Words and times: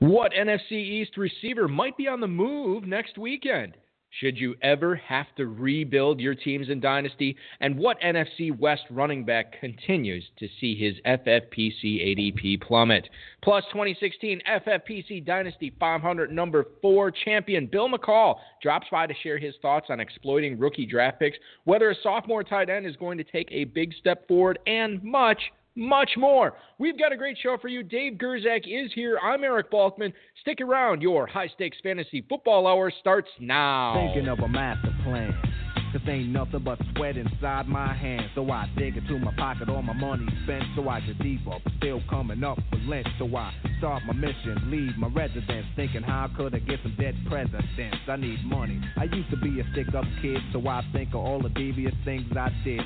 What 0.00 0.32
NFC 0.32 0.72
East 0.72 1.16
receiver 1.16 1.66
might 1.66 1.96
be 1.96 2.06
on 2.06 2.20
the 2.20 2.28
move 2.28 2.86
next 2.86 3.18
weekend? 3.18 3.76
Should 4.20 4.38
you 4.38 4.54
ever 4.62 4.94
have 4.94 5.26
to 5.36 5.46
rebuild 5.46 6.20
your 6.20 6.36
teams 6.36 6.70
in 6.70 6.80
Dynasty? 6.80 7.36
And 7.60 7.76
what 7.76 8.00
NFC 8.00 8.56
West 8.56 8.84
running 8.90 9.24
back 9.24 9.60
continues 9.60 10.24
to 10.38 10.48
see 10.60 10.76
his 10.76 10.94
FFPC 11.04 11.82
ADP 11.82 12.62
plummet? 12.62 13.08
Plus, 13.42 13.64
2016 13.72 14.40
FFPC 14.48 15.26
Dynasty 15.26 15.74
500 15.80 16.30
number 16.30 16.66
four 16.80 17.10
champion 17.10 17.66
Bill 17.66 17.88
McCall 17.88 18.36
drops 18.62 18.86
by 18.92 19.08
to 19.08 19.14
share 19.22 19.38
his 19.38 19.54
thoughts 19.60 19.86
on 19.90 19.98
exploiting 19.98 20.58
rookie 20.58 20.86
draft 20.86 21.18
picks, 21.18 21.38
whether 21.64 21.90
a 21.90 21.94
sophomore 22.04 22.44
tight 22.44 22.70
end 22.70 22.86
is 22.86 22.96
going 22.96 23.18
to 23.18 23.24
take 23.24 23.48
a 23.50 23.64
big 23.64 23.92
step 23.94 24.28
forward, 24.28 24.60
and 24.66 25.02
much, 25.02 25.40
much 25.78 26.10
more. 26.18 26.54
We've 26.78 26.98
got 26.98 27.12
a 27.12 27.16
great 27.16 27.38
show 27.40 27.56
for 27.60 27.68
you. 27.68 27.82
Dave 27.82 28.14
Gerczak 28.14 28.66
is 28.66 28.92
here. 28.94 29.18
I'm 29.22 29.44
Eric 29.44 29.70
Balkman. 29.70 30.12
Stick 30.42 30.60
around. 30.60 31.00
Your 31.00 31.26
high 31.26 31.48
stakes 31.54 31.78
fantasy 31.82 32.24
football 32.28 32.66
hour 32.66 32.92
starts 33.00 33.28
now. 33.40 33.94
Thinking 33.94 34.28
of 34.28 34.40
a 34.40 34.48
master 34.48 34.94
plan. 35.04 35.34
Cause 35.92 36.02
ain't 36.06 36.28
nothing 36.28 36.62
but 36.64 36.78
sweat 36.94 37.16
inside 37.16 37.66
my 37.66 37.94
hands. 37.94 38.26
So 38.34 38.50
I 38.50 38.68
dig 38.76 38.98
into 38.98 39.18
my 39.18 39.32
pocket, 39.36 39.70
all 39.70 39.80
my 39.80 39.94
money 39.94 40.26
spent. 40.44 40.64
So 40.76 40.86
I 40.86 41.00
get 41.00 41.18
deeper, 41.20 41.56
but 41.64 41.72
still 41.78 42.02
coming 42.10 42.44
up 42.44 42.58
with 42.70 42.82
lint. 42.82 43.06
So 43.18 43.34
I 43.34 43.54
start 43.78 44.02
my 44.04 44.12
mission, 44.12 44.70
leave 44.70 44.98
my 44.98 45.08
residence. 45.08 45.66
Thinking 45.76 46.02
how 46.02 46.28
could 46.36 46.54
I 46.54 46.58
get 46.58 46.80
some 46.82 46.94
dead 47.00 47.14
presidents? 47.26 47.98
I 48.06 48.16
need 48.16 48.44
money. 48.44 48.82
I 48.98 49.04
used 49.04 49.30
to 49.30 49.38
be 49.38 49.60
a 49.60 49.64
stick 49.72 49.94
up 49.94 50.04
kid, 50.20 50.42
so 50.52 50.66
I 50.68 50.82
think 50.92 51.10
of 51.10 51.20
all 51.20 51.40
the 51.40 51.48
devious 51.48 51.94
things 52.04 52.30
I 52.36 52.50
did. 52.64 52.80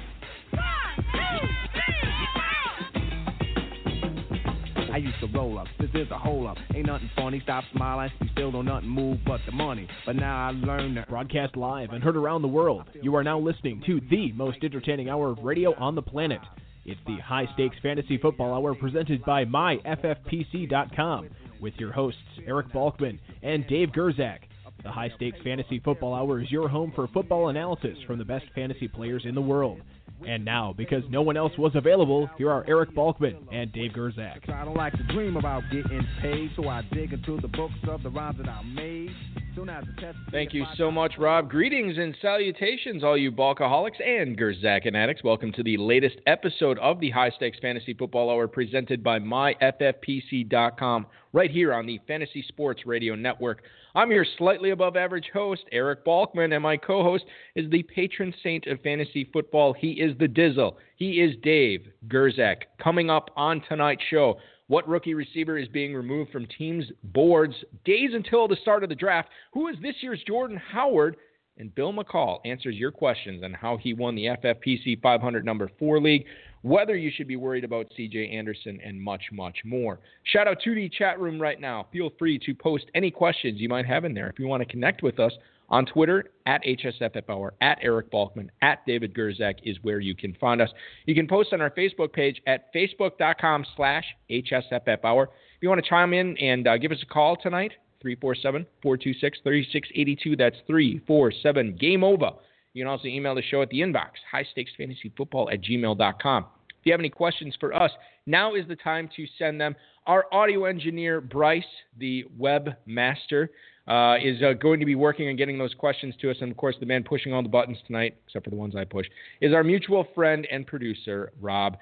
I 4.92 4.98
used 4.98 5.18
to 5.20 5.26
roll 5.28 5.58
up. 5.58 5.68
This 5.80 5.88
is 5.94 6.10
a 6.10 6.18
hole 6.18 6.46
up. 6.46 6.58
Ain't 6.74 6.86
nothing 6.86 7.10
funny. 7.16 7.40
Stop 7.42 7.64
smiling. 7.74 8.10
You 8.20 8.28
still 8.32 8.52
don't 8.52 8.66
nothing 8.66 8.90
move 8.90 9.20
but 9.26 9.40
the 9.46 9.52
money. 9.52 9.88
But 10.04 10.16
now 10.16 10.48
I 10.48 10.50
learned 10.50 10.98
that. 10.98 11.08
Broadcast 11.08 11.56
live 11.56 11.92
and 11.92 12.04
heard 12.04 12.16
around 12.16 12.42
the 12.42 12.48
world. 12.48 12.84
You 13.00 13.16
are 13.16 13.24
now 13.24 13.38
listening 13.38 13.82
to 13.86 14.02
the 14.10 14.32
most 14.32 14.58
entertaining 14.62 15.08
hour 15.08 15.30
of 15.30 15.38
radio 15.38 15.74
on 15.76 15.94
the 15.94 16.02
planet. 16.02 16.40
It's 16.84 17.00
the 17.06 17.16
High 17.24 17.48
Stakes 17.54 17.76
Fantasy 17.82 18.18
Football 18.18 18.52
Hour 18.52 18.74
presented 18.74 19.24
by 19.24 19.46
MyFFPC.com 19.46 21.30
with 21.58 21.74
your 21.78 21.92
hosts 21.92 22.20
Eric 22.46 22.68
Balkman 22.72 23.18
and 23.42 23.66
Dave 23.68 23.92
Gerczak. 23.96 24.40
The 24.82 24.90
High 24.90 25.10
Stakes 25.16 25.38
Fantasy 25.42 25.78
Football 25.78 26.12
Hour 26.12 26.42
is 26.42 26.50
your 26.50 26.68
home 26.68 26.92
for 26.94 27.06
football 27.08 27.48
analysis 27.48 27.96
from 28.06 28.18
the 28.18 28.24
best 28.24 28.46
fantasy 28.54 28.88
players 28.88 29.22
in 29.24 29.34
the 29.34 29.40
world. 29.40 29.80
And 30.26 30.44
now, 30.44 30.74
because 30.76 31.02
no 31.10 31.22
one 31.22 31.36
else 31.36 31.52
was 31.58 31.72
available, 31.74 32.30
here 32.38 32.50
are 32.50 32.64
Eric 32.68 32.94
Balkman 32.94 33.36
and 33.52 33.72
Dave 33.72 33.92
Gerczak. 33.92 34.48
I 34.48 34.64
don't 34.64 34.76
like 34.76 34.92
to 34.94 35.02
dream 35.04 35.36
about 35.36 35.62
getting 35.70 36.06
paid, 36.20 36.50
so 36.56 36.68
I 36.68 36.82
dig 36.92 37.12
into 37.12 37.40
the 37.40 37.48
books 37.48 37.74
of 37.88 38.02
the 38.02 38.10
rhymes 38.10 38.38
that 38.38 38.48
I 38.48 38.62
made. 38.62 39.10
Soon 39.54 39.68
as 39.68 39.84
the 39.84 40.00
test 40.00 40.16
Thank 40.30 40.54
you 40.54 40.64
so 40.76 40.90
much, 40.90 41.14
Rob. 41.18 41.50
Greetings 41.50 41.98
and 41.98 42.16
salutations, 42.22 43.04
all 43.04 43.18
you 43.18 43.30
Balkaholics 43.30 44.00
and 44.02 44.38
Gerzakin 44.38 44.94
addicts. 44.94 45.22
Welcome 45.22 45.52
to 45.52 45.62
the 45.62 45.76
latest 45.76 46.16
episode 46.26 46.78
of 46.78 47.00
the 47.00 47.10
High 47.10 47.30
Stakes 47.30 47.58
Fantasy 47.60 47.92
Football 47.92 48.30
Hour 48.30 48.48
presented 48.48 49.04
by 49.04 49.18
MyFFPC.com 49.18 51.06
right 51.32 51.50
here 51.50 51.72
on 51.72 51.86
the 51.86 52.00
Fantasy 52.06 52.44
Sports 52.48 52.82
Radio 52.86 53.14
Network. 53.14 53.62
I'm 53.94 54.10
your 54.10 54.26
slightly 54.38 54.70
above 54.70 54.96
average 54.96 55.30
host, 55.32 55.62
Eric 55.72 56.04
Balkman, 56.04 56.54
and 56.54 56.62
my 56.62 56.76
co 56.76 57.02
host 57.02 57.24
is 57.54 57.70
the 57.70 57.82
patron 57.84 58.34
saint 58.42 58.66
of 58.66 58.80
fantasy 58.80 59.28
football. 59.32 59.72
He 59.72 59.92
is 59.92 60.16
the 60.18 60.28
Dizzle. 60.28 60.76
He 60.96 61.20
is 61.20 61.36
Dave 61.42 61.86
Gerczak. 62.08 62.62
Coming 62.82 63.10
up 63.10 63.30
on 63.36 63.62
tonight's 63.68 64.02
show, 64.10 64.38
what 64.68 64.88
rookie 64.88 65.14
receiver 65.14 65.58
is 65.58 65.68
being 65.68 65.94
removed 65.94 66.30
from 66.30 66.46
teams' 66.58 66.86
boards 67.04 67.54
days 67.84 68.10
until 68.12 68.48
the 68.48 68.56
start 68.62 68.82
of 68.82 68.88
the 68.88 68.94
draft? 68.94 69.28
Who 69.52 69.68
is 69.68 69.76
this 69.82 69.96
year's 70.00 70.22
Jordan 70.26 70.56
Howard? 70.56 71.16
And 71.58 71.74
Bill 71.74 71.92
McCall 71.92 72.38
answers 72.46 72.76
your 72.76 72.90
questions 72.90 73.44
on 73.44 73.52
how 73.52 73.76
he 73.76 73.92
won 73.92 74.14
the 74.14 74.26
FFPC 74.42 75.02
500 75.02 75.44
number 75.44 75.70
four 75.78 76.00
league, 76.00 76.24
whether 76.62 76.96
you 76.96 77.10
should 77.14 77.28
be 77.28 77.36
worried 77.36 77.64
about 77.64 77.92
CJ 77.98 78.32
Anderson, 78.32 78.78
and 78.84 79.00
much, 79.00 79.22
much 79.32 79.58
more. 79.64 80.00
Shout 80.24 80.48
out 80.48 80.58
to 80.64 80.74
the 80.74 80.88
chat 80.88 81.20
room 81.20 81.40
right 81.40 81.60
now. 81.60 81.86
Feel 81.92 82.10
free 82.18 82.38
to 82.46 82.54
post 82.54 82.86
any 82.94 83.10
questions 83.10 83.60
you 83.60 83.68
might 83.68 83.86
have 83.86 84.04
in 84.04 84.14
there. 84.14 84.28
If 84.28 84.38
you 84.38 84.46
want 84.46 84.62
to 84.62 84.68
connect 84.68 85.02
with 85.02 85.18
us 85.20 85.32
on 85.68 85.86
Twitter, 85.86 86.30
at 86.46 86.62
HSFF 86.64 87.28
Hour, 87.30 87.54
at 87.60 87.78
Eric 87.82 88.10
Balkman, 88.12 88.48
at 88.60 88.84
David 88.86 89.14
Gerczak 89.14 89.54
is 89.64 89.78
where 89.82 90.00
you 90.00 90.14
can 90.14 90.34
find 90.34 90.60
us. 90.60 90.68
You 91.06 91.14
can 91.14 91.26
post 91.26 91.52
on 91.52 91.60
our 91.60 91.70
Facebook 91.70 92.12
page 92.12 92.40
at 92.46 92.72
facebook.com 92.74 93.64
slash 93.76 94.04
HSFF 94.30 94.82
If 94.86 95.28
you 95.60 95.68
want 95.68 95.82
to 95.82 95.88
chime 95.88 96.12
in 96.12 96.36
and 96.38 96.68
uh, 96.68 96.76
give 96.76 96.92
us 96.92 97.02
a 97.02 97.06
call 97.06 97.36
tonight, 97.36 97.72
347 98.02 98.66
426 98.82 99.38
3682. 99.42 100.36
That's 100.36 100.56
347 100.66 101.76
Game 101.80 102.04
Over. 102.04 102.32
You 102.74 102.82
can 102.82 102.88
also 102.88 103.06
email 103.06 103.34
the 103.34 103.42
show 103.42 103.62
at 103.62 103.68
the 103.70 103.80
inbox, 103.80 104.10
high 104.30 104.46
stakes 104.50 104.72
fantasy 104.76 105.12
football 105.16 105.50
at 105.50 105.62
gmail.com. 105.62 106.46
If 106.68 106.86
you 106.86 106.92
have 106.92 107.00
any 107.00 107.10
questions 107.10 107.54
for 107.60 107.74
us, 107.74 107.90
now 108.26 108.54
is 108.54 108.66
the 108.66 108.76
time 108.76 109.08
to 109.16 109.24
send 109.38 109.60
them. 109.60 109.76
Our 110.06 110.26
audio 110.32 110.64
engineer, 110.64 111.20
Bryce, 111.20 111.64
the 111.98 112.24
webmaster, 112.40 113.48
uh, 113.86 114.16
is 114.22 114.42
uh, 114.42 114.52
going 114.54 114.80
to 114.80 114.86
be 114.86 114.94
working 114.94 115.28
on 115.28 115.36
getting 115.36 115.58
those 115.58 115.74
questions 115.74 116.14
to 116.20 116.30
us. 116.30 116.36
And 116.40 116.50
of 116.50 116.56
course, 116.56 116.76
the 116.80 116.86
man 116.86 117.04
pushing 117.04 117.32
all 117.32 117.42
the 117.42 117.48
buttons 117.48 117.78
tonight, 117.86 118.16
except 118.26 118.44
for 118.44 118.50
the 118.50 118.56
ones 118.56 118.74
I 118.74 118.84
push, 118.84 119.06
is 119.40 119.52
our 119.52 119.62
mutual 119.62 120.06
friend 120.14 120.46
and 120.50 120.66
producer, 120.66 121.32
Rob. 121.40 121.76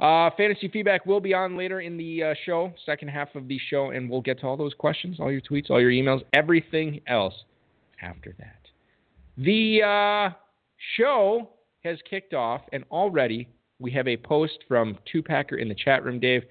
Uh, 0.00 0.30
fantasy 0.36 0.68
feedback 0.68 1.06
will 1.06 1.20
be 1.20 1.32
on 1.32 1.56
later 1.56 1.80
in 1.80 1.96
the 1.96 2.22
uh, 2.22 2.34
show, 2.44 2.72
second 2.84 3.08
half 3.08 3.34
of 3.34 3.46
the 3.48 3.58
show, 3.70 3.90
and 3.90 4.10
we'll 4.10 4.20
get 4.20 4.40
to 4.40 4.46
all 4.46 4.56
those 4.56 4.74
questions, 4.74 5.18
all 5.20 5.30
your 5.30 5.40
tweets, 5.40 5.70
all 5.70 5.80
your 5.80 5.90
emails, 5.90 6.22
everything 6.32 7.00
else 7.06 7.34
after 8.02 8.34
that. 8.38 8.63
The 9.36 9.82
uh, 9.82 10.34
show 10.96 11.50
has 11.82 11.98
kicked 12.08 12.34
off, 12.34 12.62
and 12.72 12.84
already 12.90 13.48
we 13.78 13.90
have 13.92 14.06
a 14.06 14.16
post 14.16 14.58
from 14.68 14.98
Two 15.10 15.22
Packer 15.22 15.56
in 15.56 15.68
the 15.68 15.74
chat 15.74 16.04
room, 16.04 16.20
Dave. 16.20 16.42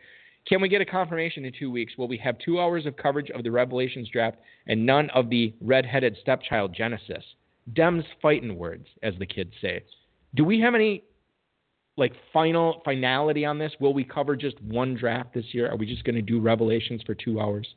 Can 0.47 0.61
we 0.61 0.67
get 0.67 0.81
a 0.81 0.85
confirmation 0.85 1.45
in 1.45 1.53
two 1.57 1.71
weeks? 1.71 1.93
Will 1.97 2.09
we 2.09 2.17
have 2.17 2.37
two 2.39 2.59
hours 2.59 2.85
of 2.85 2.97
coverage 2.97 3.29
of 3.31 3.43
the 3.43 3.51
Revelations 3.51 4.09
draft 4.09 4.37
and 4.67 4.85
none 4.85 5.09
of 5.11 5.29
the 5.29 5.53
redheaded 5.61 6.17
stepchild 6.21 6.73
Genesis? 6.75 7.23
Dems 7.71 8.03
fighting 8.21 8.57
words, 8.57 8.87
as 9.01 9.13
the 9.19 9.25
kids 9.25 9.53
say. 9.61 9.83
Do 10.35 10.43
we 10.43 10.59
have 10.59 10.75
any 10.75 11.03
like 11.95 12.13
final 12.33 12.81
finality 12.83 13.45
on 13.45 13.57
this? 13.57 13.71
Will 13.79 13.93
we 13.93 14.03
cover 14.03 14.35
just 14.35 14.61
one 14.61 14.95
draft 14.95 15.33
this 15.33 15.45
year? 15.53 15.71
Are 15.71 15.77
we 15.77 15.85
just 15.85 16.03
going 16.03 16.15
to 16.15 16.21
do 16.21 16.41
Revelations 16.41 17.01
for 17.05 17.15
two 17.15 17.39
hours? 17.39 17.67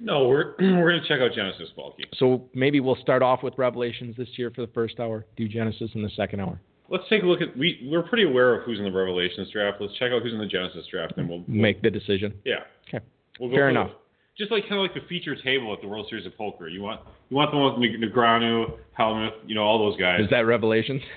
No, 0.00 0.28
we're 0.28 0.54
we're 0.58 0.90
going 0.90 1.02
to 1.02 1.08
check 1.08 1.20
out 1.20 1.32
Genesis, 1.34 1.68
Bulky. 1.76 2.04
So 2.14 2.48
maybe 2.54 2.80
we'll 2.80 2.96
start 2.96 3.22
off 3.22 3.42
with 3.42 3.54
Revelations 3.56 4.16
this 4.16 4.28
year 4.36 4.50
for 4.50 4.60
the 4.62 4.72
first 4.72 5.00
hour, 5.00 5.26
do 5.36 5.48
Genesis 5.48 5.90
in 5.94 6.02
the 6.02 6.10
second 6.16 6.40
hour. 6.40 6.60
Let's 6.90 7.04
take 7.08 7.22
a 7.22 7.26
look 7.26 7.40
at 7.40 7.56
we 7.56 7.88
we're 7.90 8.02
pretty 8.02 8.24
aware 8.24 8.54
of 8.54 8.64
who's 8.64 8.78
in 8.78 8.84
the 8.84 8.92
Revelations 8.92 9.50
draft. 9.50 9.80
Let's 9.80 9.94
check 9.94 10.12
out 10.12 10.22
who's 10.22 10.32
in 10.32 10.38
the 10.38 10.46
Genesis 10.46 10.86
draft, 10.90 11.14
and 11.16 11.28
we'll, 11.28 11.44
we'll 11.48 11.56
make 11.56 11.82
the 11.82 11.90
decision. 11.90 12.34
Yeah. 12.44 12.56
Okay. 12.88 13.04
We'll 13.40 13.50
Fair 13.50 13.70
enough. 13.70 13.88
The, 13.88 13.96
just 14.36 14.50
like 14.50 14.64
kind 14.64 14.74
of 14.74 14.82
like 14.82 14.94
the 14.94 15.08
feature 15.08 15.34
table 15.36 15.72
at 15.72 15.80
the 15.80 15.88
World 15.88 16.06
Series 16.10 16.26
of 16.26 16.36
Poker. 16.36 16.68
You 16.68 16.82
want 16.82 17.00
you 17.30 17.36
want 17.36 17.52
the 17.52 17.56
one 17.56 17.80
with 17.80 17.90
Negreanu, 17.90 18.76
Hellmuth, 18.98 19.30
you 19.46 19.54
know 19.54 19.62
all 19.62 19.78
those 19.78 19.98
guys. 19.98 20.20
Is 20.20 20.30
that 20.30 20.46
Revelations? 20.46 21.02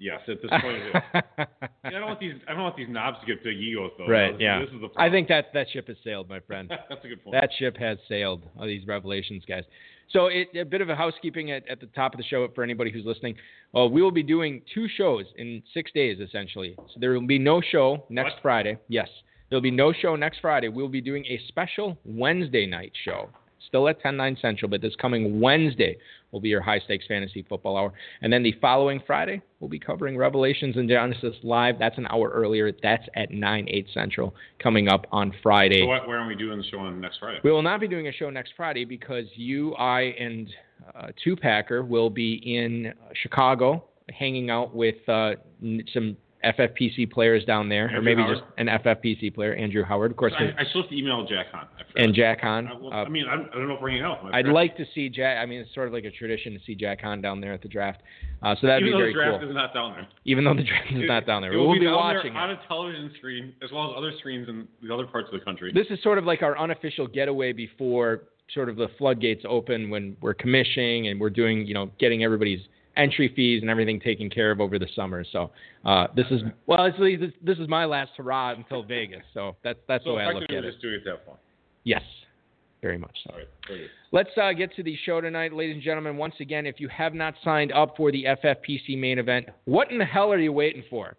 Yes, 0.00 0.20
at 0.28 0.40
this 0.40 0.50
point. 0.62 0.78
yeah, 0.92 1.44
I 1.84 1.90
don't 1.90 2.06
want 2.06 2.20
these. 2.20 2.34
I 2.46 2.52
don't 2.52 2.62
want 2.62 2.76
these 2.76 2.88
knobs 2.88 3.18
to 3.20 3.26
get 3.26 3.42
big 3.42 3.56
egos 3.56 3.90
though. 3.98 4.06
Right. 4.06 4.32
This, 4.32 4.40
yeah. 4.40 4.60
This 4.60 4.70
is 4.70 4.80
the. 4.80 4.88
I 4.96 5.10
think 5.10 5.28
that 5.28 5.46
that 5.54 5.66
ship 5.72 5.88
has 5.88 5.96
sailed, 6.04 6.28
my 6.28 6.40
friend. 6.40 6.68
That's 6.88 7.04
a 7.04 7.08
good 7.08 7.22
point. 7.24 7.36
That 7.40 7.50
ship 7.58 7.76
has 7.78 7.98
sailed. 8.08 8.42
All 8.58 8.66
these 8.66 8.86
Revelations 8.86 9.44
guys. 9.46 9.64
So 10.10 10.26
it, 10.26 10.48
a 10.58 10.64
bit 10.64 10.80
of 10.80 10.88
a 10.88 10.96
housekeeping 10.96 11.50
at, 11.50 11.68
at 11.68 11.80
the 11.80 11.86
top 11.88 12.14
of 12.14 12.18
the 12.18 12.24
show 12.24 12.48
for 12.54 12.64
anybody 12.64 12.90
who's 12.90 13.04
listening. 13.04 13.34
Uh, 13.76 13.86
we 13.86 14.00
will 14.00 14.10
be 14.10 14.22
doing 14.22 14.62
two 14.72 14.88
shows 14.88 15.26
in 15.36 15.62
six 15.74 15.90
days, 15.92 16.18
essentially. 16.20 16.74
So 16.76 16.94
there 16.98 17.12
will 17.12 17.26
be 17.26 17.38
no 17.38 17.60
show 17.60 18.04
next 18.08 18.34
What? 18.34 18.42
Friday. 18.42 18.78
Yes, 18.88 19.08
there 19.50 19.56
will 19.56 19.62
be 19.62 19.70
no 19.70 19.92
show 19.92 20.16
next 20.16 20.38
Friday. 20.40 20.68
We'll 20.68 20.88
be 20.88 21.00
doing 21.02 21.24
a 21.26 21.38
special 21.48 21.98
Wednesday 22.06 22.66
night 22.66 22.92
show, 23.04 23.28
still 23.66 23.86
at 23.88 24.00
10 24.00 24.16
9 24.16 24.38
Central, 24.40 24.70
but 24.70 24.80
this 24.80 24.94
coming 24.96 25.40
Wednesday 25.40 25.98
will 26.30 26.40
be 26.40 26.48
your 26.48 26.60
high 26.60 26.78
stakes 26.80 27.06
fantasy 27.06 27.44
football 27.48 27.76
hour. 27.76 27.92
And 28.22 28.32
then 28.32 28.42
the 28.42 28.54
following 28.60 29.00
Friday, 29.06 29.42
we'll 29.60 29.70
be 29.70 29.78
covering 29.78 30.16
Revelations 30.16 30.76
and 30.76 30.88
Genesis 30.88 31.34
live. 31.42 31.78
That's 31.78 31.98
an 31.98 32.06
hour 32.10 32.30
earlier. 32.30 32.72
That's 32.82 33.04
at 33.16 33.30
9 33.30 33.66
8 33.68 33.86
Central 33.94 34.34
coming 34.62 34.88
up 34.88 35.06
on 35.12 35.32
Friday. 35.42 35.82
So 35.82 35.86
what, 35.86 36.06
where 36.06 36.18
are 36.18 36.26
we 36.26 36.34
doing 36.34 36.58
the 36.58 36.64
show 36.64 36.78
on 36.78 37.00
next 37.00 37.18
Friday? 37.18 37.40
We 37.42 37.50
will 37.50 37.62
not 37.62 37.80
be 37.80 37.88
doing 37.88 38.08
a 38.08 38.12
show 38.12 38.30
next 38.30 38.52
Friday 38.56 38.84
because 38.84 39.26
you, 39.34 39.74
I, 39.74 40.00
and 40.18 40.48
uh, 40.94 41.08
Two 41.22 41.36
Packer 41.36 41.82
will 41.82 42.10
be 42.10 42.34
in 42.44 42.92
Chicago 43.22 43.84
hanging 44.10 44.50
out 44.50 44.74
with 44.74 44.96
uh, 45.08 45.32
some 45.92 46.16
FFPC 46.44 47.10
players 47.10 47.44
down 47.44 47.68
there, 47.68 47.90
or 47.96 48.00
maybe 48.00 48.22
Howard. 48.22 48.38
just 48.38 48.48
an 48.58 48.66
FFPC 48.68 49.34
player, 49.34 49.54
Andrew 49.54 49.82
Howard, 49.84 50.10
of 50.12 50.16
course, 50.16 50.32
I, 50.38 50.44
I 50.60 50.64
still 50.68 50.82
have 50.82 50.90
to 50.90 50.96
email 50.96 51.26
Jack 51.26 51.46
forgot. 51.50 51.68
and 51.96 52.14
Jack 52.14 52.40
Hahn. 52.40 52.68
I, 52.68 52.74
well, 52.74 52.92
Uh, 52.92 53.04
I 53.04 53.08
mean, 53.08 53.26
I, 53.28 53.34
I 53.34 53.36
don't 53.58 53.66
know 53.68 53.74
if 53.74 53.80
we're 53.82 53.90
hanging 53.90 54.04
out. 54.04 54.20
I'd 54.32 54.44
forgot. 54.44 54.54
like 54.54 54.76
to 54.76 54.84
see 54.94 55.08
Jack. 55.08 55.38
I 55.42 55.46
mean, 55.46 55.60
it's 55.60 55.74
sort 55.74 55.88
of 55.88 55.92
like 55.94 56.04
a 56.04 56.10
tradition 56.10 56.52
to 56.54 56.60
see 56.64 56.74
Jack 56.74 57.00
Hahn 57.00 57.20
down 57.20 57.40
there 57.40 57.52
at 57.52 57.62
the 57.62 57.68
draft. 57.68 58.00
Uh, 58.42 58.54
so 58.60 58.66
that'd 58.68 58.86
even 58.86 58.98
be 58.98 59.02
though 59.02 59.06
the 59.08 59.12
draft 59.12 59.40
cool. 59.40 59.48
is 59.50 59.54
not 59.54 59.74
down 59.74 59.92
there. 59.94 60.06
Even 60.24 60.44
though 60.44 60.54
the 60.54 60.62
draft 60.62 60.92
is 60.92 61.02
not 61.08 61.26
down 61.26 61.42
there, 61.42 61.50
we'll 61.58 61.72
be, 61.72 61.80
be 61.80 61.86
watching 61.88 62.36
on 62.36 62.50
it. 62.50 62.58
a 62.64 62.68
television 62.68 63.10
screen 63.18 63.52
as 63.62 63.70
well 63.72 63.90
as 63.90 63.94
other 63.96 64.12
screens 64.18 64.48
in 64.48 64.68
the 64.80 64.94
other 64.94 65.06
parts 65.06 65.28
of 65.32 65.38
the 65.38 65.44
country. 65.44 65.72
This 65.74 65.86
is 65.90 66.00
sort 66.02 66.18
of 66.18 66.24
like 66.24 66.42
our 66.42 66.56
unofficial 66.56 67.06
getaway 67.08 67.52
before 67.52 68.22
sort 68.54 68.68
of 68.68 68.76
the 68.76 68.88
floodgates 68.96 69.44
open 69.48 69.90
when 69.90 70.16
we're 70.22 70.34
commissioning 70.34 71.08
and 71.08 71.20
we're 71.20 71.28
doing, 71.30 71.66
you 71.66 71.74
know, 71.74 71.90
getting 71.98 72.22
everybody's 72.24 72.60
entry 72.98 73.32
fees 73.34 73.62
and 73.62 73.70
everything 73.70 74.00
taken 74.00 74.28
care 74.28 74.50
of 74.50 74.60
over 74.60 74.78
the 74.78 74.88
summer. 74.94 75.24
So 75.32 75.50
uh, 75.84 76.08
this 76.14 76.26
is 76.30 76.42
well, 76.66 76.90
this, 76.98 77.30
this 77.42 77.58
is 77.58 77.68
my 77.68 77.84
last 77.84 78.10
hurrah 78.16 78.52
until 78.52 78.82
Vegas. 78.82 79.22
So 79.32 79.56
that's 79.64 79.78
that's 79.88 80.04
so 80.04 80.10
the 80.10 80.16
way 80.16 80.24
I 80.24 80.32
look 80.32 80.44
at 80.44 80.50
it. 80.50 80.74
doing 80.82 80.94
it 80.94 81.04
that 81.04 81.24
fun. 81.24 81.36
Yes, 81.84 82.02
very 82.82 82.98
much 82.98 83.16
so. 83.24 83.30
All 83.32 83.38
right, 83.38 83.48
very. 83.66 83.88
Let's 84.10 84.30
uh, 84.40 84.52
get 84.52 84.74
to 84.76 84.82
the 84.82 84.96
show 85.04 85.20
tonight, 85.20 85.52
ladies 85.52 85.74
and 85.74 85.82
gentlemen. 85.82 86.16
Once 86.16 86.34
again, 86.40 86.66
if 86.66 86.80
you 86.80 86.88
have 86.88 87.14
not 87.14 87.34
signed 87.44 87.72
up 87.72 87.96
for 87.96 88.10
the 88.12 88.24
FFPC 88.24 88.98
main 88.98 89.18
event, 89.18 89.46
what 89.64 89.90
in 89.90 89.98
the 89.98 90.04
hell 90.04 90.32
are 90.32 90.38
you 90.38 90.52
waiting 90.52 90.82
for? 90.90 91.16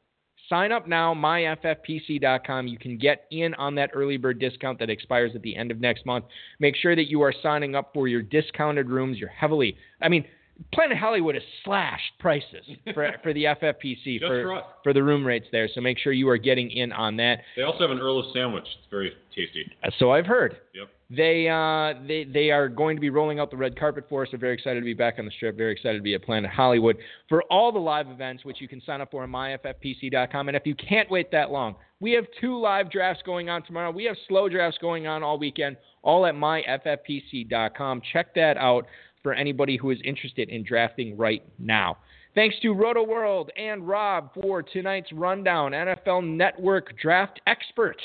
Sign 0.49 0.71
up 0.71 0.87
now, 0.87 1.13
myffpc.com. 1.13 2.67
You 2.67 2.79
can 2.79 2.97
get 2.97 3.25
in 3.29 3.53
on 3.53 3.75
that 3.75 3.91
early 3.93 4.17
bird 4.17 4.39
discount 4.39 4.79
that 4.79 4.89
expires 4.89 5.31
at 5.35 5.43
the 5.43 5.55
end 5.55 5.69
of 5.69 5.79
next 5.79 6.07
month. 6.07 6.25
Make 6.59 6.75
sure 6.75 6.95
that 6.95 7.07
you 7.07 7.21
are 7.21 7.33
signing 7.43 7.75
up 7.75 7.91
for 7.93 8.07
your 8.07 8.23
discounted 8.23 8.89
rooms. 8.89 9.19
You're 9.19 9.29
heavily, 9.29 9.77
I 10.01 10.09
mean, 10.09 10.25
Planet 10.73 10.97
Hollywood 10.97 11.35
has 11.35 11.43
slashed 11.63 12.11
prices 12.19 12.65
for, 12.93 13.11
for 13.23 13.33
the 13.33 13.45
FFPC 13.45 14.19
for, 14.19 14.43
for 14.43 14.61
for 14.83 14.93
the 14.93 15.03
room 15.03 15.25
rates 15.25 15.47
there. 15.51 15.69
So 15.73 15.81
make 15.81 15.97
sure 15.97 16.11
you 16.13 16.29
are 16.29 16.37
getting 16.37 16.69
in 16.71 16.91
on 16.91 17.17
that. 17.17 17.39
They 17.55 17.63
also 17.63 17.79
have 17.81 17.91
an 17.91 17.99
Earl 17.99 18.19
of 18.19 18.25
sandwich. 18.33 18.63
It's 18.65 18.89
very 18.91 19.11
tasty. 19.35 19.65
Uh, 19.83 19.89
So 19.99 20.11
I've 20.11 20.25
heard. 20.25 20.57
Yep. 20.73 20.89
They 21.11 21.49
uh, 21.49 21.99
they 22.07 22.23
they 22.23 22.51
are 22.51 22.69
going 22.69 22.95
to 22.95 23.01
be 23.01 23.09
rolling 23.09 23.39
out 23.39 23.49
the 23.49 23.57
red 23.57 23.79
carpet 23.79 24.05
for 24.07 24.21
us. 24.21 24.27
They're 24.31 24.39
very 24.39 24.53
excited 24.53 24.79
to 24.79 24.85
be 24.85 24.93
back 24.93 25.15
on 25.17 25.25
the 25.25 25.31
strip. 25.31 25.57
Very 25.57 25.71
excited 25.71 25.97
to 25.97 26.03
be 26.03 26.13
at 26.13 26.21
Planet 26.23 26.51
Hollywood 26.51 26.97
for 27.27 27.41
all 27.49 27.71
the 27.71 27.79
live 27.79 28.09
events, 28.09 28.45
which 28.45 28.61
you 28.61 28.67
can 28.67 28.79
sign 28.81 29.01
up 29.01 29.09
for 29.09 29.23
on 29.23 29.29
myffpc.com. 29.31 30.49
And 30.49 30.55
if 30.55 30.67
you 30.67 30.75
can't 30.75 31.09
wait 31.09 31.31
that 31.31 31.49
long, 31.49 31.75
we 31.99 32.11
have 32.11 32.25
two 32.39 32.59
live 32.59 32.91
drafts 32.91 33.23
going 33.25 33.49
on 33.49 33.63
tomorrow. 33.63 33.89
We 33.89 34.03
have 34.05 34.15
slow 34.27 34.49
drafts 34.49 34.77
going 34.79 35.07
on 35.07 35.23
all 35.23 35.39
weekend, 35.39 35.77
all 36.03 36.27
at 36.27 36.35
myffpc.com. 36.35 38.01
Check 38.13 38.35
that 38.35 38.57
out 38.57 38.85
for 39.23 39.33
anybody 39.33 39.77
who 39.77 39.91
is 39.91 39.99
interested 40.03 40.49
in 40.49 40.63
drafting 40.63 41.17
right 41.17 41.43
now. 41.57 41.97
Thanks 42.35 42.55
to 42.61 42.71
Roto 42.73 43.03
World 43.03 43.49
and 43.57 43.87
Rob 43.87 44.31
for 44.33 44.61
tonight's 44.61 45.11
rundown. 45.11 45.71
NFL 45.71 46.23
Network 46.37 46.97
draft 47.01 47.41
expert. 47.47 47.97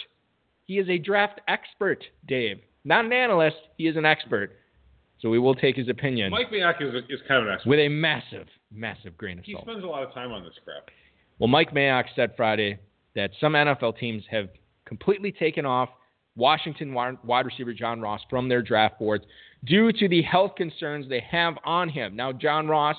He 0.66 0.78
is 0.78 0.88
a 0.88 0.98
draft 0.98 1.40
expert, 1.46 2.02
Dave. 2.26 2.58
Not 2.84 3.04
an 3.04 3.12
analyst, 3.12 3.56
he 3.76 3.86
is 3.86 3.96
an 3.96 4.04
expert. 4.06 4.52
So 5.20 5.30
we 5.30 5.38
will 5.38 5.54
take 5.54 5.76
his 5.76 5.88
opinion 5.88 6.30
Mike 6.30 6.50
Mayock 6.50 6.82
is, 6.82 6.94
is 7.08 7.20
kind 7.26 7.40
of 7.42 7.48
an 7.48 7.54
expert. 7.54 7.70
with 7.70 7.78
a 7.78 7.88
massive, 7.88 8.46
massive 8.72 9.16
grain 9.16 9.38
of 9.38 9.44
He 9.44 9.52
salt. 9.52 9.64
spends 9.64 9.82
a 9.84 9.86
lot 9.86 10.02
of 10.02 10.12
time 10.12 10.32
on 10.32 10.42
this 10.42 10.52
crap. 10.64 10.88
Well, 11.38 11.48
Mike 11.48 11.72
Mayock 11.72 12.04
said 12.14 12.32
Friday 12.36 12.78
that 13.14 13.30
some 13.40 13.52
NFL 13.54 13.98
teams 13.98 14.22
have 14.30 14.48
completely 14.84 15.32
taken 15.32 15.64
off 15.64 15.88
Washington 16.36 16.92
wide 16.92 17.46
receiver 17.46 17.72
John 17.72 18.00
Ross 18.00 18.20
from 18.28 18.48
their 18.48 18.60
draft 18.60 18.98
boards 18.98 19.24
due 19.64 19.92
to 19.92 20.08
the 20.08 20.22
health 20.22 20.52
concerns 20.56 21.08
they 21.08 21.22
have 21.30 21.54
on 21.64 21.88
him. 21.88 22.16
Now, 22.16 22.32
John 22.32 22.68
Ross, 22.68 22.96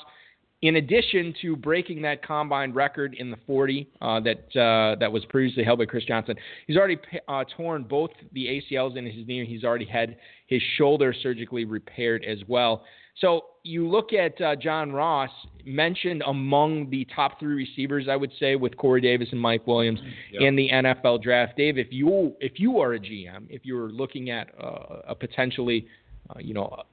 in 0.62 0.78
addition 0.78 1.34
to 1.42 1.56
breaking 1.56 2.02
that 2.04 2.26
combine 2.26 2.74
record 2.74 3.16
in 3.20 3.30
the 3.30 3.38
40 3.46 3.88
uh, 4.02 4.20
that 4.22 4.38
uh, 4.60 4.96
that 5.00 5.12
was 5.12 5.24
previously 5.26 5.64
held 5.64 5.80
by 5.80 5.86
Chris 5.86 6.06
Johnson, 6.06 6.36
he's 6.66 6.78
already 6.78 6.98
uh, 7.28 7.44
torn 7.56 7.84
both 7.84 8.10
the 8.34 8.48
ACLs 8.72 8.98
in 8.98 9.06
his 9.06 9.28
knee. 9.28 9.46
He's 9.46 9.64
already 9.64 9.86
had 9.86 10.18
his 10.48 10.62
shoulder 10.78 11.14
surgically 11.22 11.66
repaired 11.66 12.24
as 12.26 12.40
well. 12.48 12.84
So 13.22 13.46
you 13.64 13.88
look 13.88 14.12
at 14.12 14.40
uh, 14.42 14.56
John 14.58 14.92
Ross, 14.92 15.30
mentioned 15.66 16.22
among 16.28 16.90
the 16.90 17.08
top 17.16 17.40
three 17.40 17.56
receivers, 17.56 18.08
I 18.10 18.16
would 18.18 18.32
say, 18.40 18.56
with 18.58 18.76
Corey 18.76 19.00
Davis 19.00 19.30
and 19.32 19.40
Mike 19.40 19.66
Williams 19.66 20.00
Yep. 20.34 20.42
in 20.42 20.56
the 20.56 20.70
NFL 20.70 21.24
draft. 21.24 21.56
Dave, 21.56 21.78
if 21.78 21.88
you 21.92 22.36
if 22.42 22.60
you 22.60 22.80
are 22.80 22.94
a 22.94 23.00
GM, 23.00 23.48
if 23.50 23.66
you're 23.66 23.90
looking 23.90 24.32
at 24.32 24.50
uh, 24.62 25.02
a 25.08 25.16
potentially, 25.16 25.88
uh, 26.30 26.40
you 26.40 26.54
know, 26.54 26.84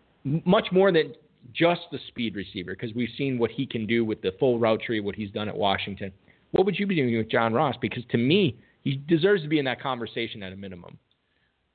much 0.44 0.68
more 0.72 0.92
than 0.92 1.14
just 1.52 1.82
the 1.90 1.98
speed 2.08 2.36
receiver, 2.36 2.72
because 2.72 2.94
we've 2.94 3.10
seen 3.16 3.38
what 3.38 3.50
he 3.50 3.66
can 3.66 3.86
do 3.86 4.04
with 4.04 4.22
the 4.22 4.32
full 4.38 4.58
route 4.58 4.80
tree, 4.82 5.00
what 5.00 5.14
he's 5.14 5.30
done 5.30 5.48
at 5.48 5.56
Washington. 5.56 6.12
What 6.52 6.66
would 6.66 6.78
you 6.78 6.86
be 6.86 6.94
doing 6.94 7.16
with 7.16 7.30
John 7.30 7.52
Ross? 7.52 7.74
Because 7.80 8.04
to 8.10 8.18
me, 8.18 8.56
he 8.82 8.96
deserves 9.08 9.42
to 9.42 9.48
be 9.48 9.58
in 9.58 9.64
that 9.64 9.80
conversation 9.80 10.42
at 10.42 10.52
a 10.52 10.56
minimum. 10.56 10.98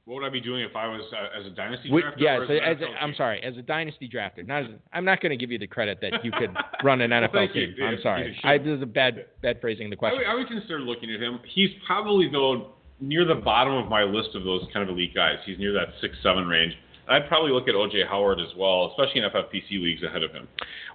What 0.06 0.22
would 0.22 0.26
I 0.26 0.30
be 0.30 0.40
doing 0.40 0.62
if 0.62 0.74
I 0.74 0.88
was 0.88 1.02
uh, 1.12 1.38
as 1.38 1.46
a 1.46 1.50
dynasty 1.50 1.90
drafter? 1.90 2.14
yeah, 2.18 2.38
so 2.48 2.54
as 2.54 2.78
NFL 2.78 2.82
a, 2.82 3.04
I'm 3.04 3.14
sorry, 3.16 3.44
as 3.44 3.58
a 3.58 3.62
dynasty 3.62 4.08
drafter. 4.08 4.48
Not 4.48 4.64
as, 4.64 4.70
I'm 4.94 5.04
not 5.04 5.20
going 5.20 5.32
to 5.32 5.36
give 5.36 5.52
you 5.52 5.60
the 5.60 5.68
credit 5.68 6.00
that 6.02 6.24
you 6.24 6.32
could 6.32 6.56
run 6.84 7.02
an 7.02 7.12
NFL 7.12 7.54
you. 7.54 7.76
team. 7.76 7.84
I'm 7.84 7.98
sorry. 8.02 8.40
I, 8.42 8.58
this 8.58 8.78
is 8.78 8.82
a 8.82 8.86
bad 8.86 9.26
bad 9.42 9.60
phrasing 9.60 9.88
of 9.88 9.90
the 9.90 9.98
I 9.98 10.00
question. 10.00 10.20
would, 10.20 10.28
I 10.28 10.34
would 10.36 10.48
consider 10.48 10.80
looking 10.80 11.14
at 11.14 11.20
him. 11.20 11.42
He's 11.54 11.72
probably 11.86 12.30
though 12.32 12.76
near 13.02 13.26
the 13.26 13.36
bottom 13.36 13.74
of 13.74 13.90
my 13.90 14.04
list 14.04 14.30
of 14.34 14.46
those 14.46 14.64
kind 14.72 14.88
of 14.88 14.96
elite 14.96 15.14
guys. 15.14 15.40
He's 15.46 15.60
near 15.60 15.74
that 15.74 15.90
six 16.00 16.16
seven 16.24 16.48
range. 16.48 16.72
I'd 17.10 17.28
probably 17.28 17.52
look 17.52 17.68
at 17.68 17.76
OJ 17.76 18.08
Howard 18.08 18.40
as 18.40 18.54
well, 18.58 18.94
especially 18.98 19.22
in 19.22 19.30
FFPC 19.30 19.82
leagues 19.82 20.04
ahead 20.04 20.24
of 20.24 20.32
him. 20.32 20.48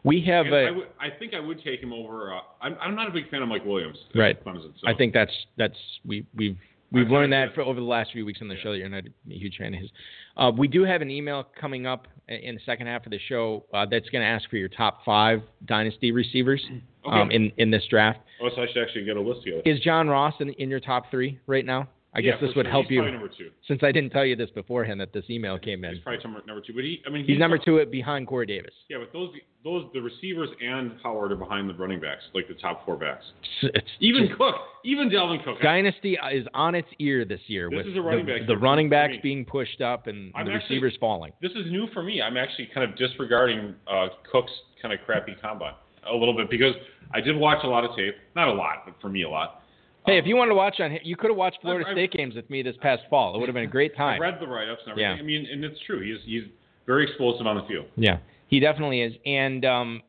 We 0.05 0.23
have 0.27 0.47
And 0.47 0.55
a. 0.55 0.83
I, 1.01 1.07
I 1.07 1.11
think 1.19 1.35
I 1.35 1.41
would 1.41 1.63
take 1.63 1.81
him 1.81 1.93
over. 1.93 2.35
Uh, 2.35 2.41
I'm, 2.61 2.77
I'm 2.81 2.95
not 2.95 3.09
a 3.09 3.11
big 3.11 3.31
fan 3.31 3.43
of 3.43 3.49
Mike 3.49 3.65
Williams. 3.65 3.99
Right. 4.15 4.43
Clemson, 4.45 4.73
so. 4.81 4.89
I 4.89 4.95
think 4.95 5.13
that's 5.15 5.33
that's 5.57 5.77
we 6.05 6.27
we've 6.35 6.57
we've 6.91 7.07
I've 7.07 7.11
learned 7.13 7.33
that 7.33 7.47
that. 7.47 7.55
for 7.55 7.63
over 7.63 7.81
the 7.81 7.87
last 7.87 8.13
few 8.13 8.25
weeks 8.27 8.41
on 8.43 8.49
the 8.49 8.55
Yeah. 8.57 8.63
show 8.63 8.73
that 8.73 8.79
you're 8.79 8.89
not 8.89 9.05
a 9.05 9.11
huge 9.35 9.57
fan 9.59 9.75
of 9.75 9.81
his. 9.81 9.91
Uh, 10.37 10.51
we 10.57 10.69
do 10.69 10.85
have 10.85 11.03
an 11.03 11.11
email 11.11 11.47
coming 11.61 11.87
up 11.87 12.09
in 12.29 12.55
the 12.57 12.61
second 12.67 12.87
half 12.87 13.05
of 13.07 13.11
the 13.13 13.19
show 13.29 13.65
uh, 13.75 13.85
that's 13.91 14.09
going 14.11 14.23
to 14.23 14.29
ask 14.29 14.49
for 14.51 14.57
your 14.57 14.69
top 14.69 15.05
five 15.05 15.43
dynasty 15.67 16.13
receivers 16.13 16.63
Okay. 17.07 17.21
um, 17.21 17.31
in 17.31 17.51
in 17.57 17.71
this 17.71 17.83
draft. 17.91 18.21
Oh, 18.41 18.49
so 18.55 18.63
I 18.63 18.67
should 18.73 18.83
actually 18.83 19.05
get 19.05 19.17
a 19.17 19.21
list 19.21 19.45
together. 19.45 19.63
Is 19.65 19.81
John 19.81 20.09
Ross 20.09 20.35
in, 20.41 20.51
in 20.55 20.69
your 20.71 20.81
top 20.81 21.11
three 21.11 21.39
right 21.47 21.65
now? 21.65 21.89
I 22.15 22.19
Yeah, 22.21 22.33
guess 22.33 22.41
this 22.43 22.55
would 22.57 22.67
sure. 22.67 22.71
help 22.71 22.87
He's 22.89 22.97
you 22.97 23.11
number 23.11 23.29
two. 23.29 23.51
since 23.67 23.83
I 23.83 23.91
didn't 23.91 24.11
tell 24.11 24.27
you 24.27 24.37
this 24.37 24.51
beforehand 24.51 25.01
that 25.01 25.15
this 25.15 25.25
email 25.31 25.59
came 25.59 25.83
in. 25.83 25.95
He's 25.95 26.03
probably 26.03 26.23
number, 26.23 26.43
number 26.47 26.61
two, 26.61 26.75
but 26.75 26.85
he. 26.85 27.01
I 27.07 27.11
mean, 27.11 27.25
He's 27.25 27.39
number 27.39 27.57
two 27.57 27.83
behind 27.87 28.27
Corey 28.27 28.45
Davis. 28.45 28.75
Yeah, 28.91 28.99
but 28.99 29.13
those 29.15 29.31
those 29.65 29.87
the 29.95 30.01
receivers 30.03 30.51
and 30.61 30.93
Howard 31.03 31.33
are 31.33 31.37
behind 31.37 31.71
the 31.71 31.75
running 31.75 32.01
backs, 32.01 32.23
like 32.35 32.49
the 32.49 32.55
top 32.55 32.85
four 32.85 32.97
backs. 32.97 33.25
It's, 33.63 33.89
Even 34.01 34.29
Cook, 34.37 34.57
even 34.85 35.09
Dalvin 35.09 35.43
Cook. 35.43 35.63
Dynasty 35.63 36.19
is 36.33 36.47
on 36.53 36.75
its 36.75 36.89
ear 36.99 37.25
this 37.25 37.41
year 37.47 37.71
This 37.71 37.79
with 37.79 37.87
is 37.87 37.97
a 37.97 38.03
running 38.03 38.27
the, 38.27 38.33
back 38.41 38.47
the 38.47 38.57
running 38.59 38.91
backs 38.91 39.15
being 39.23 39.45
pushed 39.47 39.81
up 39.81 40.07
and, 40.07 40.33
I'm 40.35 40.45
the 40.47 40.53
actually- 40.53 40.77
receivers 40.77 40.97
falling. 41.01 41.33
This 41.41 41.53
is 41.53 41.71
new 41.71 41.87
for 41.95 42.03
me. 42.03 42.21
I'm 42.21 42.37
actually 42.37 42.69
kind 42.75 42.91
of 42.91 42.97
disregarding 42.99 43.75
uh, 43.91 44.09
Cook's 44.31 44.53
kind 44.83 44.93
of 44.93 45.01
crappy 45.07 45.35
combine 45.41 45.75
a 46.11 46.15
little 46.15 46.37
bit 46.37 46.51
because 46.51 46.75
I 47.15 47.21
did 47.21 47.37
watch 47.37 47.59
a 47.65 47.69
lot 47.69 47.85
of 47.85 47.97
tape. 47.97 48.17
Not 48.35 48.49
a 48.49 48.53
lot, 48.53 48.83
but 48.85 48.95
for 49.01 49.09
me 49.09 49.23
a 49.23 49.29
lot. 49.31 49.62
Hey, 50.07 50.15
Um, 50.15 50.19
if 50.19 50.27
you 50.27 50.37
wanted 50.37 50.51
to 50.51 50.55
watch 50.57 50.81
on, 50.81 50.99
you 51.05 51.17
could 51.17 51.31
have 51.31 51.37
watched 51.37 51.61
Florida 51.61 51.85
I've- 51.87 51.93
I've- 51.93 52.09
State 52.09 52.19
games 52.19 52.35
with 52.35 52.49
me 52.51 52.63
this 52.63 52.77
past 52.79 53.07
fall. 53.09 53.35
It 53.35 53.39
would 53.39 53.49
have 53.49 53.55
been 53.55 53.65
a 53.65 53.69
great 53.69 53.95
time. 53.95 54.17
I 54.21 54.25
read 54.25 54.41
the 54.41 54.47
write-ups 54.47 54.83
and 54.83 54.93
everything. 54.93 55.17
Yeah. 55.17 55.23
I 55.23 55.23
mean, 55.23 55.47
and 55.51 55.65
it's 55.65 55.79
true. 55.81 56.01
He's 56.01 56.23
he's 56.25 56.45
very 56.87 57.05
explosive 57.05 57.47
on 57.47 57.57
the 57.57 57.63
field. 57.65 57.87
Yeah, 57.97 58.19
he 58.49 58.59
definitely 58.61 59.03
is. 59.03 59.15
And 59.27 59.65
um, 59.65 60.03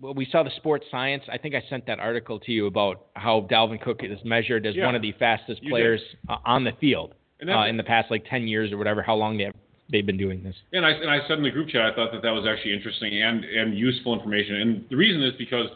well, 0.00 0.14
we 0.14 0.24
saw 0.26 0.42
the 0.42 0.50
sports 0.50 0.86
science. 0.90 1.24
I 1.28 1.36
think 1.38 1.54
I 1.54 1.60
sent 1.68 1.86
that 1.86 1.98
article 1.98 2.38
to 2.40 2.52
you 2.52 2.66
about 2.66 3.06
how 3.16 3.42
Dalvin 3.50 3.80
Cook 3.80 4.04
is 4.04 4.24
measured 4.24 4.66
as 4.66 4.76
Yeah. 4.76 4.86
one 4.86 4.94
of 4.94 5.02
the 5.02 5.12
fastest 5.12 5.62
players 5.68 6.00
uh, 6.28 6.36
on 6.44 6.64
the 6.64 6.72
field 6.72 7.14
uh, 7.46 7.64
in 7.66 7.76
the 7.76 7.82
past 7.82 8.10
like 8.10 8.24
10 8.28 8.46
years 8.46 8.70
or 8.72 8.78
whatever. 8.78 9.02
How 9.02 9.14
long 9.16 9.36
they 9.36 9.44
have, 9.44 9.54
they've 9.90 10.06
been 10.06 10.16
doing 10.16 10.42
this? 10.44 10.54
And 10.72 10.86
I 10.86 10.90
and 10.92 11.10
I 11.10 11.26
said 11.26 11.38
in 11.38 11.42
the 11.42 11.50
group 11.50 11.68
chat, 11.68 11.82
I 11.82 11.92
thought 11.94 12.12
that 12.12 12.22
that 12.22 12.30
was 12.30 12.46
actually 12.46 12.72
interesting 12.74 13.20
and 13.20 13.44
and 13.44 13.76
useful 13.76 14.14
information. 14.14 14.56
And 14.56 14.84
the 14.88 14.96
reason 14.96 15.22
is 15.22 15.32
because 15.34 15.68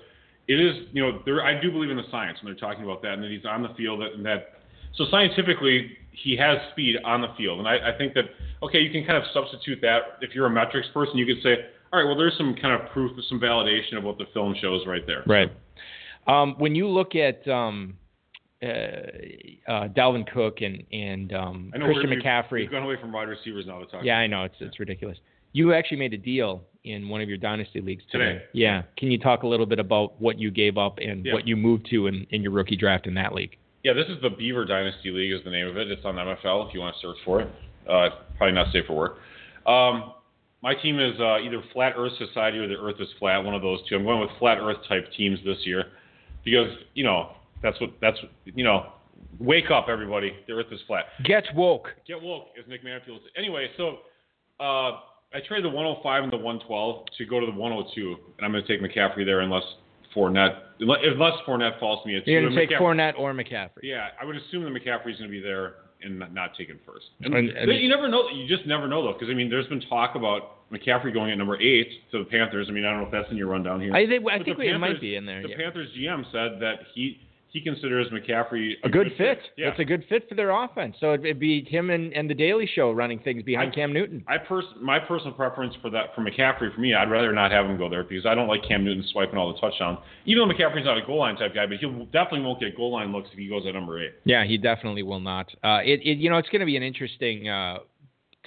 it 0.47 0.61
is, 0.61 0.87
you 0.93 1.03
know, 1.03 1.21
there 1.25 1.45
I 1.45 1.61
do 1.61 1.71
believe 1.71 1.91
in 1.91 1.97
the 1.97 2.09
science 2.11 2.39
when 2.43 2.53
they're 2.53 2.61
talking 2.61 2.85
about 2.85 3.03
that, 3.03 3.15
and 3.15 3.23
that 3.23 3.31
he's 3.31 3.45
on 3.45 3.63
the 3.63 3.71
field, 3.77 4.03
and 4.03 4.25
that 4.27 4.61
so 4.95 5.05
scientifically 5.11 5.91
he 6.13 6.37
has 6.37 6.59
speed 6.73 6.97
on 7.05 7.21
the 7.23 7.29
field, 7.37 7.59
and 7.59 7.69
I, 7.69 7.95
I 7.95 7.99
think 7.99 8.15
that 8.15 8.25
okay, 8.63 8.79
you 8.79 8.91
can 8.91 9.05
kind 9.05 9.17
of 9.19 9.25
substitute 9.33 9.81
that 9.83 10.19
if 10.21 10.35
you're 10.35 10.47
a 10.47 10.51
metrics 10.51 10.89
person, 10.95 11.17
you 11.19 11.27
could 11.27 11.43
say, 11.43 11.57
all 11.93 11.99
right, 11.99 12.07
well, 12.07 12.17
there's 12.17 12.37
some 12.37 12.55
kind 12.61 12.81
of 12.81 12.91
proof, 12.91 13.13
some 13.29 13.41
validation 13.41 13.97
of 13.97 14.05
what 14.05 14.19
the 14.19 14.27
film 14.33 14.55
shows 14.61 14.87
right 14.87 15.07
there. 15.07 15.23
Right. 15.27 15.51
Um, 16.27 16.55
when 16.59 16.75
you 16.75 16.89
look 16.89 17.15
at 17.15 17.47
um, 17.49 17.97
uh, 18.63 18.67
uh, 18.67 19.89
Dalvin 19.89 20.31
Cook 20.33 20.61
and 20.61 20.83
and 20.93 21.33
um, 21.33 21.73
Christian 21.75 22.11
McCaffrey, 22.11 22.61
We've 22.61 22.71
gone 22.71 22.83
away 22.83 22.97
from 23.01 23.13
wide 23.13 23.29
receivers 23.29 23.67
now 23.67 23.81
to 23.81 23.87
talk. 23.87 24.05
yeah, 24.05 24.19
I 24.19 24.27
know 24.27 24.45
it's 24.45 24.57
it's 24.61 24.79
ridiculous. 24.81 25.19
You 25.53 25.73
actually 25.73 25.99
made 25.99 26.15
a 26.15 26.19
deal 26.19 26.65
in 26.85 27.09
one 27.09 27.21
of 27.21 27.29
your 27.29 27.39
dynasty 27.39 27.81
leagues 27.81 28.03
today. 28.13 28.35
Today. 28.35 28.45
Yeah. 28.53 28.83
Can 28.97 29.11
you 29.11 29.19
talk 29.19 29.43
a 29.43 29.47
little 29.47 29.67
bit 29.67 29.79
about 29.79 30.21
what 30.21 30.39
you 30.39 30.51
gave 30.51 30.77
up 30.79 30.99
and 30.99 31.25
Yeah. 31.25 31.33
what 31.33 31.47
you 31.47 31.57
moved 31.57 31.87
to 31.91 32.07
in, 32.07 32.27
in 32.31 32.43
your 32.43 32.53
rookie 32.53 32.77
draft 32.77 33.07
in 33.07 33.15
that 33.15 33.35
league? 33.35 33.57
Yeah, 33.83 33.93
this 33.93 34.07
is 34.09 34.21
the 34.23 34.31
Beaver 34.31 34.65
Dynasty 34.65 35.11
League 35.11 35.33
is 35.33 35.43
the 35.45 35.51
name 35.51 35.67
of 35.67 35.77
it. 35.77 35.91
It's 35.91 36.05
on 36.05 36.15
MFL 36.17 36.69
if 36.69 36.75
you 36.75 36.81
want 36.81 36.95
to 36.97 37.01
search 37.01 37.17
for 37.25 37.41
it. 37.43 37.49
Uh, 37.89 38.09
probably 38.39 38.53
not 38.55 38.73
safe 38.73 38.85
for 38.87 38.95
work. 38.95 39.17
Um, 39.67 40.13
my 40.63 40.75
team 40.75 40.99
is 40.99 41.13
uh, 41.21 41.39
either 41.41 41.63
Flat 41.75 41.93
Earth 41.97 42.13
Society 42.19 42.57
or 42.59 42.67
the 42.67 42.77
Earth 42.77 42.97
is 42.99 43.09
Flat, 43.19 43.45
one 43.45 43.55
of 43.55 43.61
those 43.61 43.81
two. 43.89 43.97
I'm 43.97 44.05
going 44.05 44.21
with 44.21 44.31
Flat 44.39 44.59
Earth 44.59 44.79
type 44.89 45.07
teams 45.17 45.39
this 45.45 45.59
year 45.65 45.85
because, 46.45 46.69
you 46.95 47.05
know, 47.05 47.33
That's 47.63 47.81
what 47.81 47.91
that's 48.01 48.19
you 48.45 48.65
know. 48.65 48.87
Wake 49.41 49.71
up, 49.71 49.87
everybody. 49.89 50.33
The 50.47 50.53
Earth 50.53 50.67
is 50.71 50.81
flat. 50.87 51.07
Get 51.25 51.45
woke. 51.57 51.89
Get 52.07 52.21
woke, 52.23 52.49
as 52.59 52.69
Nick 52.69 52.85
Manfield 52.85 53.19
said. 53.23 53.33
Anyway, 53.37 53.69
so 53.77 53.99
uh, 54.61 55.01
I 55.35 55.41
traded 55.41 55.65
the 55.65 55.75
105 55.75 56.23
and 56.25 56.33
the 56.33 56.37
112 56.37 57.07
to 57.19 57.27
go 57.27 57.41
to 57.41 57.47
the 57.47 57.53
102, 57.53 58.17
and 58.39 58.45
I'm 58.47 58.53
going 58.53 58.65
to 58.65 58.69
take 58.69 58.81
McCaffrey 58.81 59.25
there 59.25 59.41
unless 59.41 59.65
Fournette, 60.15 60.59
unless 60.81 61.33
Fournette 61.47 61.81
falls 61.81 62.03
to 62.05 62.09
me 62.09 62.17
at 62.17 62.27
You're 62.27 62.43
going 62.43 62.55
to 62.55 62.59
take 62.59 62.71
McCaffrey- 62.71 62.81
Fournette 62.81 63.19
or 63.19 63.33
McCaffrey. 63.35 63.83
Yeah, 63.83 64.09
I 64.21 64.25
would 64.25 64.37
assume 64.37 64.63
that 64.63 64.71
McCaffrey's 64.73 65.19
going 65.19 65.29
to 65.29 65.37
be 65.37 65.41
there 65.41 65.75
and 66.03 66.19
not, 66.21 66.33
not 66.33 66.57
taken 66.57 66.79
first. 66.87 67.07
And, 67.23 67.35
And- 67.35 67.51
and- 67.51 67.73
you 67.83 67.89
never 67.89 68.09
know. 68.09 68.29
You 68.29 68.47
just 68.47 68.67
never 68.67 68.87
know 68.87 69.03
though, 69.03 69.13
because 69.15 69.29
I 69.29 69.35
mean, 69.35 69.51
there's 69.51 69.67
been 69.67 69.81
talk 69.89 70.15
about 70.15 70.71
McCaffrey 70.71 71.13
going 71.13 71.33
at 71.33 71.39
number 71.39 71.61
eight 71.61 71.89
to 72.13 72.19
the 72.19 72.25
Panthers. 72.25 72.67
I 72.69 72.73
mean, 72.73 72.85
I 72.85 72.91
don't 72.91 73.01
know 73.01 73.07
if 73.07 73.13
that's 73.13 73.31
in 73.31 73.37
your 73.37 73.49
rundown 73.49 73.81
here. 73.81 73.93
I 73.95 74.07
think 74.07 74.25
I 74.31 74.39
think 74.43 74.59
the 74.59 74.69
it 74.69 74.79
might 74.79 74.89
Panthers- 74.89 75.01
be 75.01 75.17
in 75.17 75.27
there. 75.27 75.43
The 75.43 75.49
yeah. 75.49 75.57
Panthers 75.57 75.89
GM 75.99 76.25
said 76.31 76.61
that 76.61 76.81
he 76.95 77.19
he 77.55 77.61
considers 77.61 78.09
McCaffrey 78.09 78.73
A 78.83 78.89
good 78.89 79.13
fit. 79.17 79.39
Yeah. 79.57 79.69
It's 79.69 79.79
a 79.79 79.85
good 79.85 80.05
fit 80.09 80.29
for 80.29 80.35
their 80.35 80.51
offense. 80.51 80.97
So 80.99 81.15
it'd 81.15 81.39
be 81.39 81.65
him 81.65 81.91
and, 81.91 82.13
and 82.13 82.29
the 82.29 82.35
Daily 82.35 82.69
Show 82.75 82.91
running 82.91 83.21
things 83.21 83.45
behind 83.45 83.71
I- 83.71 83.75
Cam 83.77 83.93
Newton. 83.93 84.25
I 84.27 84.39
pers- 84.39 84.65
my 84.83 84.99
personal 84.99 85.33
preference 85.33 85.73
for 85.81 85.89
that 85.91 86.17
for 86.17 86.23
McCaffrey 86.23 86.75
for 86.75 86.81
me, 86.81 86.95
I'd 86.95 87.09
rather 87.13 87.33
not 87.33 87.53
have 87.53 87.65
him 87.67 87.79
go 87.79 87.89
there 87.89 88.03
because 88.03 88.27
I 88.27 88.35
don't 88.35 88.49
like 88.49 88.67
Cam 88.67 88.85
Newton 88.85 89.05
swiping 89.13 89.39
all 89.39 89.53
the 89.53 89.61
touchdowns. 89.61 89.99
Even 90.27 90.49
though 90.49 90.53
McCaffrey's 90.53 90.85
not 90.85 90.99
a 90.99 91.07
goal 91.07 91.21
line 91.21 91.37
type 91.37 91.55
guy, 91.55 91.65
but 91.67 91.77
he 91.77 91.87
definitely 92.07 92.41
won't 92.41 92.59
get 92.59 92.77
goal 92.77 92.93
line 92.93 93.13
looks 93.13 93.29
if 93.33 93.39
he 93.39 93.49
goes 93.49 93.63
at 93.69 93.75
number 93.75 94.03
eight. 94.03 94.15
Yeah, 94.25 94.45
he 94.45 94.59
definitely 94.59 95.05
will 95.05 95.21
not. 95.21 95.49
Uh, 95.63 95.79
it, 95.85 96.01
it 96.03 96.19
you 96.19 96.31
know 96.31 96.39
it's 96.39 96.49
going 96.49 96.59
to 96.61 96.67
be 96.67 96.77
an 96.77 96.83
interesting 96.83 97.49
uh, 97.49 97.79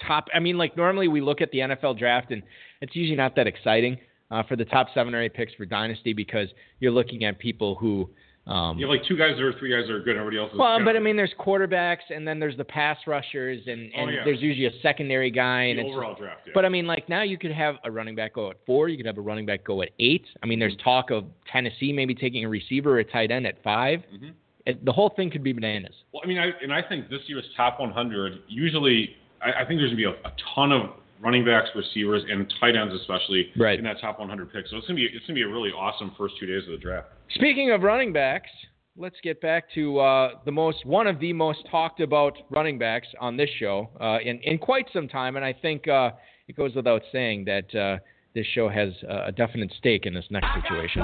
top. 0.06 0.28
I 0.36 0.40
mean, 0.40 0.58
like 0.58 0.76
normally 0.76 1.08
we 1.08 1.22
look 1.22 1.40
at 1.40 1.52
the 1.52 1.60
NFL 1.60 1.98
draft 1.98 2.32
and 2.32 2.44
it's 2.82 2.94
usually 2.94 3.16
not 3.16 3.38
that 3.38 3.48
exciting 3.48 4.00
uh, 4.32 4.44
for 4.44 4.58
the 4.58 4.66
top 4.66 4.88
seven 4.94 5.16
or 5.16 5.22
eight 5.22 5.34
picks 5.34 5.54
for 5.54 5.66
dynasty 5.66 6.12
because 6.12 6.50
you're 6.82 6.92
looking 6.92 7.24
at 7.24 7.40
people 7.40 7.76
who. 7.76 8.10
Um, 8.48 8.78
You 8.80 8.86
have 8.88 8.90
like 8.98 9.06
two 9.08 9.18
guys 9.18 9.38
or 9.40 9.52
three 9.60 9.70
guys 9.70 9.88
that 9.88 9.94
are 9.94 10.00
good, 10.00 10.16
everybody 10.16 10.38
else 10.38 10.52
is 10.54 10.58
well, 10.58 10.78
good. 10.78 10.86
but 10.86 10.96
I 10.96 11.00
mean, 11.00 11.18
there's 11.18 11.34
quarterbacks 11.38 12.10
and 12.16 12.26
then 12.28 12.40
there's 12.40 12.56
the 12.56 12.64
pass 12.64 12.98
rushers 13.06 13.62
and, 13.68 13.92
Oh, 13.96 14.02
and 14.04 14.12
yeah. 14.14 14.22
there's 14.24 14.42
usually 14.42 14.68
a 14.68 14.80
secondary 14.82 15.30
guy 15.32 15.64
and 15.64 15.80
overall 15.82 16.16
draft. 16.16 16.42
Yeah. 16.48 16.52
But 16.56 16.64
I 16.64 16.70
mean, 16.70 16.88
like 16.88 17.10
now 17.10 17.24
you 17.24 17.38
could 17.38 17.52
have 17.52 17.76
a 17.84 17.92
running 17.92 18.16
back 18.16 18.34
go 18.36 18.50
at 18.50 18.58
four. 18.66 18.88
You 18.88 18.96
could 18.98 19.06
have 19.06 19.18
a 19.18 19.22
running 19.22 19.46
back 19.46 19.64
go 19.66 19.82
at 19.82 19.90
eight. 20.00 20.24
I 20.42 20.46
mean, 20.46 20.60
there's 20.60 20.78
talk 20.84 21.12
of 21.12 21.26
Tennessee 21.52 21.92
maybe 21.92 22.16
taking 22.16 22.46
a 22.46 22.50
receiver 22.50 22.92
or 22.96 23.00
a 23.00 23.04
tight 23.04 23.32
end 23.32 23.46
at 23.46 23.62
5 23.64 24.00
Mhm. 24.14 24.32
It, 24.66 24.84
the 24.84 24.92
whole 24.92 25.10
thing 25.10 25.30
could 25.30 25.44
be 25.44 25.54
bananas. 25.54 25.96
Well, 26.14 26.22
I 26.24 26.28
mean, 26.28 26.40
I, 26.40 26.52
and 26.62 26.74
I 26.74 26.82
think 26.82 27.10
this 27.10 27.22
year's 27.28 27.46
top 27.56 27.80
100, 27.80 28.40
usually, 28.50 29.16
I, 29.42 29.62
I 29.62 29.66
think 29.66 29.80
there's 29.80 29.92
going 29.92 29.92
to 29.92 29.96
be 29.96 30.04
a, 30.06 30.28
a 30.28 30.34
ton 30.56 30.74
of 30.74 30.90
running 31.22 31.46
backs, 31.46 31.70
receivers, 31.74 32.24
and 32.30 32.52
tight 32.60 32.76
ends, 32.76 32.94
especially 32.94 33.50
Right. 33.56 33.80
in 33.80 33.86
that 33.86 34.00
top 34.02 34.20
100 34.20 34.52
pick. 34.52 34.68
So 34.68 34.78
it's 34.78 34.88
to 34.88 34.94
be 34.94 35.04
it's 35.06 35.26
going 35.26 35.28
to 35.28 35.34
be 35.36 35.42
a 35.44 35.48
really 35.48 35.70
awesome 35.72 36.12
first 36.18 36.36
two 36.40 36.46
days 36.46 36.64
of 36.66 36.72
the 36.72 36.78
draft. 36.78 37.08
Speaking 37.32 37.72
of 37.72 37.82
running 37.84 38.14
backs, 38.14 38.50
let's 38.96 39.18
get 39.22 39.42
back 39.42 39.66
to 39.76 40.00
uh, 40.00 40.30
the 40.46 40.52
most 40.52 40.86
one 40.86 41.08
of 41.08 41.20
the 41.20 41.34
most 41.34 41.60
talked 41.70 42.00
about 42.00 42.38
running 42.50 42.78
backs 42.78 43.08
on 43.20 43.36
this 43.38 43.50
show 43.60 43.90
uh, 44.00 44.18
in 44.24 44.40
in 44.44 44.58
quite 44.58 44.88
some 44.94 45.08
time, 45.08 45.36
and 45.36 45.44
I 45.44 45.54
think 45.54 45.88
uh, 45.88 46.12
it 46.48 46.56
goes 46.56 46.74
without 46.76 47.02
saying 47.12 47.46
that 47.46 47.76
uh, 47.76 47.98
this 48.34 48.46
show 48.54 48.70
has 48.70 48.90
a 49.10 49.32
definite 49.32 49.74
stake 49.78 50.06
in 50.06 50.14
this 50.14 50.26
next 50.30 50.48
situation. 50.62 51.02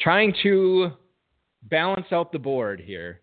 Trying 0.00 0.34
to 0.42 0.90
balance 1.64 2.06
out 2.10 2.32
the 2.32 2.38
board 2.38 2.80
here, 2.80 3.20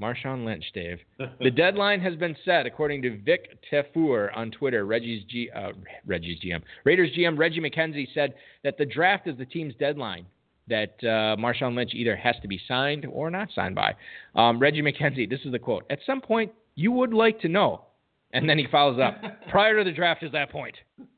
Marshawn 0.00 0.44
Lynch, 0.44 0.64
Dave. 0.74 0.98
The 1.40 1.50
deadline 1.50 2.00
has 2.00 2.16
been 2.16 2.36
set, 2.44 2.66
according 2.66 3.02
to 3.02 3.18
Vic 3.22 3.58
Tafur 3.70 4.36
on 4.36 4.50
Twitter. 4.50 4.84
Reggie's 4.84 5.24
G, 5.24 5.48
uh, 5.54 5.72
Reggie's 6.06 6.38
GM, 6.40 6.62
Raiders 6.84 7.10
GM 7.16 7.38
Reggie 7.38 7.60
McKenzie 7.60 8.08
said 8.14 8.34
that 8.64 8.78
the 8.78 8.84
draft 8.84 9.26
is 9.26 9.38
the 9.38 9.46
team's 9.46 9.74
deadline. 9.78 10.26
That 10.70 10.94
uh, 11.02 11.36
Marshawn 11.36 11.74
Lynch 11.76 11.90
either 11.94 12.16
has 12.16 12.36
to 12.40 12.48
be 12.48 12.58
signed 12.66 13.04
or 13.10 13.30
not 13.30 13.48
signed 13.54 13.74
by. 13.74 13.94
Um, 14.34 14.58
Reggie 14.58 14.80
McKenzie, 14.82 15.28
this 15.28 15.40
is 15.44 15.52
the 15.52 15.58
quote: 15.58 15.84
"At 15.90 15.98
some 16.06 16.20
point, 16.22 16.52
you 16.76 16.90
would 16.92 17.12
like 17.12 17.38
to 17.40 17.48
know," 17.48 17.82
and 18.32 18.48
then 18.48 18.56
he 18.56 18.66
follows 18.70 18.98
up: 18.98 19.20
"Prior 19.50 19.76
to 19.78 19.84
the 19.84 19.94
draft 19.94 20.22
is 20.22 20.32
that 20.32 20.50
point." 20.50 20.76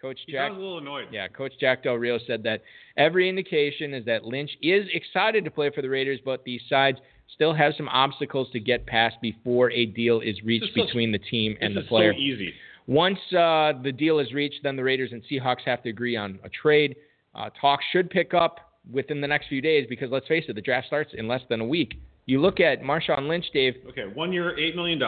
Coach 0.00 0.20
He 0.26 0.32
Jack 0.32 0.50
sounds 0.50 0.58
a 0.58 0.60
little 0.60 0.78
annoyed. 0.78 1.08
yeah, 1.10 1.26
Coach 1.28 1.52
Jack 1.60 1.82
Del 1.82 1.94
Rio 1.94 2.18
said 2.26 2.42
that 2.44 2.62
every 2.96 3.28
indication 3.28 3.92
is 3.94 4.04
that 4.04 4.24
Lynch 4.24 4.50
is 4.62 4.86
excited 4.92 5.44
to 5.44 5.50
play 5.50 5.70
for 5.74 5.82
the 5.82 5.88
Raiders, 5.88 6.20
but 6.24 6.44
the 6.44 6.60
sides 6.68 6.98
still 7.34 7.52
have 7.52 7.72
some 7.76 7.88
obstacles 7.88 8.48
to 8.52 8.60
get 8.60 8.86
past 8.86 9.16
before 9.20 9.70
a 9.72 9.86
deal 9.86 10.20
is 10.20 10.40
reached 10.44 10.72
This 10.74 10.86
between 10.86 11.10
the 11.10 11.18
team 11.18 11.56
and 11.60 11.72
this 11.72 11.80
the 11.80 11.80
is 11.82 11.88
player. 11.88 12.12
so 12.12 12.18
easy. 12.18 12.52
Once 12.86 13.18
uh, 13.36 13.72
the 13.82 13.90
deal 13.92 14.20
is 14.20 14.32
reached, 14.32 14.60
then 14.62 14.76
the 14.76 14.84
Raiders 14.84 15.10
and 15.12 15.22
Seahawks 15.30 15.62
have 15.66 15.82
to 15.82 15.88
agree 15.90 16.16
on 16.16 16.38
a 16.44 16.48
trade. 16.48 16.94
Uh, 17.34 17.50
talks 17.60 17.84
should 17.92 18.08
pick 18.08 18.32
up 18.34 18.67
within 18.92 19.20
the 19.20 19.26
next 19.26 19.48
few 19.48 19.60
days 19.60 19.86
because 19.88 20.10
let's 20.10 20.26
face 20.26 20.44
it, 20.48 20.54
the 20.54 20.62
draft 20.62 20.86
starts 20.86 21.10
in 21.14 21.28
less 21.28 21.42
than 21.48 21.60
a 21.60 21.66
week. 21.66 21.94
You 22.28 22.42
look 22.42 22.60
at 22.60 22.82
Marshawn 22.82 23.26
Lynch, 23.26 23.46
Dave. 23.54 23.76
Okay, 23.88 24.04
one 24.12 24.34
year, 24.34 24.54
$8 24.54 24.74
million, 24.74 25.00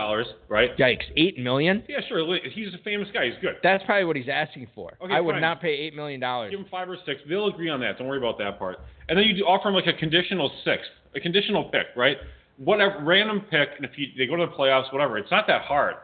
right? 0.49 0.75
Yikes, 0.79 1.03
eight 1.19 1.39
million. 1.39 1.83
Yeah, 1.87 1.99
sure. 2.09 2.39
He's 2.51 2.73
a 2.73 2.83
famous 2.83 3.09
guy. 3.13 3.27
He's 3.27 3.35
good. 3.43 3.57
That's 3.63 3.85
probably 3.85 4.07
what 4.07 4.17
he's 4.17 4.31
asking 4.33 4.69
for. 4.75 4.97
Okay, 5.03 5.13
I 5.13 5.21
would 5.21 5.39
not 5.39 5.61
pay 5.61 5.69
eight 5.75 5.95
million 5.95 6.19
dollars. 6.19 6.51
Give 6.51 6.61
him 6.61 6.67
five 6.71 6.89
or 6.89 6.97
six. 7.05 7.21
They'll 7.29 7.49
agree 7.49 7.69
on 7.69 7.79
that. 7.81 7.99
Don't 7.99 8.09
worry 8.09 8.17
about 8.17 8.39
that 8.39 8.59
part. 8.59 8.79
And 9.11 9.19
then 9.19 9.27
you 9.27 9.35
do 9.35 9.43
offer 9.45 9.69
him 9.69 9.75
like 9.75 9.87
a 9.87 9.93
conditional 9.93 10.51
sixth, 10.65 10.89
a 11.15 11.21
conditional 11.21 11.65
pick, 11.65 11.89
right? 11.95 12.17
Whatever, 12.57 13.05
random 13.05 13.43
pick, 13.51 13.69
and 13.77 13.85
if 13.85 13.91
you, 13.97 14.07
they 14.17 14.25
go 14.27 14.37
to 14.37 14.47
the 14.47 14.53
playoffs, 14.53 14.91
whatever. 14.91 15.19
It's 15.19 15.31
not 15.31 15.47
that 15.47 15.61
hard. 15.63 15.97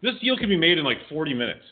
This 0.00 0.14
deal 0.22 0.38
can 0.38 0.48
be 0.48 0.56
made 0.56 0.78
in 0.78 0.84
like 0.84 0.98
40 1.10 1.34
minutes. 1.34 1.64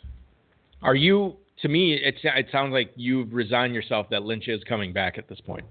Are 0.82 0.94
you? 0.94 1.36
To 1.62 1.68
me, 1.68 1.94
it 1.94 2.16
it 2.22 2.46
sounds 2.52 2.72
like 2.72 2.92
you've 2.96 3.32
resigned 3.32 3.74
yourself 3.74 4.08
that 4.10 4.22
Lynch 4.22 4.48
is 4.48 4.62
coming 4.64 4.92
back 4.92 5.18
at 5.18 5.28
this 5.28 5.40
point. 5.40 5.64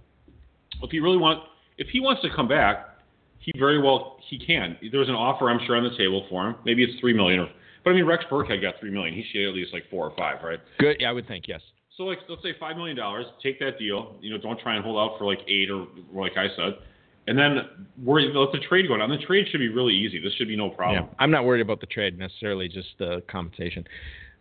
If 0.81 0.91
he 0.91 0.99
really 0.99 1.17
want, 1.17 1.43
if 1.77 1.87
he 1.87 1.99
wants 1.99 2.21
to 2.23 2.29
come 2.35 2.47
back, 2.47 2.97
he 3.39 3.51
very 3.57 3.81
well 3.81 4.17
he 4.27 4.39
can. 4.39 4.77
There's 4.91 5.09
an 5.09 5.15
offer 5.15 5.49
I'm 5.49 5.59
sure 5.65 5.77
on 5.77 5.83
the 5.83 5.95
table 5.97 6.25
for 6.29 6.47
him. 6.47 6.55
Maybe 6.65 6.83
it's 6.83 6.99
three 6.99 7.13
million, 7.13 7.39
or 7.39 7.49
but 7.83 7.91
I 7.91 7.93
mean 7.93 8.05
Rex 8.05 8.25
Burkhead 8.29 8.61
got 8.61 8.75
three 8.79 8.91
million. 8.91 9.13
He 9.13 9.23
should 9.23 9.39
get 9.39 9.49
at 9.49 9.53
least 9.53 9.73
like 9.73 9.83
four 9.89 10.09
or 10.09 10.15
five, 10.17 10.43
right? 10.43 10.59
Good. 10.79 10.97
Yeah, 10.99 11.09
I 11.09 11.11
would 11.11 11.27
think 11.27 11.47
yes. 11.47 11.61
So 11.97 12.03
like 12.03 12.19
let's 12.27 12.41
say 12.41 12.53
five 12.59 12.75
million 12.75 12.97
dollars, 12.97 13.25
take 13.41 13.59
that 13.59 13.77
deal. 13.77 14.15
You 14.21 14.31
know, 14.31 14.37
don't 14.41 14.59
try 14.59 14.75
and 14.75 14.83
hold 14.83 14.97
out 14.97 15.17
for 15.19 15.25
like 15.25 15.39
eight 15.47 15.69
or 15.69 15.87
like 16.13 16.33
I 16.35 16.47
said, 16.55 16.79
and 17.27 17.37
then 17.37 17.87
worry 18.03 18.31
let 18.33 18.51
the 18.51 18.65
trade 18.67 18.87
go 18.87 18.97
down. 18.97 19.09
The 19.09 19.17
trade 19.17 19.47
should 19.51 19.59
be 19.59 19.69
really 19.69 19.93
easy. 19.93 20.19
This 20.19 20.33
should 20.33 20.47
be 20.47 20.57
no 20.57 20.69
problem. 20.69 21.05
Yeah, 21.05 21.15
I'm 21.19 21.31
not 21.31 21.45
worried 21.45 21.61
about 21.61 21.79
the 21.79 21.87
trade 21.87 22.17
necessarily, 22.17 22.67
just 22.67 22.89
the 22.97 23.21
compensation. 23.29 23.85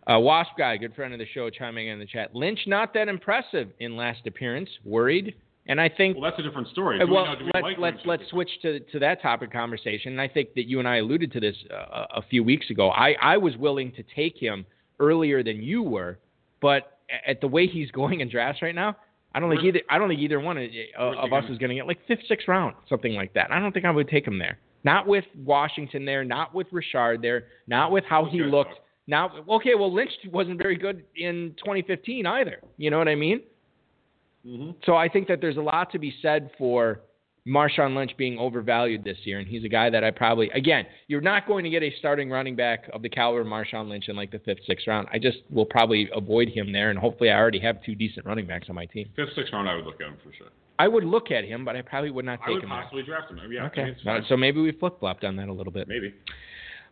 Uh, 0.07 0.19
Wasp 0.19 0.51
guy, 0.57 0.77
good 0.77 0.93
friend 0.93 1.13
of 1.13 1.19
the 1.19 1.25
show, 1.33 1.49
chiming 1.49 1.87
in 1.87 1.99
the 1.99 2.05
chat. 2.05 2.35
Lynch 2.35 2.59
not 2.67 2.93
that 2.93 3.07
impressive 3.07 3.69
in 3.79 3.97
last 3.97 4.27
appearance. 4.27 4.69
Worried, 4.83 5.33
and 5.67 5.81
I 5.81 5.89
think. 5.89 6.15
Well, 6.15 6.29
that's 6.29 6.39
a 6.39 6.43
different 6.43 6.67
story. 6.69 7.01
Uh, 7.01 7.05
Do 7.05 7.11
we 7.11 7.15
well, 7.15 7.35
we 7.39 7.45
let's 7.45 7.63
like 7.63 7.77
let's 7.79 7.97
let's 8.05 8.23
switch 8.29 8.49
to 8.61 8.79
to 8.79 8.99
that 8.99 9.21
topic 9.21 9.51
conversation. 9.51 10.11
And 10.11 10.21
I 10.21 10.27
think 10.27 10.53
that 10.55 10.67
you 10.67 10.79
and 10.79 10.87
I 10.87 10.97
alluded 10.97 11.31
to 11.33 11.39
this 11.39 11.55
uh, 11.71 12.05
a 12.15 12.21
few 12.21 12.43
weeks 12.43 12.69
ago. 12.69 12.89
I 12.89 13.15
I 13.21 13.37
was 13.37 13.57
willing 13.57 13.91
to 13.93 14.03
take 14.15 14.37
him 14.37 14.65
earlier 14.99 15.43
than 15.43 15.63
you 15.63 15.81
were, 15.81 16.19
but 16.61 16.99
at 17.27 17.41
the 17.41 17.47
way 17.47 17.65
he's 17.67 17.89
going 18.01 18.21
in 18.21 18.29
drafts 18.29 18.61
right 18.61 18.75
now, 18.75 18.95
I 19.33 19.39
don't 19.39 19.49
think 19.49 19.63
either 19.63 19.81
I 19.89 19.97
don't 19.97 20.07
think 20.07 20.21
either 20.21 20.39
one 20.39 20.57
of, 20.57 20.69
uh, 20.99 21.01
of 21.19 21.33
us 21.33 21.45
is 21.49 21.57
going 21.57 21.69
to 21.69 21.75
get 21.75 21.87
like 21.87 21.99
fifth, 22.07 22.27
sixth 22.27 22.47
round, 22.47 22.75
something 22.87 23.15
like 23.15 23.33
that. 23.33 23.51
I 23.51 23.59
don't 23.59 23.71
think 23.71 23.85
I 23.85 23.91
would 23.91 24.07
take 24.07 24.27
him 24.27 24.37
there. 24.37 24.59
Not 24.83 25.07
with 25.07 25.25
Washington 25.43 26.05
there, 26.05 26.23
not 26.23 26.53
with 26.53 26.67
Richard 26.71 27.23
there, 27.23 27.45
not 27.65 27.91
with 27.91 28.03
how 28.07 28.25
he 28.25 28.43
looked. 28.43 28.75
Now, 29.07 29.31
okay, 29.49 29.75
well 29.75 29.93
Lynch 29.93 30.11
wasn't 30.31 30.57
very 30.61 30.75
good 30.75 31.03
in 31.15 31.53
2015 31.57 32.25
either. 32.25 32.59
You 32.77 32.89
know 32.89 32.97
what 32.97 33.07
I 33.07 33.15
mean? 33.15 33.41
Mhm. 34.45 34.75
So 34.85 34.95
I 34.95 35.07
think 35.09 35.27
that 35.27 35.41
there's 35.41 35.57
a 35.57 35.61
lot 35.61 35.91
to 35.91 35.99
be 35.99 36.13
said 36.21 36.51
for 36.57 37.01
Marshawn 37.47 37.95
Lynch 37.95 38.17
being 38.17 38.39
overvalued 38.39 39.03
this 39.03 39.17
year, 39.23 39.37
and 39.37 39.47
he's 39.47 39.63
a 39.63 39.69
guy 39.69 39.87
that 39.91 40.03
I 40.03 40.09
probably 40.09 40.49
again 40.51 40.85
you're 41.07 41.21
not 41.21 41.45
going 41.47 41.63
to 41.63 41.69
get 41.69 41.83
a 41.83 41.91
starting 41.99 42.31
running 42.31 42.55
back 42.55 42.89
of 42.93 43.03
the 43.03 43.09
caliber 43.09 43.41
of 43.41 43.47
Marshawn 43.47 43.87
Lynch 43.87 44.09
in 44.09 44.15
like 44.15 44.31
the 44.31 44.39
fifth, 44.39 44.63
sixth 44.65 44.87
round. 44.87 45.07
I 45.11 45.19
just 45.19 45.39
will 45.51 45.65
probably 45.65 46.09
avoid 46.15 46.49
him 46.49 46.71
there, 46.71 46.89
and 46.89 46.97
hopefully 46.97 47.29
I 47.29 47.37
already 47.37 47.59
have 47.59 47.83
two 47.83 47.93
decent 47.93 48.25
running 48.25 48.47
backs 48.47 48.67
on 48.69 48.75
my 48.75 48.85
team. 48.87 49.09
Fifth, 49.15 49.33
sixth 49.35 49.53
round, 49.53 49.69
I 49.69 49.75
would 49.75 49.85
look 49.85 50.01
at 50.01 50.07
him 50.07 50.17
for 50.23 50.33
sure. 50.33 50.47
I 50.79 50.87
would 50.87 51.03
look 51.05 51.29
at 51.31 51.45
him, 51.45 51.63
but 51.63 51.75
I 51.75 51.81
probably 51.83 52.09
would 52.11 52.25
not 52.25 52.39
I 52.43 52.47
take 52.47 52.53
would 52.55 52.63
him 52.63 52.69
there. 52.69 52.81
possibly 52.81 53.03
draft 53.03 53.31
him. 53.31 53.39
Yeah, 53.51 53.63
I 53.63 53.67
Okay, 53.67 53.95
it's 54.05 54.27
so 54.27 54.35
maybe 54.35 54.59
we 54.59 54.71
flip 54.71 54.99
flopped 54.99 55.23
on 55.23 55.35
that 55.37 55.47
a 55.47 55.53
little 55.53 55.71
bit. 55.71 55.87
maybe. 55.87 56.13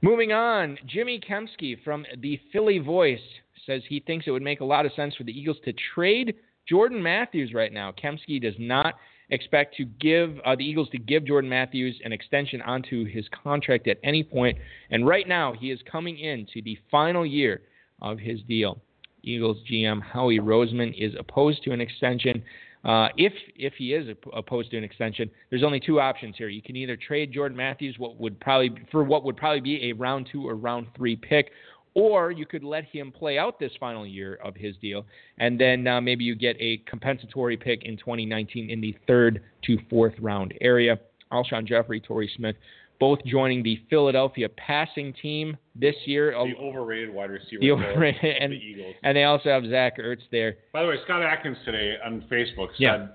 Moving 0.04 0.34
on, 0.34 0.78
Jimmy 0.86 1.18
Kempski 1.18 1.82
from 1.82 2.06
the 2.20 2.38
Philly 2.52 2.78
Voice 2.78 3.22
says 3.66 3.84
he 3.88 4.02
thinks 4.02 4.28
it 4.28 4.32
would 4.32 4.42
make 4.42 4.60
a 4.60 4.66
lot 4.66 4.86
of 4.86 4.92
sense 4.98 5.16
for 5.16 5.24
the 5.24 5.32
Eagles 5.32 5.56
to 5.64 5.74
trade 5.96 6.36
Jordan 6.68 7.02
Matthews 7.02 7.54
right 7.54 7.72
now. 7.72 7.94
Kempski 7.94 8.42
does 8.42 8.56
not 8.60 8.96
expect 9.30 9.78
to 9.78 9.86
give 9.86 10.38
uh, 10.46 10.58
the 10.58 10.66
Eagles 10.66 10.90
to 10.90 10.98
give 10.98 11.26
Jordan 11.26 11.50
Matthews 11.50 12.02
an 12.04 12.12
extension 12.12 12.62
onto 12.64 13.06
his 13.06 13.24
contract 13.46 13.88
at 13.88 13.98
any 14.04 14.26
point, 14.26 14.58
and 14.92 15.08
right 15.08 15.26
now 15.26 15.54
he 15.58 15.72
is 15.72 15.80
coming 15.90 16.20
into 16.20 16.62
the 16.62 16.78
final 16.92 17.26
year 17.26 17.62
of 18.02 18.20
his 18.20 18.42
deal. 18.42 18.82
Eagles 19.22 19.56
GM 19.72 20.02
Howie 20.02 20.40
Roseman 20.40 20.94
is 20.98 21.14
opposed 21.18 21.64
to 21.64 21.72
an 21.72 21.80
extension. 21.80 22.44
Uh, 22.84 23.08
if 23.16 23.34
if 23.56 23.74
he 23.78 23.94
is 23.94 24.16
opposed 24.34 24.72
to 24.72 24.78
an 24.78 24.84
extension, 24.84 25.30
there's 25.50 25.63
only 25.63 25.80
two 25.80 26.02
options 26.02 26.36
here. 26.38 26.50
You 26.50 26.62
can 26.62 26.75
either 26.75 26.98
trade 26.98 27.32
Jordan 27.32 27.58
Matthews, 27.58 27.96
what 27.98 28.20
would 28.20 28.40
probably 28.42 28.72
for 28.92 29.04
what 29.04 29.24
would 29.24 29.38
probably 29.38 29.62
be 29.62 29.90
a 29.90 29.94
round 29.94 30.28
two 30.32 30.48
or 30.48 30.56
round 30.56 30.88
three 30.96 31.16
pick, 31.16 31.52
or 31.94 32.32
you 32.32 32.46
could 32.46 32.63
let 32.63 32.84
him 32.84 33.12
play 33.12 33.38
out 33.38 33.58
this 33.58 33.72
final 33.80 34.06
year 34.06 34.36
of 34.44 34.56
his 34.56 34.75
deal, 34.78 35.06
and 35.38 35.60
then 35.60 35.88
uh, 35.88 36.02
maybe 36.02 36.25
you 36.25 36.36
get 36.36 36.58
a 36.60 36.78
compensatory 36.80 37.56
pick 37.56 37.84
in 37.84 37.96
2019 37.96 38.70
in 38.70 38.82
the 38.82 38.96
third 39.08 39.42
to 39.63 39.78
fourth 39.90 40.13
round 40.20 40.54
area. 40.60 41.00
Alshon 41.32 41.66
Jeffery, 41.66 42.00
Torrey 42.00 42.30
Smith, 42.36 42.56
both 43.04 43.20
joining 43.26 43.62
the 43.64 43.78
Philadelphia 43.90 44.48
passing 44.48 45.12
team 45.22 45.58
this 45.76 45.94
year. 46.06 46.32
The 46.32 46.56
overrated 46.58 47.14
wide 47.14 47.32
receiver. 47.32 47.60
The 47.60 47.72
overrated, 47.72 48.24
and, 48.40 48.54
the 48.54 48.56
Eagles. 48.56 48.96
and 49.04 49.18
they 49.18 49.26
also 49.26 49.50
have 49.50 49.66
Zach 49.70 49.98
Ertz 49.98 50.22
there. 50.32 50.56
By 50.72 50.84
the 50.84 50.88
way, 50.88 50.96
Scott 51.04 51.22
Atkins 51.22 51.58
today 51.66 51.96
on 52.06 52.22
Facebook 52.32 52.70
said, 52.70 52.80
Yeah. 52.80 53.08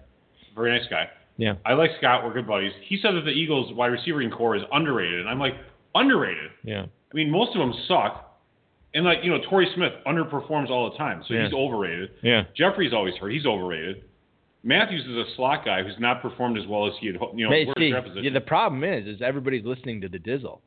very 0.54 0.78
nice 0.78 0.87
guy. 0.90 1.09
Yeah. 1.38 1.54
I 1.64 1.73
like 1.73 1.90
Scott. 1.97 2.23
We're 2.23 2.35
good 2.35 2.47
buddies. 2.47 2.73
He 2.87 2.99
said 3.00 3.12
that 3.14 3.23
the 3.25 3.30
Eagles 3.30 3.73
wide 3.73 3.87
receiving 3.92 4.28
corps 4.30 4.57
is 4.57 4.62
underrated, 4.73 5.21
and 5.21 5.28
I'm 5.30 5.38
like, 5.38 5.54
underrated. 5.95 6.50
Yeah. 6.64 6.83
I 6.83 7.14
mean, 7.14 7.30
most 7.30 7.57
of 7.57 7.61
them 7.61 7.73
suck. 7.88 8.26
And 8.92 9.07
like 9.07 9.18
you 9.23 9.30
know, 9.30 9.38
Torrey 9.49 9.68
Smith 9.75 9.92
underperforms 10.07 10.68
all 10.68 10.90
the 10.90 10.99
time, 10.99 11.23
so 11.26 11.33
Yeah. 11.33 11.45
he's 11.45 11.54
overrated. 11.54 12.11
Yeah. 12.23 12.42
Jeffery's 12.54 12.92
always 12.92 13.14
hurt; 13.16 13.30
he's 13.33 13.47
overrated. 13.47 14.02
Matthews 14.64 15.02
is 15.06 15.16
a 15.16 15.24
slot 15.36 15.64
guy 15.64 15.82
who's 15.82 15.98
not 15.98 16.20
performed 16.20 16.58
as 16.58 16.66
well 16.66 16.86
as 16.86 16.92
he 17.00 17.06
had. 17.06 17.16
ho- 17.16 17.32
You 17.34 17.48
know, 17.48 17.50
But 17.66 17.78
see, 17.78 17.92
yeah, 18.22 18.30
the 18.32 18.40
problem 18.40 18.82
is, 18.84 19.06
is 19.06 19.22
everybody's 19.22 19.64
listening 19.64 20.00
to 20.02 20.08
the 20.08 20.18
Dizzle, 20.18 20.60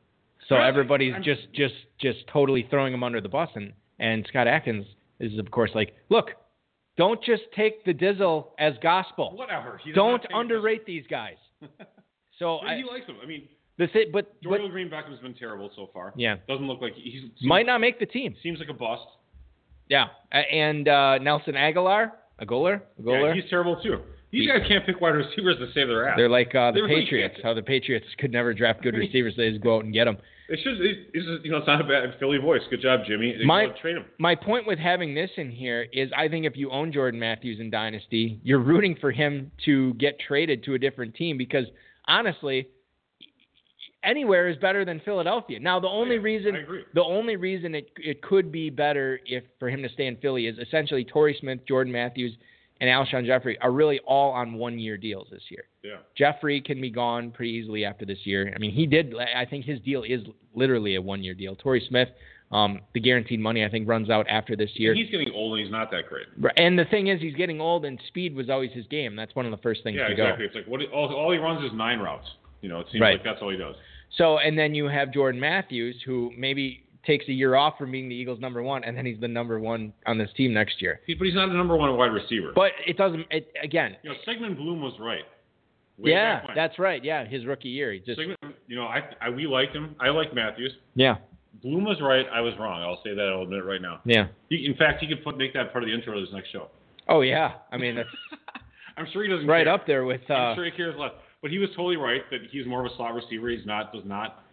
so 0.48 0.56
Right. 0.56 0.68
everybody's 0.68 1.14
I'm- 1.14 1.24
just, 1.24 1.52
just, 1.54 1.76
just 2.00 2.26
totally 2.28 2.64
throwing 2.70 2.94
him 2.94 3.04
under 3.04 3.22
the 3.22 3.30
bus. 3.30 3.50
And 3.56 3.74
and 4.00 4.26
Scott 4.28 4.48
Atkins 4.48 4.86
is 5.20 5.38
of 5.38 5.52
course 5.52 5.72
like, 5.76 5.94
look, 6.10 6.32
don't 6.98 7.22
just 7.24 7.44
take 7.56 7.84
the 7.86 7.94
Dizzle 7.94 8.48
as 8.58 8.74
gospel. 8.82 9.36
Whatever. 9.38 9.80
Don't 9.94 10.12
not 10.14 10.22
take 10.24 10.32
it 10.32 10.36
underrate 10.38 10.86
these 10.86 11.06
guys. 11.08 11.38
So 12.40 12.58
I, 12.58 12.78
he 12.78 12.84
likes 12.84 13.06
him. 13.06 13.18
I 13.22 13.28
mean, 13.28 13.48
the 13.78 13.86
thi- 13.88 14.06
but 14.12 14.34
but 14.42 14.50
Dorial 14.50 14.72
Green 14.72 14.90
Beckham's 14.90 15.20
been 15.20 15.36
terrible 15.36 15.70
so 15.76 15.90
far. 15.94 16.12
yeah, 16.16 16.38
Doesn't 16.48 16.66
look 16.66 16.82
like 16.82 16.94
he's 16.96 17.22
seems, 17.22 17.34
might 17.44 17.68
not 17.68 17.80
make 17.82 18.00
the 18.00 18.06
team. 18.08 18.36
seems 18.42 18.58
like 18.58 18.70
a 18.70 18.74
bust. 18.74 19.04
Yeah, 19.90 20.08
and 20.32 20.88
uh, 20.88 21.20
Nelson 21.20 21.54
Agholor, 21.54 22.14
Agholor, 22.40 22.82
Agholor. 23.02 23.36
Yeah, 23.36 23.42
he's 23.42 23.50
terrible 23.50 23.82
too. 23.82 24.00
These 24.32 24.44
He- 24.44 24.48
guys 24.48 24.66
can't 24.68 24.86
pick 24.86 25.02
wide 25.02 25.16
receivers 25.16 25.58
to 25.58 25.68
save 25.74 25.88
their 25.90 26.08
ass. 26.08 26.16
They're 26.18 26.30
like 26.30 26.56
uh, 26.56 26.72
the 26.72 26.76
They 26.76 26.82
really 26.84 27.04
Patriots. 27.04 27.36
can't. 27.36 27.46
How 27.46 27.54
the 27.54 27.62
Patriots 27.62 28.06
could 28.18 28.32
never 28.32 28.54
draft 28.54 28.82
good 28.82 28.96
receivers. 28.96 29.36
They 29.36 29.50
just 29.50 29.62
go 29.62 29.78
out 29.78 29.84
and 29.84 29.94
get 29.94 30.06
them. 30.06 30.18
They 30.50 30.56
should. 30.58 30.80
It, 30.82 31.10
it's 31.14 31.26
just, 31.26 31.46
you 31.46 31.52
know, 31.52 31.58
it's 31.58 31.68
not 31.68 31.80
a 31.82 31.84
bad 31.84 32.16
Philly 32.20 32.38
voice. 32.38 32.62
Good 32.70 32.82
job, 32.82 33.02
Jimmy. 33.06 33.36
They 33.38 33.44
My- 33.46 33.68
trade 33.82 33.98
him. 33.98 34.06
My 34.20 34.36
point 34.36 34.66
with 34.68 34.80
having 34.80 35.14
this 35.14 35.30
in 35.38 35.52
here 35.52 35.88
is 35.94 36.10
I 36.16 36.28
think 36.30 36.46
if 36.46 36.56
you 36.56 36.72
own 36.72 36.92
Jordan 36.94 37.20
Matthews 37.20 37.60
in 37.60 37.70
Dynasty, 37.70 38.40
you're 38.44 38.60
rooting 38.60 38.96
for 39.02 39.12
him 39.12 39.52
to 39.66 39.94
get 39.96 40.18
traded 40.20 40.64
to 40.64 40.74
a 40.76 40.80
different 40.80 41.14
team 41.16 41.38
because 41.38 41.66
honestly, 42.08 42.68
anywhere 44.04 44.48
is 44.50 44.58
better 44.58 44.84
than 44.86 45.00
Philadelphia. 45.06 45.60
Now 45.60 45.80
the 45.80 45.88
only 45.88 46.16
Yeah, 46.16 46.22
reason 46.22 46.84
the 46.94 47.04
only 47.04 47.36
reason 47.36 47.76
it 47.76 47.90
it 47.98 48.22
could 48.22 48.52
be 48.52 48.70
better 48.70 49.20
if 49.26 49.44
for 49.60 49.70
him 49.70 49.82
to 49.84 49.90
stay 49.90 50.08
in 50.08 50.18
Philly 50.18 50.48
is 50.48 50.58
essentially 50.58 51.04
Torrey 51.04 51.36
Smith, 51.40 51.60
Jordan 51.68 51.94
Matthews, 51.94 52.34
and 52.80 52.90
Alshon 52.90 53.26
Jeffery 53.26 53.58
are 53.60 53.72
really 53.72 54.00
all 54.08 54.32
on 54.32 54.54
one 54.56 54.80
year 54.80 54.98
deals 54.98 55.28
this 55.32 55.44
year. 55.50 55.66
Yeah. 55.84 55.98
Jeffery 56.18 56.62
can 56.62 56.82
be 56.82 56.90
gone 56.90 57.32
pretty 57.32 57.52
easily 57.52 57.86
after 57.86 58.06
this 58.06 58.20
year. 58.26 58.52
I 58.56 58.60
mean, 58.60 58.72
he 58.72 58.86
did. 58.88 59.14
I 59.18 59.46
think 59.46 59.66
his 59.66 59.80
deal 59.82 60.04
is 60.04 60.22
literally 60.56 60.96
a 60.96 61.02
one-year 61.02 61.34
deal. 61.36 61.56
Torrey 61.56 61.84
Smith, 61.88 62.10
um, 62.52 62.82
the 62.94 63.00
guaranteed 63.00 63.40
money, 63.40 63.64
I 63.64 63.70
think, 63.70 63.88
runs 63.88 64.10
out 64.10 64.28
after 64.28 64.56
this 64.56 64.72
year. 64.76 64.94
He's 64.96 65.10
getting 65.12 65.32
old 65.32 65.54
and 65.58 65.64
he's 65.64 65.72
not 65.72 65.90
that 65.92 66.08
great. 66.10 66.26
And 66.58 66.78
the 66.78 66.86
thing 66.86 67.08
is, 67.08 67.22
he's 67.22 67.36
getting 67.36 67.62
old, 67.62 67.86
and 67.86 68.00
speed 68.08 68.36
was 68.36 68.50
always 68.50 68.72
his 68.74 68.86
game. 68.88 69.16
That's 69.16 69.34
one 69.36 69.46
of 69.46 69.52
the 69.52 69.58
first 69.58 69.84
things 69.84 69.98
Yeah, 69.98 70.08
exactly. 70.10 70.46
go. 70.46 70.48
It's 70.48 70.56
like 70.56 70.68
what 70.68 70.82
all, 70.92 71.14
all 71.16 71.32
he 71.32 71.38
runs 71.38 71.64
is 71.64 71.72
nine 71.76 72.00
routes. 72.00 72.28
You 72.62 72.70
know, 72.70 72.80
it 72.80 72.88
seems 72.92 73.02
Right. 73.02 73.14
like 73.14 73.24
that's 73.24 73.42
all 73.42 73.50
he 73.50 73.58
does. 73.58 73.76
So, 74.18 74.38
and 74.40 74.58
then 74.58 74.76
you 74.76 74.86
have 74.88 75.14
Jordan 75.14 75.40
Matthews, 75.40 75.96
who 76.06 76.32
maybe 76.38 76.84
takes 77.06 77.28
a 77.28 77.32
year 77.32 77.56
off 77.56 77.78
from 77.78 77.92
being 77.92 78.10
the 78.10 78.16
Eagles' 78.16 78.40
number 78.40 78.62
one, 78.62 78.84
and 78.84 78.96
then 78.96 79.06
he's 79.06 79.20
the 79.20 79.28
number 79.28 79.60
one 79.60 79.94
on 80.06 80.18
this 80.18 80.30
team 80.36 80.54
next 80.54 80.82
year. 80.82 81.02
He, 81.08 81.14
but 81.16 81.26
he's 81.26 81.36
not 81.36 81.48
the 81.48 81.54
number 81.54 81.76
one 81.76 81.96
wide 81.98 82.12
receiver. 82.12 82.52
But 82.54 82.72
it 82.86 82.98
doesn't. 82.98 83.26
It, 83.32 83.52
again, 83.64 83.96
you 84.04 84.10
know, 84.12 84.16
Sigmund 84.26 84.58
Bloom 84.58 84.82
was 84.82 84.94
right. 85.00 85.24
Way 85.98 86.12
yeah, 86.12 86.42
that's 86.56 86.80
right. 86.80 87.04
Yeah, 87.04 87.26
his 87.26 87.46
rookie 87.46 87.70
year, 87.70 87.94
he 87.94 88.00
just 88.00 88.18
Sigmund, 88.18 88.38
you 88.68 88.76
know, 88.76 88.84
I, 88.86 89.02
I 89.22 89.30
we 89.30 89.46
liked 89.46 89.76
him. 89.76 89.96
I 90.00 90.10
like 90.10 90.34
Matthews. 90.34 90.74
yeah, 90.96 91.18
Bloom 91.62 91.84
was 91.86 91.98
right. 92.02 92.26
I 92.34 92.42
was 92.42 92.54
wrong. 92.60 92.82
I'll 92.82 93.02
say 93.04 93.14
that. 93.14 93.32
I'll 93.34 93.44
admit 93.44 93.60
it 93.60 93.66
right 93.66 93.82
now. 93.82 94.00
yeah. 94.06 94.28
He, 94.50 94.66
in 94.66 94.76
fact, 94.76 95.02
he 95.02 95.08
could 95.08 95.24
put 95.24 95.38
make 95.38 95.54
that 95.54 95.72
part 95.72 95.84
of 95.84 95.90
the 95.90 95.94
intro 95.94 96.16
to 96.16 96.22
this 96.22 96.34
next 96.34 96.52
show. 96.52 96.70
Oh 97.08 97.22
yeah. 97.22 97.54
I 97.72 97.78
mean, 97.78 97.96
that's 97.96 98.10
I'm 98.98 99.06
sure 99.12 99.24
he 99.24 99.30
doesn't. 99.30 99.48
right 99.48 99.66
care. 99.66 99.74
up 99.74 99.88
there 99.88 100.06
with. 100.06 100.22
Uh, 100.30 100.34
I'm 100.34 100.56
sure 100.56 100.66
he 100.66 100.72
cares 100.72 100.96
less. 100.98 101.12
But 101.42 101.52
he 101.52 101.58
was 101.60 101.70
totally 101.70 101.98
right 101.98 102.22
that 102.32 102.42
he's 102.52 102.66
more 102.68 102.86
of 102.86 102.92
a 102.92 102.96
slot 102.96 103.14
receiver. 103.16 103.50
He's 103.50 103.66
not. 103.66 103.92
Does 103.94 104.04
not. 104.06 104.44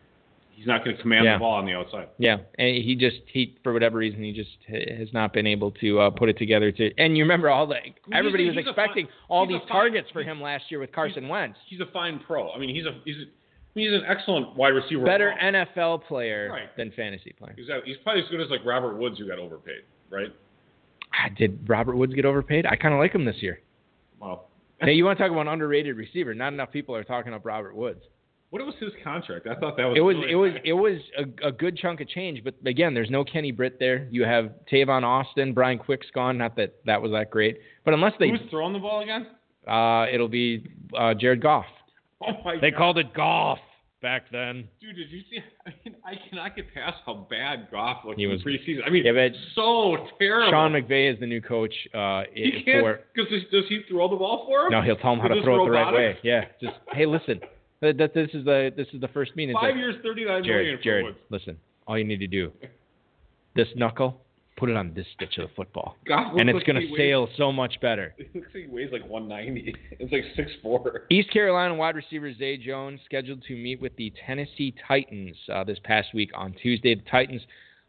He's 0.52 0.66
not 0.66 0.84
going 0.84 0.96
to 0.96 1.02
command 1.02 1.24
Yeah. 1.24 1.34
the 1.34 1.38
ball 1.38 1.52
on 1.54 1.66
the 1.66 1.72
outside. 1.74 2.08
Yeah, 2.18 2.38
and 2.58 2.82
he 2.82 2.96
just 2.96 3.18
he 3.32 3.56
for 3.62 3.72
whatever 3.72 3.98
reason 3.98 4.22
he 4.24 4.32
just 4.32 4.50
has 4.68 5.08
not 5.12 5.32
been 5.32 5.46
able 5.46 5.70
to 5.72 6.00
uh, 6.00 6.10
put 6.10 6.28
it 6.28 6.36
together. 6.38 6.72
To 6.72 6.90
and 6.98 7.16
you 7.16 7.22
remember 7.22 7.48
all 7.48 7.66
the 7.66 7.76
everybody 8.12 8.46
was 8.46 8.56
he's 8.56 8.66
expecting 8.66 9.06
fine- 9.06 9.14
all 9.28 9.46
these 9.46 9.58
fine- 9.60 9.68
targets 9.68 10.08
for 10.12 10.22
him 10.24 10.40
last 10.42 10.64
year 10.70 10.80
with 10.80 10.90
Carson 10.90 11.28
Wentz. 11.28 11.58
He's 11.68 11.80
a 11.80 11.86
fine 11.92 12.18
pro. 12.26 12.50
I 12.50 12.58
mean, 12.58 12.74
he's 12.74 12.86
a 12.86 12.98
he's 13.04 13.16
a, 13.16 13.20
I 13.20 13.70
mean, 13.76 13.92
he's 13.92 14.00
an 14.02 14.06
excellent 14.08 14.56
wide 14.56 14.70
receiver. 14.70 15.04
Better. 15.04 15.32
NFL 15.40 16.02
player 16.08 16.48
Right. 16.50 16.76
than 16.76 16.90
fantasy 16.96 17.32
player. 17.38 17.54
He's, 17.56 17.66
he's 17.84 17.96
probably 18.02 18.22
as 18.22 18.28
good 18.28 18.40
as 18.40 18.50
like 18.50 18.64
Robert 18.64 18.96
Woods, 18.96 19.18
who 19.18 19.28
got 19.28 19.38
overpaid, 19.38 19.82
right? 20.10 20.34
Ah, 21.14 21.28
Did 21.38 21.68
Robert 21.68 21.94
Woods 21.96 22.14
get 22.14 22.24
overpaid? 22.24 22.66
I 22.66 22.74
kind 22.74 22.92
of 22.94 22.98
like 22.98 23.12
him 23.14 23.24
this 23.24 23.36
year. 23.40 23.60
Well, 24.20 24.47
Hey, 24.80 24.92
you 24.92 25.04
want 25.04 25.18
to 25.18 25.24
talk 25.24 25.32
about 25.32 25.42
an 25.42 25.48
underrated 25.52 25.96
receiver? 25.96 26.34
Not 26.34 26.52
enough 26.52 26.70
people 26.70 26.94
are 26.94 27.04
talking 27.04 27.34
up 27.34 27.44
Robert 27.44 27.74
Woods. 27.74 28.00
what 28.50 28.64
was 28.64 28.74
his 28.80 28.92
contract? 29.02 29.46
I 29.46 29.54
thought 29.56 29.76
that 29.76 29.84
was 29.86 29.96
It 29.96 30.00
was 30.00 30.16
really 30.16 30.30
it 30.32 30.34
was 30.36 30.52
high. 30.52 30.60
it 30.64 30.72
was 30.72 30.98
a, 31.42 31.48
a 31.48 31.52
good 31.52 31.76
chunk 31.76 32.00
of 32.00 32.08
change, 32.08 32.42
but 32.44 32.54
again, 32.64 32.94
there's 32.94 33.10
no 33.10 33.24
Kenny 33.24 33.50
Britt 33.52 33.78
there. 33.78 34.06
You 34.10 34.24
have 34.24 34.52
Tavon 34.72 35.02
Austin, 35.02 35.52
Brian 35.52 35.78
Quick's 35.78 36.06
gone. 36.14 36.38
Not 36.38 36.54
that 36.56 36.74
that 36.86 37.00
was 37.02 37.10
that 37.12 37.30
great, 37.30 37.58
but 37.84 37.92
unless 37.94 38.12
they, 38.18 38.30
Who's 38.30 38.40
throwing 38.50 38.72
the 38.72 38.78
ball 38.78 39.00
again? 39.02 39.26
uh, 39.66 40.06
it'll 40.12 40.28
be 40.28 40.66
uh, 40.96 41.12
Jared 41.14 41.42
Goff. 41.42 41.66
Oh 42.22 42.32
my 42.44 42.56
They 42.60 42.70
god, 42.70 42.78
called 42.78 42.98
it 42.98 43.12
golf 43.14 43.58
back 44.00 44.30
then. 44.30 44.68
dude! 44.80 44.96
Did 44.96 45.10
you 45.10 45.20
see? 45.30 45.38
I 45.66 45.70
mean, 45.84 45.96
I 46.04 46.14
cannot 46.28 46.56
get 46.56 46.72
past 46.74 46.96
how 47.04 47.26
bad 47.30 47.68
Goff 47.70 48.04
looked 48.04 48.18
He 48.18 48.24
in 48.24 48.30
was- 48.30 48.42
preseason. 48.42 48.80
I 48.86 48.90
mean, 48.90 49.04
Yeah, 49.04 49.12
but 49.12 49.32
so 49.54 50.08
terrible. 50.18 50.50
Sean 50.52 50.72
McVay 50.72 51.12
is 51.12 51.18
the 51.20 51.26
new 51.26 51.40
coach. 51.40 51.74
Uh, 51.94 52.22
he 52.32 52.62
can't 52.64 52.98
because 53.14 53.30
does 53.50 53.64
he 53.68 53.80
throw 53.88 54.08
the 54.08 54.16
ball 54.16 54.44
for 54.46 54.66
him? 54.66 54.72
no, 54.72 54.82
he'll 54.82 54.96
tell 54.96 55.12
him 55.14 55.20
how 55.20 55.26
Is 55.26 55.30
to 55.30 55.34
this 55.36 55.44
throw 55.44 55.62
it 55.62 55.66
the 55.66 55.70
right 55.72 55.92
way. 55.94 56.18
Yeah, 56.22 56.44
just 56.60 56.74
hey, 56.92 57.06
listen, 57.06 57.40
that, 57.80 57.96
that 57.98 58.14
this 58.14 58.30
is 58.34 58.44
the 58.44 58.72
this 58.76 58.86
is 58.92 59.00
the 59.00 59.08
first 59.08 59.34
meeting. 59.36 59.54
It's 59.56 59.60
Five 59.62 59.70
like, 59.74 59.78
years, 59.78 59.96
thirty-nine 60.02 60.42
million 60.42 60.78
Jared, 60.80 60.82
Jared, 60.82 61.16
listen, 61.30 61.56
all 61.86 61.98
you 61.98 62.04
need 62.04 62.20
to 62.20 62.26
do, 62.26 62.52
this 63.54 63.68
knuckle, 63.76 64.20
put 64.58 64.68
it 64.68 64.76
on 64.76 64.92
this 64.94 65.06
stitch 65.14 65.38
of 65.38 65.48
the 65.48 65.54
football, 65.54 65.96
and 66.06 66.48
it's 66.48 66.56
like 66.56 66.66
gonna 66.66 66.80
he 66.80 66.86
weighs- 66.88 66.98
sail 66.98 67.28
so 67.36 67.52
much 67.52 67.80
better. 67.80 68.14
He 68.32 68.38
looks 68.40 68.50
like 68.54 68.64
he 68.64 68.70
weighs 68.70 68.90
like 68.92 69.08
190. 69.08 69.74
It's 69.92 70.12
like 70.12 70.24
6'4". 70.64 71.00
East 71.10 71.30
Carolina 71.32 71.74
wide 71.74 71.96
receiver 71.96 72.32
Zay 72.34 72.56
Jones 72.56 73.00
scheduled 73.04 73.42
to 73.44 73.54
meet 73.54 73.80
with 73.80 73.94
the 73.96 74.12
Tennessee 74.26 74.74
Titans 74.86 75.36
uh, 75.52 75.64
this 75.64 75.78
past 75.84 76.08
week 76.12 76.30
on 76.34 76.54
Tuesday. 76.60 76.94
The 76.94 77.02
Titans, 77.10 77.42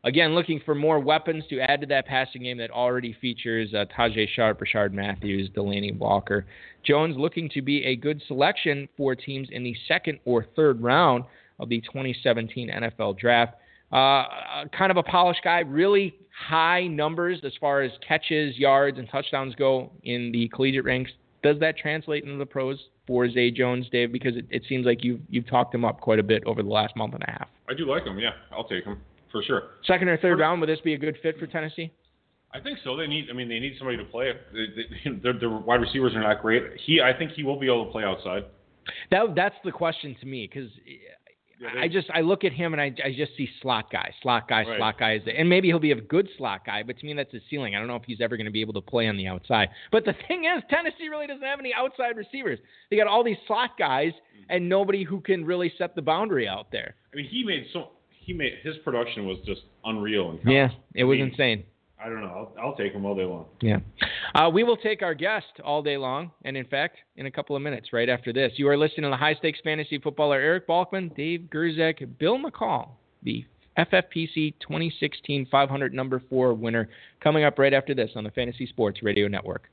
again, 0.04 0.34
looking 0.36 0.62
for 0.66 0.76
more 0.76 1.00
weapons 1.00 1.44
to 1.50 1.60
add 1.60 1.82
to 1.82 1.88
that 1.88 2.06
passing 2.06 2.44
game 2.44 2.58
that 2.60 2.72
already 2.72 3.16
features 3.20 3.74
uh, 3.74 3.86
Tajae 3.98 4.28
Sharpe, 4.36 4.60
Rishard 4.62 4.94
Matthews, 4.94 5.50
Delanie 5.56 5.98
Walker. 5.98 6.46
Jones 6.84 7.16
looking 7.18 7.50
to 7.50 7.62
be 7.62 7.84
a 7.86 7.96
good 7.96 8.22
selection 8.28 8.88
for 8.96 9.16
teams 9.16 9.50
in 9.52 9.64
the 9.64 9.76
second 9.88 10.20
or 10.26 10.46
third 10.56 10.82
round 10.82 11.24
of 11.60 11.68
the 11.70 11.82
2017 11.82 12.70
NFL 12.70 13.18
Draft. 13.18 13.56
Uh, 13.92 13.96
uh, 13.96 14.66
kind 14.78 14.92
of 14.92 14.98
a 14.98 15.04
polished 15.04 15.42
guy, 15.44 15.60
really 15.60 16.16
high 16.48 16.88
numbers 16.88 17.40
as 17.44 17.54
far 17.60 17.82
as 17.82 17.92
catches, 18.08 18.58
yards, 18.58 18.98
and 19.00 19.10
touchdowns 19.10 19.56
go 19.56 19.92
in 20.04 20.32
the 20.32 20.48
collegiate 20.50 20.86
ranks. 20.86 21.12
Does 21.42 21.60
that 21.60 21.78
translate 21.78 22.24
into 22.24 22.38
the 22.38 22.46
pros 22.46 22.78
for 23.08 23.30
Zay 23.30 23.50
Jones, 23.50 23.88
Dave? 23.92 24.12
Because 24.12 24.36
it, 24.36 24.46
it 24.50 24.64
seems 24.70 24.86
like 24.86 25.04
you've 25.04 25.22
you've 25.30 25.48
talked 25.48 25.74
him 25.74 25.86
up 25.86 26.02
quite 26.02 26.20
a 26.20 26.24
bit 26.24 26.44
over 26.46 26.62
the 26.62 26.70
last 26.70 26.96
month 26.96 27.14
and 27.14 27.24
a 27.24 27.32
half. 27.32 27.48
I 27.70 27.74
do 27.74 27.90
like 27.90 28.04
him. 28.04 28.20
Yeah, 28.20 28.32
I'll 28.52 28.68
take 28.68 28.84
him 28.84 29.00
for 29.32 29.42
sure. 29.44 29.64
Second 29.86 30.10
or 30.10 30.18
third 30.18 30.40
round, 30.40 30.62
would 30.62 30.70
this 30.70 30.82
be 30.82 30.94
a 30.94 30.98
good 30.98 31.18
fit 31.24 31.40
for 31.40 31.48
Tennessee? 31.48 31.92
I 32.54 32.60
think 32.60 32.80
so. 32.84 32.96
They 32.98 33.08
need. 33.08 33.28
I 33.30 33.34
mean, 33.34 33.48
they 33.48 33.60
need 33.60 33.76
somebody 33.78 33.98
to 33.98 34.06
play. 34.06 34.34
They, 34.54 34.66
they, 34.76 35.18
their, 35.24 35.34
their 35.34 35.50
wide 35.50 35.82
receivers 35.82 36.14
are 36.16 36.22
not 36.22 36.42
great. 36.42 36.64
He, 36.86 37.02
I 37.02 37.18
think 37.18 37.32
he 37.32 37.44
will 37.44 37.60
be 37.60 37.68
able 37.68 37.86
to 37.86 37.92
play 37.92 38.04
outside. 38.04 38.46
That 39.12 39.36
that's 39.36 39.56
the 39.64 39.72
question 39.72 40.16
to 40.20 40.26
me 40.26 40.50
because 40.52 40.70
I 41.78 41.88
just 41.88 42.10
I 42.14 42.22
look 42.22 42.44
at 42.44 42.54
him 42.54 42.74
and 42.74 42.82
I, 42.82 42.94
I 43.04 43.14
just 43.16 43.36
see 43.38 43.50
slot 43.62 43.92
guy, 43.92 44.14
slot 44.22 44.48
guy, 44.48 44.64
Right. 44.64 44.78
slot 44.78 44.98
guy 45.00 45.16
is 45.16 45.26
the, 45.26 45.38
and 45.38 45.50
maybe 45.50 45.68
he'll 45.68 45.80
be 45.80 45.92
a 45.92 46.00
good 46.02 46.30
slot 46.38 46.66
guy, 46.66 46.84
but 46.84 46.98
to 47.00 47.06
me 47.06 47.14
that's 47.14 47.32
his 47.34 47.42
ceiling. 47.50 47.76
I 47.76 47.80
don't 47.80 47.88
know 47.88 47.96
if 47.98 48.04
he's 48.06 48.22
ever 48.22 48.38
going 48.38 48.46
to 48.46 48.52
be 48.52 48.62
able 48.62 48.74
to 48.74 48.82
play 48.82 49.08
on 49.08 49.18
the 49.18 49.28
outside. 49.28 49.70
But 49.92 50.06
the 50.06 50.14
thing 50.28 50.46
is, 50.46 50.64
Tennessee 50.70 51.10
really 51.10 51.28
doesn't 51.28 51.44
have 51.44 51.60
any 51.60 51.74
outside 51.74 52.16
receivers. 52.18 52.60
They 52.90 52.96
got 52.98 53.08
all 53.08 53.24
these 53.24 53.38
slot 53.48 53.72
guys 53.78 54.14
Mm-hmm. 54.14 54.56
and 54.56 54.70
nobody 54.70 55.04
who 55.04 55.20
can 55.20 55.44
really 55.44 55.74
set 55.78 55.96
the 55.96 56.02
boundary 56.02 56.48
out 56.48 56.72
there. 56.72 56.96
I 57.14 57.18
mean, 57.18 57.26
he 57.30 57.44
made 57.44 57.66
so. 57.74 57.90
He 58.10 58.32
made 58.32 58.54
his 58.64 58.76
production 58.86 59.26
was 59.26 59.38
just 59.46 59.62
unreal. 59.84 60.32
In 60.32 60.38
college. 60.38 60.46
Yeah, 60.56 60.70
it 60.96 61.04
was 61.04 61.16
I 61.18 61.22
mean, 61.24 61.32
insane. 61.32 61.64
I 62.02 62.08
don't 62.08 62.22
know. 62.22 62.50
I'll, 62.58 62.68
I'll 62.68 62.76
take 62.76 62.94
them 62.94 63.06
all 63.06 63.16
day 63.16 63.26
long. 63.26 63.46
Yeah. 63.62 63.80
Uh, 64.34 64.50
we 64.50 64.64
will 64.64 64.78
take 64.78 65.02
our 65.02 65.14
guest 65.14 65.48
all 65.64 65.82
day 65.82 65.98
long, 65.98 66.32
and 66.46 66.56
in 66.56 66.66
fact, 66.66 66.98
in 67.18 67.26
a 67.26 67.32
couple 67.32 67.56
of 67.56 67.62
minutes, 67.62 67.92
right 67.92 68.08
after 68.08 68.32
this. 68.32 68.54
You 68.56 68.70
are 68.70 68.78
listening 68.78 69.04
to 69.04 69.10
the 69.10 69.18
high 69.18 69.36
stakes 69.36 69.60
fantasy 69.64 70.00
footballer 70.00 70.38
Eric 70.38 70.68
Balkman, 70.68 71.14
Dave 71.16 71.50
Gerczak, 71.54 72.18
Bill 72.18 72.40
McCall, 72.40 72.90
the 73.24 73.46
FFPC 73.78 74.54
2016 74.62 75.48
500 75.52 75.94
number 75.94 76.22
four 76.30 76.54
winner, 76.54 76.90
coming 77.22 77.44
up 77.44 77.60
right 77.60 77.74
after 77.74 77.94
this 77.94 78.12
on 78.16 78.24
the 78.24 78.32
Fantasy 78.32 78.66
Sports 78.66 79.04
Radio 79.04 79.28
Network. 79.28 79.70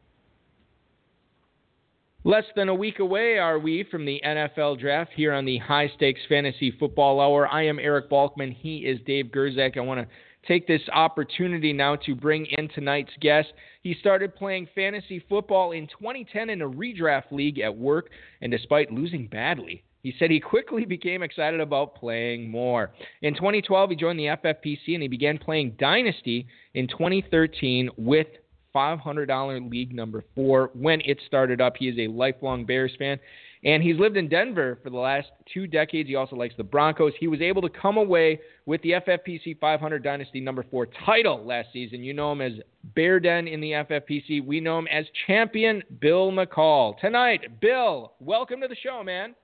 Less 2.25 2.45
than 2.57 2.69
a 2.69 2.75
week 2.75 2.99
away 2.99 3.39
are 3.39 3.61
we 3.61 3.85
from 3.89 4.05
the 4.05 4.21
NFL 4.27 4.81
draft 4.81 5.13
here 5.15 5.33
on 5.33 5.45
the 5.45 5.59
High 5.59 5.93
Stakes 5.95 6.23
Fantasy 6.29 6.73
Football 6.73 7.21
Hour. 7.21 7.47
I 7.47 7.67
am 7.67 7.79
Eric 7.79 8.11
Balkman. 8.11 8.53
He 8.53 8.79
is 8.79 8.99
Dave 9.07 9.27
Gerczak. 9.27 9.77
I 9.77 9.81
want 9.81 10.01
to 10.01 10.09
take 10.47 10.67
this 10.67 10.83
opportunity 10.93 11.73
now 11.73 11.97
to 11.97 12.15
bring 12.15 12.47
in 12.47 12.69
tonight's 12.69 13.13
guest. 13.21 13.49
He 13.83 13.95
started 14.01 14.35
playing 14.35 14.69
fantasy 14.75 15.25
football 15.29 15.73
in 15.73 15.87
2010 15.87 16.51
in 16.51 16.63
a 16.63 16.69
redraft 16.69 17.31
league 17.31 17.59
at 17.59 17.77
work, 17.77 18.11
and 18.41 18.51
despite 18.51 18.93
losing 18.93 19.27
badly, 19.27 19.85
he 20.03 20.15
said 20.19 20.31
he 20.31 20.41
quickly 20.41 20.85
became 20.87 21.23
excited 21.23 21.61
about 21.61 21.97
playing 21.97 22.51
more. 22.51 22.93
In 23.23 23.35
2012, 23.35 23.91
he 23.91 23.97
joined 23.97 24.19
the 24.19 24.25
FFPC 24.25 24.95
and 24.95 25.03
he 25.03 25.09
began 25.09 25.39
playing 25.39 25.77
Dynasty 25.79 26.47
in 26.75 26.87
2013 26.89 27.91
with 27.97 28.29
$500 28.75 29.71
league 29.71 29.95
number 29.95 30.23
four 30.35 30.71
when 30.75 31.01
it 31.01 31.19
started 31.27 31.61
up. 31.61 31.77
He 31.79 31.89
is 31.89 31.99
a 31.99 32.13
lifelong 32.13 32.67
Bears 32.67 32.93
fan. 32.99 33.19
And 33.67 33.83
he's 33.83 33.99
lived 33.99 34.17
in 34.17 34.29
Denver 34.29 34.79
for 34.81 34.91
the 34.91 34.97
last 34.97 35.27
two 35.53 35.67
decades. 35.67 36.09
He 36.09 36.15
also 36.15 36.37
likes 36.37 36.55
the 36.57 36.63
Broncos. 36.63 37.13
He 37.19 37.27
was 37.27 37.41
able 37.41 37.61
to 37.63 37.69
come 37.69 37.97
away 37.97 38.41
with 38.65 38.81
the 38.83 38.93
FFPC 38.93 39.59
500 39.59 40.05
Dynasty 40.05 40.41
number 40.41 40.65
four 40.71 40.87
title 41.05 41.45
last 41.45 41.71
season. 41.73 42.05
You 42.05 42.15
know 42.15 42.31
him 42.31 42.41
as 42.41 42.53
Bear 42.95 43.19
Den 43.19 43.49
in 43.49 43.61
the 43.61 43.73
FFPC. 43.73 44.47
We 44.47 44.61
know 44.61 44.79
him 44.79 44.87
as 44.87 45.05
champion 45.27 45.83
Bill 46.01 46.31
McCall. 46.31 46.97
Tonight, 47.01 47.61
Bill, 47.61 48.13
welcome 48.21 48.61
to 48.61 48.69
the 48.69 48.77
show, 48.77 49.03
man. 49.03 49.35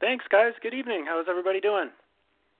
Thanks, 0.00 0.24
guys. 0.30 0.52
Good 0.62 0.72
evening. 0.72 1.04
How's 1.06 1.26
everybody 1.28 1.60
doing? 1.60 1.90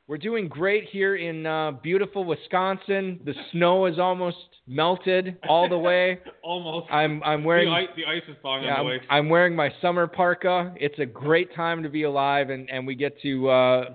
We're 0.08 0.16
doing 0.16 0.48
great 0.48 0.84
here 0.84 1.16
in 1.16 1.44
uh, 1.44 1.72
beautiful 1.82 2.24
Wisconsin. 2.24 3.20
The 3.26 3.34
snow 3.52 3.84
is 3.84 3.98
almost 3.98 4.38
melted 4.66 5.36
all 5.46 5.68
the 5.68 5.76
way. 5.76 6.20
almost. 6.42 6.90
I'm 6.90 7.22
I'm 7.22 7.44
wearing 7.44 7.68
the 7.68 7.74
ice, 7.74 7.88
the 7.94 8.06
ice 8.06 8.22
is 8.26 8.34
falling 8.40 8.64
yeah, 8.64 8.76
I'm, 8.76 8.86
way. 8.86 9.00
I'm 9.10 9.28
wearing 9.28 9.54
my 9.54 9.70
summer 9.82 10.06
parka. 10.06 10.72
It's 10.76 10.98
a 10.98 11.04
great 11.04 11.54
time 11.54 11.82
to 11.82 11.90
be 11.90 12.04
alive, 12.04 12.48
and, 12.48 12.70
and 12.70 12.86
we 12.86 12.94
get 12.94 13.20
to 13.20 13.50
uh, 13.50 13.52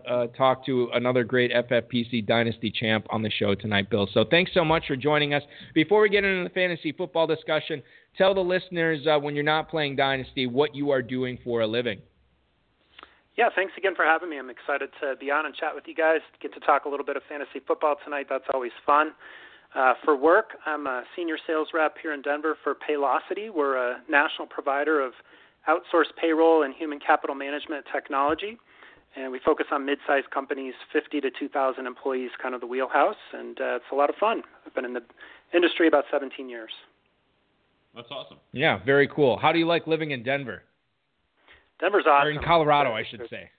uh, 0.07 0.27
talk 0.37 0.63
to 0.67 0.89
another 0.93 1.23
great 1.23 1.51
FFPC 1.51 2.27
Dynasty 2.27 2.69
champ 2.69 3.07
on 3.09 3.23
the 3.23 3.31
show 3.31 3.55
tonight, 3.55 3.89
Bill. 3.89 4.07
So 4.13 4.23
thanks 4.23 4.51
so 4.53 4.63
much 4.63 4.85
for 4.85 4.95
joining 4.95 5.33
us. 5.33 5.41
Before 5.73 5.99
we 5.99 6.09
get 6.09 6.23
into 6.23 6.43
the 6.43 6.53
fantasy 6.53 6.91
football 6.91 7.25
discussion, 7.25 7.81
tell 8.19 8.35
the 8.35 8.41
listeners 8.41 9.07
uh, 9.07 9.17
when 9.17 9.33
you're 9.33 9.43
not 9.43 9.67
playing 9.67 9.95
Dynasty 9.95 10.45
what 10.45 10.75
you 10.75 10.91
are 10.91 11.01
doing 11.01 11.39
for 11.43 11.61
a 11.61 11.67
living. 11.67 12.01
Yeah, 13.37 13.49
thanks 13.55 13.73
again 13.77 13.95
for 13.95 14.05
having 14.05 14.29
me. 14.29 14.37
I'm 14.37 14.49
excited 14.49 14.89
to 15.01 15.15
be 15.15 15.31
on 15.31 15.45
and 15.45 15.55
chat 15.55 15.73
with 15.73 15.85
you 15.87 15.95
guys. 15.95 16.21
Get 16.41 16.53
to 16.53 16.59
talk 16.59 16.85
a 16.85 16.89
little 16.89 17.05
bit 17.05 17.17
of 17.17 17.23
fantasy 17.27 17.59
football 17.65 17.95
tonight. 18.03 18.27
That's 18.29 18.45
always 18.53 18.71
fun. 18.85 19.13
Uh, 19.73 19.93
for 20.05 20.15
work, 20.15 20.51
I'm 20.67 20.85
a 20.85 21.03
senior 21.15 21.37
sales 21.47 21.69
rep 21.73 21.95
here 21.99 22.13
in 22.13 22.21
Denver 22.21 22.55
for 22.63 22.75
Paylocity. 22.75 23.51
We're 23.51 23.75
a 23.75 24.01
national 24.07 24.47
provider 24.47 25.01
of 25.01 25.13
outsourced 25.67 26.15
payroll 26.19 26.61
and 26.61 26.75
human 26.75 26.99
capital 26.99 27.35
management 27.35 27.85
technology, 27.91 28.59
and 29.15 29.31
we 29.31 29.39
focus 29.43 29.65
on 29.71 29.83
mid-sized 29.83 30.29
companies, 30.29 30.75
50 30.91 31.21
to 31.21 31.31
2,000 31.31 31.87
employees, 31.87 32.29
kind 32.41 32.53
of 32.53 32.61
the 32.61 32.67
wheelhouse, 32.67 33.15
and 33.33 33.59
uh, 33.59 33.75
it's 33.77 33.85
a 33.91 33.95
lot 33.95 34.09
of 34.11 34.15
fun. 34.17 34.43
I've 34.65 34.75
been 34.75 34.85
in 34.85 34.93
the 34.93 35.01
industry 35.55 35.87
about 35.87 36.03
17 36.11 36.49
years. 36.49 36.71
That's 37.95 38.09
awesome. 38.11 38.37
Yeah, 38.51 38.83
very 38.83 39.07
cool. 39.07 39.37
How 39.37 39.51
do 39.51 39.57
you 39.57 39.65
like 39.65 39.87
living 39.87 40.11
in 40.11 40.21
Denver? 40.21 40.63
Denver's 41.83 42.05
awesome. 42.07 42.27
Or 42.27 42.31
in 42.31 42.41
Colorado, 42.41 42.93
I 42.93 43.03
should 43.03 43.27
say. 43.29 43.49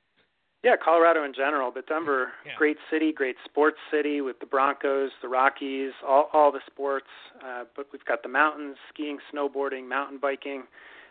Yeah, 0.63 0.77
Colorado 0.83 1.25
in 1.25 1.35
general, 1.35 1.71
but 1.71 1.87
Denver, 1.87 2.33
Yeah. 2.47 2.53
great 2.57 2.79
city, 2.91 3.13
great 3.13 3.37
sports 3.45 3.77
city 3.91 4.23
with 4.23 4.41
the 4.41 4.47
Broncos, 4.47 5.11
the 5.21 5.29
Rockies, 5.29 5.93
all 6.03 6.31
all 6.33 6.51
the 6.51 6.63
sports. 6.67 7.09
Uh, 7.45 7.65
but 7.77 7.87
we've 7.93 8.05
got 8.07 8.23
the 8.23 8.31
mountains, 8.31 8.79
skiing, 8.89 9.19
snowboarding, 9.31 9.87
mountain 9.87 10.17
biking. 10.17 10.63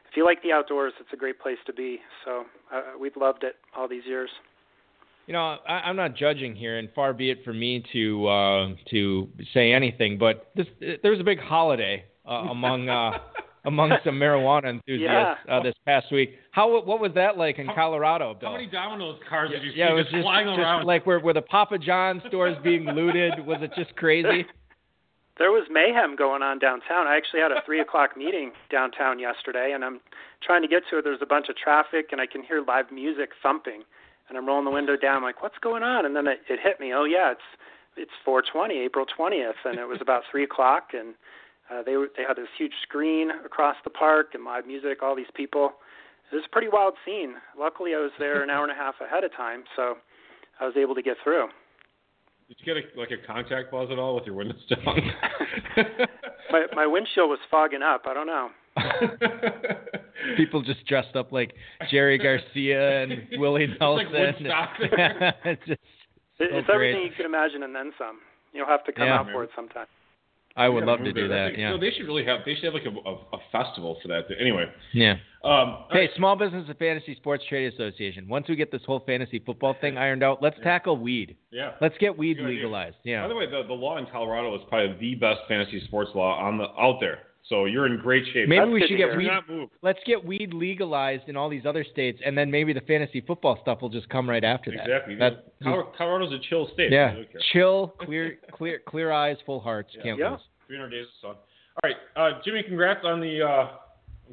If 0.09 0.17
you 0.17 0.25
like 0.25 0.41
the 0.41 0.51
outdoors, 0.51 0.93
it's 0.99 1.13
a 1.13 1.15
great 1.15 1.39
place 1.39 1.59
to 1.67 1.73
be. 1.73 2.01
So 2.25 2.45
uh, 2.73 2.97
we've 2.99 3.15
loved 3.15 3.43
it 3.43 3.57
all 3.75 3.87
these 3.87 4.05
years. 4.07 4.31
You 5.27 5.33
know, 5.33 5.57
I, 5.67 5.73
I'm 5.87 5.95
not 5.95 6.15
judging 6.15 6.55
here, 6.55 6.79
and 6.79 6.89
far 6.95 7.13
be 7.13 7.29
it 7.29 7.43
for 7.45 7.53
me 7.53 7.83
to 7.93 8.27
uh, 8.27 8.69
to 8.89 9.29
say 9.53 9.71
anything. 9.71 10.17
But 10.17 10.49
this, 10.55 10.65
there 10.79 11.11
was 11.11 11.19
a 11.19 11.23
big 11.23 11.39
holiday 11.39 12.05
uh, 12.27 12.49
among 12.49 12.89
uh, 12.89 13.19
among 13.65 13.91
some 14.03 14.15
marijuana 14.15 14.69
enthusiasts 14.69 15.41
Yeah. 15.47 15.57
uh, 15.57 15.63
this 15.63 15.75
past 15.85 16.11
week. 16.11 16.37
How 16.51 16.81
what 16.83 16.99
was 16.99 17.11
that 17.15 17.37
like 17.37 17.59
in 17.59 17.67
How- 17.67 17.75
Colorado, 17.75 18.33
Bill? 18.33 18.49
How 18.49 18.55
many 18.55 18.67
Domino's 18.67 19.19
cars 19.29 19.51
did 19.51 19.63
you 19.63 19.71
see 19.71 19.77
yeah, 19.79 19.91
it 19.91 19.93
was 19.93 20.05
just 20.05 20.15
just, 20.15 20.23
flying 20.23 20.47
just 20.47 20.59
around? 20.59 20.85
like 20.85 21.05
were 21.05 21.19
were 21.19 21.33
the 21.33 21.41
Papa 21.41 21.77
John 21.77 22.21
stores 22.27 22.57
being 22.63 22.85
looted? 22.85 23.45
Was 23.45 23.59
it 23.61 23.71
just 23.75 23.95
crazy? 23.95 24.45
There 25.39 25.51
was 25.51 25.65
mayhem 25.71 26.15
going 26.15 26.43
on 26.43 26.59
downtown. 26.59 27.07
I 27.07 27.17
actually 27.17 27.39
had 27.39 27.51
a 27.51 27.61
three 27.65 27.79
o'clock 27.79 28.15
meeting 28.15 28.51
downtown 28.69 29.17
yesterday, 29.17 29.71
and 29.73 29.83
I'm 29.83 29.99
trying 30.43 30.61
to 30.61 30.67
get 30.67 30.83
to 30.91 30.99
it. 30.99 31.03
There's 31.03 31.23
a 31.23 31.25
bunch 31.25 31.49
of 31.49 31.57
traffic, 31.57 32.09
and 32.11 32.21
I 32.21 32.27
can 32.27 32.43
hear 32.43 32.61
live 32.61 32.91
music 32.91 33.31
thumping. 33.41 33.81
And 34.29 34.37
I'm 34.37 34.45
rolling 34.45 34.65
the 34.65 34.71
window 34.71 34.95
down, 34.95 35.17
I'm 35.17 35.23
like, 35.23 35.41
"What's 35.41 35.57
going 35.57 35.81
on?" 35.81 36.05
And 36.05 36.15
then 36.15 36.27
it, 36.27 36.41
it 36.49 36.59
hit 36.61 36.79
me. 36.79 36.93
Oh 36.93 37.05
yeah, 37.05 37.31
it's 37.31 37.41
it's 37.97 38.11
420, 38.23 38.77
April 38.85 39.07
20th, 39.07 39.57
and 39.65 39.79
it 39.79 39.87
was 39.87 39.97
about 40.01 40.21
three 40.29 40.43
o'clock, 40.43 40.89
and 40.93 41.15
uh, 41.73 41.81
they 41.83 41.95
were, 41.97 42.07
they 42.15 42.23
had 42.27 42.37
this 42.37 42.47
huge 42.57 42.73
screen 42.83 43.31
across 43.45 43.75
the 43.83 43.89
park 43.89 44.27
and 44.33 44.43
live 44.45 44.65
music. 44.67 45.01
All 45.01 45.15
these 45.15 45.31
people. 45.35 45.71
It 46.31 46.35
was 46.37 46.45
a 46.47 46.49
pretty 46.51 46.67
wild 46.71 46.93
scene. 47.05 47.35
Luckily, 47.59 47.93
I 47.93 47.99
was 47.99 48.11
there 48.17 48.41
an 48.43 48.49
hour 48.49 48.63
and 48.63 48.71
a 48.71 48.75
half 48.75 48.95
ahead 49.01 49.23
of 49.23 49.31
time, 49.35 49.63
so 49.75 49.95
I 50.59 50.65
was 50.65 50.75
able 50.77 50.95
to 50.95 51.01
get 51.03 51.17
through. 51.23 51.47
Did 52.47 52.57
you 52.59 52.73
get 52.73 52.83
a, 52.83 52.99
like 52.99 53.11
a 53.11 53.17
contact 53.27 53.71
buzz 53.71 53.89
at 53.91 53.99
all 53.99 54.15
with 54.15 54.25
your 54.25 54.35
windows 54.35 54.59
down? 54.69 55.11
My 56.51 56.65
my 56.75 56.85
windshield 56.85 57.29
was 57.29 57.39
fogging 57.49 57.81
up. 57.81 58.03
I 58.05 58.13
don't 58.13 58.27
know. 58.27 58.49
People 60.37 60.61
just 60.61 60.85
dressed 60.85 61.15
up 61.15 61.31
like 61.31 61.53
Jerry 61.89 62.17
Garcia 62.17 63.03
and 63.03 63.27
Willie 63.33 63.67
Nelson. 63.79 64.11
like 64.11 64.35
It's 65.45 65.59
just 65.67 65.79
It- 66.39 66.49
so 66.51 66.57
it's 66.57 66.67
great. 66.67 66.69
everything 66.75 67.03
you 67.03 67.11
can 67.15 67.25
imagine 67.25 67.63
and 67.63 67.73
then 67.75 67.91
some. 67.97 68.19
You'll 68.53 68.67
have 68.67 68.83
to 68.85 68.91
come 68.91 69.07
Yeah. 69.07 69.19
out 69.19 69.27
for 69.31 69.43
it 69.43 69.49
sometime. 69.55 69.87
I 70.55 70.69
would 70.69 70.85
love 70.85 70.99
to 70.99 71.11
do. 71.11 71.27
That. 71.27 71.47
think- 71.49 71.57
Yeah. 71.57 71.71
No, 71.71 71.79
they 71.79 71.89
should 71.91 72.05
really 72.05 72.23
have. 72.25 72.41
They 72.45 72.53
should 72.53 72.65
have 72.65 72.73
like 72.75 72.85
a, 72.85 72.89
a, 73.09 73.13
a 73.33 73.39
festival 73.51 73.97
for 74.01 74.07
that. 74.09 74.25
Anyway. 74.39 74.65
Yeah. 74.93 75.15
Um, 75.43 75.85
Hey, 75.91 75.99
right. 76.01 76.09
Small 76.15 76.35
Business 76.35 76.65
and 76.67 76.77
Fantasy 76.77 77.15
Sports 77.15 77.43
Trade 77.49 77.73
Association. 77.73 78.27
Once 78.27 78.47
we 78.47 78.55
get 78.55 78.71
this 78.71 78.81
whole 78.85 78.99
fantasy 79.05 79.39
football 79.39 79.75
thing 79.81 79.97
ironed 79.97 80.21
out, 80.23 80.43
let's 80.43 80.55
tackle 80.63 80.97
weed. 80.97 81.35
Yeah. 81.51 81.71
Let's 81.81 81.95
get 81.99 82.15
weed 82.17 82.35
Good 82.37 82.45
idea. 82.45 82.55
legalized. 82.57 82.97
By 83.03 83.27
the 83.27 83.35
way, 83.35 83.49
the, 83.49 83.63
the 83.67 83.73
law 83.73 83.97
in 83.97 84.05
Colorado 84.11 84.53
is 84.55 84.61
probably 84.69 84.95
the 84.99 85.15
best 85.15 85.39
fantasy 85.47 85.81
sports 85.85 86.11
law 86.13 86.37
on 86.39 86.57
the 86.59 86.65
out 86.79 86.97
there. 86.99 87.19
So 87.49 87.65
you're 87.65 87.85
in 87.87 87.97
great 87.99 88.23
shape. 88.33 88.47
Maybe 88.47 88.59
That's 88.59 88.71
we 88.71 88.87
should 88.87 88.97
get 88.97 89.17
weed. 89.17 89.25
Do 89.25 89.31
not 89.31 89.49
move. 89.49 89.69
Let's 89.81 89.99
get 90.05 90.23
weed 90.23 90.53
legalized 90.53 91.27
in 91.27 91.35
all 91.35 91.49
these 91.49 91.65
other 91.65 91.83
states, 91.83 92.19
and 92.25 92.37
then 92.37 92.49
maybe 92.49 92.71
the 92.71 92.81
fantasy 92.81 93.19
football 93.21 93.59
stuff 93.61 93.81
will 93.81 93.89
just 93.89 94.07
come 94.09 94.29
right 94.29 94.43
after 94.45 94.71
that. 94.71 94.83
Exactly. 94.87 95.15
That, 95.15 95.45
Colo- 95.61 95.91
Colorado's 95.97 96.31
a 96.33 96.39
chill 96.49 96.69
state. 96.73 96.91
yeah. 96.91 97.11
I 97.11 97.15
don't 97.15 97.31
care. 97.31 97.41
Chill, 97.51 97.87
clear, 97.99 98.37
clear, 98.53 98.79
clear 98.87 99.11
eyes, 99.11 99.35
full 99.45 99.59
hearts. 99.59 99.89
Yeah. 99.97 100.03
Can't 100.03 100.19
Yeah. 100.19 100.29
lose. 100.31 100.39
300 100.67 100.89
days 100.89 101.05
of 101.21 101.29
sun. 101.29 101.35
All 101.83 101.89
right, 101.89 101.95
uh, 102.15 102.39
Jimmy. 102.45 102.63
Congrats 102.63 103.01
on 103.03 103.19
the. 103.19 103.41
Uh, 103.45 103.67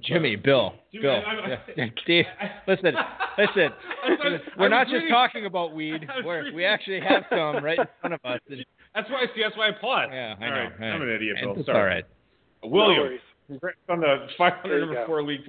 Jimmy, 0.02 0.36
Bill, 0.36 0.72
Jimmy, 0.92 1.02
Bill. 1.02 1.14
I- 1.26 1.52
I- 1.52 1.58
yeah. 1.76 1.86
Dave, 2.06 2.24
listen, 2.68 2.94
listen. 3.36 3.68
I 4.04 4.08
was- 4.10 4.18
I 4.22 4.28
We're 4.56 4.64
was 4.66 4.70
not 4.70 4.84
just 4.86 4.94
reading- 4.94 5.08
talking 5.10 5.46
about 5.46 5.74
weed. 5.74 6.06
We're, 6.24 6.52
we 6.54 6.64
actually 6.64 7.00
have 7.00 7.24
some 7.28 7.62
right 7.64 7.78
in 7.78 7.86
front 8.00 8.14
of 8.14 8.20
us. 8.24 8.38
And- 8.48 8.64
That's 8.94 9.10
why 9.10 9.22
I 9.22 9.26
see. 9.34 9.42
That's 9.42 9.56
why 9.56 9.66
I 9.66 9.68
applaud. 9.70 10.10
yeah, 10.12 10.36
I 10.40 10.44
All 10.44 10.50
know. 10.50 10.56
right. 10.78 10.82
I'm 10.94 11.02
an 11.02 11.08
idiot, 11.08 11.36
Bill. 11.42 11.54
It's 11.56 11.66
Sorry. 11.66 11.78
all 11.78 11.84
right. 11.84 12.04
William, 12.62 12.96
No 12.96 13.02
worries. 13.04 13.20
congrats 13.46 13.78
on 13.88 14.00
the 14.00 14.26
500 14.38 14.80
number 14.80 15.06
four 15.06 15.22
league. 15.22 15.40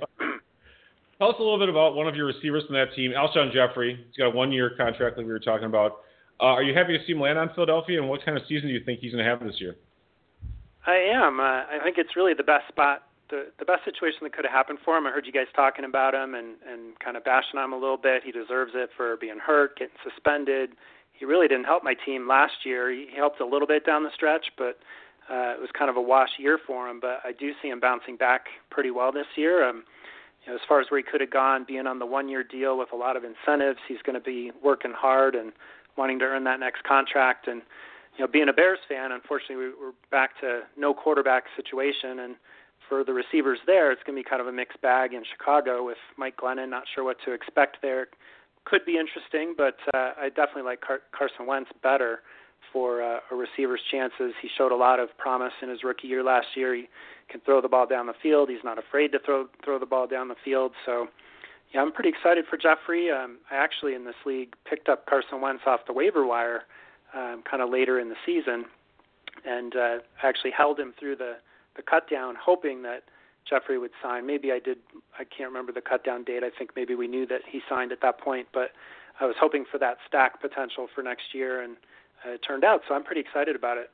Tell 1.19 1.29
us 1.29 1.35
a 1.37 1.43
little 1.43 1.59
bit 1.59 1.69
about 1.69 1.95
one 1.95 2.07
of 2.07 2.15
your 2.15 2.25
receivers 2.25 2.63
from 2.65 2.75
that 2.75 2.93
team, 2.95 3.11
Alshon 3.11 3.51
Jeffery. 3.53 3.95
He's 4.07 4.17
got 4.17 4.27
a 4.27 4.29
one-year 4.31 4.71
contract, 4.75 5.17
like 5.17 5.25
we 5.25 5.31
were 5.31 5.39
talking 5.39 5.67
about. 5.67 5.99
Uh, 6.39 6.45
are 6.57 6.63
you 6.63 6.73
happy 6.73 6.97
to 6.97 7.05
see 7.05 7.11
him 7.11 7.19
land 7.21 7.37
on 7.37 7.51
Philadelphia, 7.53 7.99
and 7.99 8.09
what 8.09 8.25
kind 8.25 8.35
of 8.37 8.43
season 8.47 8.67
do 8.69 8.73
you 8.73 8.83
think 8.83 8.99
he's 9.01 9.11
going 9.11 9.23
to 9.23 9.29
have 9.29 9.39
this 9.43 9.61
year? 9.61 9.75
I 10.87 10.95
am. 10.95 11.39
Uh, 11.39 11.43
I 11.69 11.77
think 11.83 11.97
it's 11.99 12.15
really 12.15 12.33
the 12.33 12.41
best 12.43 12.67
spot, 12.67 13.03
the 13.29 13.51
the 13.59 13.65
best 13.65 13.85
situation 13.85 14.19
that 14.23 14.33
could 14.33 14.45
have 14.45 14.51
happened 14.51 14.79
for 14.83 14.97
him. 14.97 15.05
I 15.05 15.11
heard 15.11 15.27
you 15.27 15.31
guys 15.31 15.45
talking 15.55 15.85
about 15.85 16.15
him 16.15 16.33
and 16.33 16.55
and 16.67 16.97
kind 16.99 17.15
of 17.15 17.23
bashing 17.23 17.59
on 17.59 17.65
him 17.65 17.73
a 17.73 17.77
little 17.77 17.97
bit. 18.01 18.23
He 18.25 18.31
deserves 18.31 18.71
it 18.73 18.89
for 18.97 19.15
being 19.17 19.37
hurt, 19.37 19.77
getting 19.77 19.93
suspended. 20.03 20.71
He 21.13 21.25
really 21.25 21.47
didn't 21.47 21.65
help 21.65 21.83
my 21.83 21.93
team 21.93 22.27
last 22.27 22.65
year. 22.65 22.89
He 22.89 23.09
helped 23.15 23.39
a 23.39 23.45
little 23.45 23.67
bit 23.67 23.85
down 23.85 24.01
the 24.01 24.09
stretch, 24.15 24.47
but 24.57 24.79
uh, 25.29 25.53
it 25.53 25.59
was 25.59 25.69
kind 25.77 25.89
of 25.89 25.97
a 25.97 26.01
wash 26.01 26.29
year 26.37 26.59
for 26.65 26.89
him. 26.89 26.99
But 26.99 27.19
I 27.23 27.31
do 27.31 27.51
see 27.61 27.69
him 27.69 27.79
bouncing 27.79 28.17
back 28.17 28.45
pretty 28.69 28.91
well 28.91 29.11
this 29.11 29.27
year. 29.35 29.67
Um, 29.67 29.83
you 30.45 30.51
know, 30.51 30.55
as 30.55 30.61
far 30.67 30.81
as 30.81 30.87
where 30.89 30.99
he 30.99 31.03
could 31.03 31.21
have 31.21 31.31
gone, 31.31 31.65
being 31.67 31.85
on 31.85 31.99
the 31.99 32.05
one-year 32.05 32.43
deal 32.43 32.77
with 32.77 32.91
a 32.93 32.95
lot 32.95 33.15
of 33.15 33.23
incentives, 33.23 33.79
he's 33.87 34.01
going 34.03 34.15
to 34.15 34.23
be 34.23 34.51
working 34.63 34.93
hard 34.95 35.35
and 35.35 35.51
wanting 35.97 36.19
to 36.19 36.25
earn 36.25 36.43
that 36.45 36.59
next 36.59 36.83
contract. 36.83 37.47
And 37.47 37.61
you 38.17 38.25
know, 38.25 38.31
being 38.31 38.49
a 38.49 38.53
Bears 38.53 38.79
fan, 38.89 39.11
unfortunately, 39.11 39.57
we, 39.57 39.67
we're 39.69 39.93
back 40.09 40.39
to 40.41 40.61
no 40.77 40.93
quarterback 40.93 41.43
situation, 41.55 42.19
and 42.19 42.35
for 42.89 43.03
the 43.03 43.13
receivers 43.13 43.59
there, 43.65 43.91
it's 43.91 44.01
going 44.05 44.17
to 44.17 44.23
be 44.23 44.29
kind 44.29 44.41
of 44.41 44.47
a 44.47 44.51
mixed 44.51 44.81
bag 44.81 45.13
in 45.13 45.23
Chicago 45.23 45.85
with 45.85 45.97
Mike 46.17 46.35
Glennon. 46.37 46.69
Not 46.69 46.83
sure 46.93 47.03
what 47.03 47.17
to 47.25 47.31
expect 47.31 47.77
there. 47.81 48.07
Could 48.65 48.85
be 48.85 48.97
interesting, 48.97 49.53
but 49.57 49.77
uh, 49.93 50.11
I 50.19 50.29
definitely 50.29 50.63
like 50.63 50.81
Car- 50.81 51.01
Carson 51.17 51.45
Wentz 51.47 51.71
better 51.81 52.19
for 52.71 53.01
uh, 53.01 53.19
a 53.31 53.35
receiver's 53.35 53.81
chances. 53.91 54.33
He 54.41 54.49
showed 54.57 54.71
a 54.71 54.75
lot 54.75 54.99
of 54.99 55.09
promise 55.17 55.53
in 55.61 55.69
his 55.69 55.83
rookie 55.83 56.07
year 56.07 56.23
last 56.23 56.47
year. 56.55 56.75
He 56.75 56.87
can 57.29 57.41
throw 57.41 57.61
the 57.61 57.67
ball 57.67 57.87
down 57.87 58.07
the 58.07 58.13
field. 58.21 58.49
He's 58.49 58.63
not 58.63 58.77
afraid 58.77 59.11
to 59.13 59.19
throw 59.19 59.47
throw 59.63 59.79
the 59.79 59.85
ball 59.85 60.07
down 60.07 60.27
the 60.27 60.35
field. 60.43 60.71
So, 60.85 61.07
yeah, 61.73 61.81
I'm 61.81 61.91
pretty 61.91 62.09
excited 62.09 62.45
for 62.49 62.57
Jeffery. 62.57 63.09
Um, 63.11 63.37
I 63.49 63.55
actually 63.55 63.95
in 63.95 64.05
this 64.05 64.15
league 64.25 64.53
picked 64.69 64.89
up 64.89 65.05
Carson 65.05 65.41
Wentz 65.41 65.63
off 65.65 65.81
the 65.87 65.93
waiver 65.93 66.25
wire, 66.25 66.63
um, 67.13 67.43
kind 67.49 67.61
of 67.61 67.69
later 67.69 67.99
in 67.99 68.09
the 68.09 68.15
season, 68.25 68.65
and 69.45 69.75
uh, 69.75 69.97
actually 70.23 70.51
held 70.51 70.79
him 70.79 70.93
through 70.99 71.15
the 71.17 71.35
the 71.75 71.81
cut 71.81 72.09
down, 72.09 72.35
hoping 72.35 72.81
that 72.83 73.03
Jeffery 73.49 73.77
would 73.77 73.91
sign. 74.03 74.25
Maybe 74.27 74.51
I 74.51 74.59
did. 74.59 74.77
I 75.17 75.23
can't 75.23 75.49
remember 75.49 75.71
the 75.71 75.81
cut 75.81 76.03
down 76.03 76.23
date. 76.23 76.43
I 76.43 76.49
think 76.57 76.71
maybe 76.75 76.95
we 76.95 77.07
knew 77.07 77.25
that 77.27 77.41
he 77.49 77.61
signed 77.69 77.91
at 77.91 78.01
that 78.01 78.19
point, 78.19 78.47
but 78.53 78.71
I 79.19 79.25
was 79.25 79.35
hoping 79.39 79.65
for 79.69 79.77
that 79.77 79.97
stack 80.07 80.41
potential 80.41 80.87
for 80.93 81.01
next 81.03 81.33
year, 81.33 81.61
and 81.61 81.75
uh, 82.25 82.37
turned 82.45 82.63
out. 82.63 82.81
So 82.87 82.95
I'm 82.95 83.03
pretty 83.03 83.21
excited 83.21 83.55
about 83.55 83.77
it. 83.77 83.89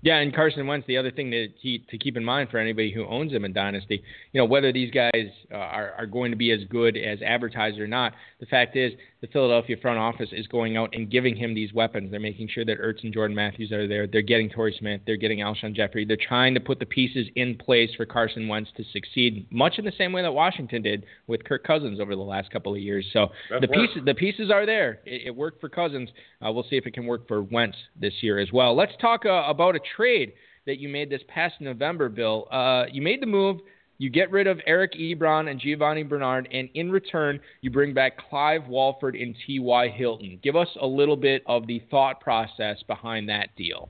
Yeah, 0.00 0.18
and 0.18 0.32
Carson 0.32 0.66
Wentz. 0.66 0.86
The 0.86 0.96
other 0.96 1.10
thing 1.10 1.30
to 1.32 1.48
to 1.78 1.98
keep 1.98 2.16
in 2.16 2.24
mind 2.24 2.50
for 2.50 2.58
anybody 2.58 2.92
who 2.92 3.04
owns 3.06 3.32
him 3.32 3.44
in 3.44 3.52
Dynasty, 3.52 4.02
you 4.32 4.40
know, 4.40 4.44
whether 4.44 4.72
these 4.72 4.92
guys 4.92 5.26
uh, 5.52 5.56
are 5.56 5.92
are 5.98 6.06
going 6.06 6.30
to 6.30 6.36
be 6.36 6.52
as 6.52 6.60
good 6.70 6.96
as 6.96 7.20
advertised 7.20 7.80
or 7.80 7.88
not, 7.88 8.12
the 8.38 8.46
fact 8.46 8.76
is 8.76 8.92
the 9.20 9.26
Philadelphia 9.26 9.76
front 9.82 9.98
office 9.98 10.28
is 10.32 10.46
going 10.46 10.76
out 10.76 10.90
and 10.92 11.10
giving 11.10 11.34
him 11.34 11.52
these 11.54 11.72
weapons. 11.72 12.10
They're 12.10 12.20
making 12.20 12.48
sure 12.48 12.64
that 12.64 12.78
Ertz 12.78 13.02
and 13.02 13.12
Jordan 13.12 13.34
Matthews 13.34 13.72
are 13.72 13.88
there. 13.88 14.06
They're 14.06 14.22
getting 14.22 14.48
Torrey 14.48 14.74
Smith. 14.78 15.00
They're 15.06 15.16
getting 15.16 15.40
Alshon 15.40 15.74
Jeffery. 15.74 16.04
They're 16.04 16.16
trying 16.16 16.54
to 16.54 16.60
put 16.60 16.78
the 16.78 16.86
pieces 16.86 17.26
in 17.34 17.56
place 17.56 17.90
for 17.96 18.06
Carson 18.06 18.46
Wentz 18.46 18.70
to 18.76 18.84
succeed, 18.92 19.46
much 19.50 19.78
in 19.78 19.84
the 19.84 19.92
same 19.98 20.12
way 20.12 20.22
that 20.22 20.32
Washington 20.32 20.82
did 20.82 21.04
with 21.26 21.42
Kirk 21.44 21.64
Cousins 21.64 21.98
over 21.98 22.14
the 22.14 22.22
last 22.22 22.50
couple 22.52 22.72
of 22.72 22.80
years. 22.80 23.06
So 23.12 23.28
That 23.50 23.60
the 23.60 23.66
worked. 23.66 23.92
pieces 23.94 24.04
the 24.04 24.14
pieces 24.14 24.50
are 24.52 24.64
there. 24.66 25.00
It, 25.04 25.22
it 25.26 25.36
worked 25.36 25.60
for 25.60 25.68
Cousins. 25.68 26.10
Uh, 26.44 26.52
we'll 26.52 26.66
see 26.70 26.76
if 26.76 26.86
it 26.86 26.94
can 26.94 27.06
work 27.06 27.26
for 27.26 27.42
Wentz 27.42 27.76
this 28.00 28.14
year 28.20 28.38
as 28.38 28.52
well. 28.52 28.76
Let's 28.76 28.92
talk 29.00 29.26
uh, 29.26 29.44
about 29.48 29.74
a 29.74 29.80
trade 29.96 30.32
that 30.66 30.78
you 30.78 30.88
made 30.88 31.10
this 31.10 31.22
past 31.28 31.54
November, 31.60 32.08
Bill. 32.08 32.46
Uh, 32.52 32.84
you 32.92 33.02
made 33.02 33.20
the 33.20 33.26
move. 33.26 33.60
You 33.98 34.10
get 34.10 34.30
rid 34.30 34.46
of 34.46 34.60
Eric 34.64 34.92
Ebron 34.92 35.50
and 35.50 35.60
Giovani 35.60 36.04
Bernard, 36.04 36.48
and 36.52 36.68
in 36.74 36.90
return, 36.90 37.40
you 37.62 37.70
bring 37.70 37.92
back 37.92 38.16
Clive 38.30 38.68
Walford 38.68 39.16
and 39.16 39.34
T.Y. 39.44 39.88
Hilton. 39.88 40.38
Give 40.42 40.54
us 40.54 40.68
a 40.80 40.86
little 40.86 41.16
bit 41.16 41.42
of 41.46 41.66
the 41.66 41.82
thought 41.90 42.20
process 42.20 42.80
behind 42.86 43.28
that 43.28 43.48
deal. 43.56 43.88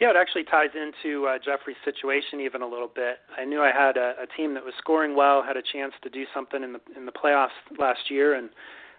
Yeah, 0.00 0.10
it 0.10 0.16
actually 0.16 0.42
ties 0.44 0.70
into 0.74 1.26
uh, 1.26 1.38
Jeffery's 1.38 1.76
situation 1.84 2.40
even 2.40 2.62
a 2.62 2.66
little 2.66 2.90
bit. 2.92 3.18
I 3.38 3.44
knew 3.44 3.62
I 3.62 3.70
had 3.70 3.96
a, 3.96 4.14
a 4.20 4.26
team 4.36 4.54
that 4.54 4.64
was 4.64 4.74
scoring 4.78 5.14
well, 5.14 5.44
had 5.44 5.56
a 5.56 5.62
chance 5.62 5.92
to 6.02 6.10
do 6.10 6.24
something 6.34 6.64
in 6.64 6.72
the 6.72 6.80
in 6.96 7.06
the 7.06 7.12
playoffs 7.12 7.54
last 7.78 8.10
year, 8.10 8.34
and 8.34 8.50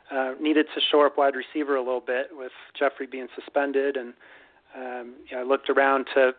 uh, 0.09 0.35
needed 0.39 0.67
to 0.73 0.81
shore 0.89 1.07
up 1.07 1.17
wide 1.17 1.33
receiver 1.35 1.75
a 1.75 1.83
little 1.83 1.99
bit 1.99 2.27
with 2.31 2.53
Jeffery 2.79 3.07
being 3.07 3.27
suspended. 3.35 3.97
And 3.97 4.13
um, 4.73 5.15
you 5.29 5.35
know, 5.35 5.43
I 5.43 5.45
looked 5.45 5.69
around 5.69 6.07
to 6.15 6.31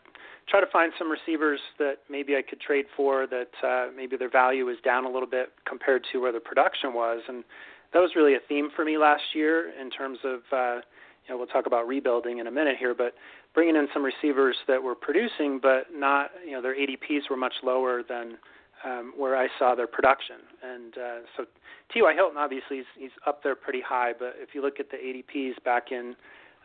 try 0.49 0.61
to 0.61 0.67
find 0.73 0.93
some 0.99 1.11
receivers 1.11 1.61
that 1.79 1.97
maybe 2.09 2.37
I 2.37 2.43
could 2.43 2.61
trade 2.61 2.87
for 2.97 3.27
that 3.27 3.51
uh, 3.67 3.91
maybe 3.95 4.17
their 4.17 4.31
value 4.31 4.69
is 4.69 4.77
down 4.85 5.05
a 5.05 5.11
little 5.11 5.29
bit 5.29 5.53
compared 5.67 6.05
to 6.13 6.19
where 6.19 6.33
the 6.33 6.41
production 6.41 6.95
was, 6.95 7.23
and 7.29 7.45
that 7.93 8.01
was 8.01 8.13
really 8.15 8.35
a 8.35 8.41
theme 8.49 8.69
for 8.75 8.85
me 8.85 8.99
last 8.99 9.23
year 9.35 9.73
in 9.81 9.91
terms 9.91 10.19
of. 10.25 10.41
Uh, 10.53 10.81
you 11.27 11.35
know, 11.35 11.39
we'll 11.39 11.49
talk 11.49 11.67
about 11.67 11.89
rebuilding 11.89 12.39
in 12.39 12.47
a 12.47 12.51
minute 12.53 12.77
here, 12.79 12.95
but 12.95 13.15
bringing 13.53 13.75
in 13.75 13.89
some 13.93 14.05
receivers 14.05 14.57
that 14.69 14.81
were 14.81 14.95
producing, 14.95 15.59
but 15.61 15.87
not, 15.93 16.31
you 16.45 16.53
know, 16.53 16.63
their 16.63 16.77
ADPs 16.77 17.29
were 17.29 17.37
much 17.37 17.55
lower 17.65 18.03
than 18.09 18.39
um, 18.85 19.13
where 19.17 19.37
I 19.37 19.49
saw 19.59 19.75
their 19.75 19.87
production. 19.87 20.37
And 20.63 20.95
uh, 20.97 21.19
so 21.37 21.45
T.Y. 21.93 22.15
Hilton, 22.15 22.37
obviously, 22.37 22.79
he's, 22.79 22.87
he's 22.97 23.11
up 23.27 23.43
there 23.43 23.57
pretty 23.57 23.81
high, 23.81 24.13
but 24.17 24.35
if 24.39 24.51
you 24.55 24.63
look 24.63 24.79
at 24.79 24.87
the 24.91 24.97
ADPs 24.97 25.63
back 25.65 25.91
in 25.91 26.15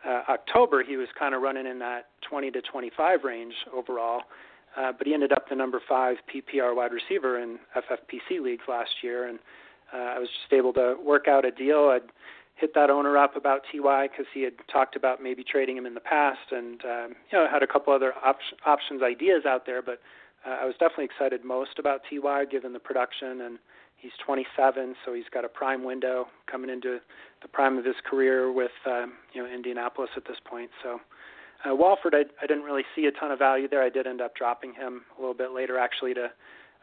uh, 0.06 0.22
October, 0.28 0.82
he 0.82 0.96
was 0.96 1.08
kind 1.18 1.34
of 1.34 1.42
running 1.42 1.66
in 1.66 1.78
that 1.78 2.06
20 2.28 2.50
to 2.52 2.62
25 2.62 3.24
range 3.24 3.54
overall. 3.74 4.22
Uh, 4.76 4.90
but 4.96 5.06
he 5.06 5.12
ended 5.12 5.32
up 5.32 5.48
the 5.48 5.54
number 5.54 5.80
five 5.86 6.16
PPR 6.32 6.74
wide 6.74 6.92
receiver 6.92 7.38
in 7.38 7.58
FFPC 7.76 8.40
leagues 8.40 8.64
last 8.68 8.90
year, 9.02 9.28
and 9.28 9.38
uh, 9.92 10.14
I 10.16 10.18
was 10.18 10.28
just 10.28 10.52
able 10.52 10.72
to 10.74 10.96
work 11.04 11.28
out 11.28 11.44
a 11.44 11.50
deal. 11.50 11.90
I'd 11.92 12.10
hit 12.54 12.74
that 12.74 12.88
owner 12.88 13.18
up 13.18 13.36
about 13.36 13.62
Ty 13.70 14.08
because 14.08 14.26
he 14.32 14.42
had 14.42 14.54
talked 14.72 14.96
about 14.96 15.22
maybe 15.22 15.44
trading 15.44 15.76
him 15.76 15.84
in 15.84 15.92
the 15.92 16.00
past, 16.00 16.52
and 16.52 16.80
um, 16.84 17.14
you 17.30 17.38
know 17.38 17.46
had 17.50 17.62
a 17.62 17.66
couple 17.66 17.92
other 17.92 18.14
op- 18.24 18.38
options 18.64 19.02
ideas 19.02 19.44
out 19.46 19.66
there. 19.66 19.82
But 19.82 20.00
uh, 20.46 20.56
I 20.62 20.64
was 20.64 20.74
definitely 20.80 21.04
excited 21.06 21.44
most 21.44 21.78
about 21.78 22.00
Ty 22.08 22.46
given 22.46 22.72
the 22.72 22.78
production, 22.78 23.42
and 23.42 23.58
he's 24.02 24.12
27, 24.24 24.94
so 25.06 25.14
he's 25.14 25.24
got 25.32 25.44
a 25.44 25.48
prime 25.48 25.84
window 25.84 26.26
coming 26.50 26.68
into 26.68 26.98
the 27.40 27.48
prime 27.48 27.78
of 27.78 27.84
his 27.84 27.94
career 28.04 28.52
with 28.52 28.72
um, 28.86 29.14
you 29.32 29.42
know 29.42 29.48
Indianapolis 29.48 30.10
at 30.16 30.24
this 30.26 30.38
point. 30.44 30.70
So. 30.82 31.00
Uh, 31.64 31.72
Walford, 31.76 32.12
I, 32.12 32.24
I 32.42 32.48
didn't 32.48 32.64
really 32.64 32.82
see 32.96 33.06
a 33.06 33.12
ton 33.12 33.30
of 33.30 33.38
value 33.38 33.68
there. 33.68 33.84
I 33.84 33.88
did 33.88 34.04
end 34.08 34.20
up 34.20 34.34
dropping 34.34 34.74
him 34.74 35.02
a 35.16 35.20
little 35.20 35.32
bit 35.32 35.52
later, 35.52 35.78
actually, 35.78 36.12
to 36.14 36.26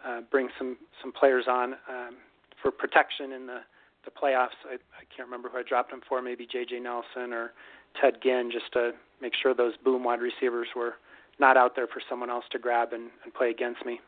uh, 0.07 0.21
bring 0.31 0.47
some 0.57 0.77
some 1.01 1.11
players 1.11 1.47
on 1.49 1.73
um, 1.89 2.15
for 2.61 2.71
protection 2.71 3.33
in 3.33 3.45
the 3.45 3.59
the 4.05 4.11
playoffs. 4.11 4.57
I, 4.65 4.75
I 4.75 5.03
can't 5.15 5.27
remember 5.27 5.49
who 5.49 5.57
I 5.57 5.63
dropped 5.63 5.91
him 5.91 6.01
for, 6.07 6.21
maybe 6.21 6.47
J.J. 6.49 6.79
Nelson 6.79 7.33
or 7.33 7.51
Ted 7.99 8.21
Ginn, 8.23 8.49
just 8.51 8.71
to 8.73 8.91
make 9.21 9.33
sure 9.35 9.53
those 9.53 9.73
boom 9.83 10.03
wide 10.03 10.21
receivers 10.21 10.67
were 10.75 10.95
not 11.39 11.57
out 11.57 11.75
there 11.75 11.87
for 11.87 12.01
someone 12.09 12.29
else 12.29 12.45
to 12.51 12.59
grab 12.59 12.93
and, 12.93 13.09
and 13.23 13.33
play 13.33 13.49
against 13.49 13.85
me. 13.85 13.99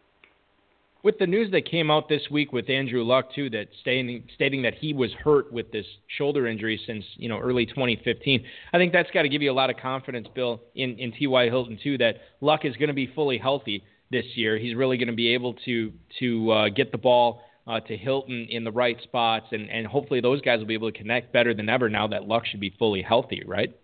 With 1.04 1.18
the 1.18 1.26
news 1.26 1.52
that 1.52 1.66
came 1.66 1.90
out 1.90 2.08
this 2.10 2.22
week 2.30 2.54
with 2.54 2.70
Andrew 2.70 3.04
Luck 3.04 3.34
too, 3.34 3.50
that 3.50 3.70
stating 3.82 4.24
stating 4.36 4.62
that 4.62 4.76
he 4.76 4.94
was 4.94 5.12
hurt 5.14 5.52
with 5.52 5.72
this 5.72 5.86
shoulder 6.08 6.46
injury 6.46 6.80
since 6.86 7.04
you 7.16 7.28
know 7.28 7.40
early 7.40 7.66
2015, 7.66 8.44
I 8.72 8.78
think 8.78 8.94
that's 8.94 9.10
got 9.10 9.24
to 9.24 9.30
give 9.30 9.42
you 9.42 9.52
a 9.52 9.54
lot 9.54 9.72
of 9.72 9.78
confidence, 9.78 10.28
Bill, 10.36 10.62
in 10.76 10.98
in 11.00 11.12
T.Y. 11.12 11.46
Hilton 11.46 11.80
too, 11.82 11.98
that 11.98 12.18
Luck 12.40 12.66
is 12.66 12.76
going 12.76 12.90
to 12.90 12.94
be 12.94 13.08
fully 13.08 13.40
healthy 13.40 13.84
this 14.12 14.26
year. 14.36 14.60
He's 14.60 14.76
really 14.76 14.98
going 14.98 15.08
to 15.08 15.16
be 15.16 15.34
able 15.34 15.56
to 15.66 15.92
to 16.20 16.52
uh, 16.52 16.70
get 16.70 16.92
the 16.92 17.00
ball 17.00 17.42
uh, 17.66 17.80
to 17.80 17.98
Hilton 17.98 18.48
in 18.50 18.64
the 18.64 18.72
right 18.72 18.98
spots, 19.02 19.48
and 19.52 19.72
and 19.72 19.88
hopefully 19.88 20.22
those 20.22 20.42
guys 20.42 20.60
will 20.60 20.68
be 20.68 20.76
able 20.76 20.92
to 20.92 20.98
connect 20.98 21.34
better 21.34 21.56
than 21.56 21.68
ever 21.68 21.90
now 21.90 22.08
that 22.08 22.28
Luck 22.28 22.46
should 22.46 22.60
be 22.60 22.76
fully 22.78 23.02
healthy, 23.02 23.42
right? 23.46 23.76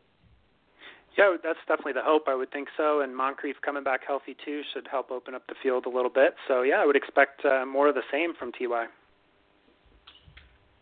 Yeah, 1.18 1.36
that's 1.44 1.60
definitely 1.68 1.94
the 1.94 2.04
hope. 2.04 2.24
I 2.28 2.36
would 2.36 2.52
think 2.52 2.68
so. 2.78 3.02
And 3.02 3.16
Moncrief 3.16 3.56
coming 3.66 3.84
back 3.84 4.02
healthy 4.06 4.36
too 4.46 4.62
should 4.74 4.88
help 4.90 5.10
open 5.10 5.34
up 5.34 5.48
the 5.48 5.56
field 5.64 5.86
a 5.86 5.90
little 5.90 6.12
bit. 6.12 6.36
So 6.48 6.62
yeah, 6.62 6.76
I 6.76 6.86
would 6.86 6.96
expect 6.96 7.44
uh, 7.44 7.66
more 7.66 7.90
of 7.90 7.96
the 7.96 8.06
same 8.12 8.36
from 8.36 8.52
Ty. 8.52 8.86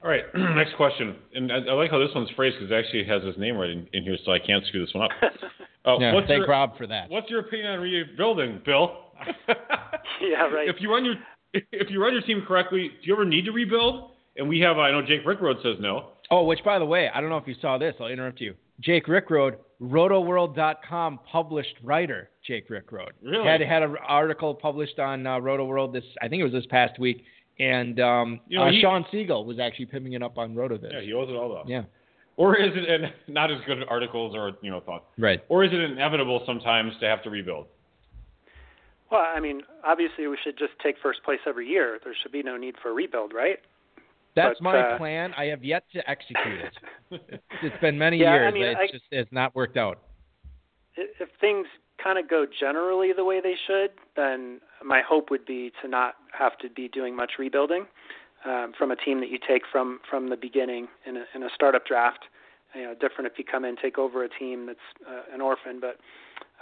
All 0.03 0.11
right, 0.11 0.23
next 0.55 0.75
question. 0.75 1.15
And 1.33 1.51
I, 1.51 1.57
I 1.69 1.73
like 1.73 1.89
how 1.89 1.99
this 1.99 2.09
one's 2.13 2.29
phrased 2.35 2.57
because 2.59 2.71
it 2.71 2.75
actually 2.75 3.05
has 3.05 3.23
his 3.23 3.37
name 3.37 3.55
right 3.55 3.69
in, 3.69 3.87
in 3.93 4.03
here, 4.03 4.17
so 4.25 4.33
I 4.33 4.39
can't 4.39 4.65
screw 4.67 4.85
this 4.85 4.93
one 4.93 5.05
up. 5.05 5.11
Uh, 5.85 5.99
yeah, 5.99 6.15
what's 6.15 6.25
thank 6.25 6.39
your, 6.39 6.47
Rob 6.47 6.75
for 6.79 6.87
that. 6.87 7.11
What's 7.11 7.29
your 7.29 7.41
opinion 7.41 7.73
on 7.73 7.79
rebuilding, 7.79 8.59
Bill? 8.65 9.01
yeah, 9.47 10.47
right. 10.51 10.67
If 10.67 10.77
you 10.79 10.91
run 10.91 11.05
your 11.05 11.13
if 11.53 11.91
you 11.91 12.01
run 12.01 12.13
your 12.13 12.23
team 12.23 12.43
correctly, 12.47 12.87
do 12.87 13.07
you 13.07 13.13
ever 13.13 13.23
need 13.23 13.45
to 13.45 13.51
rebuild? 13.51 14.09
And 14.35 14.49
we 14.49 14.59
have, 14.61 14.77
I 14.77 14.89
know 14.89 15.01
Jake 15.01 15.23
Rickroad 15.25 15.61
says 15.61 15.75
no. 15.79 16.13
Oh, 16.31 16.43
which 16.43 16.63
by 16.65 16.79
the 16.79 16.85
way, 16.85 17.07
I 17.13 17.21
don't 17.21 17.29
know 17.29 17.37
if 17.37 17.47
you 17.47 17.53
saw 17.61 17.77
this. 17.77 17.93
I'll 17.99 18.07
interrupt 18.07 18.41
you. 18.41 18.55
Jake 18.81 19.05
Rickroad, 19.07 19.55
RotoWorld.com 19.81 21.19
published 21.31 21.75
writer. 21.83 22.29
Jake 22.45 22.69
Rickroad 22.69 23.09
Really? 23.21 23.45
had 23.47 23.61
had 23.61 23.83
an 23.83 23.95
article 24.07 24.53
published 24.53 24.99
on 24.99 25.25
uh, 25.25 25.31
RotoWorld 25.39 25.93
this. 25.93 26.03
I 26.21 26.27
think 26.27 26.41
it 26.41 26.43
was 26.43 26.53
this 26.53 26.65
past 26.67 26.99
week, 26.99 27.23
and 27.59 27.99
um, 27.99 28.39
You 28.47 28.59
know, 28.59 28.65
uh, 28.65 28.71
he- 28.71 28.81
Shawn 28.81 29.05
Siegele 29.11 29.45
was 29.45 29.59
actually 29.59 29.85
pimping 29.87 30.13
it 30.13 30.21
up 30.23 30.37
on 30.37 30.55
RotoViz. 30.55 30.91
Yeah, 30.91 31.01
he 31.01 31.13
owes 31.13 31.29
it 31.29 31.33
all 31.35 31.57
up. 31.57 31.65
Yeah, 31.67 31.83
Or 32.37 32.57
is 32.57 32.71
it 32.75 32.89
and 32.89 33.11
not 33.27 33.51
as 33.51 33.57
good 33.65 33.83
articles 33.89 34.35
or 34.35 34.51
you 34.61 34.69
know 34.71 34.81
thoughts? 34.81 35.05
right. 35.17 35.43
Or 35.49 35.63
is 35.63 35.71
it 35.73 35.79
inevitable 35.79 36.43
sometimes 36.45 36.93
to 36.99 37.05
have 37.07 37.23
to 37.23 37.29
rebuild? 37.29 37.67
Well, 39.11 39.21
I 39.21 39.39
mean, 39.39 39.61
obviously 39.83 40.27
we 40.27 40.37
should 40.43 40.57
just 40.57 40.73
take 40.83 40.95
first 41.01 41.23
place 41.23 41.39
every 41.47 41.67
year. 41.67 41.99
There 42.03 42.13
should 42.21 42.31
be 42.31 42.41
no 42.43 42.57
need 42.57 42.75
for 42.81 42.89
a 42.89 42.93
rebuild, 42.93 43.33
right? 43.33 43.59
That's 44.35 44.59
But, 44.59 44.63
my 44.63 44.79
uh, 44.79 44.97
plan. 44.97 45.33
I 45.37 45.45
have 45.45 45.63
yet 45.63 45.83
to 45.93 46.09
execute 46.09 46.59
it. 46.59 46.73
it's 47.63 47.79
been 47.81 47.97
many 47.97 48.17
Yeah, 48.17 48.31
I 48.31 48.35
years. 48.35 48.53
mean, 48.53 48.63
it 48.63 48.77
I- 48.77 48.87
just 48.87 49.05
has 49.11 49.27
not 49.31 49.55
worked 49.55 49.77
out. 49.77 49.99
If 50.97 51.29
things 51.41 51.67
kind 52.01 52.17
of 52.17 52.29
go 52.29 52.45
generally 52.45 53.11
the 53.11 53.23
way 53.25 53.41
they 53.41 53.55
should, 53.67 53.91
then 54.15 54.61
my 54.83 55.01
hope 55.01 55.29
would 55.29 55.45
be 55.45 55.71
to 55.81 55.87
not 55.89 56.15
have 56.37 56.57
to 56.59 56.69
be 56.69 56.87
doing 56.87 57.15
much 57.15 57.33
rebuilding 57.37 57.85
um, 58.45 58.71
from 58.77 58.91
a 58.91 58.95
team 58.95 59.19
that 59.19 59.29
you 59.29 59.37
take 59.45 59.63
from 59.69 59.99
from 60.09 60.29
the 60.29 60.37
beginning 60.37 60.87
in 61.05 61.17
a, 61.17 61.23
in 61.33 61.43
a 61.43 61.49
startup 61.53 61.85
draft. 61.85 62.25
You 62.73 62.83
know, 62.83 62.93
different 62.93 63.29
if 63.31 63.37
you 63.37 63.43
come 63.43 63.65
in 63.65 63.75
take 63.75 63.97
over 63.97 64.23
a 64.23 64.29
team 64.29 64.65
that's 64.67 64.79
uh, 65.07 65.33
an 65.33 65.41
orphan, 65.41 65.81
but 65.81 65.97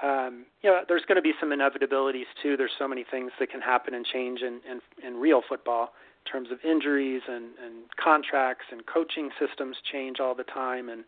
um, 0.01 0.45
you 0.63 0.69
know, 0.69 0.81
there's 0.88 1.03
going 1.07 1.15
to 1.17 1.21
be 1.21 1.33
some 1.39 1.49
inevitabilities 1.49 2.25
too. 2.41 2.57
There's 2.57 2.71
so 2.77 2.88
many 2.88 3.03
things 3.09 3.31
that 3.39 3.49
can 3.51 3.62
happen 3.62 3.93
and 3.93 4.05
change 4.05 4.41
in, 4.41 4.62
in, 4.69 4.81
in 5.07 5.15
real 5.19 5.41
football 5.47 5.93
terms 6.29 6.49
of 6.51 6.59
injuries 6.63 7.21
and, 7.27 7.45
and 7.63 7.83
contracts 8.01 8.65
and 8.71 8.86
coaching 8.86 9.29
systems 9.39 9.77
change 9.91 10.19
all 10.19 10.36
the 10.36 10.43
time 10.43 10.89
and 10.89 11.03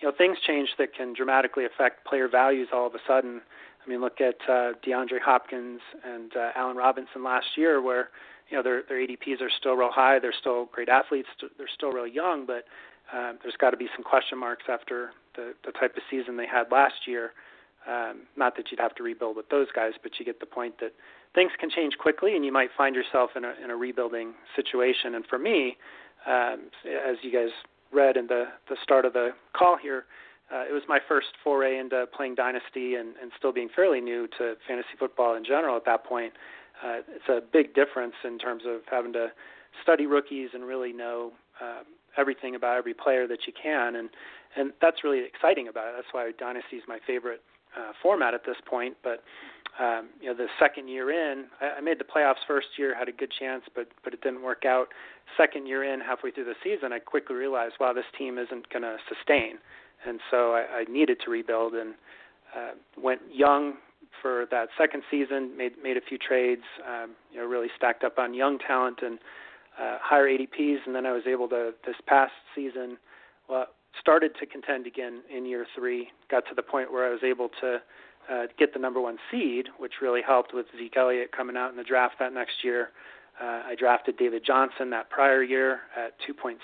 you 0.00 0.08
know 0.08 0.14
things 0.16 0.38
change 0.46 0.70
that 0.78 0.94
can 0.94 1.12
dramatically 1.14 1.64
affect 1.64 2.04
player 2.04 2.28
values 2.28 2.68
all 2.72 2.86
of 2.86 2.94
a 2.94 2.98
sudden. 3.06 3.40
I 3.84 3.88
mean, 3.88 4.00
look 4.00 4.20
at 4.20 4.36
uh, 4.48 4.72
DeAndre 4.84 5.20
Hopkins 5.24 5.80
and 6.04 6.32
uh, 6.36 6.50
Allen 6.56 6.76
Robinson 6.76 7.22
last 7.22 7.46
year, 7.56 7.80
where 7.80 8.08
you 8.50 8.56
know 8.56 8.62
their 8.62 8.82
their 8.88 8.98
ADPs 8.98 9.40
are 9.40 9.50
still 9.58 9.74
real 9.74 9.90
high. 9.92 10.18
They're 10.18 10.34
still 10.38 10.66
great 10.72 10.88
athletes. 10.88 11.28
They're 11.58 11.68
still 11.72 11.92
real 11.92 12.06
young, 12.06 12.46
but 12.46 12.64
um, 13.16 13.38
there's 13.42 13.56
got 13.56 13.70
to 13.70 13.76
be 13.76 13.88
some 13.94 14.02
question 14.02 14.38
marks 14.38 14.64
after 14.68 15.10
the 15.36 15.54
the 15.64 15.72
type 15.72 15.96
of 15.96 16.02
season 16.10 16.36
they 16.36 16.46
had 16.46 16.64
last 16.72 17.06
year. 17.06 17.32
Um, 17.86 18.22
not 18.36 18.56
that 18.56 18.70
you'd 18.70 18.80
have 18.80 18.94
to 18.94 19.02
rebuild 19.02 19.36
with 19.36 19.48
those 19.50 19.66
guys, 19.74 19.92
but 20.02 20.12
you 20.18 20.24
get 20.24 20.40
the 20.40 20.46
point 20.46 20.80
that 20.80 20.92
things 21.34 21.52
can 21.58 21.68
change 21.68 21.98
quickly, 21.98 22.34
and 22.34 22.44
you 22.44 22.52
might 22.52 22.70
find 22.76 22.94
yourself 22.94 23.30
in 23.36 23.44
a 23.44 23.52
in 23.62 23.70
a 23.70 23.76
rebuilding 23.76 24.32
situation. 24.56 25.14
And 25.14 25.26
for 25.26 25.38
me, 25.38 25.76
um, 26.26 26.70
as 26.86 27.16
you 27.22 27.30
guys 27.30 27.50
read 27.92 28.16
in 28.16 28.26
the 28.26 28.44
the 28.68 28.76
start 28.82 29.04
of 29.04 29.12
the 29.12 29.30
call 29.52 29.76
here, 29.76 30.06
uh, 30.52 30.64
it 30.68 30.72
was 30.72 30.82
my 30.88 30.98
first 31.06 31.28
foray 31.42 31.78
into 31.78 32.06
playing 32.14 32.34
dynasty 32.34 32.94
and, 32.94 33.14
and 33.20 33.32
still 33.36 33.52
being 33.52 33.68
fairly 33.74 34.00
new 34.00 34.26
to 34.38 34.54
fantasy 34.66 34.96
football 34.98 35.34
in 35.34 35.44
general 35.44 35.76
at 35.76 35.84
that 35.84 36.04
point. 36.04 36.32
Uh, 36.82 37.00
it's 37.08 37.28
a 37.28 37.40
big 37.52 37.74
difference 37.74 38.14
in 38.24 38.38
terms 38.38 38.62
of 38.66 38.80
having 38.90 39.12
to 39.12 39.28
study 39.82 40.06
rookies 40.06 40.50
and 40.54 40.64
really 40.64 40.92
know 40.92 41.32
um, 41.60 41.84
everything 42.16 42.54
about 42.54 42.76
every 42.76 42.94
player 42.94 43.26
that 43.26 43.46
you 43.46 43.52
can, 43.60 43.96
and 43.96 44.10
and 44.56 44.72
that's 44.80 45.02
really 45.02 45.24
exciting 45.24 45.68
about 45.68 45.88
it. 45.88 45.92
That's 45.96 46.12
why 46.12 46.30
dynasty 46.38 46.76
is 46.76 46.84
my 46.86 46.98
favorite 47.06 47.42
uh, 47.76 47.92
format 48.02 48.34
at 48.34 48.44
this 48.44 48.56
point. 48.66 48.96
But 49.02 49.22
um, 49.80 50.10
you 50.20 50.28
know, 50.28 50.36
the 50.36 50.46
second 50.58 50.88
year 50.88 51.10
in, 51.10 51.46
I, 51.60 51.78
I 51.78 51.80
made 51.80 51.98
the 51.98 52.04
playoffs 52.04 52.44
first 52.46 52.68
year, 52.78 52.96
had 52.96 53.08
a 53.08 53.12
good 53.12 53.32
chance, 53.38 53.64
but 53.74 53.88
but 54.02 54.14
it 54.14 54.20
didn't 54.22 54.42
work 54.42 54.64
out. 54.64 54.88
Second 55.36 55.66
year 55.66 55.82
in, 55.82 56.00
halfway 56.00 56.30
through 56.30 56.44
the 56.44 56.54
season, 56.62 56.92
I 56.92 56.98
quickly 56.98 57.34
realized, 57.36 57.74
wow, 57.80 57.92
this 57.92 58.04
team 58.16 58.38
isn't 58.38 58.68
going 58.70 58.82
to 58.82 58.96
sustain, 59.08 59.58
and 60.06 60.20
so 60.30 60.52
I, 60.52 60.80
I 60.80 60.84
needed 60.84 61.18
to 61.24 61.30
rebuild 61.30 61.74
and 61.74 61.94
uh, 62.56 62.72
went 63.00 63.20
young 63.32 63.74
for 64.22 64.46
that 64.50 64.68
second 64.78 65.02
season. 65.10 65.56
Made 65.56 65.72
made 65.82 65.96
a 65.96 66.00
few 66.00 66.18
trades, 66.18 66.62
um, 66.88 67.10
you 67.32 67.40
know, 67.40 67.46
really 67.46 67.68
stacked 67.76 68.04
up 68.04 68.18
on 68.18 68.32
young 68.32 68.58
talent 68.58 69.00
and 69.02 69.18
uh, 69.80 69.98
higher 70.00 70.28
ADPs, 70.28 70.78
and 70.86 70.94
then 70.94 71.04
I 71.04 71.12
was 71.12 71.24
able 71.26 71.48
to 71.48 71.72
this 71.84 71.96
past 72.06 72.32
season. 72.54 72.96
Well, 73.48 73.66
started 74.00 74.32
to 74.40 74.46
contend 74.46 74.86
again 74.86 75.22
in 75.34 75.46
year 75.46 75.66
three. 75.74 76.08
Got 76.30 76.44
to 76.48 76.54
the 76.54 76.62
point 76.62 76.92
where 76.92 77.06
I 77.06 77.10
was 77.10 77.22
able 77.22 77.50
to 77.60 77.80
uh, 78.30 78.46
get 78.58 78.72
the 78.72 78.78
number 78.78 79.00
one 79.00 79.18
seed, 79.30 79.66
which 79.78 79.94
really 80.00 80.22
helped 80.22 80.54
with 80.54 80.66
Zeke 80.76 80.96
Elliott 80.96 81.32
coming 81.32 81.56
out 81.56 81.70
in 81.70 81.76
the 81.76 81.84
draft 81.84 82.14
that 82.18 82.32
next 82.32 82.64
year. 82.64 82.90
Uh, 83.40 83.62
I 83.66 83.74
drafted 83.78 84.16
David 84.16 84.42
Johnson 84.46 84.90
that 84.90 85.10
prior 85.10 85.42
year 85.42 85.80
at 85.96 86.14
2.6 86.28 86.56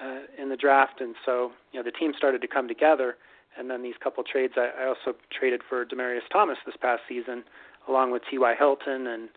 uh, 0.00 0.42
in 0.42 0.48
the 0.48 0.56
draft, 0.56 1.00
and 1.00 1.14
so 1.24 1.52
you 1.72 1.80
know 1.80 1.84
the 1.84 1.96
team 1.96 2.12
started 2.16 2.40
to 2.42 2.48
come 2.48 2.68
together. 2.68 3.16
And 3.58 3.68
then 3.68 3.82
these 3.82 3.94
couple 4.02 4.24
trades, 4.24 4.54
I, 4.56 4.70
I 4.82 4.86
also 4.86 5.18
traded 5.30 5.60
for 5.68 5.84
Demaryius 5.84 6.28
Thomas 6.32 6.56
this 6.64 6.74
past 6.80 7.02
season, 7.06 7.44
along 7.86 8.10
with 8.10 8.22
T.Y. 8.30 8.54
Hilton 8.58 9.06
and 9.06 9.28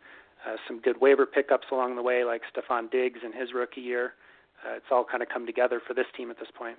uh, 0.48 0.56
some 0.68 0.80
good 0.80 1.02
waiver 1.02 1.26
pickups 1.26 1.68
along 1.72 1.96
the 1.96 2.02
way, 2.02 2.24
like 2.24 2.42
Stefon 2.54 2.90
Diggs 2.90 3.20
in 3.26 3.34
his 3.34 3.54
rookie 3.54 3.82
year. 3.82 4.14
Uh, 4.66 4.76
it's 4.76 4.86
all 4.92 5.06
kind 5.10 5.22
of 5.22 5.30
come 5.30 5.46
together 5.46 5.82
for 5.86 5.94
this 5.94 6.06
team 6.16 6.32
at 6.32 6.40
this 6.40 6.50
point. 6.58 6.78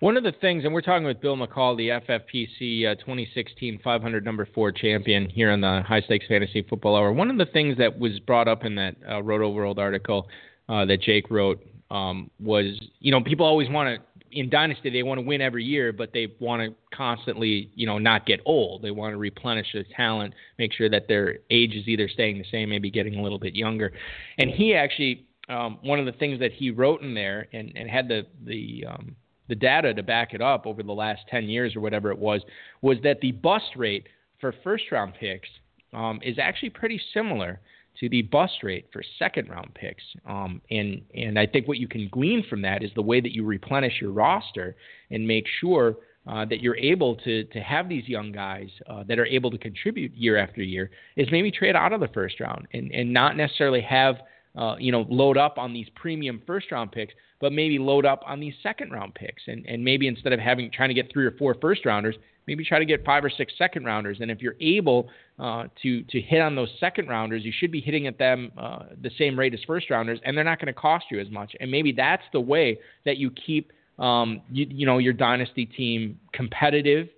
One 0.00 0.16
of 0.16 0.24
the 0.24 0.32
things, 0.32 0.64
and 0.64 0.74
we're 0.74 0.82
talking 0.82 1.06
with 1.06 1.20
Bill 1.20 1.36
McCall, 1.36 1.76
the 1.76 1.88
FFPC 1.88 2.90
uh, 2.90 2.94
2016 2.96 3.80
500 3.82 4.24
number 4.24 4.46
four 4.54 4.72
champion 4.72 5.28
here 5.28 5.50
on 5.50 5.60
the 5.60 5.82
High 5.86 6.00
Stakes 6.00 6.26
Fantasy 6.28 6.62
Football 6.68 6.96
Hour. 6.96 7.12
One 7.12 7.30
of 7.30 7.38
the 7.38 7.46
things 7.46 7.78
that 7.78 7.98
was 7.98 8.18
brought 8.20 8.48
up 8.48 8.64
in 8.64 8.74
that 8.74 8.96
uh, 9.06 9.12
Rotoworld 9.14 9.78
article 9.78 10.28
uh, 10.68 10.84
that 10.86 11.00
Jake 11.00 11.30
wrote 11.30 11.64
um, 11.90 12.30
was, 12.40 12.78
you 12.98 13.12
know, 13.12 13.22
people 13.22 13.46
always 13.46 13.70
want 13.70 13.96
to 13.96 14.24
in 14.34 14.50
Dynasty 14.50 14.90
they 14.90 15.02
want 15.02 15.18
to 15.18 15.26
win 15.26 15.40
every 15.40 15.64
year, 15.64 15.92
but 15.92 16.12
they 16.12 16.34
want 16.40 16.60
to 16.60 16.74
constantly, 16.94 17.70
you 17.74 17.86
know, 17.86 17.98
not 17.98 18.26
get 18.26 18.40
old. 18.44 18.82
They 18.82 18.90
want 18.90 19.12
to 19.12 19.16
replenish 19.16 19.68
their 19.72 19.84
talent, 19.96 20.34
make 20.58 20.72
sure 20.72 20.90
that 20.90 21.08
their 21.08 21.38
age 21.50 21.74
is 21.74 21.86
either 21.86 22.08
staying 22.08 22.38
the 22.38 22.44
same, 22.50 22.68
maybe 22.68 22.90
getting 22.90 23.16
a 23.16 23.22
little 23.22 23.38
bit 23.38 23.54
younger. 23.54 23.92
And 24.38 24.50
he 24.50 24.74
actually, 24.74 25.26
um, 25.48 25.78
one 25.82 25.98
of 25.98 26.06
the 26.06 26.12
things 26.12 26.38
that 26.40 26.52
he 26.52 26.70
wrote 26.70 27.02
in 27.02 27.14
there 27.14 27.48
and, 27.52 27.72
and 27.74 27.88
had 27.88 28.08
the 28.08 28.26
the 28.44 28.84
um, 28.88 29.16
the 29.48 29.54
data 29.54 29.92
to 29.92 30.02
back 30.02 30.32
it 30.32 30.40
up 30.40 30.66
over 30.66 30.82
the 30.82 30.92
last 30.92 31.20
10 31.30 31.48
years 31.48 31.76
or 31.76 31.80
whatever 31.80 32.10
it 32.10 32.18
was, 32.18 32.40
was 32.80 32.96
that 33.02 33.20
the 33.20 33.32
bust 33.32 33.76
rate 33.76 34.06
for 34.40 34.54
first 34.64 34.84
round 34.90 35.12
picks 35.20 35.48
um, 35.92 36.18
is 36.22 36.38
actually 36.38 36.70
pretty 36.70 37.00
similar 37.12 37.60
to 38.00 38.08
the 38.08 38.22
bust 38.22 38.62
rate 38.62 38.86
for 38.92 39.02
second 39.18 39.48
round 39.48 39.72
picks. 39.74 40.02
Um, 40.26 40.60
and 40.70 41.02
and 41.14 41.38
I 41.38 41.46
think 41.46 41.68
what 41.68 41.78
you 41.78 41.88
can 41.88 42.08
glean 42.10 42.44
from 42.48 42.62
that 42.62 42.82
is 42.82 42.90
the 42.94 43.02
way 43.02 43.20
that 43.20 43.32
you 43.32 43.44
replenish 43.44 44.00
your 44.00 44.10
roster 44.10 44.74
and 45.10 45.26
make 45.26 45.44
sure 45.60 45.96
uh, 46.26 46.44
that 46.46 46.60
you're 46.60 46.76
able 46.76 47.14
to 47.16 47.44
to 47.44 47.60
have 47.60 47.88
these 47.88 48.08
young 48.08 48.32
guys 48.32 48.68
uh, 48.88 49.04
that 49.04 49.18
are 49.18 49.26
able 49.26 49.50
to 49.50 49.58
contribute 49.58 50.12
year 50.14 50.36
after 50.36 50.62
year 50.62 50.90
is 51.16 51.28
maybe 51.30 51.50
trade 51.50 51.76
out 51.76 51.92
of 51.92 52.00
the 52.00 52.08
first 52.08 52.40
round 52.40 52.66
and 52.72 52.90
and 52.92 53.12
not 53.12 53.36
necessarily 53.36 53.80
have 53.80 54.16
uh, 54.56 54.76
you 54.78 54.92
know 54.92 55.06
load 55.08 55.36
up 55.36 55.58
on 55.58 55.72
these 55.72 55.86
premium 55.94 56.42
first 56.46 56.70
round 56.70 56.92
picks, 56.92 57.14
but 57.40 57.52
maybe 57.52 57.78
load 57.78 58.06
up 58.06 58.22
on 58.26 58.40
these 58.40 58.54
second 58.62 58.90
round 58.90 59.14
picks 59.14 59.42
and 59.46 59.64
and 59.66 59.84
maybe 59.84 60.06
instead 60.06 60.32
of 60.32 60.40
having 60.40 60.70
trying 60.70 60.88
to 60.88 60.94
get 60.94 61.12
three 61.12 61.26
or 61.26 61.32
four 61.32 61.54
first 61.60 61.84
rounders, 61.84 62.16
maybe 62.46 62.64
try 62.64 62.78
to 62.78 62.84
get 62.84 63.04
five 63.04 63.24
or 63.24 63.30
six 63.30 63.52
second 63.58 63.84
rounders. 63.84 64.18
And 64.20 64.30
if 64.30 64.40
you're 64.40 64.56
able 64.60 65.08
uh, 65.38 65.64
to 65.82 66.02
to 66.02 66.20
hit 66.20 66.40
on 66.40 66.54
those 66.54 66.70
second 66.78 67.08
rounders, 67.08 67.44
you 67.44 67.52
should 67.56 67.72
be 67.72 67.80
hitting 67.80 68.06
at 68.06 68.18
them 68.18 68.52
uh, 68.56 68.84
the 69.00 69.10
same 69.18 69.38
rate 69.38 69.54
as 69.54 69.60
first 69.66 69.90
rounders, 69.90 70.20
and 70.24 70.36
they're 70.36 70.44
not 70.44 70.58
going 70.58 70.72
to 70.72 70.80
cost 70.80 71.06
you 71.10 71.20
as 71.20 71.30
much. 71.30 71.54
And 71.60 71.70
maybe 71.70 71.92
that's 71.92 72.24
the 72.32 72.40
way 72.40 72.78
that 73.04 73.16
you 73.16 73.30
keep 73.30 73.72
um, 73.98 74.42
you, 74.50 74.66
you 74.68 74.86
know 74.86 74.98
your 74.98 75.12
dynasty 75.12 75.66
team 75.66 76.18
competitive 76.32 77.08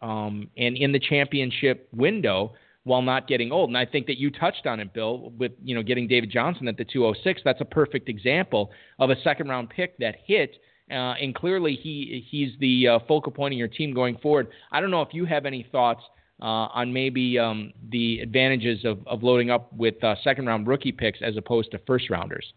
um, 0.00 0.48
and 0.56 0.76
in 0.76 0.92
the 0.92 0.98
championship 0.98 1.88
window 1.92 2.52
while 2.84 3.02
not 3.02 3.28
getting 3.28 3.52
old. 3.52 3.70
And 3.70 3.78
I 3.78 3.86
think 3.86 4.06
that 4.06 4.18
you 4.18 4.30
touched 4.30 4.66
on 4.66 4.80
it, 4.80 4.92
Bill, 4.92 5.32
with 5.38 5.52
you 5.62 5.74
know 5.74 5.82
getting 5.82 6.08
David 6.08 6.30
Johnson 6.30 6.68
at 6.68 6.76
the 6.76 6.84
206. 6.84 7.42
That's 7.44 7.60
a 7.60 7.64
perfect 7.64 8.08
example 8.08 8.70
of 8.98 9.10
a 9.10 9.20
second 9.22 9.48
round 9.48 9.70
pick 9.70 9.98
that 9.98 10.16
hit 10.26 10.58
uh, 10.92 11.14
and 11.20 11.34
clearly 11.34 11.74
he 11.74 12.26
he's 12.30 12.52
the 12.60 12.88
uh, 12.88 12.98
focal 13.08 13.32
point 13.32 13.54
of 13.54 13.58
your 13.58 13.68
team 13.68 13.94
going 13.94 14.18
forward. 14.18 14.48
I 14.70 14.80
don't 14.80 14.90
know 14.90 15.02
if 15.02 15.08
you 15.12 15.24
have 15.24 15.46
any 15.46 15.66
thoughts 15.72 16.02
uh, 16.40 16.44
on 16.44 16.92
maybe 16.92 17.38
um, 17.38 17.72
the 17.90 18.20
advantages 18.20 18.84
of, 18.84 18.98
of 19.06 19.22
loading 19.22 19.50
up 19.50 19.72
with 19.72 20.02
uh, 20.02 20.16
second 20.22 20.46
round 20.46 20.66
rookie 20.66 20.92
picks 20.92 21.20
as 21.22 21.36
opposed 21.36 21.70
to 21.70 21.78
first 21.86 22.10
rounders. 22.10 22.52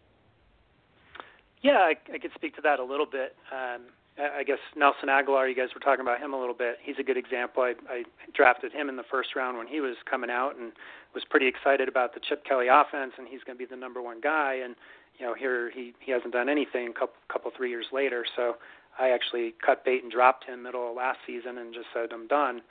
Yeah, 1.62 1.78
I, 1.78 1.94
I 2.12 2.18
could 2.18 2.32
speak 2.34 2.54
to 2.56 2.62
that 2.62 2.78
a 2.78 2.84
little 2.84 3.06
bit. 3.06 3.34
Um, 3.52 3.82
I 4.18 4.44
guess 4.44 4.58
Nelson 4.74 5.08
Agholor, 5.08 5.48
you 5.48 5.54
guys 5.54 5.68
were 5.74 5.80
talking 5.80 6.00
about 6.00 6.20
him 6.20 6.32
a 6.32 6.40
little 6.40 6.54
bit. 6.54 6.78
He's 6.82 6.96
a 6.98 7.02
good 7.02 7.18
example. 7.18 7.62
I, 7.62 7.74
I 7.88 8.02
drafted 8.34 8.72
him 8.72 8.88
in 8.88 8.96
the 8.96 9.04
first 9.10 9.36
round 9.36 9.58
when 9.58 9.66
he 9.66 9.80
was 9.80 9.96
coming 10.08 10.30
out 10.30 10.56
and 10.56 10.72
was 11.14 11.22
pretty 11.28 11.46
excited 11.46 11.86
about 11.86 12.14
the 12.14 12.20
Chip 12.26 12.44
Kelly 12.44 12.68
offense, 12.68 13.12
and 13.18 13.28
he's 13.28 13.44
going 13.44 13.58
to 13.58 13.62
be 13.62 13.68
the 13.68 13.76
number 13.76 14.00
one 14.00 14.20
guy. 14.22 14.54
And 14.64 14.74
you 15.18 15.26
know, 15.26 15.34
here 15.34 15.70
he 15.70 15.92
he 16.00 16.12
hasn't 16.12 16.32
done 16.32 16.48
anything. 16.48 16.88
A 16.88 16.92
couple 16.92 17.16
couple 17.30 17.50
three 17.56 17.70
years 17.70 17.86
later, 17.92 18.24
so 18.36 18.56
I 18.98 19.10
actually 19.10 19.54
cut 19.64 19.84
bait 19.84 20.02
and 20.02 20.10
dropped 20.10 20.44
him 20.44 20.62
middle 20.62 20.90
of 20.90 20.96
last 20.96 21.18
season 21.26 21.58
and 21.58 21.74
just 21.74 21.88
said 21.92 22.12
I'm 22.12 22.26
done. 22.26 22.62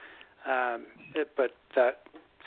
Um, 0.50 0.86
it, 1.14 1.30
but 1.38 1.52
that 1.76 2.02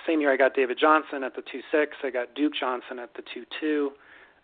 same 0.07 0.21
year 0.21 0.33
I 0.33 0.37
got 0.37 0.55
David 0.55 0.79
Johnson 0.81 1.23
at 1.23 1.37
the 1.37 1.43
two 1.43 1.61
six. 1.71 1.97
I 2.03 2.11
got 2.11 2.35
Duke 2.35 2.55
Johnson 2.59 2.99
at 2.99 3.15
the 3.15 3.23
two 3.33 3.45
two. 3.61 3.91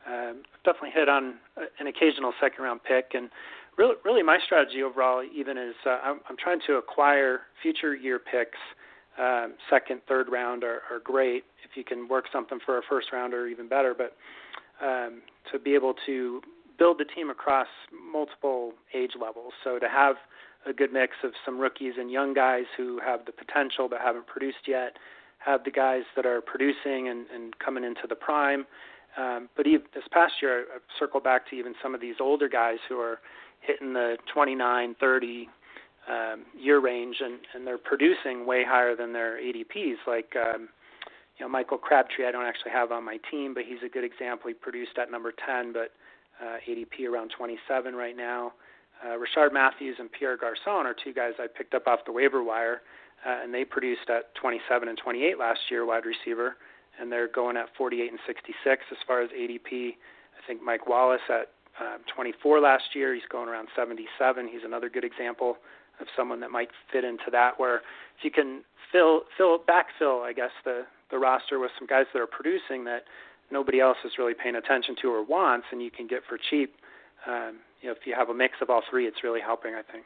Um, 0.06 0.42
definitely 0.64 0.90
hit 0.90 1.08
on 1.08 1.36
an 1.80 1.86
occasional 1.86 2.32
second 2.40 2.62
round 2.62 2.80
pick 2.84 3.12
and 3.14 3.30
really, 3.76 3.94
really 4.04 4.22
my 4.22 4.38
strategy 4.44 4.82
overall 4.82 5.22
even 5.22 5.58
is 5.58 5.74
uh, 5.86 5.98
I'm, 6.02 6.20
I'm 6.28 6.36
trying 6.36 6.60
to 6.66 6.74
acquire 6.74 7.40
future 7.62 7.94
year 7.94 8.18
picks. 8.18 8.58
Um, 9.18 9.54
second, 9.70 10.00
third 10.08 10.28
round 10.30 10.64
are, 10.64 10.82
are 10.90 10.98
great. 11.02 11.44
If 11.64 11.76
you 11.76 11.84
can 11.84 12.08
work 12.08 12.24
something 12.32 12.58
for 12.64 12.78
a 12.78 12.82
first 12.88 13.08
rounder, 13.12 13.46
even 13.46 13.68
better. 13.68 13.94
But 13.96 14.16
um, 14.84 15.22
to 15.52 15.58
be 15.58 15.74
able 15.74 15.94
to 16.06 16.42
build 16.78 16.98
the 16.98 17.04
team 17.04 17.30
across 17.30 17.68
multiple 18.12 18.72
age 18.92 19.12
levels. 19.20 19.52
So 19.62 19.78
to 19.78 19.88
have 19.88 20.16
a 20.66 20.72
good 20.72 20.92
mix 20.92 21.12
of 21.22 21.32
some 21.44 21.58
rookies 21.58 21.94
and 21.98 22.10
young 22.10 22.34
guys 22.34 22.64
who 22.76 22.98
have 23.04 23.24
the 23.26 23.32
potential 23.32 23.88
but 23.88 24.00
haven't 24.00 24.26
produced 24.26 24.66
yet, 24.66 24.96
have 25.38 25.62
the 25.64 25.70
guys 25.70 26.02
that 26.16 26.26
are 26.26 26.40
producing 26.40 27.08
and, 27.08 27.26
and 27.32 27.58
coming 27.58 27.84
into 27.84 28.06
the 28.08 28.14
prime. 28.14 28.66
Um, 29.16 29.48
but 29.56 29.66
even 29.66 29.82
this 29.94 30.04
past 30.10 30.34
year, 30.42 30.64
I've 30.74 30.80
circled 30.98 31.22
back 31.22 31.48
to 31.50 31.56
even 31.56 31.74
some 31.82 31.94
of 31.94 32.00
these 32.00 32.16
older 32.20 32.48
guys 32.48 32.78
who 32.88 32.98
are 32.98 33.20
hitting 33.66 33.92
the 33.92 34.16
29, 34.32 34.96
30 35.00 35.48
um, 36.08 36.44
year 36.58 36.80
range, 36.80 37.16
and, 37.20 37.38
and 37.54 37.66
they're 37.66 37.78
producing 37.78 38.46
way 38.46 38.64
higher 38.66 38.94
than 38.94 39.12
their 39.12 39.38
ADPs. 39.38 39.96
Like 40.06 40.34
um, 40.36 40.68
you 41.38 41.44
know, 41.44 41.48
Michael 41.48 41.78
Crabtree, 41.78 42.26
I 42.26 42.30
don't 42.30 42.44
actually 42.44 42.72
have 42.72 42.92
on 42.92 43.04
my 43.04 43.18
team, 43.30 43.54
but 43.54 43.64
he's 43.66 43.82
a 43.84 43.88
good 43.88 44.04
example. 44.04 44.48
He 44.48 44.54
produced 44.54 44.98
at 44.98 45.10
number 45.10 45.32
10, 45.46 45.72
but 45.72 45.90
uh, 46.40 46.56
ADP 46.68 47.08
around 47.08 47.32
27 47.36 47.94
right 47.94 48.16
now. 48.16 48.52
Uh, 49.04 49.16
Rishard 49.18 49.52
Matthews 49.52 49.96
and 49.98 50.10
Pierre 50.10 50.36
Garcon 50.36 50.86
are 50.86 50.94
two 50.94 51.12
guys 51.12 51.32
I 51.38 51.46
picked 51.46 51.74
up 51.74 51.86
off 51.86 52.00
the 52.06 52.12
waiver 52.12 52.42
wire, 52.42 52.82
uh, 53.26 53.42
and 53.42 53.52
they 53.52 53.64
produced 53.64 54.08
at 54.08 54.34
27 54.36 54.88
and 54.88 54.96
28 54.96 55.38
last 55.38 55.60
year, 55.70 55.84
wide 55.84 56.04
receiver, 56.06 56.56
and 57.00 57.10
they're 57.10 57.28
going 57.28 57.56
at 57.56 57.66
48 57.76 58.10
and 58.10 58.20
66 58.26 58.82
as 58.90 58.98
far 59.06 59.22
as 59.22 59.30
ADP. 59.30 59.90
I 59.90 60.46
think 60.46 60.62
Mike 60.62 60.86
Wallace 60.86 61.20
at 61.28 61.48
uh, 61.80 61.98
24 62.14 62.60
last 62.60 62.94
year, 62.94 63.14
he's 63.14 63.24
going 63.30 63.48
around 63.48 63.68
77. 63.74 64.48
He's 64.48 64.62
another 64.64 64.88
good 64.88 65.04
example 65.04 65.56
of 66.00 66.06
someone 66.16 66.40
that 66.40 66.50
might 66.50 66.68
fit 66.92 67.04
into 67.04 67.30
that. 67.32 67.58
Where 67.58 67.76
if 68.18 68.22
you 68.22 68.30
can 68.30 68.62
fill, 68.92 69.22
fill, 69.36 69.58
backfill, 69.58 70.22
I 70.22 70.32
guess 70.32 70.50
the 70.64 70.82
the 71.10 71.18
roster 71.18 71.58
with 71.58 71.70
some 71.78 71.86
guys 71.86 72.06
that 72.12 72.20
are 72.20 72.26
producing 72.26 72.84
that 72.84 73.04
nobody 73.50 73.78
else 73.78 73.98
is 74.04 74.12
really 74.18 74.34
paying 74.34 74.56
attention 74.56 74.96
to 75.02 75.08
or 75.08 75.24
wants, 75.24 75.66
and 75.70 75.82
you 75.82 75.90
can 75.90 76.06
get 76.06 76.22
for 76.28 76.38
cheap. 76.50 76.74
Um, 77.26 77.58
you 77.80 77.88
know, 77.88 77.94
if 77.94 78.06
you 78.06 78.14
have 78.16 78.30
a 78.30 78.34
mix 78.34 78.54
of 78.62 78.70
all 78.70 78.82
three, 78.90 79.06
it's 79.06 79.22
really 79.22 79.40
helping, 79.40 79.74
I 79.74 79.82
think. 79.82 80.04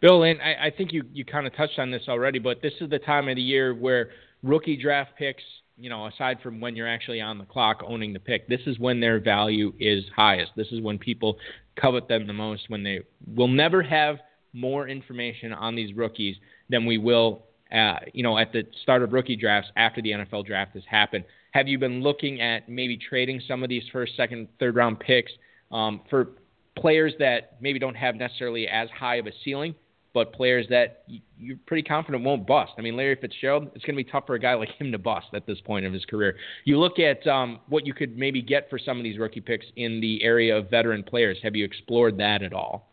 Bill, 0.00 0.24
and 0.24 0.40
I, 0.42 0.66
I 0.66 0.70
think 0.76 0.92
you, 0.92 1.04
you 1.12 1.24
kind 1.24 1.46
of 1.46 1.56
touched 1.56 1.78
on 1.78 1.90
this 1.90 2.02
already, 2.08 2.38
but 2.38 2.60
this 2.60 2.74
is 2.80 2.90
the 2.90 2.98
time 2.98 3.28
of 3.28 3.36
the 3.36 3.42
year 3.42 3.74
where 3.74 4.10
rookie 4.42 4.76
draft 4.76 5.12
picks, 5.18 5.42
you 5.78 5.90
know, 5.90 6.06
aside 6.06 6.38
from 6.42 6.60
when 6.60 6.74
you're 6.74 6.88
actually 6.88 7.20
on 7.20 7.38
the 7.38 7.44
clock 7.44 7.82
owning 7.86 8.12
the 8.12 8.18
pick, 8.18 8.48
this 8.48 8.60
is 8.66 8.78
when 8.78 9.00
their 9.00 9.20
value 9.20 9.72
is 9.78 10.04
highest. 10.14 10.52
This 10.56 10.68
is 10.72 10.80
when 10.80 10.98
people 10.98 11.36
covet 11.80 12.08
them 12.08 12.26
the 12.26 12.32
most, 12.32 12.68
when 12.68 12.82
they 12.82 13.00
will 13.34 13.48
never 13.48 13.82
have 13.82 14.18
more 14.52 14.88
information 14.88 15.52
on 15.52 15.76
these 15.76 15.94
rookies 15.94 16.36
than 16.70 16.86
we 16.86 16.96
will, 16.96 17.44
uh, 17.72 17.96
you 18.14 18.22
know, 18.22 18.38
at 18.38 18.52
the 18.52 18.66
start 18.82 19.02
of 19.02 19.12
rookie 19.12 19.36
drafts 19.36 19.70
after 19.76 20.00
the 20.00 20.12
NFL 20.12 20.46
draft 20.46 20.72
has 20.72 20.84
happened. 20.88 21.24
Have 21.50 21.68
you 21.68 21.78
been 21.78 22.02
looking 22.02 22.40
at 22.40 22.68
maybe 22.68 22.96
trading 22.96 23.40
some 23.46 23.62
of 23.62 23.68
these 23.68 23.84
first, 23.92 24.16
second, 24.16 24.48
third 24.58 24.76
round 24.76 24.98
picks 24.98 25.32
um, 25.70 26.00
for 26.08 26.28
players 26.76 27.12
that 27.18 27.56
maybe 27.60 27.78
don't 27.78 27.94
have 27.94 28.14
necessarily 28.14 28.66
as 28.68 28.88
high 28.90 29.16
of 29.16 29.26
a 29.26 29.32
ceiling, 29.44 29.74
but 30.16 30.32
players 30.32 30.64
that 30.70 31.02
you're 31.38 31.58
pretty 31.66 31.82
confident 31.82 32.24
won't 32.24 32.46
bust. 32.46 32.72
I 32.78 32.80
mean, 32.80 32.96
Larry 32.96 33.18
Fitzgerald, 33.20 33.68
it's 33.74 33.84
going 33.84 33.98
to 33.98 34.02
be 34.02 34.10
tough 34.10 34.24
for 34.26 34.34
a 34.34 34.38
guy 34.38 34.54
like 34.54 34.70
him 34.70 34.90
to 34.92 34.98
bust 34.98 35.26
at 35.34 35.46
this 35.46 35.60
point 35.60 35.84
of 35.84 35.92
his 35.92 36.06
career. 36.06 36.36
You 36.64 36.78
look 36.78 36.98
at 36.98 37.26
um, 37.26 37.60
what 37.68 37.86
you 37.86 37.92
could 37.92 38.16
maybe 38.16 38.40
get 38.40 38.70
for 38.70 38.78
some 38.78 38.96
of 38.96 39.04
these 39.04 39.18
rookie 39.18 39.42
picks 39.42 39.66
in 39.76 40.00
the 40.00 40.24
area 40.24 40.56
of 40.56 40.70
veteran 40.70 41.02
players. 41.02 41.36
Have 41.42 41.54
you 41.54 41.66
explored 41.66 42.16
that 42.16 42.42
at 42.42 42.54
all? 42.54 42.88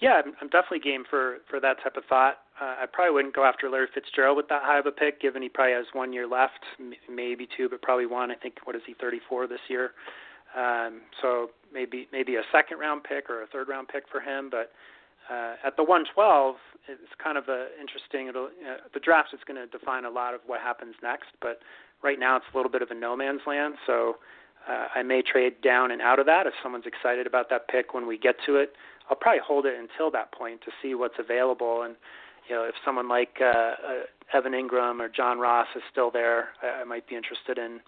Yeah, 0.00 0.22
I'm 0.24 0.32
I'm 0.40 0.48
definitely 0.48 0.78
game 0.78 1.02
for 1.10 1.38
for 1.50 1.58
that 1.58 1.82
type 1.82 1.96
of 1.96 2.04
thought. 2.04 2.38
Uh, 2.60 2.76
I 2.82 2.86
probably 2.90 3.12
wouldn't 3.12 3.34
go 3.34 3.44
after 3.44 3.68
Larry 3.68 3.88
Fitzgerald 3.92 4.36
with 4.36 4.46
that 4.48 4.62
high 4.62 4.78
of 4.78 4.86
a 4.86 4.92
pick, 4.92 5.20
given 5.20 5.42
he 5.42 5.48
probably 5.48 5.72
has 5.72 5.86
one 5.92 6.12
year 6.12 6.28
left, 6.28 6.60
maybe 7.12 7.48
two, 7.56 7.68
but 7.68 7.82
probably 7.82 8.06
one. 8.06 8.30
I 8.30 8.36
think 8.36 8.58
what 8.62 8.76
is 8.76 8.82
he, 8.86 8.94
34 8.94 9.48
this 9.48 9.58
year? 9.68 9.90
Um, 10.56 11.00
so 11.20 11.50
maybe 11.72 12.06
maybe 12.12 12.36
a 12.36 12.42
second 12.52 12.78
round 12.78 13.02
pick 13.02 13.28
or 13.28 13.42
a 13.42 13.48
third 13.48 13.68
round 13.68 13.88
pick 13.88 14.04
for 14.08 14.20
him. 14.20 14.50
But 14.50 14.70
uh, 15.30 15.54
at 15.64 15.76
the 15.76 15.84
112, 15.84 16.56
it's 16.88 17.14
kind 17.22 17.38
of 17.38 17.48
a 17.48 17.68
interesting. 17.80 18.26
It'll, 18.26 18.46
uh, 18.46 18.88
the 18.92 19.00
draft 19.00 19.28
is 19.32 19.40
going 19.46 19.60
to 19.60 19.66
define 19.66 20.04
a 20.04 20.10
lot 20.10 20.34
of 20.34 20.40
what 20.46 20.60
happens 20.60 20.94
next. 21.02 21.28
But 21.40 21.60
right 22.02 22.18
now, 22.18 22.36
it's 22.36 22.46
a 22.52 22.56
little 22.56 22.70
bit 22.70 22.82
of 22.82 22.90
a 22.90 22.94
no 22.94 23.16
man's 23.16 23.42
land. 23.46 23.74
So 23.86 24.16
uh, 24.68 24.88
I 24.94 25.02
may 25.02 25.22
trade 25.22 25.60
down 25.62 25.90
and 25.92 26.02
out 26.02 26.18
of 26.18 26.26
that 26.26 26.46
if 26.46 26.54
someone's 26.62 26.86
excited 26.86 27.26
about 27.26 27.48
that 27.50 27.68
pick 27.68 27.94
when 27.94 28.06
we 28.06 28.18
get 28.18 28.36
to 28.46 28.56
it. 28.56 28.74
I'll 29.08 29.16
probably 29.16 29.40
hold 29.44 29.66
it 29.66 29.74
until 29.78 30.10
that 30.12 30.32
point 30.32 30.62
to 30.62 30.72
see 30.82 30.94
what's 30.94 31.18
available 31.18 31.82
and. 31.82 31.96
You 32.48 32.56
know, 32.56 32.64
if 32.64 32.74
someone 32.84 33.08
like 33.08 33.36
uh, 33.40 33.44
uh, 33.46 33.74
Evan 34.34 34.54
Engram 34.54 34.98
or 34.98 35.08
John 35.08 35.38
Ross 35.38 35.68
is 35.76 35.82
still 35.92 36.10
there, 36.10 36.48
I, 36.60 36.80
I 36.80 36.84
might 36.84 37.06
be 37.06 37.14
interested 37.14 37.58
in 37.58 37.78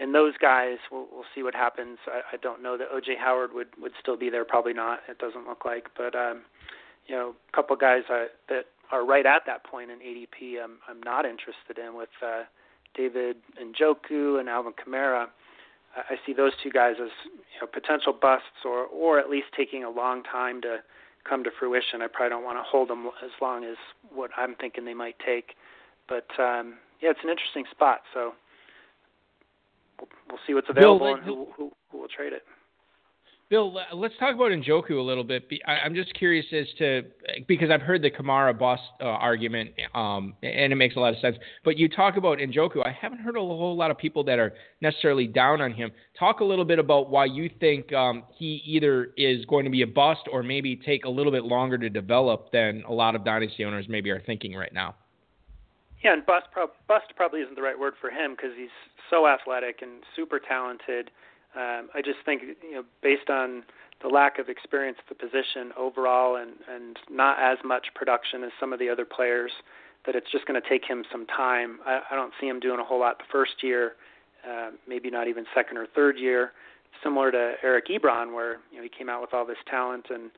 and 0.00 0.14
those 0.14 0.34
guys, 0.40 0.76
we'll, 0.90 1.06
we'll 1.12 1.24
see 1.34 1.42
what 1.42 1.54
happens. 1.54 1.98
I, 2.06 2.34
I 2.34 2.36
don't 2.38 2.62
know 2.62 2.76
that 2.76 2.90
OJ 2.90 3.18
Howard 3.18 3.52
would 3.54 3.68
would 3.80 3.92
still 4.00 4.16
be 4.16 4.30
there. 4.30 4.44
Probably 4.44 4.74
not. 4.74 5.00
It 5.08 5.18
doesn't 5.18 5.46
look 5.46 5.64
like. 5.64 5.88
But 5.96 6.14
um, 6.14 6.42
you 7.06 7.14
know, 7.14 7.34
a 7.48 7.56
couple 7.56 7.76
guys 7.76 8.02
I, 8.08 8.26
that 8.48 8.66
are 8.92 9.04
right 9.04 9.26
at 9.26 9.42
that 9.46 9.64
point 9.64 9.90
in 9.90 9.98
ADP. 9.98 10.62
I'm 10.62 10.78
I'm 10.88 11.02
not 11.02 11.24
interested 11.24 11.78
in 11.78 11.94
with 11.94 12.10
uh, 12.24 12.42
David 12.94 13.36
Njoku 13.60 14.38
and 14.40 14.48
Alvin 14.48 14.72
Kamara. 14.72 15.26
I, 15.96 16.14
I 16.14 16.16
see 16.26 16.32
those 16.32 16.52
two 16.62 16.70
guys 16.70 16.94
as 17.02 17.10
you 17.26 17.60
know 17.60 17.66
potential 17.66 18.12
busts 18.12 18.64
or 18.64 18.84
or 18.84 19.18
at 19.18 19.30
least 19.30 19.46
taking 19.56 19.84
a 19.84 19.90
long 19.90 20.22
time 20.22 20.60
to 20.62 20.78
come 21.28 21.42
to 21.44 21.50
fruition. 21.58 22.02
I 22.02 22.06
probably 22.06 22.30
don't 22.30 22.44
want 22.44 22.58
to 22.58 22.62
hold 22.62 22.88
them 22.88 23.06
as 23.24 23.30
long 23.40 23.64
as 23.64 23.76
what 24.14 24.30
I'm 24.36 24.54
thinking 24.54 24.84
they 24.84 24.94
might 24.94 25.16
take. 25.24 25.54
But 26.08 26.28
um, 26.38 26.74
yeah, 27.00 27.10
it's 27.10 27.20
an 27.24 27.30
interesting 27.30 27.64
spot. 27.70 28.02
So 28.14 28.34
we'll, 29.98 30.38
see 30.46 30.54
what's 30.54 30.68
available 30.68 31.06
Bill, 31.06 31.14
and 31.14 31.24
who, 31.24 31.46
who, 31.56 31.72
who 31.90 31.98
will 31.98 32.08
trade 32.08 32.32
it. 32.32 32.42
Bill, 33.48 33.78
let's 33.94 34.14
talk 34.18 34.34
about 34.34 34.50
Njoku 34.50 34.98
a 34.98 35.00
little 35.00 35.22
bit. 35.22 35.48
I'm 35.68 35.94
just 35.94 36.12
curious 36.14 36.46
as 36.52 36.66
to 36.78 37.02
because 37.46 37.70
I've 37.70 37.80
heard 37.80 38.02
the 38.02 38.10
Kamara 38.10 38.58
bust 38.58 38.82
uh, 39.00 39.04
argument, 39.04 39.70
um, 39.94 40.34
and 40.42 40.72
it 40.72 40.76
makes 40.76 40.96
a 40.96 40.98
lot 40.98 41.14
of 41.14 41.20
sense. 41.20 41.36
But 41.64 41.78
you 41.78 41.88
talk 41.88 42.16
about 42.16 42.38
Njoku. 42.38 42.84
I 42.84 42.90
haven't 42.90 43.18
heard 43.18 43.36
a 43.36 43.40
whole 43.40 43.76
lot 43.76 43.92
of 43.92 43.98
people 43.98 44.24
that 44.24 44.40
are 44.40 44.52
necessarily 44.80 45.28
down 45.28 45.60
on 45.60 45.72
him. 45.72 45.92
Talk 46.18 46.40
a 46.40 46.44
little 46.44 46.64
bit 46.64 46.80
about 46.80 47.08
why 47.08 47.26
you 47.26 47.48
think 47.60 47.92
um, 47.92 48.24
he 48.36 48.62
either 48.66 49.10
is 49.16 49.44
going 49.44 49.64
to 49.64 49.70
be 49.70 49.82
a 49.82 49.86
bust 49.86 50.22
or 50.32 50.42
maybe 50.42 50.74
take 50.74 51.04
a 51.04 51.10
little 51.10 51.30
bit 51.30 51.44
longer 51.44 51.78
to 51.78 51.88
develop 51.88 52.50
than 52.50 52.82
a 52.88 52.92
lot 52.92 53.14
of 53.14 53.24
dynasty 53.24 53.64
owners 53.64 53.86
maybe 53.88 54.10
are 54.10 54.22
thinking 54.26 54.56
right 54.56 54.74
now. 54.74 54.96
Yeah, 56.06 56.12
and 56.12 56.24
bust, 56.24 56.46
pro- 56.52 56.70
bust 56.86 57.06
probably 57.16 57.40
isn't 57.40 57.56
the 57.56 57.62
right 57.62 57.76
word 57.76 57.94
for 58.00 58.10
him 58.10 58.36
because 58.36 58.52
he's 58.56 58.70
so 59.10 59.26
athletic 59.26 59.82
and 59.82 60.04
super 60.14 60.38
talented. 60.38 61.10
Um, 61.56 61.90
I 61.96 62.00
just 62.00 62.18
think, 62.24 62.42
you 62.62 62.76
know, 62.76 62.84
based 63.02 63.28
on 63.28 63.64
the 64.02 64.06
lack 64.06 64.38
of 64.38 64.48
experience 64.48 64.98
at 65.00 65.08
the 65.08 65.16
position 65.16 65.72
overall 65.76 66.36
and, 66.36 66.52
and 66.72 66.96
not 67.10 67.40
as 67.40 67.58
much 67.64 67.88
production 67.96 68.44
as 68.44 68.52
some 68.60 68.72
of 68.72 68.78
the 68.78 68.88
other 68.88 69.04
players, 69.04 69.50
that 70.06 70.14
it's 70.14 70.30
just 70.30 70.46
going 70.46 70.62
to 70.62 70.68
take 70.68 70.84
him 70.84 71.02
some 71.10 71.26
time. 71.26 71.80
I, 71.84 72.02
I 72.12 72.14
don't 72.14 72.32
see 72.40 72.46
him 72.46 72.60
doing 72.60 72.78
a 72.78 72.84
whole 72.84 73.00
lot 73.00 73.18
the 73.18 73.24
first 73.32 73.64
year, 73.64 73.94
uh, 74.48 74.70
maybe 74.86 75.10
not 75.10 75.26
even 75.26 75.44
second 75.56 75.76
or 75.76 75.88
third 75.92 76.18
year. 76.18 76.52
Similar 77.02 77.32
to 77.32 77.54
Eric 77.64 77.88
Ebron, 77.88 78.32
where 78.32 78.58
you 78.70 78.76
know 78.76 78.84
he 78.84 78.88
came 78.88 79.08
out 79.08 79.22
with 79.22 79.34
all 79.34 79.44
this 79.44 79.58
talent 79.68 80.06
and 80.10 80.30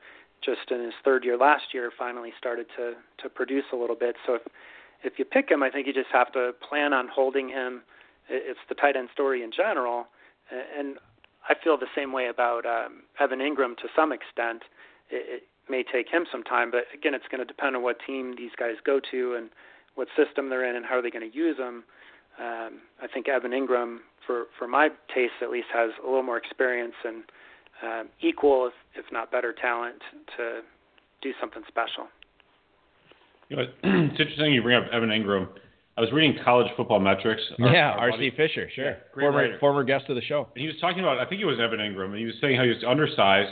just 0.43 0.71
in 0.71 0.83
his 0.83 0.93
third 1.05 1.23
year 1.23 1.37
last 1.37 1.75
year 1.75 1.91
finally 1.95 2.31
started 2.39 2.65
to 2.75 2.93
to 3.21 3.29
produce 3.29 3.65
a 3.71 3.75
little 3.75 3.95
bit. 3.95 4.15
So 4.25 4.33
if 4.33 4.41
if 5.03 5.13
you 5.17 5.25
pick 5.25 5.49
him, 5.49 5.63
I 5.63 5.69
think 5.69 5.87
you 5.87 5.93
just 5.93 6.11
have 6.11 6.31
to 6.33 6.51
plan 6.67 6.93
on 6.93 7.07
holding 7.07 7.49
him. 7.49 7.81
It's 8.29 8.59
the 8.67 8.75
tight 8.75 8.95
end 8.95 9.09
story 9.13 9.43
in 9.43 9.51
general, 9.51 10.07
and 10.51 10.97
I 11.47 11.55
feel 11.63 11.77
the 11.77 11.87
same 11.95 12.11
way 12.11 12.27
about 12.27 12.65
um, 12.65 13.03
Evan 13.19 13.39
Engram 13.39 13.75
to 13.77 13.87
some 13.95 14.11
extent. 14.11 14.63
It, 15.09 15.41
it 15.41 15.43
may 15.69 15.83
take 15.83 16.09
him 16.09 16.25
some 16.31 16.43
time, 16.43 16.69
but 16.71 16.85
again, 16.93 17.13
it's 17.13 17.27
going 17.31 17.39
to 17.39 17.45
depend 17.45 17.75
on 17.75 17.83
what 17.83 17.97
team 18.05 18.35
these 18.37 18.51
guys 18.57 18.75
go 18.85 18.99
to 19.11 19.35
and 19.35 19.49
what 19.95 20.07
system 20.15 20.49
they're 20.49 20.67
in 20.67 20.75
and 20.75 20.85
how 20.85 21.01
they're 21.01 21.11
going 21.11 21.29
to 21.29 21.35
use 21.35 21.57
them. 21.57 21.83
Um, 22.39 22.81
I 23.01 23.07
think 23.11 23.27
Evan 23.27 23.51
Engram, 23.51 23.99
for 24.25 24.45
for 24.57 24.67
my 24.67 24.89
taste 25.13 25.33
at 25.41 25.49
least, 25.49 25.67
has 25.73 25.91
a 26.03 26.07
little 26.07 26.23
more 26.23 26.37
experience 26.37 26.95
and 27.03 27.23
uh, 27.83 28.03
equal, 28.21 28.67
if, 28.67 29.05
if 29.05 29.11
not 29.11 29.31
better, 29.31 29.53
talent 29.53 30.01
to 30.37 30.61
do 31.21 31.31
something 31.39 31.63
special. 31.67 32.07
You 33.49 33.57
know, 33.57 33.63
it's 33.83 34.19
interesting 34.19 34.53
you 34.53 34.61
bring 34.61 34.77
up 34.77 34.91
Evan 34.93 35.09
Engram. 35.09 35.47
I 35.97 36.01
was 36.01 36.11
reading 36.13 36.37
College 36.45 36.67
Football 36.77 37.01
Metrics. 37.01 37.41
Yeah, 37.57 37.91
R.C. 37.97 38.31
Fisher, 38.37 38.69
sure, 38.73 38.85
yeah, 38.85 38.95
former 39.13 39.37
writer. 39.37 39.57
former 39.59 39.83
guest 39.83 40.05
of 40.07 40.15
the 40.15 40.21
show. 40.21 40.47
And 40.55 40.61
he 40.61 40.67
was 40.67 40.77
talking 40.79 40.99
about, 40.99 41.19
I 41.19 41.25
think 41.25 41.41
it 41.41 41.45
was 41.45 41.59
Evan 41.59 41.79
Engram, 41.79 42.11
and 42.11 42.17
he 42.17 42.25
was 42.25 42.35
saying 42.39 42.55
how 42.55 42.63
he 42.63 42.69
was 42.69 42.83
undersized, 42.87 43.51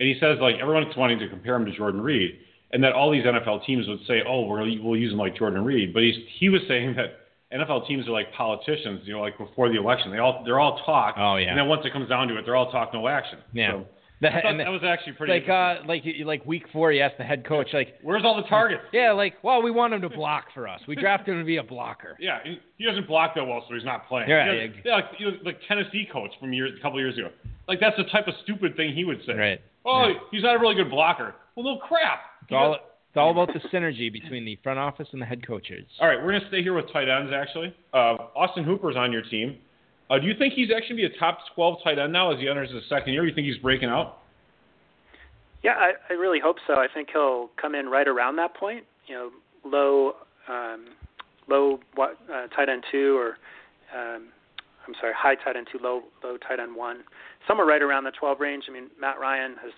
and 0.00 0.08
he 0.08 0.18
says 0.18 0.38
like 0.40 0.56
everyone's 0.60 0.96
wanting 0.96 1.20
to 1.20 1.28
compare 1.28 1.54
him 1.54 1.66
to 1.66 1.76
Jordan 1.76 2.00
Reed, 2.00 2.38
and 2.72 2.82
that 2.82 2.92
all 2.92 3.12
these 3.12 3.24
NFL 3.24 3.64
teams 3.64 3.86
would 3.86 4.00
say, 4.08 4.22
oh, 4.26 4.46
we're, 4.46 4.64
we 4.64 4.80
will 4.80 4.96
use 4.96 5.12
him 5.12 5.18
like 5.18 5.36
Jordan 5.36 5.64
Reed, 5.64 5.94
but 5.94 6.02
he's, 6.02 6.16
he 6.40 6.48
was 6.48 6.62
saying 6.66 6.96
that 6.96 7.20
NFL 7.56 7.86
teams 7.86 8.08
are 8.08 8.12
like 8.12 8.32
politicians, 8.32 9.02
you 9.04 9.12
know, 9.12 9.20
like 9.20 9.38
before 9.38 9.68
the 9.68 9.78
election, 9.78 10.10
they 10.10 10.18
all 10.18 10.42
they're 10.44 10.58
all 10.58 10.82
talk, 10.84 11.14
oh 11.16 11.36
yeah, 11.36 11.50
and 11.50 11.58
then 11.58 11.68
once 11.68 11.82
it 11.84 11.92
comes 11.92 12.08
down 12.08 12.26
to 12.26 12.36
it, 12.36 12.44
they're 12.44 12.56
all 12.56 12.72
talk, 12.72 12.92
no 12.92 13.06
action. 13.06 13.38
Yeah. 13.52 13.70
So, 13.70 13.86
that, 14.20 14.44
that 14.44 14.70
was 14.70 14.82
actually 14.84 15.12
pretty. 15.14 15.32
Like 15.32 15.48
uh, 15.48 15.86
like 15.86 16.04
like 16.24 16.46
week 16.46 16.64
four, 16.72 16.92
he 16.92 17.00
asked 17.00 17.18
the 17.18 17.24
head 17.24 17.46
coach, 17.46 17.68
like, 17.72 17.94
"Where's 18.02 18.24
all 18.24 18.36
the 18.36 18.42
targets?" 18.48 18.82
Yeah, 18.92 19.12
like, 19.12 19.34
well, 19.42 19.62
we 19.62 19.70
want 19.70 19.92
him 19.92 20.00
to 20.02 20.08
block 20.08 20.46
for 20.54 20.68
us. 20.68 20.80
We 20.86 20.94
drafted 20.94 21.34
him 21.34 21.40
to 21.40 21.46
be 21.46 21.56
a 21.56 21.62
blocker. 21.62 22.16
Yeah, 22.24 22.38
he, 22.42 22.58
he 22.78 22.86
doesn't 22.86 23.06
block 23.06 23.34
that 23.34 23.44
well, 23.44 23.62
so 23.68 23.74
he's 23.74 23.84
not 23.84 24.08
playing. 24.08 24.30
Yeah, 24.30 24.50
yeah, 24.50 24.66
yeah 24.82 24.94
like 24.94 25.04
you 25.18 25.30
know, 25.30 25.36
the 25.44 25.52
Tennessee 25.68 26.08
coach 26.10 26.30
from 26.40 26.54
years, 26.54 26.72
a 26.78 26.82
couple 26.82 26.98
years 26.98 27.18
ago. 27.18 27.28
Like 27.68 27.80
that's 27.80 27.96
the 27.96 28.04
type 28.04 28.28
of 28.28 28.34
stupid 28.44 28.76
thing 28.76 28.94
he 28.94 29.04
would 29.04 29.20
say. 29.26 29.34
Right. 29.34 29.60
Oh, 29.84 30.08
yeah. 30.08 30.14
he's 30.30 30.42
not 30.42 30.56
a 30.56 30.58
really 30.58 30.74
good 30.74 30.90
blocker. 30.90 31.34
Well, 31.54 31.64
no 31.64 31.78
crap. 31.86 32.20
It's 32.42 32.52
all, 32.52 32.74
it's 32.74 33.16
all 33.16 33.30
about 33.30 33.48
the 33.52 33.60
synergy 33.68 34.10
between 34.12 34.44
the 34.44 34.58
front 34.62 34.78
office 34.78 35.08
and 35.12 35.20
the 35.20 35.26
head 35.26 35.46
coaches. 35.46 35.84
All 36.00 36.08
right, 36.08 36.18
we're 36.18 36.32
gonna 36.32 36.48
stay 36.48 36.62
here 36.62 36.74
with 36.74 36.90
tight 36.92 37.08
ends. 37.08 37.32
Actually, 37.34 37.74
uh, 37.92 38.16
Austin 38.34 38.64
Hooper's 38.64 38.96
on 38.96 39.12
your 39.12 39.22
team. 39.22 39.58
Uh, 40.10 40.18
do 40.18 40.26
you 40.26 40.34
think 40.38 40.54
he's 40.54 40.68
actually 40.74 40.96
be 40.96 41.04
a 41.04 41.18
top 41.18 41.38
12 41.54 41.78
tight 41.82 41.98
end 41.98 42.12
now 42.12 42.32
as 42.32 42.38
he 42.38 42.48
enters 42.48 42.70
his 42.70 42.82
second 42.88 43.12
year? 43.12 43.26
You 43.26 43.34
think 43.34 43.46
he's 43.46 43.56
breaking 43.58 43.88
out? 43.88 44.18
Yeah, 45.62 45.72
I, 45.72 45.92
I 46.10 46.12
really 46.12 46.40
hope 46.40 46.56
so. 46.66 46.74
I 46.74 46.86
think 46.92 47.08
he'll 47.12 47.48
come 47.60 47.74
in 47.74 47.86
right 47.86 48.06
around 48.06 48.36
that 48.36 48.54
point. 48.54 48.84
You 49.06 49.14
know, 49.14 49.30
low, 49.64 50.12
um, 50.46 50.88
low 51.48 51.80
uh, 51.98 52.46
tight 52.54 52.68
end 52.68 52.84
two, 52.92 53.16
or 53.16 53.38
um, 53.98 54.28
I'm 54.86 54.94
sorry, 55.00 55.14
high 55.16 55.36
tight 55.36 55.56
end 55.56 55.68
two, 55.72 55.78
low, 55.82 56.02
low 56.22 56.36
tight 56.36 56.60
end 56.60 56.76
one, 56.76 56.98
somewhere 57.48 57.66
right 57.66 57.80
around 57.80 58.04
the 58.04 58.10
12 58.10 58.40
range. 58.40 58.64
I 58.68 58.72
mean, 58.72 58.90
Matt 59.00 59.18
Ryan 59.18 59.56
has 59.62 59.72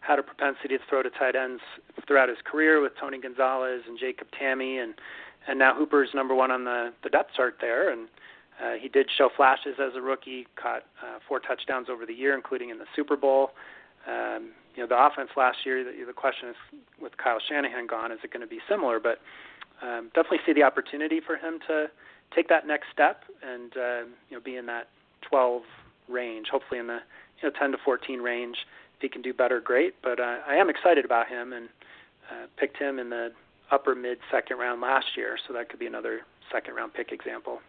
had 0.00 0.18
a 0.18 0.22
propensity 0.22 0.78
to 0.78 0.84
throw 0.88 1.02
to 1.02 1.10
tight 1.10 1.36
ends 1.36 1.60
throughout 2.06 2.30
his 2.30 2.38
career 2.50 2.80
with 2.80 2.92
Tony 2.98 3.20
Gonzalez 3.20 3.82
and 3.86 3.98
Jacob 3.98 4.28
Tamme, 4.40 4.82
and 4.82 4.94
and 5.48 5.58
now 5.58 5.74
Hooper's 5.74 6.10
number 6.14 6.34
one 6.34 6.50
on 6.50 6.64
the 6.64 6.92
the 7.02 7.10
depth 7.10 7.32
chart 7.36 7.58
there, 7.60 7.90
and 7.90 8.08
uh, 8.62 8.74
he 8.80 8.88
did 8.88 9.08
show 9.16 9.28
flashes 9.36 9.76
as 9.78 9.94
a 9.94 10.00
rookie, 10.00 10.46
caught 10.60 10.84
uh, 11.02 11.18
four 11.28 11.40
touchdowns 11.40 11.88
over 11.90 12.06
the 12.06 12.14
year, 12.14 12.34
including 12.34 12.70
in 12.70 12.78
the 12.78 12.86
Super 12.94 13.16
Bowl. 13.16 13.50
Um, 14.06 14.52
you 14.74 14.82
know, 14.82 14.88
the 14.88 14.96
offense 14.96 15.30
last 15.36 15.58
year, 15.64 15.84
the, 15.84 16.04
the 16.04 16.12
question 16.12 16.50
is 16.50 16.56
with 17.00 17.16
Kyle 17.16 17.38
Shanahan 17.48 17.86
gone, 17.86 18.12
is 18.12 18.18
it 18.24 18.32
going 18.32 18.40
to 18.40 18.46
be 18.46 18.60
similar? 18.68 19.00
But 19.00 19.20
um, 19.82 20.10
definitely 20.14 20.40
see 20.46 20.52
the 20.52 20.62
opportunity 20.62 21.20
for 21.20 21.36
him 21.36 21.58
to 21.66 21.86
take 22.34 22.48
that 22.48 22.66
next 22.66 22.86
step 22.92 23.24
and 23.42 23.76
uh, 23.76 24.00
you 24.30 24.36
know 24.36 24.40
be 24.40 24.56
in 24.56 24.66
that 24.66 24.88
12 25.28 25.62
range, 26.08 26.48
hopefully 26.50 26.80
in 26.80 26.86
the 26.86 27.00
you 27.42 27.48
know 27.48 27.58
10 27.58 27.72
to 27.72 27.78
14 27.84 28.20
range. 28.20 28.56
If 28.96 29.02
he 29.02 29.08
can 29.08 29.20
do 29.20 29.34
better, 29.34 29.60
great. 29.60 29.94
But 30.02 30.18
uh, 30.18 30.38
I 30.46 30.54
am 30.54 30.70
excited 30.70 31.04
about 31.04 31.28
him, 31.28 31.52
and 31.52 31.68
uh, 32.30 32.46
picked 32.56 32.78
him 32.78 32.98
in 32.98 33.10
the 33.10 33.32
upper 33.70 33.94
mid 33.94 34.18
second 34.30 34.58
round 34.58 34.80
last 34.80 35.06
year, 35.16 35.36
so 35.46 35.52
that 35.52 35.68
could 35.68 35.78
be 35.78 35.86
another 35.86 36.20
second 36.50 36.74
round 36.74 36.94
pick 36.94 37.12
example. 37.12 37.60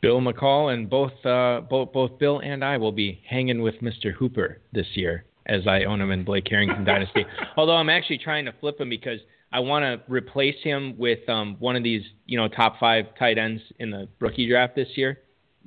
Bill 0.00 0.20
McCall 0.20 0.72
and 0.72 0.88
both 0.88 1.12
uh, 1.24 1.60
both 1.68 1.92
both 1.92 2.18
Bill 2.18 2.40
and 2.40 2.64
I 2.64 2.76
will 2.78 2.92
be 2.92 3.20
hanging 3.28 3.62
with 3.62 3.76
Mr. 3.76 4.12
Hooper 4.12 4.58
this 4.72 4.86
year 4.94 5.24
as 5.46 5.66
I 5.66 5.84
own 5.84 6.00
him 6.00 6.10
in 6.10 6.24
Blake 6.24 6.44
Carrington 6.44 6.84
Dynasty. 6.86 7.26
Although 7.56 7.76
I'm 7.76 7.90
actually 7.90 8.18
trying 8.18 8.44
to 8.46 8.52
flip 8.60 8.80
him 8.80 8.88
because 8.88 9.20
I 9.52 9.60
want 9.60 9.82
to 9.82 10.00
replace 10.12 10.56
him 10.62 10.94
with 10.96 11.28
um, 11.28 11.56
one 11.58 11.76
of 11.76 11.82
these 11.82 12.02
you 12.26 12.38
know 12.38 12.48
top 12.48 12.78
five 12.78 13.06
tight 13.18 13.38
ends 13.38 13.62
in 13.78 13.90
the 13.90 14.08
rookie 14.20 14.48
draft 14.48 14.74
this 14.76 14.88
year. 14.94 15.18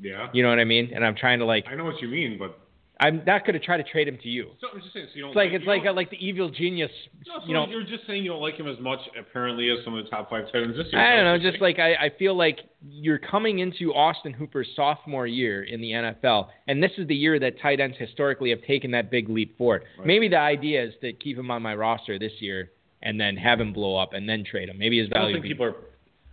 Yeah. 0.01 0.29
You 0.33 0.41
know 0.41 0.49
what 0.49 0.59
I 0.59 0.63
mean? 0.63 0.91
And 0.93 1.05
I'm 1.05 1.15
trying 1.15 1.39
to 1.39 1.45
like 1.45 1.65
I 1.69 1.75
know 1.75 1.85
what 1.85 2.01
you 2.01 2.07
mean, 2.07 2.37
but 2.39 2.59
I'm 2.99 3.23
not 3.25 3.45
going 3.45 3.59
to 3.59 3.59
try 3.59 3.75
to 3.77 3.83
trade 3.83 4.07
him 4.07 4.17
to 4.21 4.29
you. 4.29 4.51
so 4.61 4.67
I'm 4.73 4.79
just 4.81 4.93
saying. 4.93 5.07
So 5.11 5.15
you 5.15 5.21
don't 5.23 5.31
It's 5.31 5.35
like 5.35 5.51
like, 5.51 5.61
it's 5.61 5.67
like 5.67 5.85
a, 5.85 5.91
like 5.91 6.09
the 6.11 6.25
evil 6.25 6.49
genius. 6.49 6.91
No, 7.27 7.39
so 7.41 7.47
you 7.47 7.53
know, 7.53 7.65
you're 7.67 7.83
just 7.83 8.05
saying 8.07 8.23
you 8.23 8.29
don't 8.31 8.41
like 8.41 8.55
him 8.55 8.67
as 8.67 8.79
much 8.79 8.99
apparently 9.19 9.69
as 9.71 9.83
some 9.83 9.95
of 9.97 10.03
the 10.03 10.09
top 10.09 10.29
five 10.29 10.45
tight 10.51 10.63
ends 10.63 10.77
this 10.77 10.87
year. 10.91 11.01
I 11.01 11.15
don't 11.15 11.25
know. 11.25 11.51
Just 11.51 11.61
like 11.61 11.79
I, 11.79 11.93
I 11.95 12.11
feel 12.17 12.37
like 12.37 12.59
you're 12.87 13.17
coming 13.17 13.59
into 13.59 13.93
Austin 13.93 14.31
Hooper's 14.31 14.67
sophomore 14.75 15.27
year 15.27 15.63
in 15.63 15.81
the 15.81 15.91
NFL, 15.91 16.47
and 16.67 16.81
this 16.83 16.91
is 16.97 17.07
the 17.07 17.15
year 17.15 17.39
that 17.39 17.59
tight 17.61 17.79
ends 17.79 17.97
historically 17.97 18.51
have 18.51 18.61
taken 18.63 18.91
that 18.91 19.09
big 19.09 19.27
leap 19.27 19.57
forward. 19.57 19.83
Right. 19.97 20.07
Maybe 20.07 20.29
the 20.29 20.39
idea 20.39 20.83
is 20.85 20.93
to 21.01 21.13
keep 21.13 21.37
him 21.37 21.49
on 21.51 21.61
my 21.61 21.75
roster 21.75 22.19
this 22.19 22.33
year 22.39 22.71
and 23.01 23.19
then 23.19 23.35
have 23.37 23.59
him 23.59 23.73
blow 23.73 23.97
up 23.97 24.13
and 24.13 24.29
then 24.29 24.45
trade 24.49 24.69
him. 24.69 24.77
Maybe 24.77 24.99
his 24.99 25.09
I 25.11 25.15
don't 25.15 25.23
value. 25.23 25.35
think 25.37 25.45
people 25.45 25.65
are. 25.65 25.75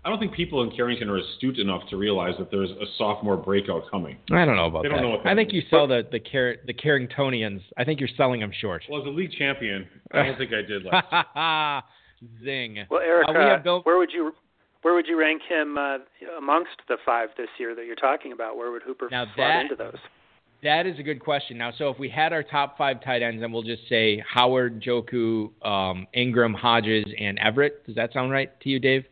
I 0.05 0.09
don't 0.09 0.19
think 0.19 0.33
people 0.33 0.63
in 0.63 0.71
Carrington 0.75 1.11
are 1.11 1.19
astute 1.19 1.59
enough 1.59 1.83
to 1.91 1.97
realize 1.99 2.35
that 2.39 2.51
there's 2.51 2.71
a 2.71 2.87
sophomore 2.97 3.37
breakout 3.37 3.83
coming. 3.91 4.17
I 4.33 4.45
don't 4.47 4.57
know 4.57 4.65
about 4.67 4.83
They 4.83 4.89
that. 4.89 4.95
don't 4.95 5.03
know 5.05 5.11
what 5.11 5.25
that 5.25 5.31
I 5.31 5.35
think 5.35 5.53
means. 5.53 5.65
you 5.65 5.69
sell 5.71 5.87
the 5.87 6.07
the 6.11 6.21
Car- 6.21 6.57
the 6.67 6.73
Carringtonians. 6.73 7.61
I 7.77 7.85
think 7.85 8.01
you're 8.01 8.09
selling 8.17 8.41
them 8.41 8.51
short. 8.61 8.83
Well, 8.89 9.03
as 9.03 9.07
a 9.07 9.11
league 9.11 9.33
champion, 9.33 9.87
I 10.13 10.23
don't 10.25 10.39
think 10.39 10.53
I 10.55 10.63
did 10.63 10.85
last. 10.85 11.85
Zing. 12.45 12.79
Well, 12.91 13.01
Eric, 13.01 13.29
Uh, 13.29 13.33
we 13.33 13.39
uh, 13.45 13.57
Bill- 13.59 13.81
where 13.83 13.99
would 13.99 14.11
you 14.13 14.33
where 14.83 14.95
would 14.95 15.07
you 15.07 15.19
rank 15.19 15.43
him 15.47 15.77
uh, 15.77 15.99
amongst 16.39 16.71
the 16.89 16.97
five 17.05 17.29
this 17.37 17.49
year 17.59 17.75
that 17.75 17.85
you're 17.85 17.95
talking 17.97 18.33
about? 18.33 18.57
Where 18.57 18.71
would 18.71 18.83
Hooper 18.83 19.09
Now 19.11 19.25
slot 19.25 19.37
that- 19.37 19.61
into 19.63 19.77
those? 19.77 19.99
That 20.63 20.87
is 20.87 20.99
a 20.99 21.03
good 21.03 21.21
question. 21.21 21.57
Now, 21.57 21.73
so 21.77 21.89
if 21.89 21.99
we 21.99 22.11
had 22.11 22.35
our 22.35 22.43
top 22.43 22.77
five 22.77 23.03
tight 23.03 23.23
ends, 23.23 23.41
then 23.41 23.51
we'll 23.51 23.63
just 23.63 23.89
say 23.89 24.23
Howard, 24.31 24.83
Njoku, 24.83 25.51
um, 25.65 26.07
Engram, 26.15 26.55
Hodges, 26.55 27.07
and 27.19 27.39
Everett. 27.39 27.87
Does 27.87 27.95
that 27.95 28.13
sound 28.13 28.31
right 28.31 28.51
to 28.61 28.69
you, 28.69 28.79
Dave? 28.79 29.05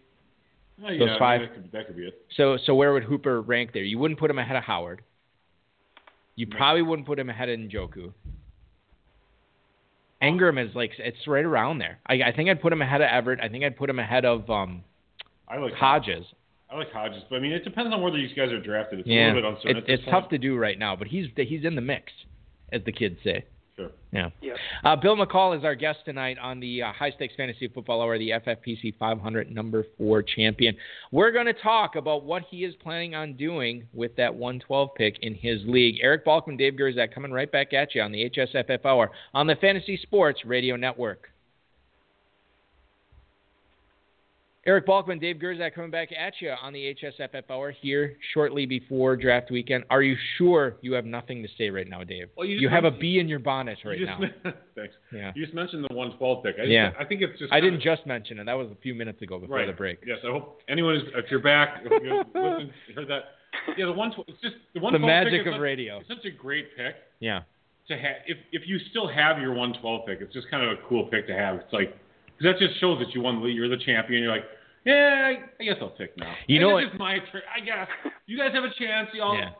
Oh, 0.84 0.90
yeah, 0.90 0.98
Those 0.98 1.08
I 1.08 1.10
mean, 1.10 1.18
five? 1.18 1.40
That 1.40 1.54
could, 1.54 1.72
that 1.72 1.86
could 1.86 1.96
be 1.96 2.06
it. 2.06 2.26
So, 2.36 2.56
so 2.64 2.74
where 2.74 2.92
would 2.92 3.04
Hooper 3.04 3.40
rank 3.40 3.72
there? 3.72 3.82
You 3.82 3.98
wouldn't 3.98 4.20
put 4.20 4.30
him 4.30 4.38
ahead 4.38 4.56
of 4.56 4.64
Howard. 4.64 5.02
You 6.36 6.46
probably 6.46 6.82
wouldn't 6.82 7.06
put 7.06 7.18
him 7.18 7.30
ahead 7.30 7.48
of 7.48 7.58
Njoku. 7.58 8.12
Engram 10.22 10.64
is 10.64 10.74
like 10.74 10.92
it's 10.98 11.26
right 11.26 11.44
around 11.44 11.78
there. 11.78 11.98
I, 12.06 12.14
I 12.14 12.32
think 12.34 12.48
I'd 12.48 12.60
put 12.60 12.72
him 12.72 12.82
ahead 12.82 13.00
of 13.00 13.08
Everett. 13.10 13.40
I 13.40 13.48
think 13.48 13.64
I'd 13.64 13.76
put 13.76 13.90
him 13.90 13.98
ahead 13.98 14.24
of 14.24 14.48
um, 14.50 14.82
I 15.48 15.58
like 15.58 15.74
Hodges. 15.74 16.24
I 16.70 16.76
like 16.76 16.92
Hodges, 16.92 17.22
but 17.30 17.36
I 17.36 17.38
mean, 17.40 17.52
it 17.52 17.64
depends 17.64 17.92
on 17.92 18.02
where 18.02 18.12
these 18.12 18.30
guys 18.36 18.50
are 18.50 18.60
drafted. 18.60 19.00
It's 19.00 19.08
a 19.08 19.10
little 19.10 19.34
bit 19.34 19.44
uncertain. 19.44 19.76
it, 19.78 19.84
it's 19.88 20.04
point. 20.04 20.14
tough 20.22 20.30
to 20.30 20.38
do 20.38 20.56
right 20.56 20.78
now, 20.78 20.96
but 20.96 21.08
he's 21.08 21.26
he's 21.36 21.64
in 21.64 21.74
the 21.74 21.80
mix, 21.80 22.12
as 22.72 22.82
the 22.84 22.92
kids 22.92 23.18
say. 23.24 23.44
Sure. 23.78 23.90
Yeah. 24.10 24.30
Yep. 24.40 24.56
Uh, 24.84 24.96
Bill 24.96 25.16
McCall 25.16 25.56
is 25.56 25.64
our 25.64 25.76
guest 25.76 26.00
tonight 26.04 26.36
on 26.42 26.58
the 26.58 26.82
uh, 26.82 26.92
High 26.92 27.12
Stakes 27.12 27.34
Fantasy 27.36 27.68
Football 27.68 28.02
Hour, 28.02 28.18
the 28.18 28.30
FFPC 28.30 28.98
500 28.98 29.54
number 29.54 29.84
four 29.96 30.20
champion. 30.20 30.76
We're 31.12 31.30
going 31.30 31.46
to 31.46 31.52
talk 31.52 31.94
about 31.94 32.24
what 32.24 32.42
he 32.50 32.64
is 32.64 32.74
planning 32.82 33.14
on 33.14 33.34
doing 33.34 33.86
with 33.92 34.16
that 34.16 34.34
112 34.34 34.88
pick 34.96 35.18
in 35.22 35.34
his 35.34 35.60
league. 35.64 35.98
Eric 36.02 36.26
Balkman, 36.26 36.58
Dave 36.58 36.72
Gerczak 36.72 37.14
coming 37.14 37.30
right 37.30 37.50
back 37.50 37.72
at 37.72 37.94
you 37.94 38.02
on 38.02 38.10
the 38.10 38.28
HSFF 38.30 38.84
Hour 38.84 39.12
on 39.32 39.46
the 39.46 39.54
Fantasy 39.56 39.96
Sports 40.02 40.40
Radio 40.44 40.74
Network. 40.74 41.30
Eric 44.68 44.86
Balkman, 44.86 45.18
Dave 45.18 45.36
Gerczak 45.36 45.74
coming 45.74 45.90
back 45.90 46.10
at 46.12 46.34
you 46.40 46.50
on 46.62 46.74
the 46.74 46.94
HSFF 47.02 47.44
Hour 47.50 47.70
here 47.70 48.18
shortly 48.34 48.66
before 48.66 49.16
draft 49.16 49.50
weekend. 49.50 49.82
Are 49.88 50.02
you 50.02 50.14
sure 50.36 50.76
you 50.82 50.92
have 50.92 51.06
nothing 51.06 51.42
to 51.42 51.48
say 51.56 51.70
right 51.70 51.88
now, 51.88 52.04
Dave? 52.04 52.28
Well, 52.36 52.46
you 52.46 52.60
just 52.60 52.70
have 52.70 52.84
a 52.84 52.90
bee 52.90 53.18
in 53.18 53.28
your 53.28 53.38
bonnet 53.38 53.78
right 53.82 53.98
you 53.98 54.04
now. 54.04 54.20
Thanks. 54.76 54.92
Yeah. 55.10 55.32
You 55.34 55.42
just 55.42 55.54
mentioned 55.54 55.86
the 55.88 55.94
112 55.94 56.44
pick. 56.44 56.56
I 56.56 56.58
just, 56.58 56.70
Yeah. 56.70 56.90
I 57.00 57.06
think 57.06 57.22
it's 57.22 57.38
just. 57.38 57.50
I 57.50 57.60
didn't 57.60 57.80
just 57.80 58.06
mention 58.06 58.38
it. 58.40 58.44
That 58.44 58.58
was 58.58 58.68
a 58.70 58.74
few 58.82 58.94
minutes 58.94 59.22
ago 59.22 59.38
before 59.38 59.56
right. 59.56 59.66
the 59.66 59.72
break. 59.72 60.00
Yes, 60.06 60.18
I 60.22 60.32
hope 60.32 60.60
anyone 60.68 60.96
is. 60.96 61.02
If 61.14 61.30
you're 61.30 61.40
back, 61.40 61.80
if 61.86 62.02
you 62.04 62.18
listen, 62.34 62.70
heard 62.94 63.08
that. 63.08 63.22
Yeah, 63.78 63.86
the 63.86 63.92
112. 63.92 64.28
It's 64.28 64.42
just 64.42 64.56
the 64.74 64.80
112 64.80 64.92
The 65.00 65.06
magic 65.06 65.40
pick 65.40 65.46
of 65.46 65.54
such- 65.54 65.60
radio. 65.62 65.98
It's 66.00 66.08
such 66.08 66.26
a 66.26 66.30
great 66.30 66.76
pick 66.76 66.94
Yeah. 67.20 67.40
to 67.88 67.96
have. 67.96 68.16
If 68.26 68.36
if 68.52 68.68
you 68.68 68.78
still 68.90 69.08
have 69.08 69.38
your 69.40 69.54
112 69.54 70.04
pick, 70.06 70.20
it's 70.20 70.34
just 70.34 70.50
kind 70.50 70.62
of 70.62 70.72
a 70.76 70.82
cool 70.86 71.06
pick 71.06 71.26
to 71.28 71.32
have. 71.34 71.56
It's 71.56 71.72
like 71.72 71.96
because 72.36 72.52
that 72.52 72.58
just 72.60 72.78
shows 72.80 72.98
that 72.98 73.14
you 73.14 73.22
won. 73.22 73.40
You're 73.48 73.70
the 73.70 73.78
champion. 73.82 74.22
You're 74.22 74.32
like. 74.36 74.44
Yeah, 74.84 75.32
I, 75.32 75.62
I 75.62 75.64
guess 75.64 75.76
I'll 75.80 75.90
pick 75.90 76.16
now. 76.16 76.32
You 76.46 76.58
I 76.58 76.62
know 76.62 76.70
what- 76.74 76.84
It's 76.84 76.98
my 76.98 77.18
trick. 77.30 77.44
I 77.54 77.60
guess 77.64 77.88
you 78.26 78.38
guys 78.38 78.52
have 78.54 78.64
a 78.64 78.72
chance. 78.78 79.08
Y'all. 79.14 79.34
Yeah. 79.36 79.50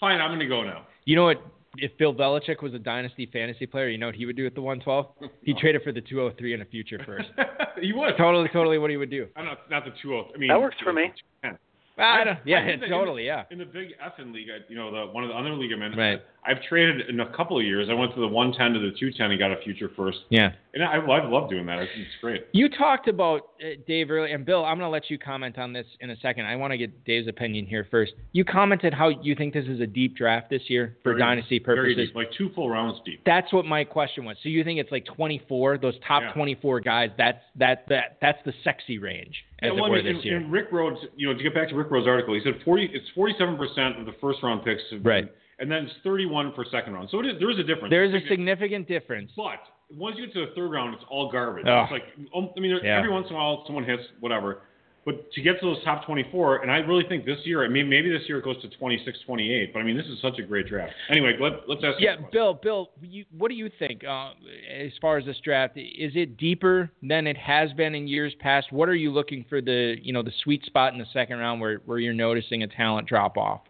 Fine, 0.00 0.20
I'm 0.20 0.30
gonna 0.30 0.46
go 0.48 0.62
now. 0.62 0.86
You 1.04 1.16
know 1.16 1.24
what? 1.24 1.42
If 1.76 1.96
Bill 1.98 2.14
Belichick 2.14 2.62
was 2.62 2.72
a 2.74 2.78
dynasty 2.78 3.26
fantasy 3.32 3.66
player, 3.66 3.88
you 3.88 3.98
know 3.98 4.06
what 4.06 4.14
he 4.14 4.26
would 4.26 4.36
do 4.36 4.44
with 4.44 4.54
the 4.54 4.62
112? 4.62 5.30
He 5.42 5.52
would 5.52 5.60
trade 5.60 5.74
it 5.74 5.84
for 5.84 5.92
the 5.92 6.00
203 6.00 6.54
in 6.54 6.60
a 6.62 6.64
future 6.64 6.98
first. 7.04 7.28
he 7.80 7.92
would. 7.92 8.16
totally, 8.16 8.48
totally 8.52 8.78
what 8.78 8.90
he 8.90 8.96
would 8.96 9.10
do. 9.10 9.26
I'm 9.36 9.44
not 9.44 9.70
not 9.70 9.84
the 9.84 9.90
20. 10.02 10.32
I 10.34 10.38
mean 10.38 10.48
That 10.48 10.60
works 10.60 10.76
for 10.82 10.92
me. 10.92 11.12
210. 11.42 11.58
I 11.98 12.24
don't, 12.24 12.38
yeah, 12.44 12.60
I 12.60 12.64
that 12.76 12.82
in- 12.84 12.90
totally, 12.90 13.26
yeah. 13.26 13.44
In 13.50 13.58
the 13.58 13.64
big 13.64 13.88
effing 13.98 14.32
league, 14.32 14.48
I, 14.50 14.58
you 14.68 14.76
know, 14.76 14.90
the 14.90 15.12
one 15.12 15.24
of 15.24 15.28
the 15.30 15.34
other 15.36 15.54
league 15.54 15.72
I'm 15.72 15.96
Right. 15.98 16.20
I've 16.44 16.62
traded 16.62 17.10
in 17.10 17.20
a 17.20 17.28
couple 17.36 17.58
of 17.58 17.64
years. 17.64 17.88
I 17.90 17.94
went 17.94 18.14
to 18.14 18.20
the 18.20 18.26
110 18.28 18.72
to 18.72 18.78
the 18.90 18.96
210 18.98 19.30
and 19.32 19.38
got 19.38 19.52
a 19.52 19.56
future 19.62 19.90
first. 19.94 20.18
Yeah. 20.30 20.52
And 20.72 20.82
I, 20.82 20.94
I 20.96 21.28
love 21.28 21.50
doing 21.50 21.66
that. 21.66 21.80
It's, 21.80 21.90
it's 21.96 22.10
great. 22.22 22.46
You 22.52 22.68
talked 22.70 23.06
about 23.08 23.48
uh, 23.60 23.70
Dave 23.86 24.10
earlier, 24.10 24.34
and 24.34 24.46
Bill, 24.46 24.64
I'm 24.64 24.78
going 24.78 24.86
to 24.86 24.92
let 24.92 25.10
you 25.10 25.18
comment 25.18 25.58
on 25.58 25.72
this 25.74 25.84
in 26.00 26.10
a 26.10 26.16
second. 26.20 26.46
I 26.46 26.56
want 26.56 26.70
to 26.70 26.78
get 26.78 27.04
Dave's 27.04 27.28
opinion 27.28 27.66
here 27.66 27.86
first. 27.90 28.12
You 28.32 28.44
commented 28.44 28.94
how 28.94 29.08
you 29.08 29.34
think 29.34 29.52
this 29.52 29.66
is 29.66 29.80
a 29.80 29.86
deep 29.86 30.16
draft 30.16 30.48
this 30.48 30.62
year 30.68 30.96
for 31.02 31.10
Very- 31.12 31.20
dynasty 31.20 31.58
Very 31.58 31.76
purposes. 31.94 32.08
deep, 32.08 32.16
like 32.16 32.30
two 32.38 32.50
full 32.54 32.70
rounds 32.70 32.98
deep. 33.04 33.20
That's 33.26 33.52
what 33.52 33.66
my 33.66 33.84
question 33.84 34.24
was. 34.24 34.36
So 34.42 34.48
you 34.48 34.64
think 34.64 34.78
it's 34.80 34.92
like 34.92 35.04
24, 35.04 35.78
those 35.78 35.94
top 36.06 36.22
Yeah. 36.22 36.32
24 36.32 36.80
guys? 36.80 37.10
That's 37.18 37.42
that 37.56 37.84
that 37.88 38.16
that's 38.22 38.38
the 38.46 38.52
sexy 38.64 38.98
range 38.98 39.44
as 39.62 39.70
it 39.70 39.74
were 39.80 40.02
this 40.02 40.24
year. 40.24 40.36
in 40.36 40.50
Rick 40.50 40.68
Rhodes, 40.72 40.98
you 41.16 41.26
know, 41.28 41.36
to 41.36 41.42
get 41.42 41.54
back 41.54 41.68
to 41.70 41.74
Rick 41.74 41.90
Rhodes' 41.90 42.06
article, 42.06 42.34
he 42.34 42.40
said 42.44 42.54
40, 42.64 42.90
it's 42.92 43.06
47 43.14 43.56
percent 43.56 43.98
of 43.98 44.06
the 44.06 44.12
first 44.20 44.42
round 44.42 44.64
picks, 44.64 44.82
have 44.90 45.02
been- 45.02 45.10
Right. 45.10 45.28
and 45.58 45.70
then 45.70 45.84
it's 45.86 45.94
31 46.04 46.52
for 46.54 46.64
second 46.70 46.94
round. 46.94 47.08
So 47.10 47.20
it 47.20 47.26
is, 47.26 47.38
there 47.40 47.50
is 47.50 47.58
a 47.58 47.64
difference. 47.64 47.90
There 47.90 48.04
is 48.04 48.14
a 48.14 48.26
significant 48.28 48.86
difference. 48.86 49.32
But 49.36 49.58
once 49.90 50.16
you 50.18 50.26
get 50.26 50.34
to 50.34 50.46
the 50.46 50.52
third 50.54 50.70
round, 50.70 50.94
it's 50.94 51.04
all 51.08 51.30
garbage. 51.30 51.66
Ugh. 51.66 51.88
It's 51.90 51.92
like 51.92 52.28
um, 52.34 52.50
I 52.56 52.60
mean, 52.60 52.78
Yeah. 52.82 52.98
every 52.98 53.10
once 53.10 53.26
in 53.28 53.34
a 53.34 53.38
while 53.38 53.64
someone 53.66 53.84
hits 53.84 54.02
whatever. 54.20 54.62
But 55.08 55.32
to 55.32 55.40
get 55.40 55.58
to 55.60 55.64
those 55.64 55.82
top 55.84 56.04
24, 56.04 56.58
and 56.58 56.70
I 56.70 56.80
really 56.80 57.02
think 57.08 57.24
this 57.24 57.38
year, 57.44 57.64
I 57.64 57.68
mean, 57.68 57.88
maybe 57.88 58.10
this 58.10 58.28
year 58.28 58.40
it 58.40 58.44
goes 58.44 58.60
to 58.60 58.68
26, 58.68 59.18
28. 59.24 59.72
But 59.72 59.78
I 59.78 59.82
mean, 59.82 59.96
this 59.96 60.04
is 60.04 60.20
such 60.20 60.38
a 60.38 60.42
great 60.42 60.68
draft. 60.68 60.92
Anyway, 61.08 61.34
let, 61.40 61.66
let's 61.66 61.80
ask. 61.82 61.98
Yeah, 61.98 62.10
you 62.10 62.12
a 62.12 62.16
question. 62.16 62.28
Bill, 62.30 62.54
Bill, 62.62 62.90
you, 63.00 63.24
what 63.38 63.48
do 63.48 63.54
you 63.54 63.70
think 63.78 64.04
uh, 64.04 64.32
as 64.70 64.92
far 65.00 65.16
as 65.16 65.24
this 65.24 65.38
draft? 65.42 65.78
Is 65.78 66.12
it 66.14 66.36
deeper 66.36 66.90
than 67.02 67.26
it 67.26 67.38
has 67.38 67.72
been 67.72 67.94
in 67.94 68.06
years 68.06 68.34
past? 68.38 68.70
What 68.70 68.86
are 68.90 68.94
you 68.94 69.10
looking 69.10 69.46
for 69.48 69.62
the 69.62 69.96
you 70.02 70.12
know 70.12 70.22
the 70.22 70.32
sweet 70.44 70.62
spot 70.66 70.92
in 70.92 70.98
the 70.98 71.06
second 71.14 71.38
round 71.38 71.58
where 71.62 71.78
where 71.86 71.98
you're 71.98 72.12
noticing 72.12 72.62
a 72.62 72.68
talent 72.68 73.08
drop 73.08 73.38
off? 73.38 73.62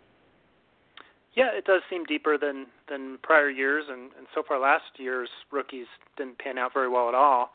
Yeah, 1.36 1.51
it 1.57 1.66
does 1.66 1.82
seem 1.89 2.05
deeper 2.05 2.36
than 2.36 2.66
than 2.89 3.18
prior 3.22 3.49
years, 3.49 3.84
and, 3.89 4.11
and 4.18 4.26
so 4.34 4.43
far 4.43 4.59
last 4.59 4.91
year's 4.97 5.28
rookies 5.53 5.86
didn't 6.16 6.41
pan 6.41 6.59
out 6.59 6.74
very 6.74 6.89
well 6.89 7.09
at 7.09 7.14
all. 7.14 7.53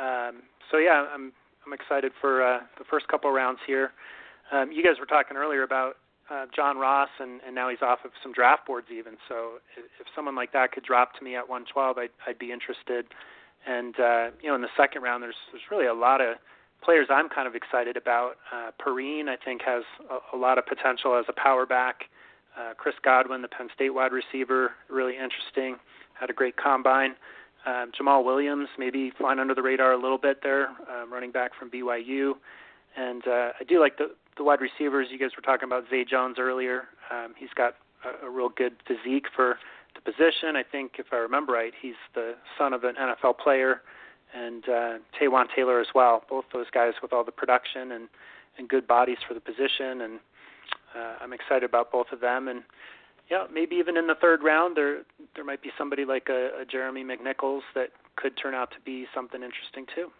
Um, 0.00 0.44
so 0.70 0.78
yeah, 0.78 1.04
I'm 1.14 1.34
I'm 1.68 1.74
excited 1.74 2.12
for 2.18 2.42
uh, 2.42 2.60
the 2.78 2.84
first 2.88 3.08
couple 3.08 3.30
rounds 3.30 3.60
here. 3.66 3.92
Um, 4.50 4.72
you 4.72 4.82
guys 4.82 4.94
were 4.98 5.04
talking 5.04 5.36
earlier 5.36 5.64
about 5.64 5.96
uh, 6.30 6.46
John 6.56 6.78
Ross, 6.78 7.10
and, 7.20 7.42
and 7.46 7.54
now 7.54 7.68
he's 7.68 7.82
off 7.82 7.98
of 8.06 8.10
some 8.22 8.32
draft 8.32 8.66
boards 8.66 8.86
even. 8.90 9.18
So 9.28 9.60
if, 9.76 9.84
if 10.00 10.06
someone 10.16 10.34
like 10.34 10.52
that 10.52 10.72
could 10.72 10.82
drop 10.82 11.14
to 11.18 11.24
me 11.24 11.36
at 11.36 11.46
112, 11.46 11.98
I'd 11.98 12.08
I'd 12.26 12.38
be 12.38 12.52
interested. 12.52 13.04
And 13.66 13.94
uh, 14.00 14.30
you 14.40 14.48
know, 14.48 14.54
in 14.54 14.62
the 14.62 14.72
second 14.78 15.02
round, 15.02 15.22
there's 15.22 15.36
there's 15.52 15.64
really 15.70 15.84
a 15.84 15.92
lot 15.92 16.22
of 16.22 16.36
players 16.82 17.08
I'm 17.10 17.28
kind 17.28 17.46
of 17.46 17.54
excited 17.54 17.98
about. 17.98 18.36
Uh, 18.50 18.70
Perrine, 18.80 19.28
I 19.28 19.36
think, 19.36 19.60
has 19.66 19.84
a, 20.08 20.36
a 20.36 20.38
lot 20.38 20.56
of 20.56 20.64
potential 20.64 21.18
as 21.18 21.26
a 21.28 21.34
power 21.34 21.66
back. 21.66 22.04
Uh, 22.58 22.72
Chris 22.78 22.94
Godwin, 23.04 23.42
the 23.42 23.48
Penn 23.48 23.68
State 23.74 23.90
wide 23.92 24.12
receiver, 24.12 24.72
really 24.88 25.16
interesting. 25.20 25.76
Had 26.18 26.30
a 26.30 26.32
great 26.32 26.56
combine. 26.56 27.14
Um, 27.66 27.92
Jamaal 27.98 28.24
Williams, 28.24 28.68
maybe 28.78 29.12
flying 29.18 29.38
under 29.38 29.54
the 29.54 29.62
radar 29.62 29.92
a 29.92 30.00
little 30.00 30.18
bit 30.18 30.40
there, 30.42 30.68
um, 30.68 31.12
running 31.12 31.32
back 31.32 31.52
from 31.58 31.70
BYU. 31.70 32.34
And 32.96 33.26
uh, 33.26 33.50
I 33.60 33.64
do 33.68 33.80
like 33.80 33.98
the, 33.98 34.14
the 34.36 34.44
wide 34.44 34.60
receivers. 34.60 35.08
You 35.10 35.18
guys 35.18 35.30
were 35.36 35.42
talking 35.42 35.66
about 35.66 35.84
Zay 35.90 36.04
Jones 36.04 36.36
earlier. 36.38 36.88
Um, 37.10 37.34
he's 37.36 37.50
got 37.54 37.74
a, 38.04 38.26
a 38.26 38.30
real 38.30 38.48
good 38.48 38.74
physique 38.86 39.26
for 39.34 39.58
the 39.94 40.00
position. 40.00 40.56
I 40.56 40.62
think, 40.62 40.92
if 40.98 41.06
I 41.12 41.16
remember 41.16 41.52
right, 41.52 41.72
he's 41.80 41.98
the 42.14 42.34
son 42.56 42.72
of 42.72 42.84
an 42.84 42.94
NFL 42.94 43.38
player, 43.38 43.82
and 44.34 44.64
uh, 44.68 44.98
Taywan 45.20 45.46
Taylor 45.54 45.80
as 45.80 45.88
well. 45.94 46.22
Both 46.28 46.46
those 46.52 46.66
guys 46.72 46.94
with 47.02 47.12
all 47.12 47.24
the 47.24 47.32
production 47.32 47.92
and, 47.92 48.08
and 48.58 48.68
good 48.68 48.86
bodies 48.86 49.18
for 49.26 49.34
the 49.34 49.40
position. 49.40 50.02
And 50.02 50.20
uh, 50.96 51.14
I'm 51.20 51.32
excited 51.32 51.64
about 51.64 51.90
both 51.90 52.08
of 52.12 52.20
them. 52.20 52.48
And 52.48 52.62
yeah, 53.30 53.44
maybe 53.52 53.76
even 53.76 53.96
in 53.96 54.06
the 54.06 54.14
third 54.14 54.42
round, 54.42 54.76
there 54.76 55.02
there 55.34 55.44
might 55.44 55.62
be 55.62 55.70
somebody 55.76 56.04
like 56.04 56.28
a, 56.30 56.62
a 56.62 56.64
Jeremy 56.64 57.04
McNichols 57.04 57.60
that 57.74 57.88
could 58.16 58.32
turn 58.40 58.54
out 58.54 58.70
to 58.70 58.76
be 58.84 59.06
something 59.14 59.42
interesting 59.42 59.86
too. 59.94 60.10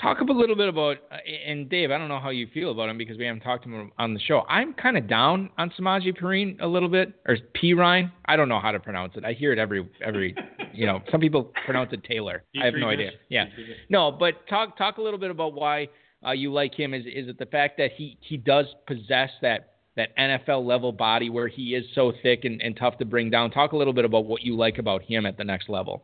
Talk 0.00 0.20
a 0.20 0.24
little 0.24 0.56
bit 0.56 0.68
about 0.68 0.96
uh, 1.12 1.16
and 1.46 1.68
Dave. 1.68 1.92
I 1.92 1.98
don't 1.98 2.08
know 2.08 2.18
how 2.18 2.30
you 2.30 2.48
feel 2.52 2.72
about 2.72 2.88
him 2.88 2.98
because 2.98 3.16
we 3.16 3.26
haven't 3.26 3.42
talked 3.42 3.62
to 3.64 3.70
him 3.70 3.92
on 3.96 4.12
the 4.12 4.18
show. 4.18 4.42
I'm 4.48 4.74
kind 4.74 4.96
of 4.96 5.08
down 5.08 5.50
on 5.56 5.70
Samaje 5.78 6.18
Perine 6.18 6.60
a 6.60 6.66
little 6.66 6.88
bit, 6.88 7.12
or 7.26 7.36
P 7.54 7.74
Ryan. 7.74 8.10
I 8.24 8.34
don't 8.34 8.48
know 8.48 8.58
how 8.58 8.72
to 8.72 8.80
pronounce 8.80 9.12
it. 9.16 9.24
I 9.24 9.32
hear 9.32 9.52
it 9.52 9.58
every 9.58 9.88
every. 10.04 10.34
you 10.74 10.86
know, 10.86 11.00
some 11.12 11.20
people 11.20 11.52
pronounce 11.64 11.92
it 11.92 12.02
Taylor. 12.02 12.42
I 12.60 12.64
have 12.64 12.74
no 12.74 12.88
idea. 12.88 13.12
Yeah, 13.28 13.44
no, 13.88 14.10
but 14.10 14.46
talk 14.48 14.76
talk 14.76 14.98
a 14.98 15.02
little 15.02 15.20
bit 15.20 15.30
about 15.30 15.54
why 15.54 15.86
uh, 16.26 16.32
you 16.32 16.52
like 16.52 16.74
him. 16.74 16.92
Is 16.92 17.04
is 17.06 17.28
it 17.28 17.38
the 17.38 17.46
fact 17.46 17.76
that 17.78 17.92
he 17.92 18.18
he 18.20 18.36
does 18.36 18.66
possess 18.88 19.30
that 19.42 19.73
that 19.96 20.16
NFL 20.16 20.66
level 20.66 20.92
body 20.92 21.30
where 21.30 21.48
he 21.48 21.74
is 21.74 21.84
so 21.94 22.12
thick 22.22 22.44
and, 22.44 22.60
and 22.62 22.76
tough 22.76 22.98
to 22.98 23.04
bring 23.04 23.30
down? 23.30 23.50
Talk 23.50 23.72
a 23.72 23.76
little 23.76 23.92
bit 23.92 24.04
about 24.04 24.24
what 24.24 24.42
you 24.42 24.56
like 24.56 24.78
about 24.78 25.02
him 25.02 25.26
at 25.26 25.36
the 25.36 25.44
next 25.44 25.68
level. 25.68 26.02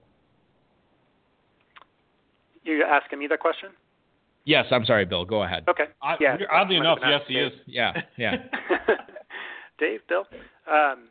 You're 2.64 2.86
asking 2.86 3.18
me 3.18 3.26
that 3.28 3.40
question? 3.40 3.70
Yes, 4.44 4.66
I'm 4.70 4.84
sorry, 4.84 5.04
Bill. 5.04 5.24
Go 5.24 5.42
ahead. 5.42 5.64
Okay. 5.68 5.84
I, 6.02 6.16
yeah. 6.20 6.36
Oddly 6.50 6.76
enough, 6.76 6.98
yes, 7.02 7.20
he 7.28 7.34
is. 7.34 7.52
Yeah, 7.66 7.92
yeah. 8.16 8.36
Dave, 9.78 10.00
Bill. 10.08 10.24
Um, 10.70 11.08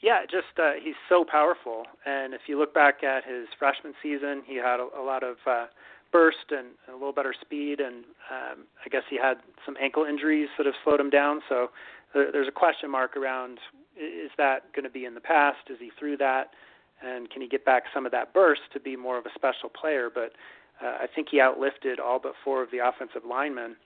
yeah, 0.00 0.22
just 0.24 0.58
uh, 0.58 0.72
he's 0.82 0.94
so 1.08 1.24
powerful, 1.30 1.84
and 2.06 2.32
if 2.32 2.42
you 2.46 2.58
look 2.58 2.72
back 2.72 3.04
at 3.04 3.24
his 3.24 3.46
freshman 3.58 3.92
season, 4.02 4.42
he 4.46 4.56
had 4.56 4.80
a, 4.80 4.88
a 4.98 5.04
lot 5.04 5.22
of 5.22 5.36
uh, 5.46 5.66
burst 6.10 6.50
and, 6.50 6.68
and 6.86 6.94
a 6.94 6.98
little 6.98 7.12
better 7.12 7.34
speed, 7.38 7.80
and 7.80 8.04
um, 8.30 8.64
I 8.84 8.88
guess 8.90 9.02
he 9.10 9.16
had 9.16 9.38
some 9.64 9.76
ankle 9.80 10.04
injuries 10.04 10.48
that 10.56 10.66
have 10.66 10.74
slowed 10.84 11.00
him 11.00 11.10
down. 11.10 11.40
So 11.48 11.68
there, 11.68 11.68
there's 12.14 12.48
a 12.48 12.52
question 12.52 12.90
mark 12.90 13.16
around: 13.16 13.58
is 13.96 14.30
that 14.38 14.72
going 14.74 14.84
to 14.84 14.90
be 14.90 15.04
in 15.04 15.14
the 15.14 15.20
past? 15.20 15.58
Is 15.68 15.78
he 15.78 15.90
through 15.98 16.16
that? 16.18 16.50
And 17.02 17.30
can 17.30 17.40
he 17.40 17.48
get 17.48 17.64
back 17.64 17.84
some 17.94 18.04
of 18.04 18.12
that 18.12 18.34
burst 18.34 18.60
to 18.74 18.80
be 18.80 18.94
more 18.94 19.16
of 19.18 19.24
a 19.24 19.30
special 19.34 19.70
player? 19.70 20.10
But 20.12 20.32
uh, 20.82 20.98
I 21.00 21.06
think 21.14 21.28
he 21.30 21.38
outlifted 21.38 21.98
all 21.98 22.18
but 22.18 22.34
four 22.44 22.62
of 22.62 22.70
the 22.70 22.78
offensive 22.78 23.22
linemen 23.28 23.76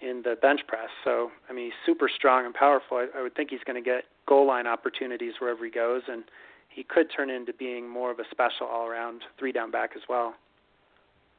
in 0.00 0.22
the 0.24 0.36
bench 0.40 0.60
press. 0.66 0.88
So, 1.04 1.30
I 1.48 1.52
mean, 1.52 1.66
he's 1.66 1.74
super 1.86 2.08
strong 2.14 2.44
and 2.44 2.54
powerful. 2.54 2.96
I, 2.98 3.06
I 3.18 3.22
would 3.22 3.34
think 3.34 3.50
he's 3.50 3.62
going 3.64 3.82
to 3.82 3.88
get 3.88 4.04
goal 4.26 4.46
line 4.46 4.66
opportunities 4.66 5.34
wherever 5.38 5.64
he 5.64 5.70
goes, 5.70 6.02
and 6.08 6.24
he 6.68 6.82
could 6.82 7.06
turn 7.14 7.30
into 7.30 7.52
being 7.52 7.88
more 7.88 8.10
of 8.10 8.18
a 8.18 8.24
special 8.30 8.66
all 8.66 8.86
around 8.86 9.22
three 9.38 9.52
down 9.52 9.70
back 9.70 9.90
as 9.94 10.02
well. 10.08 10.34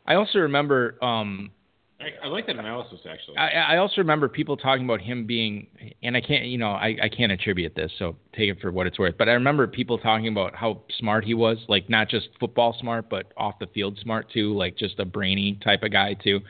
I 0.05 0.15
also 0.15 0.39
remember 0.39 0.95
um, 1.03 1.51
I, 1.99 2.25
I 2.25 2.27
like 2.27 2.47
that 2.47 2.57
analysis 2.57 2.99
actually. 3.09 3.37
I, 3.37 3.75
I 3.75 3.77
also 3.77 3.95
remember 3.97 4.27
people 4.27 4.57
talking 4.57 4.83
about 4.83 4.99
him 4.99 5.25
being, 5.25 5.67
and 6.01 6.17
I 6.17 6.21
can't, 6.21 6.45
you 6.45 6.57
know, 6.57 6.71
I, 6.71 6.97
I 7.03 7.09
can't 7.09 7.31
attribute 7.31 7.75
this, 7.75 7.91
so 7.97 8.15
take 8.35 8.49
it 8.49 8.59
for 8.59 8.71
what 8.71 8.87
it's 8.87 8.99
worth. 8.99 9.15
But 9.17 9.29
I 9.29 9.33
remember 9.33 9.67
people 9.67 9.97
talking 9.97 10.27
about 10.27 10.55
how 10.55 10.81
smart 10.99 11.23
he 11.23 11.33
was, 11.33 11.57
like 11.67 11.89
not 11.89 12.09
just 12.09 12.29
football 12.39 12.75
smart, 12.79 13.09
but 13.09 13.31
off 13.37 13.59
the 13.59 13.67
field 13.67 13.97
smart 14.01 14.29
too, 14.31 14.53
like 14.53 14.77
just 14.77 14.99
a 14.99 15.05
brainy 15.05 15.59
type 15.63 15.83
of 15.83 15.91
guy 15.91 16.15
too. 16.15 16.41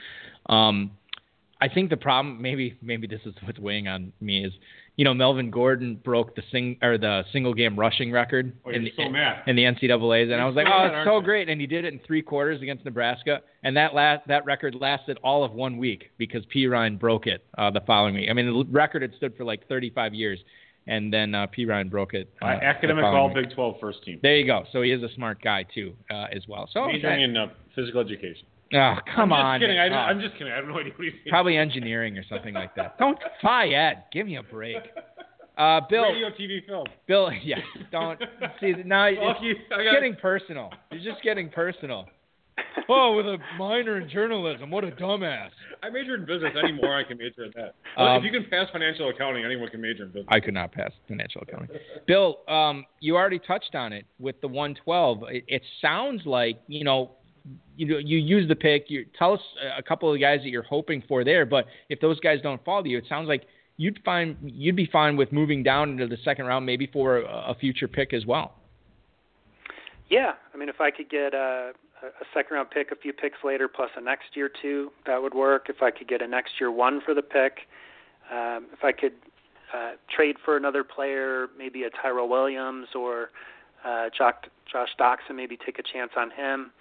Um, 0.48 0.92
I 1.62 1.70
think 1.70 1.90
the 1.90 1.98
problem, 1.98 2.42
maybe, 2.42 2.78
maybe 2.82 3.08
this 3.08 3.22
is 3.26 3.34
what's 3.46 3.60
weighing 3.60 3.88
on 3.88 4.12
me, 4.20 4.46
is 4.46 4.54
you 4.96 5.06
know, 5.06 5.14
Melvin 5.14 5.50
Gordon 5.50 5.96
broke 5.96 6.36
the 6.36 6.44
sing 6.52 6.78
or 6.82 6.98
the 6.98 7.24
single 7.32 7.54
game 7.54 7.78
rushing 7.78 8.12
record 8.12 8.56
oh, 8.66 8.70
in, 8.70 8.84
the, 8.84 8.92
so 8.96 9.04
in 9.04 9.56
the 9.56 9.64
NCAA's, 9.64 10.32
and 10.32 10.40
I 10.40 10.46
was 10.46 10.56
like, 10.56 10.68
oh, 10.70 10.86
it's 10.86 11.08
so 11.08 11.20
great, 11.20 11.50
and 11.50 11.60
he 11.60 11.66
did 11.66 11.84
it 11.86 11.94
in 11.94 12.00
three 12.06 12.22
quarters 12.22 12.62
against 12.62 12.86
Nebraska, 12.86 13.42
and 13.64 13.76
that 13.76 13.96
last 13.96 14.28
that 14.28 14.46
record 14.46 14.76
lasted 14.76 15.18
all 15.24 15.44
of 15.44 15.52
one 15.52 15.78
week 15.78 16.12
because 16.18 16.44
P 16.50 16.68
Ryan 16.68 16.98
broke 16.98 17.26
it 17.26 17.44
uh, 17.58 17.72
the 17.72 17.82
following 17.82 18.16
week. 18.16 18.28
I 18.30 18.34
mean, 18.34 18.46
the 18.46 18.72
record 18.72 19.02
had 19.02 19.16
stood 19.16 19.36
for 19.36 19.44
like 19.44 19.68
35 19.68 20.14
years, 20.14 20.40
and 20.86 21.12
then 21.12 21.34
uh, 21.34 21.48
P 21.48 21.66
Ryan 21.66 21.90
broke 21.90 22.14
it. 22.14 22.32
Uh, 22.40 22.46
academic 22.46 23.04
All 23.04 23.34
Big 23.34 23.54
12 23.54 23.76
first 23.82 24.04
team. 24.04 24.20
There 24.22 24.36
you 24.36 24.46
go. 24.46 24.66
So 24.72 24.84
he 24.84 24.92
is 24.92 25.02
a 25.02 25.12
smart 25.16 25.42
guy 25.42 25.66
too, 25.74 25.96
uh, 26.12 26.26
as 26.32 26.44
well. 26.48 26.70
So 26.72 26.86
majoring 26.86 27.24
in 27.24 27.36
uh, 27.36 27.48
physical 27.76 28.02
education. 28.02 28.46
Oh, 28.74 28.96
come 29.16 29.32
I'm 29.32 29.46
on. 29.46 29.60
Kidding. 29.60 29.78
I, 29.78 29.88
oh. 29.90 29.94
I'm 29.94 30.20
just 30.20 30.34
kidding. 30.34 30.52
I 30.52 30.56
have 30.56 30.66
no 30.66 30.80
idea 30.80 30.94
what 30.96 31.04
he's 31.06 31.14
Probably 31.30 31.58
engineering 31.58 32.18
or 32.18 32.24
something 32.28 32.54
like 32.54 32.76
that. 32.76 32.98
Don't 32.98 33.18
Phi 33.42 33.68
Ed. 33.70 34.06
Give 34.12 34.26
me 34.26 34.38
a 34.38 34.44
break. 34.44 34.78
Uh, 35.58 35.82
Bill. 35.90 36.04
Radio, 36.04 36.30
TV, 36.30 36.66
film. 36.66 36.88
Bill, 37.08 37.30
yeah. 37.44 37.58
Don't 37.92 38.20
see 38.60 38.74
now. 38.86 39.06
It's, 39.12 39.20
Lucky, 39.22 39.52
it's 39.52 39.60
I 39.72 39.84
got- 39.84 39.94
getting 39.94 40.16
personal. 40.16 40.72
You're 40.92 41.04
just 41.14 41.24
getting 41.24 41.50
personal. 41.50 42.08
Oh, 42.90 43.16
with 43.16 43.26
a 43.26 43.38
minor 43.58 44.00
in 44.02 44.10
journalism, 44.10 44.70
what 44.70 44.84
a 44.84 44.92
dumbass. 44.92 45.50
I 45.82 45.90
majored 45.90 46.20
in 46.22 46.26
business. 46.26 46.54
Any 46.58 46.80
I 46.84 47.04
can 47.08 47.18
major 47.18 47.46
in 47.46 47.52
that. 47.56 47.76
Um, 48.02 48.18
if 48.18 48.24
you 48.24 48.32
can 48.32 48.50
pass 48.50 48.68
financial 48.72 49.10
accounting, 49.10 49.44
anyone 49.46 49.70
can 49.70 49.82
major 49.82 50.04
in 50.04 50.10
business. 50.10 50.28
I 50.30 50.40
could 50.40 50.54
not 50.54 50.72
pass 50.72 50.92
financial 51.08 51.42
accounting. 51.42 51.70
Bill, 52.08 52.40
um, 52.48 52.86
you 53.00 53.16
already 53.16 53.40
touched 53.40 53.74
on 53.76 53.94
it 53.94 54.06
with 54.20 54.40
the 54.42 54.48
112. 54.48 55.24
It, 55.30 55.44
it 55.48 55.62
sounds 55.82 56.26
like 56.26 56.60
you 56.68 56.84
know, 56.84 57.12
you 57.76 57.88
know, 57.88 57.98
you 57.98 58.18
use 58.18 58.48
the 58.48 58.56
pick. 58.56 58.86
You 58.90 59.06
tell 59.18 59.34
us 59.34 59.42
a 59.78 59.84
couple 59.84 60.14
of 60.14 60.20
guys 60.20 60.40
that 60.44 60.50
you're 60.50 60.64
hoping 60.64 61.04
for 61.08 61.24
there. 61.24 61.46
But 61.46 61.66
if 61.90 62.00
those 62.00 62.20
guys 62.20 62.40
don't 62.42 62.64
fall 62.64 62.84
to 62.84 62.90
you, 62.90 62.98
it 62.98 63.06
sounds 63.10 63.28
like 63.28 63.46
you'd 63.78 64.00
find 64.06 64.38
you'd 64.44 64.76
be 64.76 64.88
fine 64.92 65.18
with 65.18 65.32
moving 65.32 65.64
down 65.64 65.92
into 65.92 66.08
the 66.08 66.18
second 66.24 66.46
round, 66.46 66.66
maybe 66.66 66.88
for 66.88 67.18
a, 67.18 67.52
a 67.52 67.56
future 67.56 67.88
pick 67.88 68.14
as 68.14 68.26
well. 68.26 68.56
Yeah, 70.10 70.34
I 70.54 70.58
mean, 70.58 70.70
if 70.70 70.80
I 70.80 70.92
could 70.92 71.10
get 71.10 71.34
a, 71.34 71.72
a 72.04 72.26
second 72.34 72.56
round 72.56 72.70
pick 72.70 72.92
a 72.92 72.96
few 72.96 73.14
picks 73.14 73.38
later, 73.44 73.68
plus 73.68 73.90
a 73.98 74.02
next 74.02 74.36
year 74.36 74.50
two, 74.62 74.92
that 75.06 75.22
would 75.22 75.34
work. 75.34 75.68
If 75.70 75.82
I 75.82 75.92
could 75.92 76.08
get 76.08 76.22
a 76.22 76.28
next 76.28 76.54
year 76.60 76.72
one 76.72 77.02
for 77.02 77.14
the 77.14 77.22
pick, 77.22 77.60
um, 78.32 78.68
if 78.72 78.84
I 78.84 78.92
could 78.92 79.14
uh, 79.74 79.94
trade 80.16 80.36
for 80.46 80.56
another 80.56 80.84
player, 80.84 81.48
maybe 81.58 81.84
a 81.84 81.90
Tyrell 81.90 82.30
Williams 82.30 82.90
or 82.96 83.30
uh, 83.84 84.10
Josh, 84.16 84.36
Josh 84.72 84.90
Doctson, 85.00 85.36
maybe 85.36 85.58
take 85.58 85.80
a 85.80 85.84
chance 85.84 86.12
on 86.16 86.30
him, 86.30 86.72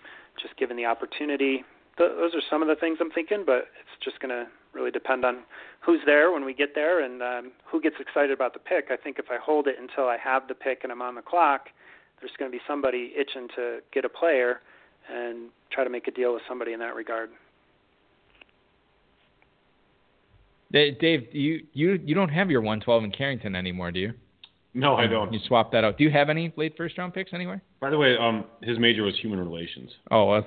just 0.40 0.56
given 0.56 0.76
the 0.76 0.86
opportunity. 0.86 1.64
Th- 1.98 2.10
those 2.16 2.34
are 2.34 2.42
some 2.48 2.62
of 2.62 2.68
the 2.68 2.76
things 2.76 2.98
I'm 3.00 3.10
thinking, 3.10 3.44
but 3.44 3.68
it's 3.80 4.04
just 4.04 4.20
going 4.20 4.30
to 4.30 4.46
really 4.72 4.90
depend 4.90 5.24
on 5.24 5.40
who's 5.80 6.00
there 6.06 6.32
when 6.32 6.44
we 6.44 6.54
get 6.54 6.74
there 6.74 7.04
and 7.04 7.22
um, 7.22 7.52
who 7.70 7.80
gets 7.80 7.96
excited 8.00 8.30
about 8.30 8.54
the 8.54 8.58
pick. 8.58 8.86
I 8.90 8.96
think 8.96 9.18
if 9.18 9.26
I 9.30 9.36
hold 9.36 9.66
it 9.66 9.76
until 9.78 10.08
I 10.08 10.16
have 10.16 10.48
the 10.48 10.54
pick 10.54 10.80
and 10.82 10.92
I'm 10.92 11.02
on 11.02 11.14
the 11.14 11.22
clock, 11.22 11.66
there's 12.20 12.32
going 12.38 12.50
to 12.50 12.56
be 12.56 12.62
somebody 12.66 13.12
itching 13.18 13.48
to 13.56 13.80
get 13.92 14.04
a 14.04 14.08
player 14.08 14.60
and 15.12 15.50
try 15.70 15.84
to 15.84 15.90
make 15.90 16.06
a 16.08 16.10
deal 16.10 16.32
with 16.32 16.42
somebody 16.48 16.72
in 16.72 16.78
that 16.80 16.94
regard. 16.94 17.30
Dave, 20.72 21.34
you 21.34 21.66
you 21.74 22.00
you 22.02 22.14
don't 22.14 22.30
have 22.30 22.50
your 22.50 22.62
112 22.62 23.04
in 23.04 23.10
Carrington 23.10 23.54
anymore, 23.54 23.92
do 23.92 24.00
you? 24.00 24.14
No, 24.74 24.96
I 24.96 25.06
don't. 25.06 25.32
You 25.32 25.40
swapped 25.46 25.72
that 25.72 25.84
out. 25.84 25.98
Do 25.98 26.04
you 26.04 26.10
have 26.10 26.30
any 26.30 26.52
late 26.56 26.74
first 26.76 26.96
round 26.98 27.12
picks 27.14 27.32
anywhere? 27.34 27.62
By 27.80 27.90
the 27.90 27.98
way, 27.98 28.16
um, 28.16 28.44
his 28.62 28.78
major 28.78 29.02
was 29.02 29.14
human 29.20 29.38
relations. 29.38 29.90
Oh, 30.10 30.26
well, 30.26 30.46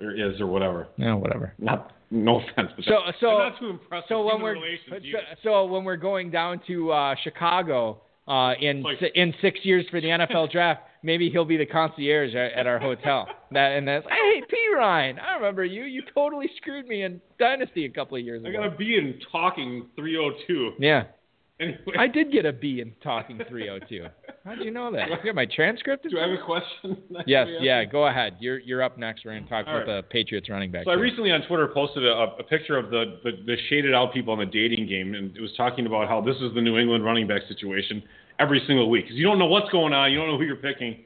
or 0.00 0.12
is 0.14 0.40
or 0.40 0.46
whatever. 0.46 0.88
Yeah, 0.98 1.14
whatever. 1.14 1.54
Not 1.58 1.92
no 2.10 2.40
offense, 2.40 2.70
but 2.76 2.84
So 2.84 2.98
so 3.20 3.28
I'm 3.38 3.52
not 3.52 3.58
too 3.58 3.70
impressed 3.70 4.08
so 4.08 4.22
when 4.24 4.42
we're 4.42 4.56
so, 4.88 4.96
so 5.42 5.64
when 5.66 5.84
we're 5.84 5.96
going 5.96 6.30
down 6.30 6.60
to 6.66 6.92
uh, 6.92 7.14
Chicago 7.22 8.02
uh, 8.28 8.52
in 8.60 8.82
Like- 8.82 8.98
si- 9.00 9.10
in 9.14 9.32
six 9.40 9.60
years 9.62 9.86
for 9.90 10.00
the 10.00 10.08
NFL 10.08 10.50
draft, 10.52 10.82
maybe 11.02 11.30
he'll 11.30 11.46
be 11.46 11.56
the 11.56 11.64
concierge 11.66 12.34
at, 12.34 12.52
at 12.52 12.66
our 12.66 12.78
hotel. 12.78 13.26
That 13.52 13.72
and 13.72 13.88
that's 13.88 14.04
hey 14.06 14.42
P 14.50 14.56
Ryan, 14.76 15.18
I 15.18 15.36
remember 15.36 15.64
you. 15.64 15.84
You 15.84 16.02
totally 16.14 16.50
screwed 16.58 16.86
me 16.86 17.02
in 17.04 17.20
Dynasty 17.38 17.86
a 17.86 17.90
couple 17.90 18.18
of 18.18 18.24
years 18.24 18.42
I 18.44 18.50
ago. 18.50 18.58
I 18.60 18.66
got 18.66 18.74
a 18.74 18.76
B 18.76 18.96
in 18.98 19.18
talking 19.32 19.86
302. 19.96 20.72
yeah, 20.78 21.04
Anyway, 21.60 21.78
I 21.98 22.06
did 22.06 22.32
get 22.32 22.46
a 22.46 22.52
B 22.52 22.80
in 22.80 22.92
talking 23.02 23.38
302. 23.48 24.06
How'd 24.44 24.60
you 24.60 24.70
know 24.70 24.90
that? 24.92 25.10
You 25.10 25.16
got 25.22 25.34
my 25.34 25.46
transcript? 25.46 26.08
do 26.08 26.18
I 26.18 26.22
have 26.22 26.38
a 26.38 26.42
question? 26.42 26.96
Yes, 27.26 27.48
yeah. 27.60 27.84
Go 27.84 28.06
ahead. 28.06 28.36
You're 28.40 28.60
you're 28.60 28.82
up 28.82 28.96
next. 28.96 29.24
We're 29.24 29.34
gonna 29.38 29.48
talk 29.48 29.66
All 29.68 29.76
about 29.76 29.86
the 29.86 30.02
Patriots 30.08 30.48
running 30.48 30.70
back. 30.70 30.84
So 30.84 30.90
I 30.90 30.94
recently 30.94 31.30
on 31.32 31.42
Twitter 31.46 31.68
posted 31.68 32.04
a, 32.04 32.34
a 32.38 32.42
picture 32.42 32.78
of 32.78 32.90
the, 32.90 33.18
the, 33.22 33.32
the 33.44 33.56
shaded 33.68 33.94
out 33.94 34.14
people 34.14 34.32
on 34.32 34.38
the 34.38 34.46
dating 34.46 34.88
game, 34.88 35.14
and 35.14 35.36
it 35.36 35.40
was 35.40 35.52
talking 35.56 35.86
about 35.86 36.08
how 36.08 36.20
this 36.20 36.36
is 36.36 36.54
the 36.54 36.62
New 36.62 36.78
England 36.78 37.04
running 37.04 37.26
back 37.26 37.42
situation 37.46 38.02
every 38.38 38.62
single 38.66 38.88
week 38.88 39.04
because 39.04 39.16
you 39.16 39.24
don't 39.24 39.38
know 39.38 39.46
what's 39.46 39.68
going 39.70 39.92
on, 39.92 40.10
you 40.10 40.18
don't 40.18 40.28
know 40.28 40.38
who 40.38 40.44
you're 40.44 40.56
picking. 40.56 41.04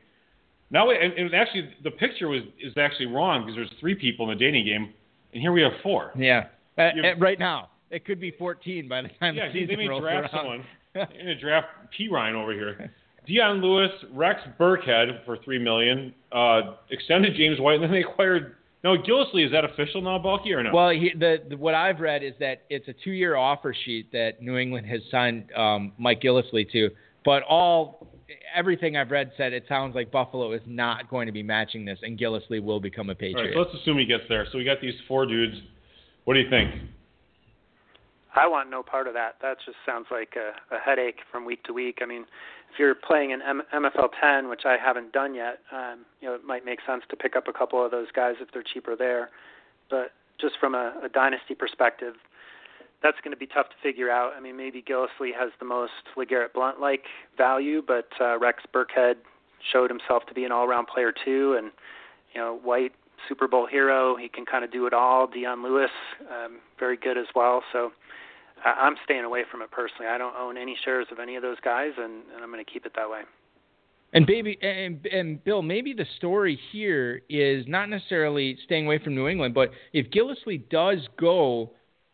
Now, 0.71 0.91
and, 0.91 1.13
and 1.15 1.35
actually, 1.35 1.71
the 1.83 1.91
picture 1.91 2.29
was 2.29 2.43
is 2.63 2.73
actually 2.77 3.07
wrong 3.07 3.43
because 3.43 3.57
there's 3.57 3.73
three 3.81 3.95
people 3.95 4.31
in 4.31 4.39
the 4.39 4.45
dating 4.45 4.65
game, 4.67 4.93
and 5.33 5.43
here 5.43 5.53
we 5.53 5.63
have 5.63 5.73
four. 5.83 6.13
Yeah. 6.17 6.47
Uh, 6.79 6.83
uh, 6.83 7.17
right 7.19 7.39
now, 7.39 7.71
it 7.91 8.05
could 8.05 8.21
be 8.21 8.31
14 8.33 8.89
by 8.89 9.03
the 9.03 9.09
time 9.21 9.35
Yeah, 9.37 9.49
the 9.49 9.53
they 9.53 9.61
season 9.61 9.77
may 9.79 9.89
rolls 9.89 10.03
draft 10.03 10.33
around. 10.35 10.43
someone. 10.43 10.65
They're 10.95 11.07
gonna 11.07 11.39
draft 11.41 11.67
P 11.97 12.09
Ryan 12.09 12.37
over 12.37 12.53
here. 12.53 12.93
Dion 13.27 13.63
Lewis, 13.63 13.91
Rex 14.13 14.41
Burkhead 14.59 15.25
for 15.25 15.39
three 15.39 15.59
million. 15.59 16.15
Uh, 16.31 16.75
extended 16.91 17.35
James 17.37 17.59
White, 17.61 17.75
and 17.75 17.85
then 17.85 17.91
they 17.91 18.01
acquired. 18.03 18.57
No, 18.83 18.99
Gillislee 18.99 19.47
is 19.47 19.53
that 19.53 19.65
official 19.65 20.03
now, 20.03 20.19
Bulky 20.19 20.53
or 20.53 20.63
no? 20.63 20.71
Well, 20.75 20.91
he, 20.91 21.11
the, 21.19 21.39
the 21.49 21.57
what 21.57 21.75
I've 21.75 22.01
read 22.01 22.23
is 22.23 22.35
that 22.41 22.65
it's 22.69 22.87
a 22.87 22.93
two-year 22.93 23.35
offer 23.35 23.75
sheet 23.85 24.13
that 24.13 24.43
New 24.43 24.59
England 24.59 24.87
has 24.87 25.01
signed 25.11 25.51
um, 25.57 25.93
Mike 25.97 26.21
Gillislee 26.21 26.71
to, 26.73 26.91
but 27.25 27.43
all 27.45 28.07
everything 28.55 28.97
I've 28.97 29.11
read 29.11 29.33
said 29.39 29.55
it 29.55 29.65
sounds 29.69 29.95
like 29.95 30.11
Buffalo 30.11 30.53
is 30.53 30.61
not 30.67 31.09
going 31.09 31.27
to 31.27 31.33
be 31.33 31.43
matching 31.43 31.87
this, 31.87 31.99
and 32.03 32.19
Gillislee 32.19 32.63
will 32.63 32.79
become 32.81 33.09
a 33.09 33.15
Patriot. 33.15 33.37
All 33.39 33.45
right, 33.45 33.53
so 33.55 33.59
let's 33.61 33.75
assume 33.83 33.99
he 33.99 34.05
gets 34.05 34.25
there. 34.29 34.47
So 34.53 34.59
we 34.59 34.65
got 34.65 34.83
these 34.83 34.95
four 35.09 35.25
dudes. 35.25 35.57
What 36.25 36.35
do 36.35 36.41
you 36.41 36.51
think? 36.51 36.71
I 38.35 38.47
want 38.49 38.71
no 38.71 38.83
part 38.83 39.07
of 39.07 39.15
that. 39.15 39.37
That 39.43 39.59
just 39.65 39.77
sounds 39.87 40.07
like 40.11 40.35
a, 40.37 40.75
a 40.75 40.79
headache 40.79 41.21
from 41.31 41.45
week 41.45 41.63
to 41.65 41.73
week. 41.73 41.99
I 42.03 42.07
mean, 42.07 42.23
if 42.73 42.79
you're 42.79 42.95
playing 42.95 43.31
in 43.31 43.41
M- 43.43 43.63
MFL 43.73 44.09
10, 44.21 44.49
which 44.49 44.63
I 44.65 44.77
haven't 44.77 45.13
done 45.13 45.35
yet, 45.35 45.61
um, 45.73 46.05
you 46.21 46.29
know, 46.29 46.35
it 46.35 46.45
might 46.45 46.65
make 46.65 46.81
sense 46.87 47.05
to 47.11 47.17
pick 47.17 47.37
up 47.37 47.47
a 47.47 47.53
couple 47.53 47.85
of 47.85 47.91
those 47.91 48.09
guys 48.15 48.35
if 48.41 48.49
they're 48.53 48.65
cheaper 48.65 48.97
there. 48.97 49.31
But 49.89 50.13
just 50.41 50.55
from 50.59 50.75
a, 50.75 50.95
a 51.05 51.09
dynasty 51.09 51.55
perspective, 51.55 52.15
that's 53.03 53.19
going 53.23 53.33
to 53.33 53.39
be 53.39 53.47
tough 53.47 53.69
to 53.69 53.77
figure 53.83 54.11
out. 54.11 54.33
I 54.37 54.41
mean, 54.41 54.57
maybe 54.57 54.83
Gillislee 54.83 55.35
has 55.39 55.51
the 55.61 55.67
most 55.67 55.93
LeGarrette 56.17 56.55
Blunt 56.55 56.81
like 56.81 57.05
value, 57.37 57.83
but 57.87 58.09
uh, 58.21 58.39
Rex 58.39 58.65
Burkhead 58.75 59.15
showed 59.73 59.91
himself 59.91 60.25
to 60.27 60.35
be 60.35 60.45
an 60.45 60.53
all 60.53 60.65
around 60.65 60.87
player 60.87 61.13
too. 61.13 61.55
And, 61.57 61.71
you 62.35 62.41
know, 62.41 62.59
White, 62.63 62.93
Super 63.29 63.47
Bowl 63.47 63.67
hero, 63.67 64.17
he 64.17 64.29
can 64.29 64.45
kind 64.45 64.65
of 64.65 64.73
do 64.73 64.87
it 64.87 64.93
all. 64.93 65.27
Dion 65.27 65.63
Lewis, 65.63 65.91
um, 66.31 66.59
very 66.79 66.97
good 66.97 67.17
as 67.17 67.27
well. 67.35 67.63
So 67.73 67.93
I'm 68.65 68.95
staying 69.05 69.25
away 69.25 69.43
from 69.51 69.63
it 69.63 69.71
personally. 69.71 70.07
I 70.07 70.19
don't 70.19 70.35
own 70.37 70.57
any 70.57 70.77
shares 70.85 71.07
of 71.13 71.19
any 71.19 71.37
of 71.37 71.43
those 71.43 71.61
guys, 71.61 71.91
and, 71.97 72.23
and 72.35 72.43
I'm 72.43 72.51
going 72.51 72.65
to 72.65 72.71
keep 72.71 72.87
it 72.87 72.93
that 72.97 73.09
way. 73.09 73.21
And 74.15 74.27
baby, 74.27 74.57
and, 74.63 75.05
and 75.07 75.43
Bill, 75.43 75.61
maybe 75.61 75.93
the 75.93 76.07
story 76.17 76.59
here 76.71 77.23
is 77.29 77.65
not 77.67 77.89
necessarily 77.89 78.57
staying 78.65 78.87
away 78.87 79.01
from 79.03 79.15
New 79.15 79.27
England, 79.27 79.55
but 79.55 79.73
if 79.93 80.09
Gillislee 80.11 80.69
does 80.71 80.99
go 81.19 81.73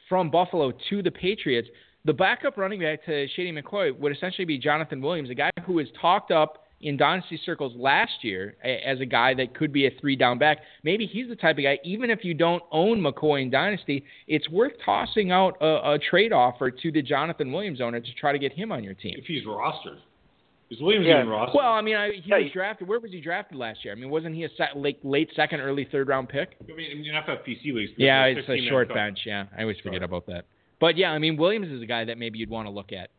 from 0.09 0.31
Buffalo 0.31 0.73
to 0.89 1.03
the 1.03 1.11
Patriots, 1.11 1.69
the 2.07 2.15
backup 2.15 2.57
running 2.57 2.81
back 2.81 3.05
to 3.05 3.29
Shady 3.29 3.53
McCoy 3.53 3.97
would 3.99 4.17
essentially 4.17 4.47
be 4.47 4.57
Jonathan 4.57 5.03
Williams, 5.03 5.29
a 5.29 5.35
guy 5.35 5.51
who 5.67 5.75
was 5.75 5.89
talked 6.01 6.31
up 6.31 6.65
in 6.83 6.97
dynasty 6.97 7.39
circles 7.45 7.73
last 7.77 8.13
year 8.23 8.55
as 8.65 9.01
a 9.01 9.05
guy 9.07 9.35
that 9.35 9.55
could 9.55 9.73
be 9.73 9.87
a 9.87 9.91
three 10.01 10.17
down 10.17 10.39
back. 10.39 10.59
Maybe 10.83 11.07
he's 11.07 11.29
the 11.29 11.37
type 11.37 11.59
of 11.59 11.65
guy, 11.65 11.79
even 11.85 12.09
if 12.11 12.25
you 12.25 12.33
don't 12.35 12.63
own 12.73 13.01
McCoy 13.01 13.43
in 13.43 13.51
dynasty, 13.51 14.03
it's 14.27 14.49
worth 14.49 14.73
tossing 14.85 15.31
out 15.31 15.57
a, 15.61 15.93
a 15.93 15.99
trade 15.99 16.33
offer 16.33 16.71
to 16.71 16.91
the 16.93 17.03
Jonathan 17.03 17.53
Williams 17.53 17.81
owner 17.81 18.01
to 18.01 18.15
try 18.15 18.33
to 18.33 18.39
get 18.39 18.53
him 18.53 18.73
on 18.73 18.83
your 18.83 18.95
team. 18.95 19.15
If 19.19 19.27
he's 19.27 19.45
rostered. 19.45 19.99
Is 20.71 20.81
Williams 20.81 21.07
Yeah. 21.07 21.17
even 21.19 21.29
rostered? 21.29 21.55
Well, 21.57 21.73
I 21.73 21.83
mean, 21.83 21.97
I, 21.97 22.13
he 22.13 22.23
Yeah, 22.25 22.37
was 22.37 22.45
you- 22.47 22.51
drafted. 22.53 22.87
Where 22.89 23.01
was 23.01 23.11
he 23.11 23.21
drafted 23.21 23.59
last 23.59 23.85
year? 23.85 23.93
I 23.93 23.97
mean, 23.97 24.09
wasn't 24.09 24.35
he 24.37 24.45
a 24.45 24.49
se- 24.57 24.69
late, 24.77 25.05
late 25.05 25.29
second, 25.35 25.61
early 25.61 25.85
third 25.91 26.09
round 26.09 26.29
pick? 26.29 26.51
I 26.63 26.73
mean, 26.75 27.05
in 27.07 27.13
FFPC 27.15 27.73
leagues. 27.75 27.91
Yeah, 27.99 28.25
it's 28.27 28.49
a 28.49 28.69
short 28.69 28.89
bench. 28.95 29.19
Yeah, 29.27 29.47
I 29.57 29.63
always 29.63 29.77
forget 29.79 29.99
Sorry. 29.99 30.05
about 30.05 30.27
that. 30.27 30.45
But 30.81 30.97
yeah, 30.97 31.11
I 31.11 31.19
mean, 31.19 31.37
Williams 31.37 31.69
is 31.71 31.83
a 31.83 31.87
guy 31.87 32.05
that 32.05 32.17
maybe 32.19 32.39
you'd 32.39 32.49
want 32.49 32.67
to 32.67 32.71
look 32.71 32.93
at. 32.93 33.11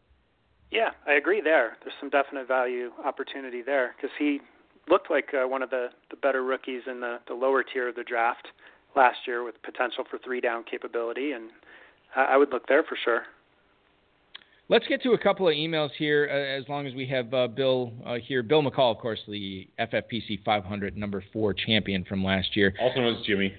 Yeah, 0.72 0.92
I 1.06 1.14
agree 1.14 1.42
there. 1.42 1.78
There's 1.84 1.94
some 2.00 2.10
definite 2.10 2.48
value 2.48 2.92
opportunity 3.04 3.62
there 3.62 3.94
because 3.96 4.12
he 4.18 4.40
looked 4.90 5.12
like 5.12 5.30
uh, 5.34 5.48
one 5.48 5.62
of 5.62 5.70
the, 5.70 5.90
the 6.10 6.16
better 6.16 6.44
rookies 6.44 6.84
in 6.88 7.02
the, 7.02 7.20
the 7.28 7.34
lower 7.34 7.64
tier 7.64 7.90
of 7.90 7.96
the 7.96 8.04
draft 8.04 8.48
last 8.96 9.20
year 9.28 9.44
with 9.44 9.62
potential 9.64 10.06
for 10.10 10.18
three 10.24 10.42
down 10.42 10.64
capability, 10.64 11.34
and 11.34 11.50
I, 12.16 12.34
I 12.34 12.38
would 12.38 12.52
look 12.52 12.68
there 12.68 12.84
for 12.84 12.98
sure. 13.04 13.24
Let's 14.70 14.88
get 14.88 15.04
to 15.04 15.12
a 15.12 15.18
couple 15.18 15.50
of 15.50 15.54
emails 15.54 15.90
here, 15.98 16.30
uh, 16.32 16.62
as 16.62 16.68
long 16.70 16.88
as 16.88 16.94
we 16.94 17.06
have 17.08 17.34
uh, 17.34 17.48
Bill 17.48 17.92
uh, 18.06 18.16
here. 18.26 18.42
Bill 18.42 18.64
McCall, 18.64 18.96
of 18.96 19.00
course, 19.00 19.20
the 19.28 19.68
FFPC 19.78 20.46
500 20.46 20.96
number 20.96 21.22
four 21.34 21.54
champion 21.54 22.06
from 22.06 22.24
last 22.24 22.56
year. 22.56 22.74
Also 22.80 23.02
known 23.02 23.18
as 23.18 23.26
Jimmy. 23.26 23.54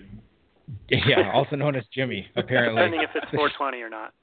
yeah, 0.88 1.30
also 1.32 1.56
known 1.56 1.76
as 1.76 1.84
Jimmy, 1.94 2.26
apparently. 2.36 2.82
Depending 2.82 3.02
if 3.02 3.10
it's 3.14 3.30
420 3.30 3.80
or 3.80 3.90
not. 3.90 4.14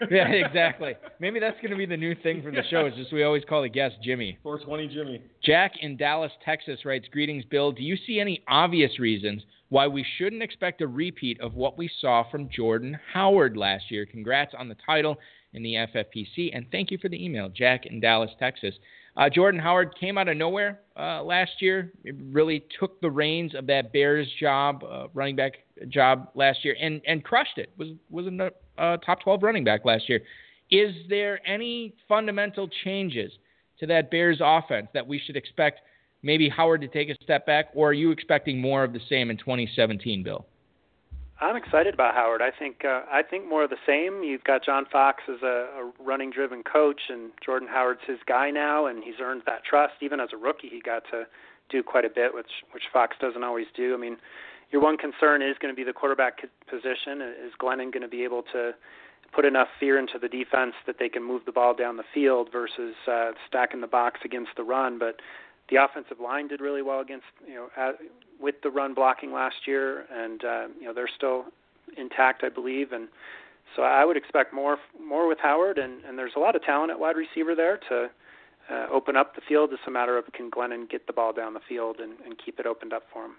yeah, 0.10 0.28
exactly. 0.28 0.94
Maybe 1.20 1.40
that's 1.40 1.56
going 1.56 1.70
to 1.70 1.76
be 1.76 1.86
the 1.86 1.96
new 1.96 2.14
thing 2.22 2.42
for 2.42 2.50
the 2.50 2.62
show. 2.70 2.86
Is 2.86 2.94
just 2.94 3.12
we 3.12 3.22
always 3.22 3.42
call 3.48 3.62
the 3.62 3.68
guest 3.68 3.96
Jimmy. 4.02 4.38
420 4.42 4.94
Jimmy. 4.94 5.22
Jack 5.42 5.72
in 5.80 5.96
Dallas, 5.96 6.32
Texas 6.44 6.84
writes, 6.84 7.06
Greetings, 7.10 7.44
Bill. 7.50 7.72
Do 7.72 7.82
you 7.82 7.96
see 8.06 8.20
any 8.20 8.42
obvious 8.48 8.98
reasons 8.98 9.42
why 9.68 9.86
we 9.86 10.04
shouldn't 10.18 10.42
expect 10.42 10.80
a 10.80 10.86
repeat 10.86 11.40
of 11.40 11.54
what 11.54 11.76
we 11.76 11.90
saw 12.00 12.28
from 12.30 12.48
Jordan 12.48 12.98
Howard 13.12 13.56
last 13.56 13.90
year? 13.90 14.06
Congrats 14.06 14.54
on 14.58 14.68
the 14.68 14.76
title 14.86 15.16
in 15.52 15.62
the 15.62 15.74
FFPC, 15.74 16.50
and 16.52 16.66
thank 16.72 16.90
you 16.90 16.98
for 16.98 17.08
the 17.08 17.24
email, 17.24 17.48
Jack 17.48 17.86
in 17.86 18.00
Dallas, 18.00 18.30
Texas. 18.38 18.74
Uh, 19.16 19.28
Jordan 19.28 19.60
Howard 19.60 19.94
came 19.98 20.18
out 20.18 20.28
of 20.28 20.36
nowhere 20.36 20.80
uh, 20.98 21.22
last 21.22 21.52
year. 21.60 21.92
It 22.02 22.16
really 22.18 22.64
took 22.78 23.00
the 23.00 23.10
reins 23.10 23.54
of 23.54 23.66
that 23.68 23.92
Bears 23.92 24.28
job, 24.40 24.82
uh, 24.82 25.06
running 25.14 25.36
back 25.36 25.52
job 25.88 26.30
last 26.34 26.64
year, 26.64 26.76
and, 26.80 27.00
and 27.06 27.22
crushed 27.22 27.58
it. 27.58 27.70
Was 27.78 27.88
was 28.10 28.26
a 28.26 28.50
uh, 28.80 28.96
top 28.98 29.20
12 29.20 29.42
running 29.42 29.64
back 29.64 29.84
last 29.84 30.08
year. 30.08 30.20
Is 30.70 30.94
there 31.08 31.40
any 31.46 31.94
fundamental 32.08 32.68
changes 32.82 33.30
to 33.78 33.86
that 33.86 34.10
Bears 34.10 34.38
offense 34.42 34.88
that 34.94 35.06
we 35.06 35.20
should 35.24 35.36
expect 35.36 35.80
maybe 36.22 36.48
Howard 36.48 36.80
to 36.80 36.88
take 36.88 37.08
a 37.08 37.14
step 37.22 37.46
back, 37.46 37.66
or 37.74 37.90
are 37.90 37.92
you 37.92 38.10
expecting 38.10 38.60
more 38.60 38.82
of 38.82 38.92
the 38.92 39.00
same 39.08 39.30
in 39.30 39.36
2017, 39.36 40.22
Bill? 40.22 40.46
I'm 41.40 41.56
excited 41.56 41.94
about 41.94 42.14
Howard. 42.14 42.42
I 42.42 42.50
think 42.56 42.84
uh, 42.84 43.02
I 43.10 43.22
think 43.22 43.48
more 43.48 43.64
of 43.64 43.70
the 43.70 43.76
same. 43.86 44.22
You've 44.22 44.44
got 44.44 44.64
John 44.64 44.86
Fox 44.90 45.22
as 45.28 45.42
a, 45.42 45.68
a 45.80 45.92
running-driven 45.98 46.62
coach, 46.62 47.00
and 47.08 47.32
Jordan 47.44 47.68
Howard's 47.68 48.00
his 48.06 48.18
guy 48.26 48.50
now, 48.50 48.86
and 48.86 49.02
he's 49.02 49.16
earned 49.20 49.42
that 49.46 49.64
trust. 49.64 49.94
Even 50.00 50.20
as 50.20 50.28
a 50.32 50.36
rookie, 50.36 50.68
he 50.68 50.80
got 50.80 51.02
to 51.10 51.24
do 51.70 51.82
quite 51.82 52.04
a 52.04 52.08
bit, 52.08 52.32
which 52.32 52.50
which 52.72 52.84
Fox 52.92 53.16
doesn't 53.20 53.42
always 53.42 53.66
do. 53.76 53.94
I 53.94 53.96
mean, 53.96 54.16
your 54.70 54.80
one 54.80 54.96
concern 54.96 55.42
is 55.42 55.56
going 55.60 55.74
to 55.74 55.76
be 55.76 55.84
the 55.84 55.92
quarterback 55.92 56.38
position. 56.70 57.20
Is 57.20 57.52
Glennon 57.60 57.92
going 57.92 58.02
to 58.02 58.08
be 58.08 58.22
able 58.22 58.44
to 58.52 58.72
put 59.34 59.44
enough 59.44 59.68
fear 59.80 59.98
into 59.98 60.18
the 60.20 60.28
defense 60.28 60.74
that 60.86 60.96
they 61.00 61.08
can 61.08 61.24
move 61.24 61.42
the 61.46 61.52
ball 61.52 61.74
down 61.74 61.96
the 61.96 62.04
field 62.14 62.48
versus 62.52 62.94
uh, 63.10 63.32
stacking 63.48 63.80
the 63.80 63.88
box 63.88 64.20
against 64.24 64.50
the 64.56 64.62
run? 64.62 64.98
But 64.98 65.16
the 65.70 65.76
offensive 65.76 66.20
line 66.20 66.48
did 66.48 66.60
really 66.60 66.82
well 66.82 67.00
against 67.00 67.26
you 67.46 67.54
know 67.54 67.68
at, 67.76 67.96
with 68.40 68.56
the 68.62 68.70
run 68.70 68.94
blocking 68.94 69.32
last 69.32 69.56
year, 69.66 70.04
and 70.12 70.44
uh, 70.44 70.66
you 70.78 70.86
know 70.86 70.94
they're 70.94 71.08
still 71.14 71.44
intact, 71.96 72.42
I 72.44 72.48
believe, 72.48 72.92
and 72.92 73.08
so 73.76 73.82
I 73.82 74.04
would 74.04 74.16
expect 74.16 74.52
more 74.52 74.78
more 75.00 75.28
with 75.28 75.38
Howard, 75.40 75.78
and, 75.78 76.04
and 76.04 76.18
there's 76.18 76.32
a 76.36 76.40
lot 76.40 76.56
of 76.56 76.62
talent 76.62 76.90
at 76.90 76.98
wide 76.98 77.16
receiver 77.16 77.54
there 77.54 77.78
to 77.88 78.10
uh, 78.70 78.86
open 78.92 79.16
up 79.16 79.34
the 79.34 79.40
field. 79.48 79.70
It's 79.72 79.82
a 79.86 79.90
matter 79.90 80.16
of 80.16 80.24
can 80.32 80.50
Glennon 80.50 80.88
get 80.88 81.06
the 81.06 81.12
ball 81.12 81.32
down 81.32 81.54
the 81.54 81.60
field 81.68 81.96
and, 82.00 82.14
and 82.24 82.36
keep 82.42 82.58
it 82.58 82.66
opened 82.66 82.92
up 82.92 83.04
for 83.12 83.24
him. 83.24 83.32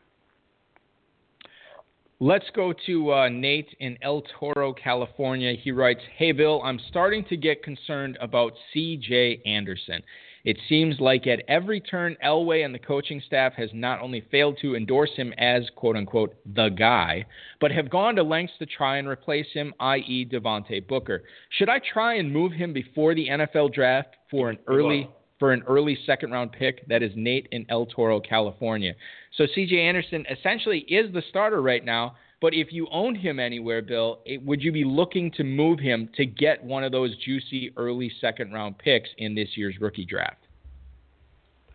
Let's 2.21 2.45
go 2.55 2.73
to 2.85 3.11
uh, 3.11 3.29
Nate 3.29 3.75
in 3.79 3.97
El 4.01 4.23
Toro, 4.39 4.73
California. 4.73 5.53
He 5.61 5.71
writes, 5.71 5.99
Hey, 6.15 6.31
Bill, 6.31 6.61
I'm 6.63 6.79
starting 6.89 7.25
to 7.25 7.35
get 7.35 7.61
concerned 7.61 8.17
about 8.21 8.53
C.J. 8.73 9.41
Anderson. 9.45 10.01
It 10.45 10.59
seems 10.69 10.99
like 10.99 11.25
at 11.25 11.41
every 11.47 11.81
turn, 11.81 12.15
Elway 12.23 12.63
and 12.63 12.73
the 12.73 12.79
coaching 12.79 13.19
staff 13.25 13.53
has 13.53 13.71
not 13.73 13.99
only 13.99 14.21
failed 14.29 14.59
to 14.61 14.75
endorse 14.75 15.09
him 15.15 15.33
as 15.39 15.63
quote 15.75 15.97
unquote 15.97 16.35
the 16.45 16.69
guy, 16.69 17.25
but 17.59 17.71
have 17.71 17.89
gone 17.89 18.15
to 18.15 18.23
lengths 18.23 18.53
to 18.59 18.67
try 18.67 18.97
and 18.97 19.07
replace 19.07 19.47
him, 19.53 19.73
i.e., 19.79 20.29
Devontae 20.31 20.87
Booker. 20.87 21.23
Should 21.49 21.69
I 21.69 21.79
try 21.79 22.15
and 22.15 22.31
move 22.31 22.51
him 22.51 22.73
before 22.73 23.15
the 23.15 23.27
NFL 23.27 23.73
draft 23.73 24.15
for 24.29 24.51
an 24.51 24.59
early 24.67 25.09
for 25.39 25.51
an 25.51 25.63
early 25.67 25.97
second 26.05 26.29
round 26.31 26.51
pick? 26.51 26.87
That 26.87 27.01
is 27.01 27.11
Nate 27.15 27.47
in 27.51 27.65
El 27.69 27.87
Toro, 27.87 28.19
California. 28.19 28.93
So 29.35 29.45
CJ 29.45 29.73
Anderson 29.73 30.25
essentially 30.29 30.79
is 30.87 31.11
the 31.11 31.23
starter 31.29 31.61
right 31.63 31.83
now. 31.83 32.17
But 32.45 32.53
if 32.53 32.71
you 32.71 32.87
owned 32.91 33.17
him 33.17 33.39
anywhere, 33.39 33.81
Bill, 33.81 34.19
it, 34.23 34.39
would 34.45 34.61
you 34.61 34.71
be 34.71 34.83
looking 34.83 35.31
to 35.31 35.43
move 35.43 35.79
him 35.79 36.07
to 36.15 36.27
get 36.27 36.63
one 36.63 36.83
of 36.83 36.91
those 36.91 37.17
juicy 37.17 37.73
early 37.75 38.11
second 38.21 38.53
round 38.53 38.77
picks 38.77 39.09
in 39.17 39.33
this 39.33 39.49
year's 39.55 39.73
rookie 39.81 40.05
draft? 40.05 40.45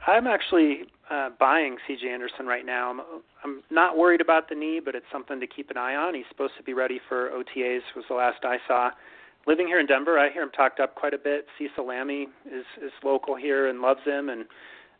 I'm 0.06 0.28
actually 0.28 0.82
uh, 1.10 1.30
buying 1.40 1.76
C.J. 1.88 2.08
Anderson 2.08 2.46
right 2.46 2.64
now. 2.64 2.88
I'm, 2.88 3.00
I'm 3.42 3.62
not 3.72 3.98
worried 3.98 4.20
about 4.20 4.48
the 4.48 4.54
knee, 4.54 4.80
but 4.84 4.94
it's 4.94 5.06
something 5.10 5.40
to 5.40 5.46
keep 5.48 5.70
an 5.70 5.76
eye 5.76 5.96
on. 5.96 6.14
He's 6.14 6.22
supposed 6.30 6.52
to 6.56 6.62
be 6.62 6.72
ready 6.72 7.00
for 7.08 7.30
OTAs. 7.30 7.80
Was 7.96 8.04
the 8.08 8.14
last 8.14 8.44
I 8.44 8.58
saw. 8.68 8.90
Living 9.48 9.66
here 9.66 9.80
in 9.80 9.86
Denver, 9.86 10.20
I 10.20 10.30
hear 10.30 10.44
him 10.44 10.50
talked 10.50 10.78
up 10.78 10.94
quite 10.94 11.14
a 11.14 11.18
bit. 11.18 11.46
Cecil 11.58 11.84
Lammey 11.84 12.26
is 12.46 12.64
is 12.80 12.92
local 13.02 13.34
here 13.34 13.66
and 13.66 13.80
loves 13.80 14.04
him, 14.04 14.28
and 14.28 14.44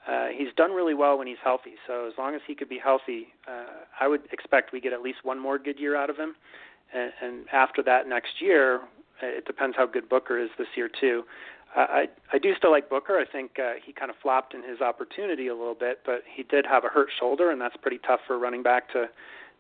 uh, 0.08 0.28
he's 0.34 0.52
done 0.56 0.72
really 0.72 0.94
well 0.94 1.18
when 1.18 1.26
he's 1.26 1.42
healthy. 1.42 1.74
So 1.86 2.06
as 2.06 2.14
long 2.16 2.34
as 2.34 2.40
he 2.46 2.54
could 2.54 2.68
be 2.68 2.78
healthy, 2.78 3.28
uh, 3.46 3.84
I 4.00 4.08
would 4.08 4.22
expect 4.32 4.72
we 4.72 4.80
get 4.80 4.92
at 4.92 5.02
least 5.02 5.18
one 5.24 5.38
more 5.38 5.58
good 5.58 5.78
year 5.78 5.96
out 5.96 6.10
of 6.10 6.16
him. 6.16 6.34
And, 6.92 7.12
and 7.22 7.46
after 7.52 7.82
that, 7.84 8.08
next 8.08 8.40
year, 8.40 8.80
uh, 9.22 9.26
it 9.26 9.44
depends 9.44 9.76
how 9.76 9.86
good 9.86 10.08
Booker 10.08 10.38
is 10.38 10.50
this 10.58 10.68
year 10.74 10.88
too. 10.88 11.24
Uh, 11.76 11.86
I 11.88 12.08
I 12.32 12.38
do 12.38 12.54
still 12.56 12.72
like 12.72 12.88
Booker. 12.88 13.18
I 13.18 13.24
think 13.30 13.58
uh, 13.58 13.74
he 13.84 13.92
kind 13.92 14.10
of 14.10 14.16
flopped 14.20 14.54
in 14.54 14.62
his 14.62 14.80
opportunity 14.80 15.48
a 15.48 15.54
little 15.54 15.74
bit, 15.74 16.00
but 16.04 16.22
he 16.26 16.42
did 16.42 16.66
have 16.66 16.84
a 16.84 16.88
hurt 16.88 17.08
shoulder, 17.18 17.50
and 17.50 17.60
that's 17.60 17.76
pretty 17.76 17.98
tough 17.98 18.20
for 18.26 18.34
a 18.34 18.38
running 18.38 18.62
back 18.62 18.90
to 18.92 19.08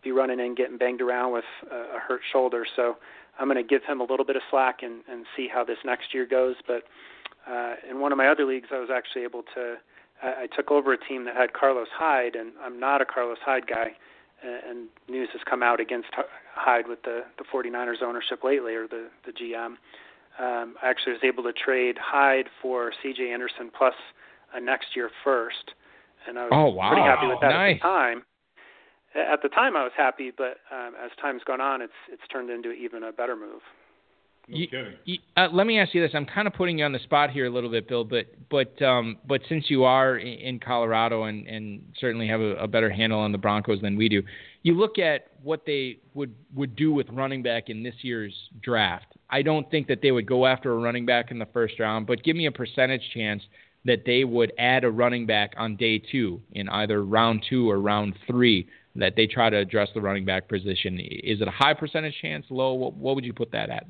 be 0.02 0.10
running 0.10 0.40
and 0.40 0.56
getting 0.56 0.78
banged 0.78 1.02
around 1.02 1.32
with 1.32 1.44
uh, 1.70 1.96
a 1.96 2.00
hurt 2.00 2.22
shoulder. 2.32 2.66
So 2.74 2.96
I'm 3.38 3.46
going 3.46 3.62
to 3.62 3.68
give 3.68 3.84
him 3.84 4.00
a 4.00 4.04
little 4.04 4.24
bit 4.24 4.36
of 4.36 4.42
slack 4.50 4.82
and, 4.82 5.02
and 5.08 5.26
see 5.36 5.46
how 5.46 5.62
this 5.62 5.78
next 5.84 6.14
year 6.14 6.26
goes. 6.26 6.56
But 6.66 6.84
uh, 7.48 7.74
in 7.88 8.00
one 8.00 8.10
of 8.10 8.18
my 8.18 8.28
other 8.28 8.44
leagues, 8.44 8.68
I 8.72 8.78
was 8.78 8.88
actually 8.90 9.22
able 9.22 9.44
to. 9.54 9.76
I, 10.22 10.42
I 10.42 10.46
took 10.54 10.70
over 10.70 10.92
a 10.92 10.98
team 10.98 11.24
that 11.24 11.36
had 11.36 11.52
Carlos 11.52 11.88
Hyde, 11.92 12.34
and 12.36 12.52
I'm 12.62 12.78
not 12.80 13.00
a 13.02 13.04
Carlos 13.04 13.38
Hyde 13.44 13.66
guy. 13.66 13.92
Uh, 14.42 14.70
and 14.70 14.88
news 15.08 15.28
has 15.32 15.42
come 15.48 15.62
out 15.62 15.80
against 15.80 16.08
Hyde 16.54 16.88
with 16.88 17.02
the 17.02 17.24
the 17.38 17.44
49ers 17.52 18.02
ownership 18.02 18.42
lately, 18.44 18.74
or 18.74 18.86
the 18.88 19.08
the 19.26 19.32
GM. 19.32 19.76
Um, 20.38 20.74
I 20.82 20.88
actually 20.88 21.12
was 21.12 21.22
able 21.24 21.42
to 21.42 21.52
trade 21.52 21.98
Hyde 22.00 22.46
for 22.62 22.92
C.J. 23.02 23.30
Anderson 23.30 23.70
plus 23.76 23.94
a 24.54 24.60
next 24.60 24.96
year 24.96 25.10
first, 25.22 25.72
and 26.26 26.38
I 26.38 26.44
was 26.44 26.50
Oh, 26.54 26.68
wow. 26.70 26.88
pretty 26.88 27.02
happy 27.02 27.26
with 27.26 27.40
that 27.42 27.50
Nice. 27.50 27.76
at 27.76 27.82
the 27.82 27.88
time. 27.88 28.22
At 29.14 29.42
the 29.42 29.48
time, 29.48 29.76
I 29.76 29.82
was 29.82 29.92
happy, 29.96 30.30
but 30.30 30.58
um, 30.72 30.94
as 31.04 31.10
time's 31.20 31.42
gone 31.44 31.60
on, 31.60 31.82
it's 31.82 31.92
it's 32.10 32.22
turned 32.32 32.48
into 32.48 32.70
even 32.72 33.02
a 33.02 33.12
better 33.12 33.36
move. 33.36 33.60
No 34.50 34.56
You- 34.58 34.66
kidding. 34.66 34.92
You- 35.04 35.18
Uh, 35.36 35.48
let 35.52 35.66
me 35.66 35.78
ask 35.78 35.94
you 35.94 36.00
this. 36.00 36.10
I'm 36.14 36.26
kind 36.26 36.46
of 36.48 36.54
putting 36.54 36.78
you 36.78 36.84
on 36.84 36.92
the 36.92 36.98
spot 37.00 37.30
here 37.30 37.46
a 37.46 37.50
little 37.50 37.70
bit, 37.70 37.86
Bill, 37.88 38.04
but 38.04 38.26
but 38.48 38.80
um, 38.82 39.18
but 39.26 39.42
since 39.48 39.70
you 39.70 39.84
are 39.84 40.16
in 40.18 40.58
Colorado 40.58 41.24
and, 41.24 41.46
and 41.46 41.82
certainly 41.98 42.26
have 42.26 42.40
a, 42.40 42.56
a 42.56 42.66
better 42.66 42.90
handle 42.90 43.20
on 43.20 43.32
the 43.32 43.38
Broncos 43.38 43.80
than 43.80 43.96
we 43.96 44.08
do, 44.08 44.22
you 44.62 44.74
look 44.74 44.98
at 44.98 45.28
what 45.42 45.64
they 45.66 45.98
would 46.14 46.34
would 46.54 46.74
do 46.76 46.92
with 46.92 47.08
running 47.10 47.42
back 47.42 47.70
in 47.70 47.82
this 47.82 47.94
year's 48.02 48.34
draft. 48.60 49.06
I 49.30 49.42
don't 49.42 49.70
think 49.70 49.86
that 49.86 50.02
they 50.02 50.10
would 50.10 50.26
go 50.26 50.46
after 50.46 50.72
a 50.72 50.76
running 50.76 51.06
back 51.06 51.30
in 51.30 51.38
the 51.38 51.46
first 51.46 51.78
round, 51.78 52.06
but 52.06 52.22
give 52.24 52.36
me 52.36 52.46
a 52.46 52.52
percentage 52.52 53.08
chance 53.14 53.42
that 53.84 54.04
they 54.04 54.24
would 54.24 54.52
add 54.58 54.84
a 54.84 54.90
running 54.90 55.24
back 55.26 55.54
on 55.56 55.76
day 55.76 55.98
two 55.98 56.40
in 56.52 56.68
either 56.68 57.04
round 57.04 57.44
two 57.48 57.70
or 57.70 57.80
round 57.80 58.14
three. 58.26 58.66
That 58.96 59.14
they 59.14 59.28
try 59.28 59.48
to 59.50 59.56
address 59.56 59.88
the 59.94 60.00
running 60.00 60.24
back 60.24 60.48
position. 60.48 60.98
Is 60.98 61.40
it 61.40 61.46
a 61.46 61.50
high 61.52 61.74
percentage 61.74 62.16
chance? 62.20 62.44
Low? 62.50 62.74
What, 62.74 62.94
what 62.94 63.14
would 63.14 63.24
you 63.24 63.32
put 63.32 63.52
that 63.52 63.70
at? 63.70 63.86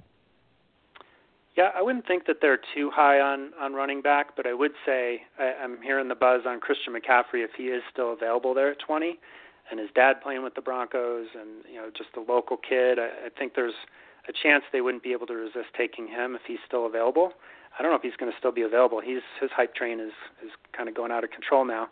Yeah, 1.56 1.70
I 1.74 1.82
wouldn't 1.82 2.06
think 2.06 2.26
that 2.26 2.36
they're 2.40 2.60
too 2.74 2.90
high 2.94 3.20
on 3.20 3.50
on 3.60 3.74
running 3.74 4.02
back, 4.02 4.36
but 4.36 4.46
I 4.46 4.54
would 4.54 4.72
say 4.86 5.22
I, 5.38 5.54
I'm 5.62 5.82
hearing 5.82 6.08
the 6.08 6.14
buzz 6.14 6.42
on 6.46 6.60
Christian 6.60 6.94
McCaffrey 6.94 7.44
if 7.44 7.50
he 7.56 7.64
is 7.64 7.82
still 7.92 8.12
available 8.12 8.54
there 8.54 8.70
at 8.70 8.78
20, 8.78 9.18
and 9.70 9.80
his 9.80 9.90
dad 9.94 10.20
playing 10.22 10.42
with 10.42 10.54
the 10.54 10.60
Broncos, 10.60 11.26
and 11.34 11.64
you 11.70 11.80
know 11.80 11.90
just 11.96 12.10
a 12.16 12.20
local 12.20 12.56
kid. 12.56 12.98
I, 12.98 13.26
I 13.26 13.28
think 13.36 13.54
there's 13.54 13.74
a 14.28 14.32
chance 14.32 14.62
they 14.72 14.80
wouldn't 14.80 15.02
be 15.02 15.12
able 15.12 15.26
to 15.26 15.34
resist 15.34 15.74
taking 15.76 16.06
him 16.06 16.34
if 16.34 16.42
he's 16.46 16.60
still 16.66 16.86
available. 16.86 17.32
I 17.78 17.82
don't 17.82 17.90
know 17.90 17.96
if 17.96 18.02
he's 18.02 18.16
going 18.18 18.30
to 18.30 18.38
still 18.38 18.52
be 18.52 18.62
available. 18.62 19.00
He's 19.00 19.22
his 19.40 19.50
hype 19.50 19.74
train 19.74 19.98
is 19.98 20.12
is 20.44 20.50
kind 20.76 20.88
of 20.88 20.94
going 20.94 21.10
out 21.10 21.24
of 21.24 21.30
control 21.30 21.64
now, 21.64 21.88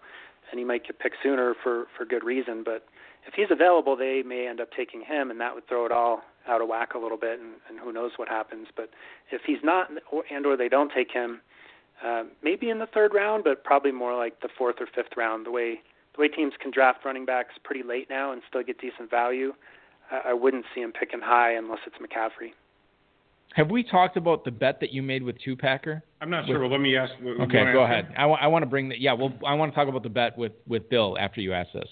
and 0.51 0.59
he 0.59 0.65
might 0.65 0.87
get 0.87 1.01
picked 1.01 1.17
sooner 1.23 1.55
for 1.63 1.87
for 1.97 2.05
good 2.05 2.23
reason. 2.23 2.63
But 2.65 2.87
if 3.27 3.35
he's 3.35 3.51
available, 3.51 3.97
they 3.97 4.23
may 4.25 4.47
end 4.47 4.61
up 4.61 4.69
taking 4.77 5.03
him, 5.03 5.33
and 5.33 5.41
that 5.41 5.55
would 5.55 5.67
throw 5.67 5.85
it 5.85 5.93
all 5.93 6.23
out 6.49 6.61
of 6.61 6.69
whack 6.69 6.95
a 6.95 6.99
little 6.99 7.19
bit, 7.19 7.41
and, 7.41 7.55
and 7.69 7.79
who 7.79 7.93
knows 7.93 8.13
what 8.17 8.29
happens. 8.29 8.69
But 8.77 8.91
if 9.31 9.43
he's 9.47 9.59
not, 9.63 9.89
or, 10.11 10.25
and 10.31 10.47
or 10.47 10.57
they 10.57 10.69
don't 10.69 10.93
take 10.95 11.11
him, 11.13 11.41
uh, 12.05 12.25
maybe 12.43 12.71
in 12.71 12.79
the 12.79 12.87
third 12.87 13.13
round, 13.15 13.45
but 13.45 13.65
probably 13.65 13.93
more 13.93 14.17
like 14.17 14.41
the 14.41 14.49
fourth 14.57 14.77
or 14.81 14.87
fifth 14.95 15.17
round. 15.17 15.47
The 15.47 15.51
way 15.51 15.81
the 16.15 16.21
way 16.23 16.29
teams 16.29 16.53
can 16.61 16.71
draft 16.71 17.05
running 17.05 17.25
backs 17.25 17.55
pretty 17.65 17.83
late 17.87 18.09
now 18.11 18.33
and 18.33 18.43
still 18.49 18.63
get 18.63 18.81
decent 18.81 19.11
value, 19.11 19.53
I, 20.11 20.31
I 20.31 20.33
wouldn't 20.33 20.65
see 20.75 20.81
him 20.81 20.93
picking 20.93 21.21
high 21.21 21.55
unless 21.55 21.81
it's 21.87 21.97
McCaffrey. 21.97 22.53
Have 23.55 23.71
we 23.71 23.83
talked 23.83 24.17
about 24.17 24.45
the 24.45 24.51
bet 24.51 24.79
that 24.81 24.93
you 24.93 25.03
made 25.03 25.23
with 25.23 25.37
Two 25.43 25.57
Packer? 25.57 26.03
I'm 26.21 26.31
not 26.31 26.47
sure, 26.47 26.59
but 26.59 26.71
let 26.71 26.81
me 26.81 26.97
ask. 26.97 27.13
Okay, 27.23 27.73
go 27.73 27.83
ahead. 27.83 28.07
him? 28.07 28.15
I 28.17 28.47
want 28.47 28.63
to 28.63 28.67
bring 28.67 28.91
the 28.91 29.01
yeah. 29.01 29.15
Well, 29.15 29.33
I 29.47 29.55
want 29.55 29.73
to 29.73 29.75
talk 29.75 29.89
about 29.89 30.03
the 30.03 30.11
bet 30.11 30.37
with 30.37 30.53
with 30.67 30.89
Bill 30.91 31.17
after 31.19 31.41
you 31.41 31.55
ask 31.55 31.73
this, 31.73 31.89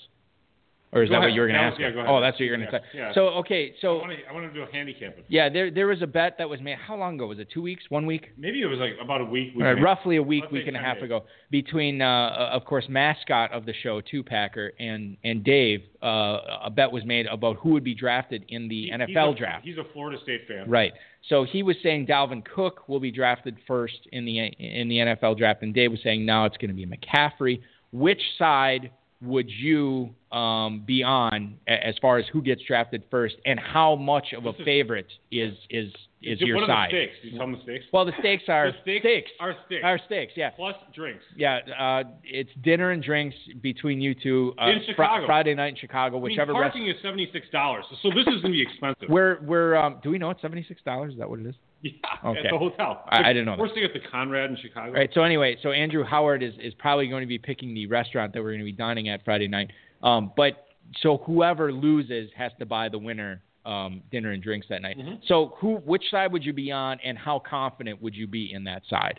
or 0.97 1.03
is 1.03 1.09
Go 1.11 1.15
that 1.17 1.21
what 1.21 1.33
you 1.33 1.41
were 1.43 1.47
going 1.49 1.59
to 1.59 1.65
ask? 1.65 1.79
yeah, 1.79 1.91
go 1.91 1.99
ahead. 2.01 2.11
Oh, 2.11 2.21
that's 2.21 2.35
what 2.35 2.41
you're 2.41 2.57
going 2.57 2.67
to 2.69 2.73
Yeah, 2.73 2.81
say. 2.81 2.99
yeah. 2.99 3.15
So 3.15 3.21
okay, 3.41 3.75
so 3.81 4.01
I 4.01 4.33
want 4.33 4.47
to 4.47 4.55
do 4.55 4.63
a 4.63 4.73
handicap. 4.73 5.17
yeah, 5.29 5.49
there 5.49 5.71
there 5.71 5.87
was 5.87 6.01
a 6.03 6.07
bet 6.07 6.37
that 6.39 6.49
was 6.49 6.61
made. 6.61 6.79
How 6.79 6.97
long 6.97 7.15
ago 7.17 7.27
was 7.27 7.39
it? 7.39 7.49
Two 7.53 7.63
weeks? 7.63 7.85
One 7.91 8.07
week? 8.07 8.31
Maybe 8.39 8.63
it 8.63 8.67
was 8.67 8.79
like 8.79 8.93
about 9.03 9.21
a 9.21 9.25
week. 9.25 9.55
week 9.55 9.63
right, 9.65 9.73
roughly 9.81 10.17
a 10.17 10.23
week, 10.23 10.45
Let's 10.45 10.53
week 10.55 10.67
and 10.69 10.77
a 10.77 10.81
half 10.81 10.97
days. 10.97 11.05
ago, 11.05 11.25
between 11.51 12.01
uh, 12.03 12.51
of 12.53 12.65
course 12.65 12.87
mascot 12.89 13.53
of 13.53 13.67
the 13.67 13.75
show, 13.83 14.01
Two 14.01 14.23
Packer, 14.23 14.73
and 14.79 15.17
and 15.23 15.45
Dave. 15.45 15.83
Uh, 16.03 16.61
a 16.65 16.71
bet 16.71 16.93
was 16.93 17.05
made 17.05 17.27
about 17.27 17.57
who 17.57 17.71
would 17.71 17.83
be 17.83 17.95
drafted 17.95 18.45
in 18.49 18.69
the 18.69 18.85
He- 18.85 18.91
NFL 18.93 19.09
he's 19.31 19.37
a, 19.37 19.39
draft. 19.39 19.65
He's 19.65 19.77
a 19.79 19.85
Florida 19.93 20.19
State 20.23 20.43
fan. 20.47 20.71
Right. 20.71 20.93
So 21.29 21.43
he 21.45 21.65
was 21.65 21.75
saying 21.83 22.07
Dalvin 22.07 22.45
Cook 22.45 22.89
will 22.89 23.01
be 23.01 23.11
drafted 23.11 23.57
first 23.67 23.99
in 24.13 24.25
the 24.25 24.39
in 24.39 24.89
the 24.89 24.99
NFL 24.99 25.37
draft, 25.39 25.63
and 25.63 25.75
Dave 25.75 25.91
was 25.91 26.01
saying 26.05 26.25
no, 26.25 26.45
it's 26.45 26.57
going 26.59 26.69
to 26.71 26.75
be 26.75 26.87
McCaffrey. 26.87 27.61
Which 27.93 28.21
side 28.39 28.91
would 29.23 29.51
you 29.51 30.11
um, 30.33 30.83
be 30.87 31.03
on 31.03 31.59
as 31.67 31.95
far 32.03 32.19
as 32.19 32.27
who 32.33 32.43
gets 32.43 32.63
drafted 32.67 33.03
first, 33.11 33.37
and 33.47 33.59
how 33.59 33.95
much 33.97 34.35
of 34.37 34.47
a 34.47 34.53
favorite 34.65 35.11
is 35.31 35.55
is 35.71 35.91
is 36.23 36.41
What 36.41 36.47
your 36.47 36.59
are 36.59 36.67
side? 36.67 36.89
the 36.91 36.97
stakes? 37.07 37.13
You 37.23 37.31
tell 37.39 37.41
them 37.47 37.53
the 37.53 37.63
stakes? 37.63 37.85
Well, 37.93 38.05
the 38.05 38.13
stakes 38.19 38.45
are 38.49 38.73
the 38.73 38.99
stakes, 39.01 39.31
are 39.41 39.55
stakes. 39.67 39.83
Are 39.85 39.99
stakes, 40.07 40.33
yeah. 40.37 40.51
plus 40.51 40.75
drinks. 40.95 41.23
Yeah, 41.37 41.61
uh, 41.79 42.03
it's 42.25 42.51
dinner 42.63 42.91
and 42.91 43.03
drinks 43.03 43.37
between 43.63 44.01
you 44.01 44.15
two. 44.15 44.53
Uh, 44.61 44.71
In 44.71 44.81
Chicago. 44.87 45.27
Friday 45.27 45.55
night 45.55 45.69
in 45.69 45.77
Chicago, 45.77 46.19
whichever 46.19 46.53
I 46.53 46.55
mean, 46.55 46.63
rest. 46.63 46.73
parking 46.75 46.91
is 46.91 46.97
seventy 47.03 47.29
six 47.33 47.47
dollars, 47.51 47.85
so 48.03 48.11
this 48.11 48.27
is 48.27 48.43
going 48.43 48.43
to 48.43 48.49
be 48.51 48.63
expensive. 48.63 49.09
We're 49.09 49.41
we're 49.43 49.77
um, 49.77 50.01
do 50.03 50.11
we 50.11 50.19
know 50.19 50.31
it's 50.31 50.43
seventy 50.43 50.65
six 50.69 50.83
dollars? 50.83 51.13
Is 51.13 51.19
that 51.19 51.29
what 51.31 51.39
it 51.41 51.47
is? 51.47 51.55
yeah, 51.83 51.93
Okay. 52.25 52.39
at 52.41 52.51
the 52.53 52.59
hotel. 52.59 53.05
I- 53.09 53.31
I 53.31 53.33
didn't 53.33 53.47
know 53.47 53.57
We're 53.59 53.67
that. 53.69 53.73
staying 53.73 53.87
at 53.87 53.93
the 53.93 54.09
Conrad 54.09 54.51
in 54.51 54.57
Chicago. 54.57 54.93
Right. 54.93 55.11
So 55.15 55.23
anyway, 55.23 55.57
so 55.63 55.71
Andrew 55.73 56.03
Howard 56.05 56.43
is, 56.43 56.55
is 56.61 56.75
probably 56.75 57.07
going 57.09 57.21
to 57.23 57.27
be 57.27 57.39
picking 57.39 57.75
the 57.75 57.87
restaurant 57.87 58.33
that 58.35 58.43
we're 58.43 58.51
going 58.51 58.61
to 58.61 58.65
be 58.65 58.73
dining 58.73 59.09
at 59.09 59.25
Friday 59.25 59.49
night. 59.49 59.71
Um, 60.03 60.33
but 60.37 60.67
so 61.03 61.19
whoever 61.27 61.73
loses 61.73 62.31
has 62.37 62.53
to 62.59 62.67
buy 62.67 62.89
the 62.89 62.99
winner 62.99 63.43
um, 63.65 64.01
dinner 64.13 64.31
and 64.31 64.41
drinks 64.41 64.69
that 64.71 64.81
night. 64.81 64.97
Mhm. 64.97 65.19
So 65.27 65.57
who, 65.59 65.79
which 65.79 66.05
side 66.11 66.33
would 66.33 66.45
you 66.45 66.53
be 66.53 66.71
on, 66.71 67.01
and 67.03 67.19
how 67.19 67.41
confident 67.41 68.01
would 68.01 68.15
you 68.15 68.29
be 68.29 68.53
in 68.53 68.63
that 68.65 68.83
side? 68.89 69.19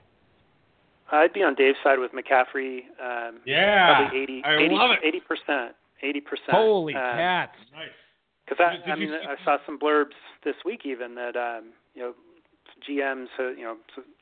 I'd 1.12 1.34
be 1.34 1.44
on 1.44 1.54
Dave's 1.56 1.78
side 1.84 2.00
with 2.00 2.12
McCaffrey. 2.14 2.80
Um, 3.02 3.40
Yeah, 3.46 3.98
probably 4.04 4.22
80, 4.24 4.42
I 4.46 4.56
80, 4.56 4.76
love 4.76 4.92
it. 5.04 5.24
80%. 5.50 5.70
80%. 6.04 6.22
Holy 6.52 6.96
um, 6.96 7.02
cats! 7.02 7.58
Nice. 7.74 7.88
Because 8.46 8.66
I, 8.66 8.72
Did- 8.78 8.86
did 8.86 8.92
I 8.92 8.96
mean, 8.96 9.10
see- 9.10 9.28
I 9.28 9.44
saw 9.44 9.58
some 9.66 9.78
blurbs 9.78 10.16
this 10.46 10.56
week 10.64 10.86
even 10.86 11.16
that 11.16 11.36
um, 11.36 11.66
you 11.94 12.02
know 12.04 12.14
GMs, 12.88 13.28
you 13.40 13.64
know, 13.64 13.78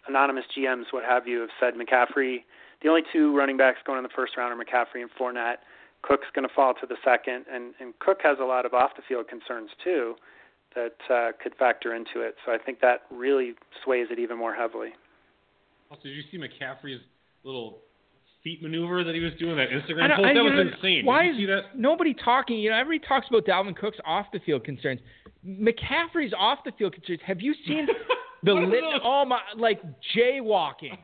anonymous 0.08 0.46
GMs, 0.58 0.86
what 0.92 1.04
have 1.04 1.28
you, 1.28 1.42
have 1.42 1.50
said 1.60 1.74
McCaffrey. 1.74 2.44
The 2.84 2.90
only 2.90 3.04
two 3.12 3.36
running 3.36 3.58
backs 3.58 3.80
going 3.86 3.98
in 3.98 4.04
the 4.04 4.16
first 4.16 4.38
round 4.38 4.54
are 4.54 4.64
McCaffrey 4.64 5.02
and 5.02 5.10
Fournette. 5.20 5.58
Cook's 6.02 6.28
going 6.36 6.48
to 6.48 6.54
fall 6.54 6.74
to 6.76 6.86
the 6.86 6.98
second, 7.04 7.46
and 7.52 7.74
and 7.80 7.98
Cook 8.00 8.20
has 8.24 8.38
a 8.40 8.46
lot 8.46 8.66
of 8.66 8.74
off 8.74 8.92
the 8.96 9.02
field 9.08 9.28
concerns 9.28 9.72
too 9.84 10.16
that 10.76 10.96
uh, 11.10 11.32
could 11.42 11.56
factor 11.56 11.96
into 11.96 12.22
it. 12.22 12.36
So 12.46 12.52
I 12.52 12.58
think 12.58 12.82
that 12.82 13.04
really 13.10 13.54
sways 13.84 14.08
it 14.12 14.20
even 14.20 14.38
more 14.38 14.54
heavily. 14.54 14.90
Also, 15.90 16.04
did 16.04 16.16
you 16.16 16.24
see 16.30 16.38
McCaffrey's 16.38 17.02
little 17.44 17.80
feet 18.44 18.62
maneuver 18.62 19.04
that 19.04 19.16
he 19.16 19.22
was 19.22 19.34
doing 19.40 19.56
that 19.58 19.70
Instagram 19.70 20.16
post? 20.16 20.28
That 20.34 20.44
was 20.44 20.54
know, 20.54 20.72
insane. 20.76 21.06
Why 21.06 21.24
did 21.24 21.38
you 21.38 21.46
is 21.46 21.62
see 21.64 21.70
that? 21.70 21.80
nobody 21.80 22.14
talking? 22.14 22.60
You 22.60 22.72
know, 22.72 22.78
everybody 22.78 23.08
talks 23.08 23.28
about 23.30 23.46
Dalvin 23.46 23.76
Cook's 23.76 23.98
off 24.06 24.28
the 24.34 24.40
field 24.40 24.64
concerns. 24.64 25.00
McCaffrey's 25.48 26.34
off 26.38 26.60
the 26.66 26.72
field 26.78 26.94
concerns. 26.94 27.20
Have 27.26 27.42
you 27.42 27.56
seen 27.66 27.88
the 28.46 28.54
lit? 28.54 28.84
Oh 29.04 29.26
my! 29.26 29.40
Like 29.58 29.82
jaywalking, 30.16 30.98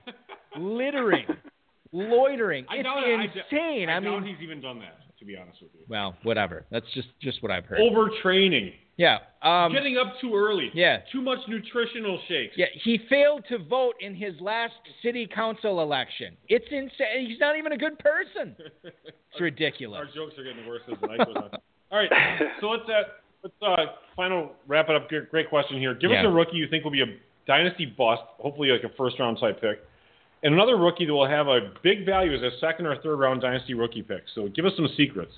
littering, 0.58 1.26
loitering. 1.92 2.66
I 2.70 2.76
it's. 2.78 2.88
I 2.88 3.40
insane. 3.42 3.90
I, 3.90 3.94
I, 3.96 4.00
mean, 4.00 4.24
he's 4.24 4.42
even 4.42 4.62
done 4.62 4.80
that. 4.80 4.98
To 5.20 5.26
be 5.26 5.38
honest 5.38 5.62
with 5.62 5.70
you, 5.76 5.82
well, 5.88 6.16
whatever. 6.24 6.66
That's 6.72 6.86
just 6.96 7.10
just 7.22 7.44
what 7.44 7.52
I've 7.52 7.66
heard. 7.66 7.80
overtraining, 7.80 8.74
Yeah. 8.98 9.20
Um, 9.44 9.72
getting 9.72 9.96
up 9.98 10.14
too 10.20 10.34
early, 10.36 10.72
yeah. 10.74 11.02
too 11.12 11.22
much 11.22 11.38
nutritional 11.48 12.20
shakes. 12.28 12.56
Yeah, 12.58 12.66
he 12.84 13.00
failed 13.08 13.44
to 13.50 13.60
vote 13.60 13.94
in 14.00 14.16
his 14.16 14.34
last 14.40 14.74
city 15.04 15.28
council 15.28 15.82
election. 15.84 16.36
It's 16.50 16.66
insane. 16.72 17.28
He's 17.28 17.40
not 17.40 17.56
even 17.56 17.72
a 17.72 17.78
good 17.78 18.00
person. 18.00 18.56
It's 19.34 19.40
ridiculous. 19.40 19.98
Our 19.98 20.06
jokes 20.14 20.38
are 20.38 20.44
getting 20.44 20.68
worse 20.68 20.82
as 20.92 21.00
the 21.00 21.08
night 21.08 21.20
goes 21.20 21.36
on. 21.38 21.52
All 21.90 21.98
right, 22.00 22.10
so 22.60 22.68
let's 22.68 22.84
uh, 22.90 23.04
let's 23.44 23.56
uh, 23.66 23.94
final 24.16 24.52
wrap 24.68 24.90
it 24.90 24.96
up. 24.98 25.08
Great- 25.08 25.30
Great 25.32 25.50
question 25.50 25.78
here. 25.78 25.94
Give 25.94 26.12
us 26.12 26.18
a 26.26 26.30
rookie 26.30 26.58
you 26.58 26.68
think 26.68 26.84
will 26.84 26.92
be 26.92 27.02
a 27.02 27.06
dynasty 27.48 27.86
bust, 27.86 28.22
hopefully 28.40 28.70
like 28.70 28.84
a 28.84 28.96
first 28.96 29.20
round 29.20 29.38
type 29.40 29.62
pick, 29.62 29.80
and 30.44 30.54
another 30.54 30.78
rookie 30.78 31.06
that 31.06 31.14
will 31.14 31.28
have 31.28 31.48
a 31.48 31.72
big 31.84 32.06
value 32.06 32.34
as 32.36 32.42
a 32.42 32.58
second 32.60 32.86
or 32.86 32.96
third 33.02 33.18
round 33.18 33.42
dynasty 33.42 33.74
rookie 33.74 34.04
pick. 34.04 34.24
So 34.36 34.50
give 34.50 34.66
us 34.66 34.74
some 34.76 34.88
secrets. 34.98 35.34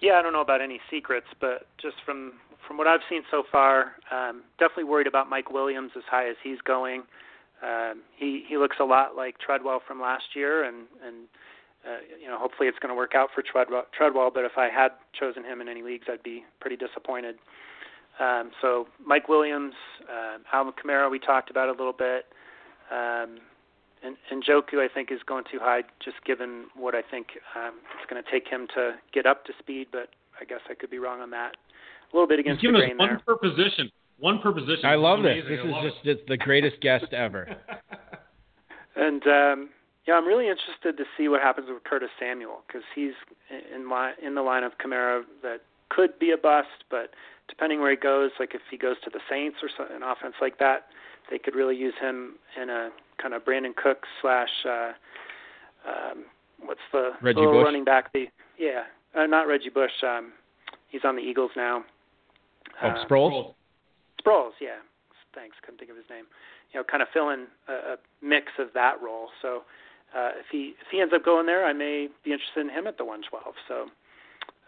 Yeah, 0.00 0.14
I 0.14 0.22
don't 0.22 0.32
know 0.32 0.40
about 0.40 0.62
any 0.62 0.80
secrets, 0.90 1.26
but 1.40 1.66
just 1.80 1.96
from 2.04 2.34
from 2.66 2.78
what 2.78 2.86
I've 2.86 3.00
seen 3.08 3.22
so 3.30 3.42
far, 3.50 3.96
um, 4.12 4.42
definitely 4.58 4.84
worried 4.84 5.06
about 5.06 5.28
Mike 5.28 5.50
Williams 5.50 5.90
as 5.96 6.04
high 6.08 6.28
as 6.28 6.36
he's 6.42 6.60
going. 6.64 7.02
Um, 7.62 8.02
he 8.16 8.44
he 8.48 8.56
looks 8.56 8.76
a 8.80 8.84
lot 8.84 9.16
like 9.16 9.38
Treadwell 9.38 9.80
from 9.86 10.00
last 10.00 10.34
year, 10.34 10.64
and 10.64 10.86
and 11.04 11.26
uh, 11.84 11.98
you 12.20 12.28
know 12.28 12.38
hopefully 12.38 12.68
it's 12.68 12.78
going 12.78 12.90
to 12.90 12.94
work 12.94 13.12
out 13.14 13.28
for 13.34 13.42
Treadwell. 13.42 13.84
Treadwell, 13.96 14.30
but 14.32 14.44
if 14.44 14.52
I 14.56 14.68
had 14.68 14.90
chosen 15.18 15.44
him 15.44 15.60
in 15.60 15.68
any 15.68 15.82
leagues, 15.82 16.06
I'd 16.08 16.22
be 16.22 16.44
pretty 16.60 16.76
disappointed. 16.76 17.36
Um, 18.20 18.50
so 18.60 18.86
Mike 19.04 19.28
Williams, 19.28 19.74
um, 20.08 20.42
Alvin 20.52 20.74
Kamara, 20.74 21.10
we 21.10 21.18
talked 21.18 21.50
about 21.50 21.68
a 21.68 21.72
little 21.72 21.92
bit. 21.92 22.26
Um, 22.90 23.38
and, 24.02 24.16
and 24.30 24.42
Njoku, 24.42 24.78
I 24.78 24.88
think, 24.92 25.10
is 25.12 25.20
going 25.26 25.44
too 25.50 25.58
high, 25.60 25.82
just 26.04 26.16
given 26.24 26.66
what 26.74 26.94
I 26.94 27.02
think 27.02 27.28
um, 27.56 27.74
it's 27.98 28.10
going 28.10 28.22
to 28.22 28.30
take 28.30 28.48
him 28.48 28.66
to 28.74 28.94
get 29.12 29.26
up 29.26 29.44
to 29.46 29.52
speed. 29.58 29.88
But 29.92 30.10
I 30.40 30.44
guess 30.44 30.60
I 30.70 30.74
could 30.74 30.90
be 30.90 30.98
wrong 30.98 31.20
on 31.20 31.30
that. 31.30 31.56
A 32.12 32.16
little 32.16 32.28
bit 32.28 32.38
He's 32.38 32.46
against 32.46 32.62
the 32.62 32.68
given 32.68 32.82
us 32.82 32.98
one 32.98 33.08
there. 33.08 33.20
per 33.26 33.36
position. 33.36 33.90
One 34.18 34.38
per 34.40 34.52
position. 34.52 34.84
I 34.84 34.96
love 34.96 35.22
this. 35.22 35.44
This 35.48 35.60
I 35.62 35.66
is 35.66 35.72
love 35.72 35.84
just 35.84 35.96
it's 36.04 36.20
the 36.28 36.36
greatest 36.36 36.80
guest 36.80 37.12
ever. 37.12 37.56
And 38.96 39.22
um, 39.26 39.70
yeah, 40.06 40.14
I'm 40.14 40.26
really 40.26 40.48
interested 40.48 40.96
to 40.96 41.04
see 41.16 41.28
what 41.28 41.40
happens 41.40 41.68
with 41.70 41.84
Curtis 41.84 42.10
Samuel 42.18 42.62
because 42.66 42.82
he's 42.94 43.12
in 43.74 43.88
line 43.88 44.14
in 44.24 44.34
the 44.34 44.42
line 44.42 44.64
of 44.64 44.72
Kamara 44.84 45.22
that 45.42 45.60
could 45.88 46.18
be 46.18 46.32
a 46.32 46.36
bust, 46.36 46.84
but 46.90 47.10
depending 47.50 47.80
where 47.80 47.90
he 47.90 47.96
goes, 47.96 48.30
like 48.40 48.54
if 48.54 48.62
he 48.70 48.78
goes 48.78 48.96
to 49.04 49.10
the 49.10 49.20
Saints 49.28 49.58
or 49.62 49.68
so, 49.76 49.84
an 49.94 50.02
offense 50.02 50.34
like 50.40 50.58
that, 50.58 50.86
they 51.30 51.38
could 51.38 51.54
really 51.54 51.76
use 51.76 51.94
him 52.00 52.36
in 52.60 52.70
a 52.70 52.88
kind 53.20 53.34
of 53.34 53.44
Brandon 53.44 53.74
Cook 53.76 54.04
slash 54.22 54.48
uh, 54.66 54.92
um, 55.86 56.24
what's 56.64 56.80
the 56.92 57.10
Reggie 57.20 57.40
little 57.40 57.54
Bush? 57.54 57.64
running 57.64 57.84
back? 57.84 58.12
The 58.12 58.26
yeah, 58.58 58.84
uh, 59.14 59.26
not 59.26 59.46
Reggie 59.46 59.68
Bush. 59.70 59.92
Um, 60.02 60.32
he's 60.88 61.02
on 61.04 61.16
the 61.16 61.22
Eagles 61.22 61.50
now. 61.56 61.84
Oh, 62.82 62.88
Uh, 62.88 63.06
Sproles. 63.06 63.54
Sproles, 64.24 64.52
yeah. 64.60 64.76
thanks, 65.34 65.56
couldn't 65.62 65.78
think 65.78 65.90
of 65.90 65.96
his 65.96 66.06
name. 66.10 66.24
You 66.72 66.80
know, 66.80 66.84
kind 66.84 67.02
of 67.02 67.08
fill 67.12 67.30
in 67.30 67.46
a, 67.68 67.72
a 67.72 67.96
mix 68.22 68.46
of 68.58 68.68
that 68.74 69.00
role. 69.02 69.28
So 69.42 69.62
uh, 70.16 70.30
if 70.38 70.46
he 70.52 70.74
if 70.80 70.88
he 70.90 71.00
ends 71.00 71.12
up 71.14 71.24
going 71.24 71.46
there, 71.46 71.64
I 71.66 71.72
may 71.72 72.08
be 72.24 72.32
interested 72.32 72.60
in 72.60 72.68
him 72.68 72.86
at 72.86 72.98
the 72.98 73.04
112. 73.04 73.54
So 73.68 73.86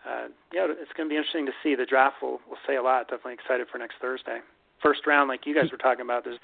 uh, 0.08 0.28
yeah, 0.52 0.66
it's 0.68 0.92
going 0.96 1.08
to 1.08 1.12
be 1.12 1.16
interesting 1.16 1.46
to 1.46 1.52
see. 1.62 1.74
The 1.74 1.86
draft 1.86 2.16
will 2.22 2.40
will 2.48 2.58
say 2.66 2.76
a 2.76 2.82
lot. 2.82 3.08
Definitely 3.08 3.34
excited 3.34 3.66
for 3.70 3.78
next 3.78 3.94
Thursday. 4.00 4.38
First 4.82 5.06
round, 5.06 5.28
like 5.28 5.46
you 5.46 5.54
guys 5.54 5.70
were 5.70 5.78
talking 5.78 6.02
about, 6.04 6.24
there's 6.24 6.40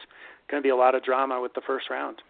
going 0.51 0.63
to 0.63 0.67
be 0.67 0.71
a 0.71 0.77
lot 0.77 0.95
of 0.95 1.03
drama 1.03 1.41
with 1.41 1.55
the 1.55 1.61
first 1.67 1.91
round. 1.91 2.23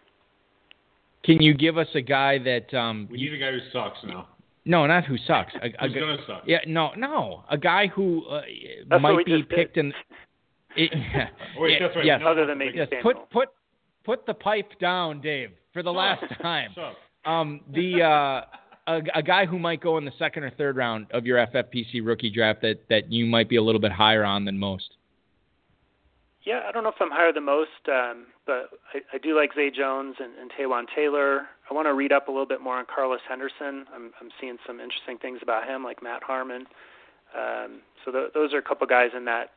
Can 1.23 1.41
you 1.41 1.53
give 1.53 1.77
us 1.77 1.87
a 1.95 2.01
guy 2.01 2.39
that 2.39 2.73
um 2.77 3.07
We 3.11 3.17
need 3.17 3.33
a 3.33 3.37
guy 3.37 3.51
who 3.51 3.59
sucks 3.73 3.99
now. 4.05 4.27
no, 4.65 4.85
not 4.87 5.05
who 5.05 5.17
sucks. 5.27 5.53
A, 5.55 5.67
a 5.83 5.87
Who's 5.87 5.93
gonna 5.95 6.17
suck? 6.25 6.43
yeah, 6.45 6.59
no, 6.65 6.91
no, 6.95 7.43
a 7.49 7.57
guy 7.57 7.87
who 7.87 8.25
uh, 8.27 8.99
might 8.99 9.25
be 9.25 9.37
just 9.37 9.49
did. 9.49 9.55
picked 9.57 9.77
in. 9.77 9.93
It, 10.75 10.91
Oh, 11.57 11.61
wait, 11.63 11.73
yeah, 11.73 11.79
that's 11.87 11.95
right. 11.95 12.05
Yes, 12.05 12.19
No, 12.21 12.27
Other 12.27 12.45
than 12.45 12.57
maybe 12.59 12.77
yes. 12.77 12.87
Samuel. 12.91 13.03
Put 13.13 13.29
put 13.31 13.49
put 14.05 14.25
the 14.27 14.33
pipe 14.35 14.71
down, 14.79 15.19
Dave, 15.19 15.49
for 15.73 15.81
the 15.83 15.91
last 15.91 16.23
time. 16.41 16.69
Um, 17.25 17.61
the 17.73 18.03
uh, 18.03 18.41
a, 18.89 19.01
a 19.15 19.23
guy 19.23 19.45
who 19.45 19.59
might 19.59 19.81
go 19.81 19.97
in 19.97 20.05
the 20.05 20.11
second 20.17 20.43
or 20.43 20.49
third 20.51 20.75
round 20.75 21.07
of 21.11 21.25
your 21.25 21.45
FFPC 21.45 22.01
rookie 22.03 22.31
draft 22.31 22.61
that 22.61 22.87
that 22.89 23.11
you 23.11 23.25
might 23.25 23.47
be 23.47 23.55
a 23.55 23.63
little 23.63 23.81
bit 23.81 23.91
higher 23.91 24.25
on 24.25 24.45
than 24.45 24.57
most. 24.57 24.95
Yeah, 26.43 26.61
I 26.67 26.71
don't 26.71 26.83
know 26.83 26.89
if 26.89 26.95
I'm 26.99 27.11
higher 27.11 27.31
than 27.31 27.45
most, 27.45 27.69
um, 27.89 28.25
but 28.47 28.69
I, 28.93 29.01
I 29.13 29.17
do 29.21 29.35
like 29.35 29.51
Zay 29.53 29.69
Jones 29.69 30.15
and, 30.19 30.33
and 30.39 30.49
Taywan 30.51 30.85
Taylor. 30.95 31.41
I 31.69 31.73
want 31.73 31.85
to 31.85 31.93
read 31.93 32.11
up 32.11 32.27
a 32.27 32.31
little 32.31 32.47
bit 32.47 32.61
more 32.61 32.77
on 32.77 32.85
Carlos 32.93 33.19
Henderson. 33.27 33.85
I'm, 33.93 34.11
I'm 34.19 34.29
seeing 34.41 34.57
some 34.65 34.79
interesting 34.79 35.17
things 35.17 35.39
about 35.43 35.67
him, 35.67 35.83
like 35.83 36.01
Matt 36.01 36.23
Harmon. 36.23 36.65
Um, 37.37 37.81
so 38.03 38.11
th- 38.11 38.33
those 38.33 38.53
are 38.53 38.57
a 38.57 38.63
couple 38.63 38.87
guys 38.87 39.09
in 39.15 39.25
that 39.25 39.51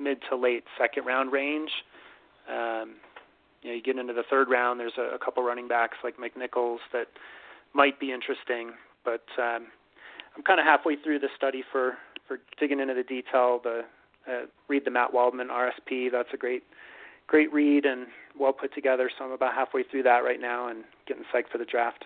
mid 0.00 0.18
to 0.30 0.36
late 0.36 0.64
second 0.76 1.04
round 1.04 1.30
range. 1.30 1.70
Um, 2.48 2.96
you 3.62 3.70
know, 3.70 3.76
you 3.76 3.82
get 3.82 3.98
into 3.98 4.14
the 4.14 4.24
third 4.28 4.48
round, 4.48 4.80
there's 4.80 4.98
a, 4.98 5.14
a 5.14 5.18
couple 5.18 5.42
running 5.42 5.68
backs 5.68 5.98
like 6.02 6.16
McNichols 6.16 6.78
that 6.92 7.08
might 7.74 7.98
be 8.00 8.12
interesting, 8.12 8.72
but 9.04 9.24
um, 9.38 9.66
I'm 10.36 10.42
kind 10.44 10.60
of 10.60 10.66
halfway 10.66 10.96
through 10.96 11.20
the 11.20 11.28
study 11.36 11.62
for 11.70 11.96
for 12.26 12.38
digging 12.60 12.80
into 12.80 12.94
the 12.94 13.02
detail. 13.02 13.60
The 13.62 13.82
uh, 14.28 14.46
read 14.68 14.84
the 14.84 14.90
Matt 14.90 15.12
Waldman 15.12 15.48
RSP. 15.48 16.10
That's 16.12 16.28
a 16.32 16.36
great 16.36 16.62
great 17.26 17.52
read 17.52 17.84
and 17.84 18.06
well 18.38 18.52
put 18.52 18.74
together. 18.74 19.10
So 19.16 19.24
I'm 19.24 19.32
about 19.32 19.54
halfway 19.54 19.82
through 19.82 20.02
that 20.04 20.24
right 20.24 20.40
now 20.40 20.68
and 20.68 20.84
getting 21.06 21.24
psyched 21.32 21.50
for 21.50 21.58
the 21.58 21.64
draft. 21.64 22.04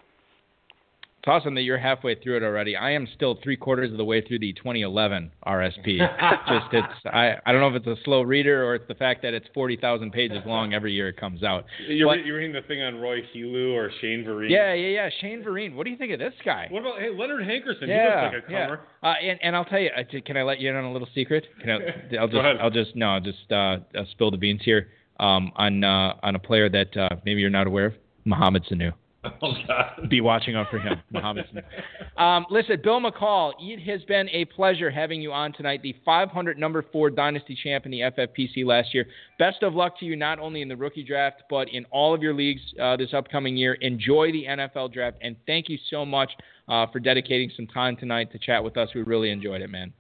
It's 1.23 1.29
awesome 1.29 1.55
that 1.55 1.63
you're 1.63 1.79
halfway 1.79 2.17
through 2.17 2.39
it 2.39 2.43
already. 2.43 2.75
I 2.75 2.91
am 2.91 3.07
still 3.15 3.39
three 3.45 3.57
quarters 3.57 3.93
of 3.93 3.97
the 3.97 4.05
way 4.05 4.23
through 4.27 4.41
the 4.41 4.53
2011 4.55 5.31
RSP. 5.47 5.99
Just 6.49 6.67
it's 6.73 7.07
I 7.07 7.35
I 7.47 7.53
don't 7.53 7.61
know 7.61 7.69
if 7.69 7.77
it's 7.77 7.87
a 7.87 8.03
slow 8.05 8.23
reader 8.23 8.65
or 8.67 8.75
it's 8.75 8.89
the 8.89 8.97
fact 8.97 9.23
that 9.23 9.33
it's 9.33 9.47
40,000 9.55 10.11
pages 10.11 10.39
long 10.45 10.75
every 10.75 10.93
year 10.93 11.09
it 11.11 11.17
comes 11.17 11.45
out. 11.45 11.65
You're, 11.87 12.09
But- 12.09 12.17
re- 12.17 12.27
you're 12.27 12.39
reading 12.39 12.53
the 12.53 12.67
thing 12.67 12.83
on 12.83 12.97
Roy 12.97 13.21
Helu 13.33 13.73
or 13.73 13.93
Shane 14.01 14.25
Vereen. 14.25 14.51
Yeah, 14.51 14.75
yeah, 14.75 14.89
yeah. 14.89 15.11
Shane 15.21 15.45
Vereen. 15.45 15.77
What 15.77 15.85
do 15.85 15.91
you 15.91 15.97
think 15.97 16.13
of 16.13 16.19
this 16.19 16.35
guy? 16.45 16.67
What 16.71 16.81
about 16.81 16.99
hey 16.99 17.11
Leonard 17.17 17.47
Hankerson? 17.47 17.87
yeah, 17.87 18.29
he 18.31 18.37
looks 18.37 18.45
like 18.49 18.51
a 18.51 18.53
yeah. 18.53 18.77
Uh, 19.09 19.15
and 19.23 19.39
and 19.45 19.55
I'll 19.55 19.65
tell 19.65 19.79
you, 19.79 19.91
uh, 19.97 20.03
can 20.27 20.37
I 20.37 20.43
let 20.43 20.59
you 20.59 20.71
in 20.71 20.75
on 20.75 20.83
a 20.87 20.93
little 20.93 21.09
secret? 21.15 21.47
Can 21.61 21.71
I, 21.71 21.75
I'll 22.19 22.27
Go 22.27 22.33
just 22.33 22.37
ahead. 22.37 22.57
I'll 22.61 22.71
just 22.71 22.97
no, 22.97 23.07
I'll 23.11 23.21
just 23.21 23.53
uh, 23.53 23.55
uh, 23.55 24.05
spill 24.11 24.33
the 24.33 24.39
beans 24.39 24.63
here 24.65 24.89
um, 25.21 25.53
on 25.55 25.85
uh, 25.85 26.15
on 26.25 26.35
a 26.35 26.41
player 26.41 26.69
that 26.69 26.97
uh, 26.97 27.11
maybe 27.25 27.41
you're 27.43 27.49
not 27.49 27.69
aware 27.69 27.87
of, 27.87 27.95
Mohamed 28.25 28.65
Sanu. 28.65 28.93
Oh 29.43 29.53
God. 29.67 30.09
Be 30.09 30.21
watching 30.21 30.57
out 30.57 30.69
for 30.71 30.79
him, 30.79 31.01
Mohamed 31.11 31.47
Sanu. 31.53 32.21
Um, 32.21 32.47
listen, 32.51 32.81
Bill 32.83 33.01
McCall, 33.01 33.53
it 33.59 33.81
has 33.89 34.03
been 34.05 34.29
a 34.31 34.45
pleasure 34.47 34.91
having 34.91 35.21
you 35.21 35.33
on 35.33 35.53
tonight, 35.53 35.83
the 35.83 35.95
500 36.05 36.59
number 36.59 36.85
four 36.93 37.11
Dynasty 37.11 37.57
champ 37.61 37.85
in 37.85 37.93
the 37.93 38.01
FFPC 38.01 38.65
last 38.65 38.93
year. 38.93 39.07
Best 39.39 39.63
of 39.63 39.75
luck 39.75 39.99
to 40.01 40.05
you 40.05 40.17
not 40.17 40.39
only 40.39 40.63
in 40.63 40.69
the 40.69 40.77
rookie 40.77 41.05
draft, 41.05 41.43
but 41.51 41.69
in 41.69 41.85
all 41.87 42.15
of 42.15 42.23
your 42.23 42.35
leagues 42.35 42.61
uh, 42.81 42.97
this 42.97 43.15
upcoming 43.15 43.57
year. 43.57 43.75
Enjoy 43.75 44.31
the 44.33 44.45
NFL 44.45 44.93
draft, 44.93 45.19
and 45.23 45.37
thank 45.47 45.69
you 45.69 45.79
so 45.91 46.05
much 46.05 46.31
uh, 46.69 46.87
for 46.93 47.01
dedicating 47.01 47.51
some 47.57 47.67
time 47.67 47.97
tonight 47.97 48.31
to 48.33 48.39
chat 48.39 48.63
with 48.63 48.77
us. 48.77 48.89
We 48.95 49.03
really 49.03 49.31
enjoyed 49.31 49.61
it, 49.61 49.71
man. 49.71 49.93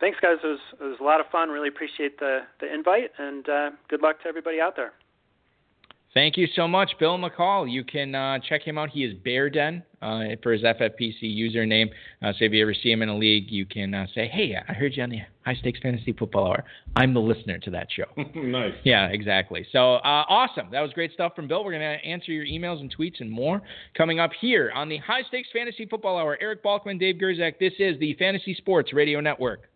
Thanks, 0.00 0.18
guys. 0.20 0.36
It 0.44 0.46
was, 0.46 0.60
it 0.80 0.84
was 0.84 0.98
a 1.00 1.04
lot 1.04 1.20
of 1.20 1.26
fun. 1.32 1.48
Really 1.48 1.68
appreciate 1.68 2.18
the 2.18 2.40
the 2.60 2.72
invite 2.72 3.10
and 3.18 3.48
uh, 3.48 3.70
good 3.88 4.00
luck 4.00 4.22
to 4.22 4.28
everybody 4.28 4.60
out 4.60 4.76
there. 4.76 4.92
Thank 6.14 6.38
you 6.38 6.46
so 6.56 6.66
much, 6.66 6.92
Bill 6.98 7.18
McCall. 7.18 7.70
You 7.70 7.84
can 7.84 8.14
uh, 8.14 8.38
check 8.48 8.62
him 8.62 8.78
out. 8.78 8.88
He 8.88 9.04
is 9.04 9.14
Bear 9.24 9.50
Den 9.50 9.82
uh, 10.00 10.20
for 10.42 10.52
his 10.52 10.62
FFPC 10.62 11.22
username. 11.22 11.90
Uh, 12.22 12.32
so 12.32 12.46
if 12.46 12.52
you 12.52 12.62
ever 12.62 12.72
see 12.72 12.90
him 12.90 13.02
in 13.02 13.10
a 13.10 13.16
league, 13.16 13.50
you 13.50 13.66
can 13.66 13.92
uh, 13.92 14.06
say, 14.14 14.26
"Hey, 14.26 14.56
I 14.56 14.72
heard 14.72 14.96
you 14.96 15.02
on 15.02 15.10
the 15.10 15.18
High 15.44 15.54
Stakes 15.56 15.80
Fantasy 15.82 16.12
Football 16.12 16.46
Hour. 16.48 16.64
I'm 16.96 17.12
the 17.12 17.20
listener 17.20 17.58
to 17.58 17.70
that 17.70 17.88
show." 17.94 18.06
nice. 18.34 18.72
yeah, 18.84 19.08
exactly. 19.08 19.66
So 19.70 19.96
uh, 19.96 20.24
awesome. 20.28 20.68
That 20.72 20.80
was 20.80 20.92
great 20.92 21.12
stuff 21.12 21.36
from 21.36 21.46
Bill. 21.46 21.62
We're 21.62 21.78
going 21.78 21.82
to 21.82 22.04
answer 22.04 22.32
your 22.32 22.46
emails 22.46 22.80
and 22.80 22.94
tweets 22.94 23.20
and 23.20 23.30
more 23.30 23.60
coming 23.96 24.18
up 24.18 24.30
here 24.40 24.72
on 24.74 24.88
the 24.88 24.96
High 24.98 25.22
Stakes 25.28 25.48
Fantasy 25.52 25.84
Football 25.84 26.16
Hour. 26.16 26.38
Eric 26.40 26.64
Balkman, 26.64 26.98
Dave 26.98 27.16
Gerczak. 27.16 27.58
This 27.60 27.74
is 27.78 27.98
the 28.00 28.14
Fantasy 28.14 28.54
Sports 28.54 28.94
Radio 28.94 29.20
Network. 29.20 29.68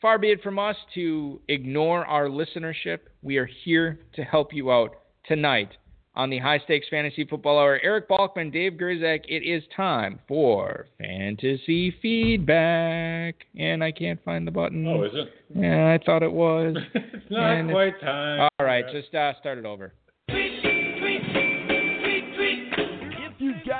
Far 0.00 0.18
be 0.18 0.30
it 0.30 0.42
from 0.42 0.58
us 0.58 0.76
to 0.94 1.40
ignore 1.48 2.04
our 2.04 2.26
listenership. 2.26 2.98
We 3.22 3.38
are 3.38 3.48
here 3.64 4.00
to 4.14 4.22
help 4.22 4.52
you 4.52 4.70
out 4.70 4.96
tonight 5.26 5.70
on 6.14 6.28
the 6.28 6.38
High 6.38 6.58
Stakes 6.64 6.86
Fantasy 6.90 7.24
Football 7.24 7.58
Hour. 7.58 7.80
Eric 7.82 8.08
Balkman, 8.08 8.52
Dave 8.52 8.72
Gerczak, 8.72 9.20
it 9.26 9.42
is 9.42 9.62
time 9.74 10.18
for 10.28 10.86
fantasy 10.98 11.94
feedback. 12.02 13.36
And 13.58 13.82
I 13.82 13.90
can't 13.90 14.22
find 14.22 14.46
the 14.46 14.50
button. 14.50 14.86
Oh, 14.86 15.04
is 15.04 15.12
it? 15.14 15.28
Yeah, 15.54 15.98
I 15.98 16.04
thought 16.04 16.22
it 16.22 16.32
was. 16.32 16.76
it's 16.94 17.30
not 17.30 17.52
And 17.52 17.70
quite 17.70 17.98
time. 18.00 18.48
All 18.58 18.66
right, 18.66 18.84
just 18.92 19.14
uh, 19.14 19.32
start 19.40 19.56
it 19.56 19.64
over. 19.64 19.94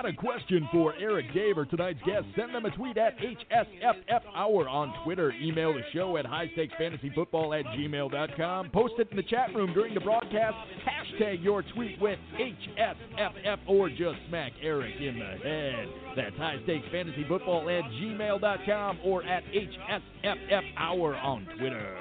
A 0.07 0.13
question 0.13 0.69
for 0.73 0.95
Eric 1.01 1.33
Dave 1.35 1.59
or 1.59 1.65
tonight's 1.65 2.01
guest, 2.07 2.27
send 2.37 2.55
them 2.55 2.65
a 2.65 2.71
tweet 2.71 2.97
at 2.97 3.17
HSFF 3.19 4.21
Hour 4.35 4.69
on 4.69 4.93
Twitter. 5.05 5.33
Email 5.43 5.73
the 5.73 5.83
show 5.93 6.17
at 6.17 6.25
highstakesfantasyfootball 6.25 7.59
at 7.59 7.67
gmail.com. 7.67 8.71
Post 8.71 8.95
it 8.99 9.09
in 9.11 9.17
the 9.17 9.23
chat 9.23 9.55
room 9.55 9.73
during 9.75 9.95
the 9.95 10.01
broadcast. 10.01 10.57
Hashtag 10.87 11.43
your 11.43 11.63
tweet 11.75 12.01
with 12.01 12.19
HSFF 12.39 13.59
or 13.67 13.89
just 13.89 14.19
smack 14.29 14.53
Eric 14.63 14.95
in 15.01 15.19
the 15.19 15.49
head. 15.49 15.89
That's 16.15 16.37
highstakesfantasyfootball 16.37 17.79
at 17.79 17.91
gmail.com 17.93 18.99
or 19.05 19.25
at 19.25 19.45
HSFF 19.45 20.63
Hour 20.77 21.17
on 21.17 21.47
Twitter. 21.59 21.97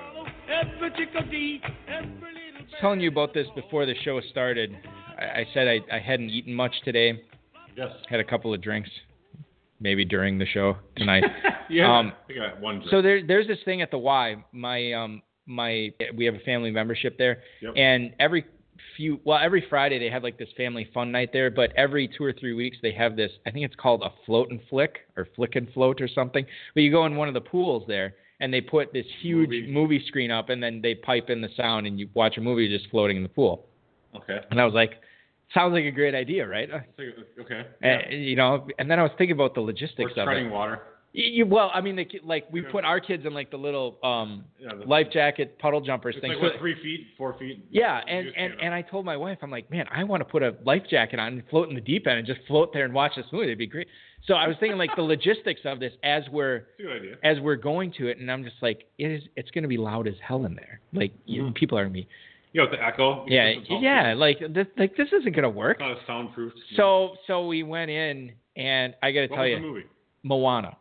I 0.47 2.01
was 2.01 2.81
telling 2.81 2.99
you 2.99 3.09
about 3.09 3.33
this 3.33 3.47
before 3.55 3.85
the 3.85 3.95
show 4.03 4.21
started. 4.31 4.75
I, 5.17 5.41
I 5.41 5.47
said 5.53 5.67
I, 5.67 5.79
I 5.95 5.99
hadn't 5.99 6.29
eaten 6.29 6.53
much 6.53 6.73
today. 6.83 7.21
Yes. 7.75 7.89
Had 8.09 8.19
a 8.19 8.23
couple 8.23 8.53
of 8.53 8.61
drinks, 8.61 8.89
maybe 9.79 10.05
during 10.05 10.37
the 10.37 10.45
show 10.45 10.77
tonight. 10.95 11.23
Yeah. 11.67 11.97
Um, 11.97 12.13
I 12.29 12.59
one. 12.61 12.75
Drink. 12.75 12.91
so 12.91 13.01
there, 13.01 13.25
there's 13.25 13.47
this 13.47 13.57
thing 13.65 13.81
at 13.81 13.89
the 13.89 13.97
Y. 13.97 14.35
My, 14.51 14.93
um, 14.93 15.23
my, 15.47 15.91
we 16.15 16.25
have 16.25 16.35
a 16.35 16.39
family 16.45 16.69
membership 16.69 17.17
there, 17.17 17.39
Yep. 17.61 17.73
and 17.75 18.13
every 18.19 18.45
few, 18.95 19.19
well, 19.23 19.39
every 19.41 19.65
Friday 19.67 19.97
they 19.97 20.11
have 20.11 20.21
like 20.21 20.37
this 20.37 20.49
family 20.55 20.87
fun 20.93 21.11
night 21.11 21.31
there. 21.33 21.49
But 21.49 21.71
every 21.75 22.07
two 22.07 22.23
or 22.23 22.33
three 22.33 22.53
weeks 22.53 22.77
they 22.83 22.91
have 22.91 23.15
this. 23.15 23.31
I 23.47 23.51
think 23.51 23.65
it's 23.65 23.75
called 23.75 24.03
a 24.03 24.11
float 24.27 24.51
and 24.51 24.59
flick 24.69 24.99
or 25.17 25.27
flick 25.35 25.55
and 25.55 25.67
float 25.73 26.01
or 26.01 26.07
something. 26.07 26.45
But 26.75 26.81
you 26.81 26.91
go 26.91 27.07
in 27.07 27.15
one 27.15 27.27
of 27.27 27.33
the 27.33 27.41
pools 27.41 27.83
there. 27.87 28.13
And 28.41 28.53
they 28.53 28.61
put 28.61 28.93
this 28.93 29.05
huge 29.23 29.49
Movie. 29.49 29.71
movie 29.71 30.03
screen 30.07 30.29
up, 30.29 30.49
and 30.49 30.61
then 30.61 30.81
they 30.83 30.93
pipe 30.93 31.29
in 31.31 31.41
the 31.41 31.47
sound, 31.57 31.87
and 31.87 31.97
you 31.99 32.09
watch 32.13 32.37
a 32.37 32.41
movie 32.41 32.67
just 32.69 32.91
floating 32.91 33.15
in 33.17 33.23
the 33.23 33.29
pool. 33.29 33.65
okay. 34.15 34.41
And 34.51 34.59
I 34.61 34.65
was 34.65 34.73
like, 34.75 34.91
sounds 35.55 35.73
like 35.73 35.85
a 35.85 35.91
great 35.91 36.13
idea, 36.13 36.47
right? 36.47 36.69
Okay. 37.39 37.65
uh, 37.83 38.09
you 38.13 38.35
know, 38.35 38.67
and 38.77 38.89
then 38.91 38.99
I 38.99 39.03
was 39.03 39.11
thinking 39.17 39.35
about 39.35 39.55
the 39.55 39.61
Or 39.61 39.65
logistics 39.65 40.11
of 40.15 40.25
treading 40.25 40.47
it. 40.47 40.51
water. 40.51 40.79
You, 41.17 41.45
well, 41.45 41.71
I 41.73 41.79
mean, 41.79 41.95
the, 41.95 42.03
ki- 42.03 42.19
like 42.25 42.45
we 42.51 42.61
put 42.61 42.83
our 42.83 42.99
kids 42.99 43.25
in 43.25 43.33
like 43.33 43.49
the 43.49 43.55
little 43.57 43.97
um, 44.03 44.43
Yeah, 44.59 44.71
the- 44.77 44.85
life 44.85 45.07
jacket 45.13 45.57
puddle 45.59 45.79
jumpers 45.79 46.15
thing. 46.19 46.31
like 46.31 46.39
So- 46.39 46.43
what, 46.47 46.59
three 46.59 46.75
feet, 46.83 47.07
four 47.17 47.37
feet. 47.39 47.65
yeah, 47.71 48.01
and 48.05 48.27
and 48.35 48.53
and 48.61 48.73
I 48.73 48.81
told 48.81 49.05
my 49.05 49.15
wife, 49.15 49.37
I'm 49.41 49.49
like, 49.49 49.71
man, 49.71 49.85
I 49.89 50.03
want 50.03 50.19
to 50.19 50.25
put 50.25 50.43
a 50.43 50.53
life 50.65 50.83
jacket 50.89 51.17
on 51.19 51.27
and 51.33 51.43
float 51.49 51.69
in 51.69 51.75
the 51.75 51.79
deep 51.81 52.05
end 52.05 52.17
and 52.17 52.27
just 52.27 52.41
float 52.47 52.73
there 52.73 52.83
and 52.83 52.93
watch 52.93 53.13
this 53.15 53.25
movie. 53.31 53.45
It'd 53.45 53.57
be 53.57 53.65
great. 53.65 53.87
So 54.27 54.33
I 54.33 54.45
was 54.49 54.57
thinking 54.59 54.77
like 54.77 54.89
the 54.97 55.03
logistics 55.03 55.61
of 55.63 55.79
this 55.79 55.93
as 56.03 56.23
we're 56.33 56.55
It's 56.57 56.67
a 56.79 56.81
good 56.83 56.95
idea. 56.97 57.15
as 57.23 57.39
we're 57.39 57.55
going 57.55 57.93
to 57.93 58.07
it, 58.07 58.17
and 58.17 58.29
I'm 58.29 58.43
just 58.43 58.57
like, 58.61 58.83
it 58.97 59.05
is. 59.09 59.23
It's 59.37 59.51
going 59.51 59.61
to 59.63 59.69
be 59.69 59.77
loud 59.77 60.07
as 60.09 60.15
hell 60.21 60.43
in 60.45 60.53
there. 60.55 60.81
Like 60.91 61.13
you, 61.25 61.43
Mhm. 61.43 61.55
people 61.55 61.77
are 61.77 61.83
gonna 61.85 61.93
be. 61.93 62.09
You 62.55 62.63
know, 62.63 62.71
the 62.71 62.81
echo. 62.81 63.25
Yeah, 63.27 63.51
yeah. 63.81 64.13
Like 64.15 64.39
this, 64.39 64.65
like 64.77 64.95
this 64.95 65.09
isn't 65.11 65.35
gonna 65.35 65.49
work. 65.49 65.75
It's 65.77 65.81
not 65.81 65.91
a 65.91 66.05
soundproof. 66.07 66.53
So 66.77 67.17
so 67.27 67.47
we 67.47 67.63
went 67.63 67.91
in, 67.91 68.31
and 68.55 68.95
I 69.03 69.11
got 69.11 69.21
to 69.23 69.27
what 69.27 69.35
tell 69.35 69.47
you, 69.47 69.55
the 69.55 69.61
movie? 69.61 69.83
Moana. 70.23 70.77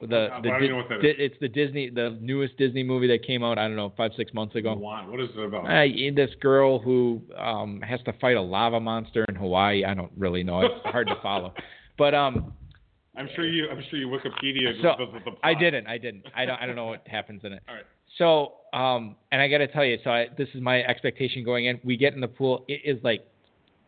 The, 0.00 0.06
Uh, 0.06 0.40
the 0.40 0.50
I 0.50 0.58
don't 0.58 0.68
know 0.70 0.76
what 0.78 0.88
that 0.88 1.04
is. 1.04 1.14
it's 1.18 1.36
the 1.40 1.46
Disney, 1.46 1.88
the 1.88 2.18
newest 2.20 2.56
Disney 2.56 2.82
movie 2.82 3.06
that 3.06 3.24
came 3.24 3.44
out. 3.44 3.58
I 3.58 3.68
don't 3.68 3.76
know, 3.76 3.92
five 3.96 4.10
six 4.16 4.34
months 4.34 4.56
ago. 4.56 4.74
What? 4.74 5.08
What 5.08 5.20
is 5.20 5.28
it 5.36 5.40
about? 5.40 5.66
Uh, 5.66 5.84
this 6.16 6.30
girl 6.40 6.80
who 6.80 7.22
um, 7.36 7.80
has 7.82 8.00
to 8.02 8.12
fight 8.14 8.36
a 8.36 8.42
lava 8.42 8.80
monster 8.80 9.24
in 9.28 9.36
Hawaii. 9.36 9.84
I 9.84 9.94
don't 9.94 10.10
really 10.16 10.42
know. 10.42 10.62
It's 10.62 10.84
hard 10.86 11.06
to 11.06 11.16
follow, 11.22 11.54
but 11.96 12.12
um, 12.12 12.54
I'm 13.16 13.28
sure 13.36 13.46
you. 13.46 13.68
I'm 13.70 13.84
sure 13.88 14.00
you 14.00 14.08
Wikipedia. 14.08 14.82
So 14.82 14.94
the, 14.98 15.30
the 15.30 15.36
I 15.44 15.54
didn't. 15.54 15.86
I 15.86 15.98
didn't. 15.98 16.26
I 16.34 16.44
don't. 16.44 16.60
I 16.60 16.66
don't 16.66 16.74
know 16.74 16.86
what 16.86 17.06
happens 17.06 17.42
in 17.44 17.52
it. 17.52 17.62
All 17.68 17.76
right. 17.76 17.84
So, 18.18 18.54
um, 18.72 19.16
and 19.32 19.40
I 19.40 19.48
got 19.48 19.58
to 19.58 19.68
tell 19.68 19.84
you, 19.84 19.98
so 20.04 20.10
I, 20.10 20.26
this 20.36 20.48
is 20.54 20.60
my 20.60 20.82
expectation 20.82 21.44
going 21.44 21.66
in. 21.66 21.80
We 21.84 21.96
get 21.96 22.14
in 22.14 22.20
the 22.20 22.28
pool. 22.28 22.64
It 22.68 22.80
is 22.84 23.02
like 23.02 23.26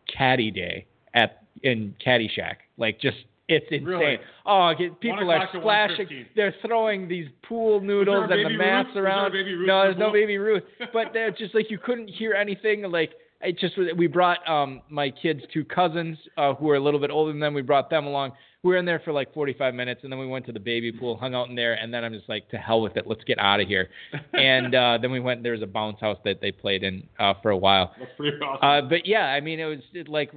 caddy 0.07 0.51
day 0.51 0.87
at 1.13 1.43
in 1.63 1.93
Caddyshack. 2.03 2.55
Like 2.77 2.99
just 2.99 3.17
it's 3.47 3.65
insane. 3.69 3.85
Really? 3.85 4.17
Oh, 4.45 4.71
people 5.01 5.29
are 5.29 5.49
splashing. 5.53 6.25
They're 6.35 6.55
throwing 6.65 7.07
these 7.07 7.27
pool 7.47 7.81
noodles 7.81 8.29
and 8.31 8.45
the 8.45 8.57
mats 8.57 8.87
Ruth? 8.87 8.93
There 8.95 9.03
around. 9.03 9.31
Baby 9.33 9.55
no, 9.65 9.81
the 9.81 9.83
there's 9.87 9.97
no 9.97 10.11
baby 10.11 10.37
Ruth. 10.37 10.63
But 10.93 11.07
they're 11.13 11.31
just 11.31 11.53
like 11.53 11.69
you 11.69 11.77
couldn't 11.77 12.07
hear 12.07 12.33
anything. 12.33 12.83
Like 12.83 13.11
it 13.41 13.59
just. 13.59 13.75
We 13.97 14.07
brought 14.07 14.47
um 14.49 14.81
my 14.89 15.09
kids' 15.09 15.41
two 15.53 15.65
cousins 15.65 16.17
uh, 16.37 16.53
who 16.53 16.69
are 16.69 16.75
a 16.75 16.79
little 16.79 16.99
bit 16.99 17.11
older 17.11 17.31
than 17.31 17.39
them. 17.41 17.53
We 17.53 17.61
brought 17.61 17.89
them 17.89 18.05
along. 18.05 18.31
We 18.63 18.71
were 18.71 18.77
in 18.77 18.85
there 18.85 19.01
for 19.03 19.11
like 19.11 19.33
45 19.33 19.73
minutes, 19.73 20.01
and 20.03 20.11
then 20.11 20.19
we 20.19 20.27
went 20.27 20.45
to 20.45 20.51
the 20.51 20.59
baby 20.59 20.91
pool, 20.91 21.17
hung 21.17 21.33
out 21.33 21.49
in 21.49 21.55
there, 21.55 21.73
and 21.73 21.91
then 21.91 22.03
I'm 22.03 22.13
just 22.13 22.29
like, 22.29 22.47
to 22.49 22.57
hell 22.57 22.81
with 22.81 22.95
it, 22.95 23.07
let's 23.07 23.23
get 23.23 23.39
out 23.39 23.59
of 23.59 23.67
here. 23.67 23.89
And 24.33 24.73
uh, 24.73 24.97
then 25.01 25.11
we 25.11 25.19
went. 25.19 25.43
There 25.43 25.51
was 25.51 25.61
a 25.61 25.67
bounce 25.67 25.99
house 25.99 26.17
that 26.25 26.41
they 26.41 26.51
played 26.51 26.83
in 26.83 27.03
uh, 27.19 27.33
for 27.41 27.51
a 27.51 27.57
while. 27.57 27.93
That's 27.99 28.11
pretty 28.17 28.37
awesome. 28.37 28.85
Uh, 28.85 28.89
but 28.89 29.05
yeah, 29.05 29.25
I 29.25 29.39
mean, 29.39 29.59
it 29.59 29.65
was 29.65 29.79
it, 29.93 30.07
like 30.07 30.31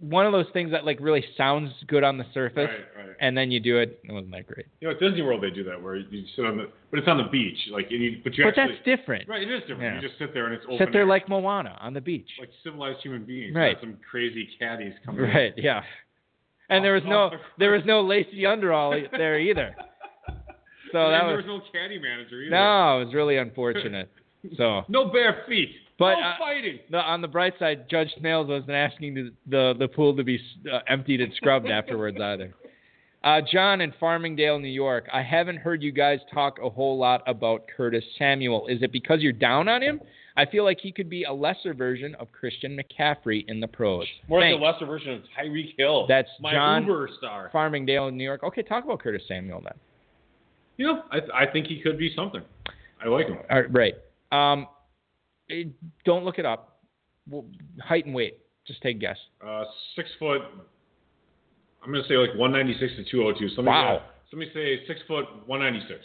one 0.00 0.26
of 0.26 0.32
those 0.32 0.46
things 0.52 0.70
that 0.70 0.84
like 0.84 0.98
really 1.00 1.24
sounds 1.36 1.72
good 1.86 2.04
on 2.04 2.18
the 2.18 2.24
surface, 2.32 2.68
right, 2.68 3.06
right. 3.06 3.16
and 3.20 3.36
then 3.36 3.50
you 3.50 3.58
do 3.58 3.78
it. 3.78 4.00
It 4.04 4.12
wasn't 4.12 4.32
that 4.32 4.46
great. 4.46 4.66
You 4.80 4.88
know, 4.88 4.94
at 4.94 5.00
Disney 5.00 5.22
World 5.22 5.42
they 5.42 5.50
do 5.50 5.64
that 5.64 5.82
where 5.82 5.96
you 5.96 6.24
sit 6.36 6.44
on 6.44 6.56
the, 6.56 6.70
but 6.90 7.00
it's 7.00 7.08
on 7.08 7.18
the 7.18 7.28
beach, 7.30 7.58
like, 7.72 7.86
you, 7.90 8.20
but 8.22 8.36
you 8.36 8.44
But 8.44 8.58
actually, 8.58 8.76
that's 8.76 8.84
different. 8.84 9.28
right? 9.28 9.42
It 9.42 9.50
is 9.50 9.60
different. 9.62 9.82
Yeah. 9.82 9.94
You 10.00 10.08
just 10.08 10.18
sit 10.18 10.32
there 10.32 10.46
and 10.46 10.54
it's 10.54 10.64
open. 10.64 10.78
Sit 10.78 10.92
there 10.92 11.02
air. 11.02 11.06
like 11.06 11.28
Moana 11.28 11.76
on 11.80 11.94
the 11.94 12.00
beach. 12.00 12.28
like 12.38 12.50
civilized 12.62 13.00
human 13.02 13.24
beings. 13.24 13.54
Right. 13.54 13.72
Not 13.72 13.80
some 13.80 13.98
crazy 14.08 14.48
caddies 14.58 14.94
coming. 15.04 15.24
in. 15.24 15.30
Right. 15.30 15.54
Yeah. 15.56 15.82
And 16.70 16.84
there 16.84 16.94
was 16.94 17.02
no 17.06 17.30
there 17.58 17.72
was 17.72 17.82
no 17.86 18.02
Lacey 18.02 18.44
Underall 18.46 18.94
there 19.12 19.38
either. 19.38 19.74
So 20.90 21.04
and 21.04 21.12
that 21.12 21.26
there 21.26 21.36
was 21.36 21.44
was 21.44 21.60
no 21.62 21.80
caddy 21.80 21.98
manager 21.98 22.40
either. 22.40 22.50
no, 22.50 23.02
it 23.02 23.04
was 23.04 23.14
really 23.14 23.36
unfortunate. 23.36 24.10
So 24.56 24.84
No 24.88 25.10
bare 25.10 25.44
feet. 25.46 25.68
But, 25.98 26.14
no 26.14 26.20
uh, 26.20 26.38
fighting. 26.38 26.78
the, 26.90 26.96
on 26.96 27.20
the 27.20 27.28
bright 27.28 27.52
side, 27.58 27.90
Judge 27.90 28.08
Smails 28.18 28.46
wasn't 28.46 28.70
asking 28.70 29.14
the 29.14 29.32
the, 29.46 29.74
the 29.78 29.88
pool 29.88 30.16
to 30.16 30.24
be 30.24 30.40
uh, 30.72 30.78
emptied 30.88 31.20
and 31.20 31.30
scrubbed 31.34 31.68
afterwards 31.68 32.18
either. 32.18 32.54
Uh, 33.24 33.40
John 33.52 33.80
in 33.80 33.92
Farmingdale, 34.00 34.60
New 34.60 34.68
York. 34.68 35.08
I 35.12 35.22
haven't 35.22 35.56
heard 35.56 35.82
you 35.82 35.90
guys 35.90 36.20
talk 36.32 36.58
a 36.62 36.70
whole 36.70 36.96
lot 36.96 37.20
about 37.26 37.64
Curtis 37.76 38.04
Samuel. 38.16 38.68
Is 38.68 38.80
it 38.80 38.92
because 38.92 39.20
you're 39.20 39.32
down 39.32 39.66
on 39.68 39.82
him? 39.82 40.00
I 40.38 40.46
feel 40.46 40.62
like 40.62 40.78
he 40.80 40.92
could 40.92 41.10
be 41.10 41.24
a 41.24 41.32
lesser 41.32 41.74
version 41.74 42.14
of 42.14 42.30
Christian 42.30 42.78
McCaffrey 42.78 43.44
in 43.48 43.58
the 43.58 43.66
pros. 43.66 44.06
More 44.28 44.40
like 44.40 44.52
a 44.52 44.62
lesser 44.64 44.86
version 44.86 45.14
of 45.14 45.22
Tyreek 45.36 45.74
Hill. 45.76 46.06
That's 46.06 46.28
my 46.40 46.52
John- 46.52 46.84
Uber 46.86 47.10
star. 47.18 47.50
Farmingdale, 47.52 48.14
New 48.14 48.22
York. 48.22 48.44
Okay, 48.44 48.62
talk 48.62 48.84
about 48.84 49.00
Curtis 49.00 49.22
Samuel 49.26 49.60
then. 49.64 49.74
You 50.76 50.86
know, 50.86 51.02
I, 51.10 51.42
I 51.42 51.50
think 51.52 51.66
he 51.66 51.80
could 51.80 51.98
be 51.98 52.14
something. 52.14 52.40
I 53.04 53.08
like 53.08 53.26
him. 53.26 53.38
All 53.50 53.62
right, 53.62 53.94
right. 54.30 54.52
Um, 54.52 54.68
eh, 55.50 55.64
don't 56.04 56.24
look 56.24 56.38
it 56.38 56.46
up. 56.46 56.82
Well, 57.28 57.44
height 57.80 58.06
and 58.06 58.14
weight. 58.14 58.38
Just 58.64 58.80
take 58.80 58.96
a 58.96 59.00
guess. 59.00 59.18
Uh, 59.44 59.64
six 59.96 60.08
foot. 60.20 60.42
I'm 61.82 61.90
gonna 61.92 62.04
say 62.06 62.14
like 62.16 62.30
196 62.36 62.92
to 62.96 63.10
202. 63.10 63.56
Somebody, 63.56 63.74
Wow. 63.74 64.02
Somebody 64.30 64.52
say 64.54 64.86
six 64.86 65.00
foot 65.08 65.24
196. 65.46 66.04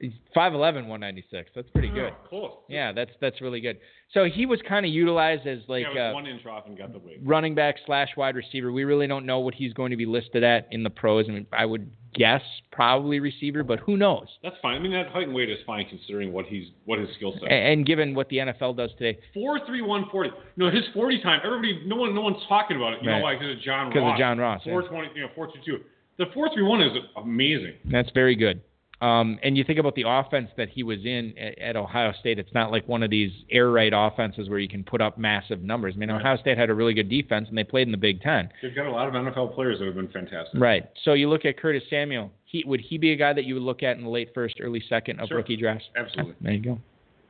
He's 0.00 0.12
5'11", 0.34 0.86
196. 0.86 1.50
That's 1.54 1.68
pretty 1.70 1.90
good. 1.90 2.12
Oh, 2.24 2.28
close. 2.28 2.52
Yeah, 2.68 2.90
that's 2.92 3.10
that's 3.20 3.40
really 3.42 3.60
good. 3.60 3.78
So 4.14 4.24
he 4.24 4.46
was 4.46 4.58
kind 4.66 4.86
of 4.86 4.90
utilized 4.92 5.46
as 5.46 5.58
like 5.68 5.84
yeah, 5.94 6.10
uh, 6.10 6.14
one 6.14 6.26
inch 6.26 6.44
off 6.46 6.64
and 6.66 6.76
got 6.76 6.92
the 6.92 6.98
weight. 6.98 7.18
running 7.22 7.54
back 7.54 7.76
slash 7.86 8.08
wide 8.16 8.34
receiver. 8.34 8.72
We 8.72 8.84
really 8.84 9.06
don't 9.06 9.26
know 9.26 9.40
what 9.40 9.54
he's 9.54 9.72
going 9.74 9.90
to 9.90 9.96
be 9.96 10.06
listed 10.06 10.42
at 10.42 10.68
in 10.70 10.82
the 10.82 10.90
pros. 10.90 11.26
I 11.28 11.32
mean, 11.32 11.46
I 11.52 11.66
would 11.66 11.90
guess 12.14 12.40
probably 12.72 13.20
receiver, 13.20 13.62
but 13.62 13.78
who 13.80 13.96
knows? 13.96 14.26
That's 14.42 14.56
fine. 14.62 14.74
I 14.76 14.78
mean, 14.80 14.92
that 14.92 15.08
height 15.10 15.24
and 15.28 15.34
weight 15.34 15.48
is 15.50 15.58
fine 15.66 15.86
considering 15.88 16.32
what 16.32 16.46
he's 16.46 16.68
what 16.86 16.98
his 16.98 17.08
skill 17.16 17.32
set. 17.38 17.44
A- 17.44 17.52
And 17.52 17.84
given 17.84 18.14
what 18.14 18.28
the 18.30 18.38
NFL 18.38 18.76
does 18.78 18.90
today, 18.98 19.18
Four 19.34 19.60
three 19.66 19.82
one 19.82 20.06
forty. 20.10 20.30
No, 20.56 20.70
his 20.70 20.84
forty 20.94 21.20
time. 21.22 21.40
Everybody, 21.44 21.82
no 21.86 21.96
one, 21.96 22.14
no 22.14 22.22
one's 22.22 22.42
talking 22.48 22.78
about 22.78 22.94
it. 22.94 23.02
You 23.02 23.10
Right. 23.10 23.18
know 23.18 23.22
why? 23.24 23.34
Because 23.34 23.50
of 23.56 23.60
John 23.62 23.90
because 23.90 24.02
Ross. 24.02 24.14
of 24.14 24.18
John 24.18 24.38
Ross, 24.38 24.62
yeah. 24.64 24.72
Four 24.72 24.82
twenty. 24.88 25.08
You 25.14 25.22
know, 25.22 25.28
four 25.34 25.46
two 25.48 25.60
two. 25.64 25.84
The 26.18 26.24
four 26.34 26.48
three 26.54 26.62
one 26.64 26.80
is 26.80 26.92
amazing. 27.16 27.74
that's 27.84 28.10
very 28.14 28.34
good. 28.34 28.60
Um, 29.00 29.38
and 29.42 29.56
you 29.56 29.64
think 29.64 29.78
about 29.78 29.94
the 29.94 30.04
offense 30.06 30.50
that 30.58 30.68
he 30.68 30.82
was 30.82 30.98
in 31.06 31.32
at, 31.38 31.58
at 31.58 31.76
Ohio 31.76 32.12
State. 32.20 32.38
It's 32.38 32.52
not 32.52 32.70
like 32.70 32.86
one 32.86 33.02
of 33.02 33.08
these 33.08 33.30
air 33.50 33.70
raid 33.70 33.94
offenses 33.94 34.50
where 34.50 34.58
you 34.58 34.68
can 34.68 34.84
put 34.84 35.00
up 35.00 35.16
massive 35.16 35.62
numbers. 35.62 35.94
I 35.96 35.98
mean, 35.98 36.10
Right. 36.10 36.20
Ohio 36.20 36.36
State 36.36 36.58
had 36.58 36.68
a 36.68 36.74
really 36.74 36.92
good 36.92 37.08
defense, 37.08 37.48
and 37.48 37.56
they 37.56 37.64
played 37.64 37.88
in 37.88 37.92
the 37.92 37.96
Big 37.98 38.20
Ten. 38.20 38.50
They've 38.60 38.74
got 38.74 38.86
a 38.86 38.90
lot 38.90 39.08
of 39.08 39.14
NFL 39.14 39.54
players 39.54 39.78
that 39.78 39.86
have 39.86 39.94
been 39.94 40.08
fantastic. 40.08 40.60
Right. 40.60 40.86
So 41.04 41.14
you 41.14 41.30
look 41.30 41.46
at 41.46 41.56
Curtis 41.58 41.82
Samuel. 41.88 42.30
He 42.44 42.62
would 42.66 42.80
he 42.80 42.98
be 42.98 43.12
a 43.12 43.16
guy 43.16 43.32
that 43.32 43.44
you 43.44 43.54
would 43.54 43.62
look 43.62 43.82
at 43.82 43.96
in 43.96 44.04
the 44.04 44.10
late 44.10 44.32
first, 44.34 44.56
early 44.60 44.82
second 44.88 45.20
of 45.20 45.28
Sure. 45.28 45.38
rookie 45.38 45.56
drafts? 45.56 45.86
Absolutely. 45.96 46.34
There 46.42 46.52
you 46.52 46.60
go. 46.60 46.78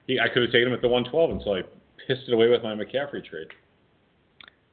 He, 0.09 0.19
I 0.19 0.29
could 0.29 0.43
have 0.43 0.51
taken 0.51 0.69
him 0.69 0.75
at 0.75 0.81
the 0.83 0.89
one 0.89 1.05
twelve 1.05 1.31
until 1.31 1.53
I 1.53 1.61
pissed 2.09 2.23
it 2.27 2.33
away 2.35 2.49
with 2.49 2.63
my 2.65 2.75
McCaffrey 2.75 3.25
trade. 3.25 3.47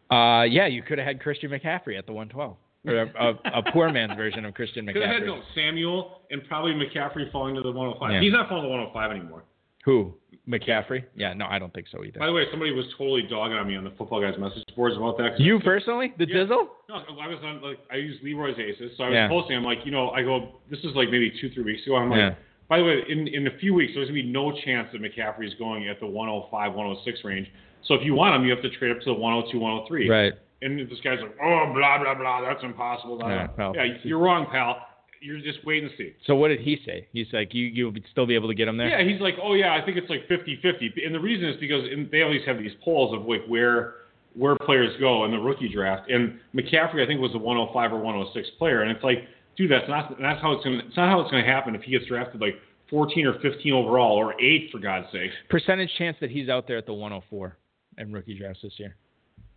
Uh, 0.10 0.43
yeah, 0.43 0.66
you 0.68 0.82
could 0.82 0.98
have 0.98 1.06
had 1.08 1.20
Christian 1.22 1.52
McCaffrey 1.52 1.98
at 1.98 2.06
the 2.06 2.14
112, 2.14 2.56
or 2.88 3.02
a, 3.04 3.08
a, 3.20 3.60
a 3.60 3.72
poor 3.72 3.92
man's 3.92 4.16
version 4.16 4.46
of 4.46 4.54
Christian 4.54 4.88
Could 4.88 4.96
have 5.02 5.12
had 5.12 5.24
no 5.26 5.42
Samuel 5.54 6.22
and 6.32 6.42
probably 6.48 6.72
McCaffrey 6.74 7.32
falling 7.32 7.56
to 7.56 7.62
the 7.62 7.72
one 7.72 7.88
hundred 7.88 8.00
five. 8.00 8.12
Yeah. 8.14 8.22
He's 8.22 8.34
not 8.34 8.48
falling 8.50 8.64
to 8.64 8.70
hundred 8.70 8.90
oh 8.90 8.94
five 8.94 9.12
anymore. 9.12 9.44
Who? 9.86 10.14
McCaffrey? 10.48 11.04
Yeah, 11.16 11.34
no, 11.34 11.46
I 11.46 11.60
don't 11.60 11.74
think 11.74 11.88
so 11.92 12.04
either. 12.04 12.20
By 12.20 12.26
the 12.28 12.34
way, 12.34 12.44
somebody 12.52 12.72
was 12.72 12.86
totally 12.98 13.24
dogging 13.24 13.58
on 13.58 13.68
me 13.68 13.76
on 13.76 13.84
the 13.84 13.92
football 13.92 14.22
guys 14.22 14.38
message 14.40 14.64
boards 14.76 14.96
about 14.98 15.18
that. 15.18 15.40
You 15.40 15.60
personally, 15.60 16.14
the 16.18 16.28
Yeah. 16.28 16.36
Dizzle? 16.46 16.68
No, 16.90 16.96
I 17.22 17.28
was 17.28 17.40
on 17.44 17.62
like 17.62 17.80
I 17.92 17.96
used 17.98 18.24
Leroy's 18.24 18.58
Aces, 18.58 18.92
so 18.98 19.04
I 19.04 19.10
was 19.10 19.16
Yeah. 19.16 19.28
posting. 19.28 19.58
I'm 19.58 19.64
like, 19.64 19.80
you 19.86 19.92
know, 19.92 20.10
I 20.12 20.24
go, 20.24 20.60
this 20.70 20.80
is 20.80 20.96
like 20.96 21.10
maybe 21.10 21.32
two, 21.42 21.50
three 21.52 21.64
weeks 21.64 21.86
ago. 21.86 21.96
I'm 21.98 22.10
like, 22.10 22.18
Yeah. 22.18 22.36
by 22.70 22.80
the 22.80 22.84
way, 22.86 23.04
in 23.10 23.28
in 23.28 23.48
a 23.48 23.58
few 23.60 23.74
weeks, 23.74 23.94
there's 23.96 24.08
gonna 24.08 24.22
be 24.22 24.28
no 24.30 24.52
chance 24.64 24.90
that 24.94 25.02
McCaffrey 25.02 25.46
is 25.48 25.54
going 25.56 25.88
at 25.90 26.00
the 26.00 26.08
105, 26.08 26.74
106 26.74 27.24
range. 27.24 27.48
So 27.84 27.94
if 27.94 28.04
you 28.04 28.14
want 28.16 28.36
him, 28.36 28.44
you 28.46 28.52
have 28.52 28.62
to 28.64 28.70
trade 28.72 28.92
up 28.92 29.00
to 29.00 29.06
the 29.06 29.14
102, 29.14 29.60
103. 29.60 30.10
Right. 30.10 30.34
And 30.62 30.80
this 30.80 30.99
guy's 31.03 31.20
like, 31.22 31.36
oh, 31.41 31.72
blah 31.76 31.99
blah 32.01 32.16
blah, 32.16 32.41
that's 32.41 32.64
impossible. 32.64 33.18
Blah, 33.20 33.30
Yeah, 33.30 33.47
blah. 33.47 33.74
yeah, 33.76 33.84
you're 34.03 34.20
wrong, 34.20 34.47
pal. 34.51 34.86
You're 35.22 35.39
just 35.39 35.66
wait 35.66 35.82
and 35.84 35.91
see. 35.97 36.14
So 36.26 36.36
what 36.36 36.49
did 36.49 36.60
he 36.60 36.80
say? 36.86 37.08
He's 37.12 37.28
like, 37.34 37.53
you 37.53 37.66
you 37.66 37.89
would 37.89 38.03
still 38.12 38.26
be 38.28 38.36
able 38.36 38.47
to 38.49 38.53
get 38.55 38.68
him 38.68 38.78
there? 38.78 38.89
Yeah, 38.89 39.08
he's 39.10 39.20
like, 39.22 39.36
oh 39.41 39.53
yeah, 39.53 39.74
I 39.74 39.84
think 39.84 39.97
it's 39.97 40.10
like 40.10 40.28
50-50. 40.30 41.05
And 41.05 41.14
the 41.14 41.20
reason 41.20 41.49
is 41.49 41.58
because 41.60 41.86
in, 41.91 42.08
they 42.12 42.22
always 42.22 42.41
have 42.45 42.58
these 42.60 42.74
polls 42.84 43.16
of 43.16 43.26
like 43.28 43.43
where 43.47 43.95
where 44.36 44.55
players 44.55 44.93
go 44.99 45.26
in 45.26 45.32
the 45.32 45.38
rookie 45.39 45.70
draft. 45.70 46.12
And 46.12 46.39
McCaffrey, 46.53 47.03
I 47.03 47.08
think, 47.08 47.20
was 47.20 47.34
a 47.34 47.39
105 47.39 47.93
or 47.93 47.97
106 47.97 48.47
player. 48.60 48.84
And 48.84 48.91
it's 48.91 49.03
like, 49.03 49.24
dude, 49.58 49.72
that's 49.72 49.89
not 49.89 50.16
that's 50.22 50.39
how 50.41 50.51
it's 50.53 50.64
gonna 50.64 50.84
it's 50.88 50.95
not 50.97 51.10
how 51.10 51.22
it's 51.22 51.32
gonna 51.32 51.43
happen 51.45 51.74
if 51.76 51.82
he 51.82 51.91
gets 51.91 52.05
drafted 52.05 52.39
like 52.39 52.55
14 52.91 53.26
or 53.26 53.39
15 53.39 53.74
overall 53.74 54.16
or 54.16 54.39
eight 54.39 54.70
for 54.72 54.78
God's 54.80 55.08
sake. 55.12 55.32
Percentage 55.49 55.89
chance 55.97 56.16
that 56.22 56.30
he's 56.30 56.47
out 56.47 56.68
there 56.68 56.78
at 56.78 56.86
the 56.86 56.93
104 56.93 57.58
in 57.97 58.14
rookie 58.14 58.38
drafts 58.38 58.62
this 58.62 58.74
year. 58.78 58.95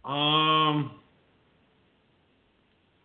Um. 0.05 0.93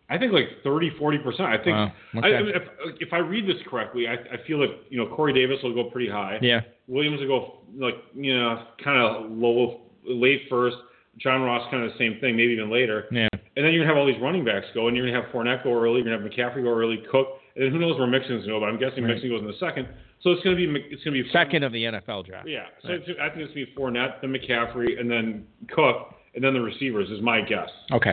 I 0.08 0.18
think 0.18 0.32
like 0.32 0.62
30, 0.62 0.92
40 0.98 1.18
percent. 1.18 1.48
I 1.48 1.56
think 1.56 1.74
Wow, 1.76 1.92
okay. 2.18 2.36
I 2.36 2.42
mean, 2.42 2.52
if, 2.54 2.62
if 3.00 3.12
I 3.12 3.18
read 3.18 3.44
this 3.48 3.56
correctly, 3.68 4.06
I, 4.06 4.12
I 4.12 4.46
feel 4.46 4.60
like 4.60 4.70
you 4.88 4.98
know 4.98 5.12
Corey 5.14 5.32
Davis 5.32 5.58
will 5.64 5.74
go 5.74 5.90
pretty 5.90 6.08
high. 6.08 6.38
Yeah. 6.40 6.60
Williams 6.86 7.20
will 7.20 7.26
go 7.26 7.58
like 7.76 7.94
you 8.14 8.38
know 8.38 8.66
kind 8.82 8.98
of 8.98 9.30
low, 9.32 9.80
late 10.04 10.42
first. 10.48 10.76
John 11.18 11.42
Ross 11.42 11.66
kind 11.70 11.82
of 11.82 11.90
the 11.92 11.98
same 11.98 12.20
thing, 12.20 12.36
maybe 12.36 12.52
even 12.52 12.70
later. 12.70 13.06
Yeah. 13.10 13.28
And 13.32 13.64
then 13.64 13.72
you're 13.72 13.82
gonna 13.84 13.94
have 13.94 13.96
all 13.96 14.06
these 14.06 14.20
running 14.22 14.44
backs 14.44 14.66
go, 14.74 14.86
and 14.86 14.96
you're 14.96 15.06
gonna 15.06 15.20
have 15.20 15.32
Fournette 15.32 15.64
go 15.64 15.72
early. 15.72 16.02
You're 16.02 16.16
gonna 16.16 16.22
have 16.22 16.30
McCaffrey 16.30 16.62
go 16.62 16.70
early, 16.70 17.02
Cook, 17.10 17.40
and 17.56 17.64
then 17.64 17.72
who 17.72 17.78
knows 17.78 17.98
where 17.98 18.06
Mixon's 18.06 18.42
gonna 18.46 18.58
go? 18.58 18.60
But 18.60 18.68
I'm 18.68 18.78
guessing 18.78 19.02
Right. 19.02 19.14
Mixon 19.14 19.30
goes 19.30 19.40
in 19.40 19.46
the 19.46 19.58
second. 19.58 19.88
So 20.20 20.30
it's 20.30 20.42
gonna 20.44 20.56
be 20.56 20.66
it's 20.90 21.02
gonna 21.02 21.20
be 21.20 21.28
Second 21.32 21.64
of 21.64 21.72
the 21.72 21.84
NFL 21.84 22.26
draft. 22.26 22.46
Yeah. 22.46 22.66
So 22.82 22.90
Right. 22.90 23.00
it's, 23.00 23.18
I 23.20 23.28
think 23.30 23.48
it's 23.48 23.54
gonna 23.54 23.66
be 23.66 23.72
Fournette, 23.74 24.20
then 24.20 24.32
McCaffrey, 24.32 25.00
and 25.00 25.10
then 25.10 25.46
Cook, 25.68 26.14
and 26.36 26.44
then 26.44 26.54
the 26.54 26.60
receivers 26.60 27.10
is 27.10 27.20
my 27.20 27.40
guess. 27.40 27.70
Okay. 27.90 28.12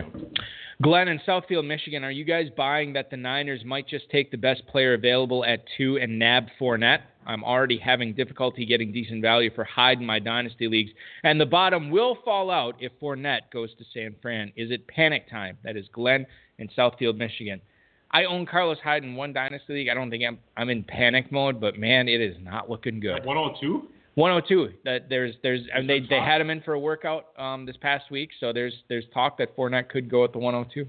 Glenn 0.82 1.06
in 1.06 1.20
Southfield, 1.20 1.66
Michigan, 1.66 2.02
are 2.02 2.10
you 2.10 2.24
guys 2.24 2.46
buying 2.56 2.94
that 2.94 3.10
the 3.10 3.16
Niners 3.16 3.64
might 3.64 3.86
just 3.86 4.10
take 4.10 4.32
the 4.32 4.36
best 4.36 4.66
player 4.66 4.94
available 4.94 5.44
at 5.44 5.62
two 5.76 5.98
and 5.98 6.18
nab 6.18 6.46
Fournette? 6.60 7.02
I'm 7.26 7.44
already 7.44 7.78
having 7.78 8.12
difficulty 8.12 8.66
getting 8.66 8.92
decent 8.92 9.22
value 9.22 9.50
for 9.54 9.64
Hyde 9.64 10.00
in 10.00 10.06
my 10.06 10.18
dynasty 10.18 10.66
leagues, 10.66 10.90
and 11.22 11.40
the 11.40 11.46
bottom 11.46 11.90
will 11.90 12.18
fall 12.24 12.50
out 12.50 12.74
if 12.80 12.92
Fournette 13.00 13.50
goes 13.52 13.70
to 13.78 13.84
San 13.94 14.16
Fran. 14.20 14.52
Is 14.56 14.70
it 14.70 14.86
panic 14.88 15.30
time? 15.30 15.56
That 15.62 15.76
is 15.76 15.86
Glenn 15.92 16.26
in 16.58 16.68
Southfield, 16.76 17.16
Michigan. 17.16 17.60
I 18.10 18.24
own 18.24 18.46
Carlos 18.46 18.78
Hyde 18.82 19.04
in 19.04 19.16
one 19.16 19.32
dynasty 19.32 19.74
league. 19.74 19.88
I 19.88 19.94
don't 19.94 20.10
think 20.10 20.24
I'm 20.26 20.38
I'm 20.56 20.70
in 20.70 20.84
panic 20.84 21.32
mode, 21.32 21.60
but 21.60 21.78
man, 21.78 22.08
it 22.08 22.20
is 22.20 22.36
not 22.40 22.68
looking 22.68 23.00
good. 23.00 23.24
102. 23.24 23.88
102. 24.14 24.72
That 24.84 25.08
there's 25.08 25.34
there's 25.42 25.60
and 25.74 25.88
they 25.88 26.00
they 26.00 26.20
had 26.20 26.40
him 26.40 26.50
in 26.50 26.60
for 26.62 26.74
a 26.74 26.78
workout 26.78 27.26
um 27.38 27.66
this 27.66 27.76
past 27.80 28.10
week, 28.10 28.30
so 28.40 28.52
there's 28.52 28.74
there's 28.88 29.04
talk 29.12 29.38
that 29.38 29.56
Fournette 29.56 29.88
could 29.88 30.10
go 30.10 30.24
at 30.24 30.32
the 30.32 30.38
102. 30.38 30.88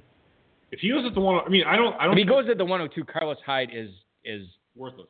If 0.71 0.79
he 0.79 0.89
goes 0.89 1.05
at 1.05 1.13
the 1.13 1.21
one, 1.21 1.41
I 1.45 1.49
mean, 1.49 1.63
I 1.65 1.75
don't, 1.75 1.93
I 1.99 2.05
don't. 2.05 2.13
If 2.13 2.17
he 2.17 2.25
goes 2.25 2.49
at 2.49 2.57
the 2.57 2.65
102, 2.65 3.03
Carlos 3.05 3.37
Hyde 3.45 3.69
is 3.73 3.89
is 4.23 4.47
worthless. 4.75 5.07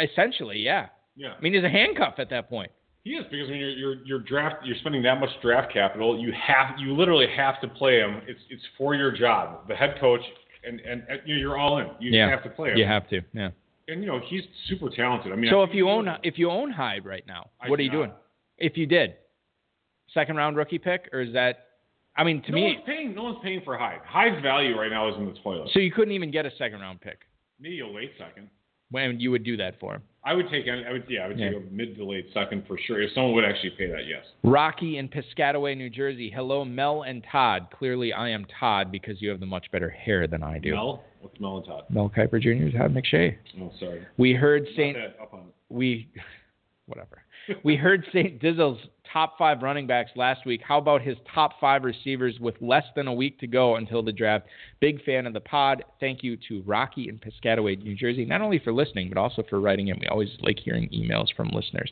essentially 0.00 0.58
yeah. 0.58 0.86
Yeah. 1.16 1.32
I 1.36 1.40
mean 1.40 1.52
he's 1.54 1.64
a 1.64 1.68
handcuff 1.68 2.14
at 2.18 2.30
that 2.30 2.48
point. 2.48 2.70
He 3.02 3.12
is 3.12 3.24
because 3.30 3.48
mean, 3.48 3.58
you're, 3.60 3.70
you're, 3.70 3.94
you're 4.04 4.18
draft, 4.20 4.56
you're 4.64 4.76
spending 4.76 5.02
that 5.04 5.18
much 5.20 5.30
draft 5.40 5.72
capital. 5.72 6.18
You 6.20 6.32
have, 6.32 6.78
you 6.78 6.94
literally 6.94 7.26
have 7.34 7.58
to 7.62 7.68
play 7.68 7.98
him. 7.98 8.20
It's, 8.28 8.40
it's 8.50 8.62
for 8.76 8.94
your 8.94 9.10
job. 9.10 9.66
The 9.68 9.74
head 9.74 9.96
coach 9.98 10.20
and 10.66 10.80
and, 10.80 11.02
and 11.08 11.18
you 11.24 11.34
know, 11.36 11.40
you're 11.40 11.58
all 11.58 11.78
in. 11.78 11.86
You 11.98 12.12
Yeah. 12.12 12.28
have 12.28 12.42
to 12.42 12.50
play 12.50 12.72
him. 12.72 12.76
You 12.76 12.84
have 12.84 13.08
to. 13.08 13.22
Yeah. 13.32 13.50
And 13.90 14.02
you 14.02 14.06
know 14.08 14.20
he's 14.28 14.42
super 14.68 14.88
talented. 14.88 15.32
I 15.32 15.36
mean, 15.36 15.50
So 15.50 15.60
I 15.62 15.64
if 15.64 15.74
you 15.74 15.88
own 15.88 16.08
if 16.22 16.38
you 16.38 16.50
own 16.50 16.70
Hyde 16.70 17.04
right 17.04 17.24
now, 17.26 17.50
I 17.60 17.68
what 17.68 17.78
are 17.80 17.82
you 17.82 17.90
not. 17.90 17.96
doing? 17.96 18.12
If 18.58 18.76
you 18.76 18.86
did, 18.86 19.14
second 20.14 20.36
round 20.36 20.56
rookie 20.56 20.78
pick, 20.78 21.08
or 21.12 21.20
is 21.20 21.32
that? 21.32 21.66
I 22.16 22.24
mean, 22.24 22.42
to 22.42 22.50
no 22.50 22.54
me, 22.56 22.62
one's 22.74 22.86
paying. 22.86 23.14
No 23.14 23.22
one's 23.24 23.38
paying 23.42 23.62
for 23.64 23.76
Hyde. 23.78 24.00
Hyde's 24.04 24.42
value 24.42 24.76
right 24.78 24.90
now 24.90 25.08
is 25.08 25.16
in 25.16 25.26
the 25.26 25.34
toilet. 25.42 25.70
so 25.72 25.80
you 25.80 25.90
couldn't 25.92 26.12
even 26.12 26.30
get 26.30 26.44
a 26.46 26.50
second 26.58 26.80
round 26.80 27.00
pick 27.00 27.20
Maybe 27.58 27.80
a 27.80 27.86
late 27.86 28.12
second. 28.18 28.48
When 28.90 29.18
you 29.20 29.30
would 29.30 29.44
do 29.44 29.56
that 29.56 29.78
for 29.80 29.94
him. 29.94 30.02
I 30.22 30.34
would 30.34 30.50
take. 30.50 30.66
I 30.68 30.92
would. 30.92 31.04
Yeah, 31.08 31.24
I 31.24 31.28
would 31.28 31.38
Yeah. 31.38 31.50
take 31.50 31.58
a 31.58 31.72
mid 31.72 31.96
to 31.96 32.04
late 32.04 32.26
second 32.34 32.66
for 32.66 32.76
sure. 32.86 33.00
If 33.00 33.12
someone 33.14 33.32
would 33.34 33.44
actually 33.44 33.70
pay 33.70 33.86
that, 33.86 34.06
yes. 34.06 34.24
Rocky 34.42 34.98
in 34.98 35.08
Piscataway, 35.08 35.74
New 35.76 35.88
Jersey. 35.88 36.28
Hello, 36.28 36.62
Mel 36.64 37.02
and 37.02 37.24
Todd. 37.24 37.68
Clearly, 37.72 38.12
I 38.12 38.28
am 38.28 38.44
Todd 38.58 38.92
because 38.92 39.22
you 39.22 39.30
have 39.30 39.40
the 39.40 39.46
much 39.46 39.70
better 39.70 39.88
hair 39.88 40.26
than 40.26 40.42
I 40.42 40.58
do. 40.58 40.72
Mel. 40.74 41.04
What's 41.22 41.40
Mel 41.40 41.56
and 41.56 41.66
Todd? 41.66 41.84
Mel 41.88 42.10
Kiper 42.14 42.38
Jr. 42.40 42.76
Todd 42.76 42.94
McShay. 42.94 43.36
Oh, 43.62 43.72
sorry. 43.80 44.02
We 44.18 44.34
heard 44.34 44.66
Saint. 44.76 44.96
that 44.98 45.16
up 45.22 45.32
on. 45.32 45.46
We, 45.70 46.08
whatever. 46.86 47.22
We 47.62 47.76
heard 47.76 48.04
St. 48.12 48.40
Dizzle's 48.40 48.80
top 49.12 49.36
five 49.38 49.62
running 49.62 49.86
backs 49.86 50.10
last 50.16 50.46
week. 50.46 50.60
How 50.66 50.78
about 50.78 51.02
his 51.02 51.16
top 51.34 51.52
five 51.60 51.84
receivers 51.84 52.38
with 52.40 52.54
less 52.60 52.84
than 52.94 53.08
a 53.08 53.14
week 53.14 53.38
to 53.40 53.46
go 53.46 53.76
until 53.76 54.02
the 54.02 54.12
draft? 54.12 54.46
Big 54.80 55.02
fan 55.04 55.26
of 55.26 55.32
the 55.32 55.40
pod. 55.40 55.84
Thank 55.98 56.22
you 56.22 56.36
to 56.48 56.62
Rocky 56.62 57.08
in 57.08 57.18
Piscataway, 57.18 57.82
New 57.82 57.94
Jersey, 57.94 58.24
not 58.24 58.40
only 58.40 58.58
for 58.58 58.72
listening, 58.72 59.08
but 59.08 59.18
also 59.18 59.42
for 59.48 59.60
writing 59.60 59.88
in. 59.88 59.98
We 59.98 60.06
always 60.06 60.30
like 60.40 60.58
hearing 60.58 60.88
emails 60.90 61.26
from 61.36 61.48
listeners. 61.48 61.90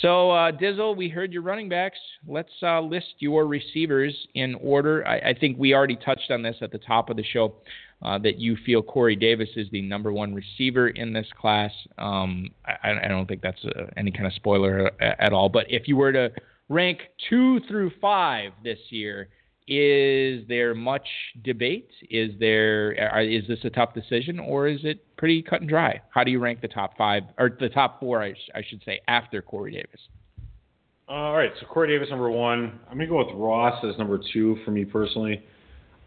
So, 0.00 0.30
uh, 0.30 0.52
Dizzle, 0.52 0.96
we 0.96 1.08
heard 1.08 1.32
your 1.32 1.42
running 1.42 1.68
backs. 1.68 1.98
Let's 2.26 2.52
uh, 2.62 2.80
list 2.80 3.14
your 3.18 3.46
receivers 3.46 4.14
in 4.34 4.54
order. 4.56 5.06
I, 5.06 5.30
I 5.30 5.34
think 5.38 5.58
we 5.58 5.74
already 5.74 5.96
touched 5.96 6.30
on 6.30 6.42
this 6.42 6.56
at 6.60 6.72
the 6.72 6.78
top 6.78 7.10
of 7.10 7.16
the 7.16 7.24
show. 7.24 7.54
Uh, 8.02 8.16
that 8.18 8.38
you 8.38 8.56
feel 8.64 8.80
Corey 8.82 9.14
Davis 9.14 9.50
is 9.56 9.68
the 9.72 9.82
number 9.82 10.10
one 10.10 10.34
receiver 10.34 10.88
in 10.88 11.12
this 11.12 11.26
class. 11.38 11.70
Um, 11.98 12.48
I, 12.64 12.92
I 13.04 13.08
don't 13.08 13.26
think 13.26 13.42
that's 13.42 13.62
uh 13.62 13.88
any 13.94 14.10
kind 14.10 14.26
of 14.26 14.32
spoiler 14.32 14.86
a- 14.86 15.22
at 15.22 15.34
all. 15.34 15.50
But 15.50 15.66
if 15.68 15.86
you 15.86 15.96
were 15.96 16.10
to 16.12 16.30
rank 16.70 17.00
two 17.28 17.60
through 17.68 17.92
five 18.00 18.52
this 18.64 18.78
year, 18.88 19.28
is 19.68 20.48
there 20.48 20.74
much 20.74 21.06
debate? 21.44 21.90
Is 22.08 22.30
there 22.40 22.92
is 23.22 23.46
this 23.46 23.58
a 23.64 23.70
tough 23.70 23.92
decision, 23.92 24.40
or 24.40 24.66
is 24.66 24.80
it 24.82 25.04
pretty 25.18 25.42
cut 25.42 25.60
and 25.60 25.68
dry? 25.68 26.00
How 26.08 26.24
do 26.24 26.30
you 26.30 26.40
rank 26.40 26.62
the 26.62 26.68
top 26.68 26.96
five 26.96 27.24
or 27.38 27.56
the 27.60 27.68
top 27.68 28.00
four? 28.00 28.22
I, 28.22 28.34
I 28.54 28.62
should 28.68 28.82
say 28.84 29.00
after 29.08 29.42
Corey 29.42 29.72
Davis. 29.72 30.00
All 31.06 31.36
right, 31.36 31.52
so 31.60 31.66
Corey 31.66 31.88
Davis 31.88 32.08
number 32.08 32.30
one. 32.30 32.80
I'm 32.88 32.96
gonna 32.96 33.08
go 33.08 33.18
with 33.18 33.34
Ross 33.36 33.84
as 33.84 33.98
number 33.98 34.18
two 34.32 34.56
for 34.64 34.70
me 34.70 34.84
personally. 34.84 35.42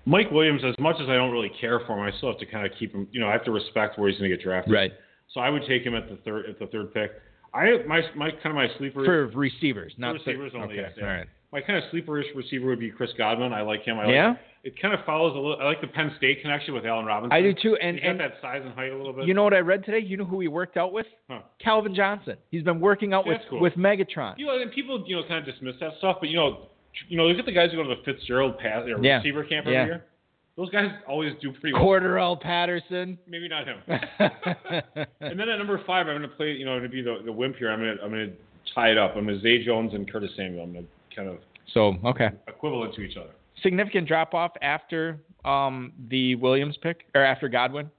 Mike 0.06 0.32
Williams, 0.32 0.62
as 0.66 0.76
much 0.80 0.98
as 1.02 1.08
I 1.10 1.16
don't 1.16 1.32
really 1.32 1.52
care 1.62 1.80
for 1.86 1.94
him, 1.94 2.02
I 2.02 2.16
still 2.18 2.30
have 2.30 2.40
to 2.40 2.46
kind 2.46 2.66
of 2.66 2.72
keep 2.78 2.94
him. 2.94 3.08
You 3.12 3.20
know, 3.20 3.28
I 3.28 3.32
have 3.32 3.46
to 3.46 3.52
respect 3.52 3.98
where 3.98 4.10
he's 4.10 4.18
gonna 4.18 4.30
get 4.30 4.42
drafted. 4.42 4.74
Right 4.74 4.92
So 5.34 5.40
I 5.40 5.50
would 5.50 5.64
take 5.68 5.84
him 5.84 5.96
at 5.96 6.10
the 6.10 6.18
third 6.18 6.46
at 6.48 6.60
the 6.60 6.68
third 6.68 6.94
pick. 6.94 7.12
I 7.54 7.78
my 7.88 8.02
my 8.16 8.32
kind 8.32 8.48
of 8.48 8.56
my 8.56 8.68
sleeper 8.78 9.06
for 9.06 9.28
receivers, 9.28 9.94
not 9.98 10.14
receivers 10.14 10.52
only. 10.56 10.80
Okay, 10.80 10.90
yeah. 10.98 11.04
all 11.04 11.10
right. 11.10 11.28
My 11.52 11.62
kind 11.62 11.78
of 11.78 11.84
sleeperish 11.92 12.26
receiver 12.36 12.66
would 12.66 12.80
be 12.80 12.90
Chris 12.90 13.12
Godwin. 13.16 13.54
I 13.54 13.62
like 13.62 13.84
him. 13.84 14.00
I 14.00 14.12
Yeah? 14.12 14.34
it 14.64 14.82
kind 14.82 14.94
of 14.94 15.02
follows 15.06 15.36
a 15.36 15.40
little. 15.40 15.58
I 15.60 15.66
like 15.66 15.82
the 15.82 15.88
Penn 15.88 16.12
State 16.18 16.42
connection 16.42 16.74
with 16.74 16.86
Allen 16.86 17.06
Robinson. 17.06 17.34
I 17.34 17.42
do 17.42 17.54
too. 17.54 17.76
And 17.82 17.98
He's 17.98 18.06
got 18.06 18.18
that 18.18 18.34
size 18.42 18.62
and 18.64 18.74
height 18.74 18.92
a 18.92 18.98
little 18.98 19.12
bit. 19.12 19.28
you 19.28 19.34
know 19.34 19.44
what 19.44 19.54
I 19.54 19.60
read 19.60 19.84
today? 19.84 20.00
You 20.00 20.16
know 20.16 20.24
who 20.24 20.40
he 20.40 20.48
worked 20.48 20.78
out 20.78 20.94
with? 20.94 21.06
Huh. 21.30 21.42
Calvin 21.62 21.94
Johnson. 21.94 22.38
He's 22.50 22.64
been 22.64 22.80
working 22.80 23.14
out 23.14 23.28
with 23.28 23.42
cool. 23.50 23.60
with 23.60 23.74
Megatron. 23.74 24.36
You 24.38 24.46
know, 24.46 24.62
and 24.62 24.72
people, 24.72 25.04
you 25.06 25.18
know, 25.18 25.24
kind 25.28 25.46
of 25.46 25.54
dismiss 25.54 25.76
that 25.82 25.92
stuff, 25.98 26.18
but 26.22 26.30
you 26.30 26.38
know, 26.38 26.70
you 27.10 27.18
know, 27.18 27.26
look 27.28 27.40
at 27.40 27.46
the 27.46 27.52
guys 27.52 27.72
who 27.72 27.78
go 27.78 27.84
to 27.90 27.96
the 27.96 28.02
Fitzgerald 28.04 28.58
pass 28.60 28.86
or 28.88 29.04
Yeah. 29.04 29.18
receiver 29.18 29.44
camp 29.44 29.66
every 29.68 29.74
Yeah. 29.74 29.86
year. 29.86 30.06
Those 30.56 30.70
guys 30.70 30.92
always 31.08 31.34
do 31.42 31.52
pretty 31.52 31.74
well. 31.74 31.84
Cordarrelle 31.84 32.40
Patterson. 32.40 33.18
Maybe 33.28 33.48
not 33.48 33.66
him. 33.66 33.78
and 33.88 35.40
then 35.40 35.50
at 35.50 35.58
number 35.58 35.82
five, 35.86 36.08
I'm 36.08 36.18
going 36.18 36.30
to 36.30 36.36
play. 36.36 36.52
You 36.52 36.66
know, 36.66 36.74
I'm 36.74 36.80
going 36.80 36.92
to 36.92 36.96
be 36.96 37.02
the, 37.02 37.22
the 37.26 37.32
wimp 37.32 37.56
here. 37.58 37.72
I'm 37.72 37.80
going 37.80 37.98
to 37.98 38.04
I'm 38.04 38.12
going 38.12 38.30
to 38.30 38.36
tie 38.76 38.90
it 38.92 38.98
up. 38.98 39.16
I'm 39.16 39.26
going 39.26 39.36
to 39.36 39.42
Zay 39.42 39.64
Jones 39.66 39.94
and 39.94 40.10
Curtis 40.12 40.32
Samuel. 40.38 40.64
I'm 40.64 40.74
going 40.74 40.86
to 40.86 41.16
kind 41.16 41.28
of 41.30 41.40
so 41.74 41.96
okay, 42.06 42.30
equivalent 42.48 42.94
to 42.96 43.02
each 43.02 43.18
other. 43.18 43.32
significant 43.64 44.08
drop 44.08 44.34
off 44.36 44.52
after 44.62 45.20
um, 45.44 45.92
the 46.10 46.36
Williams 46.36 46.78
pick 46.82 47.06
or 47.16 47.24
after 47.24 47.50
Godwin, 47.50 47.90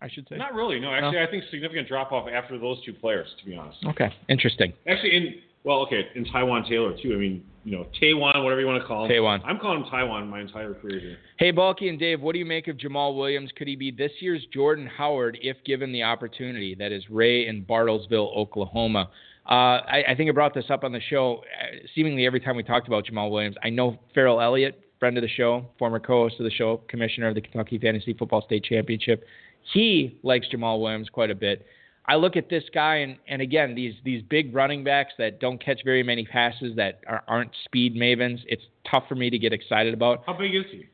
I 0.00 0.08
should 0.08 0.28
say. 0.28 0.36
Not 0.36 0.54
really. 0.54 0.78
No, 0.78 0.92
actually, 0.94 1.18
I 1.20 1.26
think 1.28 1.42
significant 1.50 1.88
drop 1.88 2.12
off 2.12 2.28
after 2.32 2.58
those 2.58 2.80
two 2.84 2.92
players. 2.92 3.26
To 3.40 3.44
be 3.46 3.56
honest. 3.56 3.78
Okay, 3.86 4.14
interesting. 4.28 4.72
Actually, 4.86 5.16
in 5.16 5.34
well, 5.64 5.78
okay, 5.78 6.08
in 6.14 6.24
Taywan 6.26 6.68
Taylor 6.68 6.94
too. 7.02 7.14
I 7.14 7.16
mean, 7.16 7.44
you 7.64 7.76
know, 7.76 7.86
Taiwan, 7.98 8.44
whatever 8.44 8.60
you 8.60 8.66
want 8.66 8.82
to 8.82 8.86
call 8.86 9.04
him. 9.04 9.10
Taiwan. 9.10 9.42
I'm 9.44 9.58
calling 9.58 9.82
him 9.82 9.90
Taiwan 9.90 10.28
my 10.28 10.40
entire 10.40 10.74
career 10.74 11.00
here. 11.00 11.16
Hey, 11.38 11.50
Balky 11.50 11.88
and 11.88 11.98
Dave, 11.98 12.20
what 12.20 12.34
do 12.34 12.38
you 12.38 12.44
make 12.44 12.68
of 12.68 12.76
Jamaal 12.76 13.16
Williams? 13.16 13.50
Could 13.56 13.68
he 13.68 13.74
be 13.74 13.90
this 13.90 14.12
year's 14.20 14.46
Jordan 14.52 14.86
Howard 14.86 15.38
if 15.40 15.56
given 15.64 15.90
the 15.90 16.02
opportunity? 16.02 16.74
That 16.74 16.92
is 16.92 17.02
Ray 17.08 17.46
in 17.46 17.64
Bartlesville, 17.64 18.36
Oklahoma. 18.36 19.08
Uh, 19.48 19.80
I, 19.88 20.04
I 20.08 20.14
think 20.14 20.28
I 20.28 20.32
brought 20.32 20.54
this 20.54 20.66
up 20.68 20.84
on 20.84 20.92
the 20.92 21.00
show. 21.00 21.42
Uh, 21.60 21.86
seemingly 21.94 22.26
every 22.26 22.40
time 22.40 22.56
we 22.56 22.62
talked 22.62 22.86
about 22.86 23.06
Jamaal 23.06 23.30
Williams, 23.30 23.56
I 23.62 23.70
know 23.70 23.98
Farrell 24.14 24.40
Elliott, 24.40 24.80
friend 25.00 25.16
of 25.16 25.22
the 25.22 25.28
show, 25.28 25.66
former 25.78 25.98
co-host 25.98 26.36
of 26.38 26.44
the 26.44 26.50
show, 26.50 26.82
commissioner 26.88 27.28
of 27.28 27.34
the 27.34 27.40
Kentucky 27.40 27.78
Fantasy 27.78 28.12
Football 28.12 28.42
State 28.42 28.64
Championship. 28.64 29.24
He 29.72 30.18
likes 30.22 30.46
Jamaal 30.52 30.80
Williams 30.80 31.08
quite 31.08 31.30
a 31.30 31.34
bit. 31.34 31.64
I 32.06 32.16
look 32.16 32.36
at 32.36 32.50
this 32.50 32.64
guy, 32.74 32.96
and, 32.96 33.16
and 33.26 33.40
again, 33.40 33.74
these 33.74 33.94
these 34.04 34.22
big 34.22 34.54
running 34.54 34.84
backs 34.84 35.14
that 35.18 35.40
don't 35.40 35.62
catch 35.62 35.80
very 35.84 36.02
many 36.02 36.24
passes, 36.26 36.76
that 36.76 37.00
are, 37.06 37.22
aren't 37.26 37.50
speed 37.64 37.96
mavens. 37.96 38.40
It's 38.46 38.62
tough 38.90 39.04
for 39.08 39.14
me 39.14 39.30
to 39.30 39.38
get 39.38 39.52
excited 39.52 39.94
about. 39.94 40.22
How 40.26 40.34
big 40.34 40.54
is 40.54 40.64
he? 40.70 40.86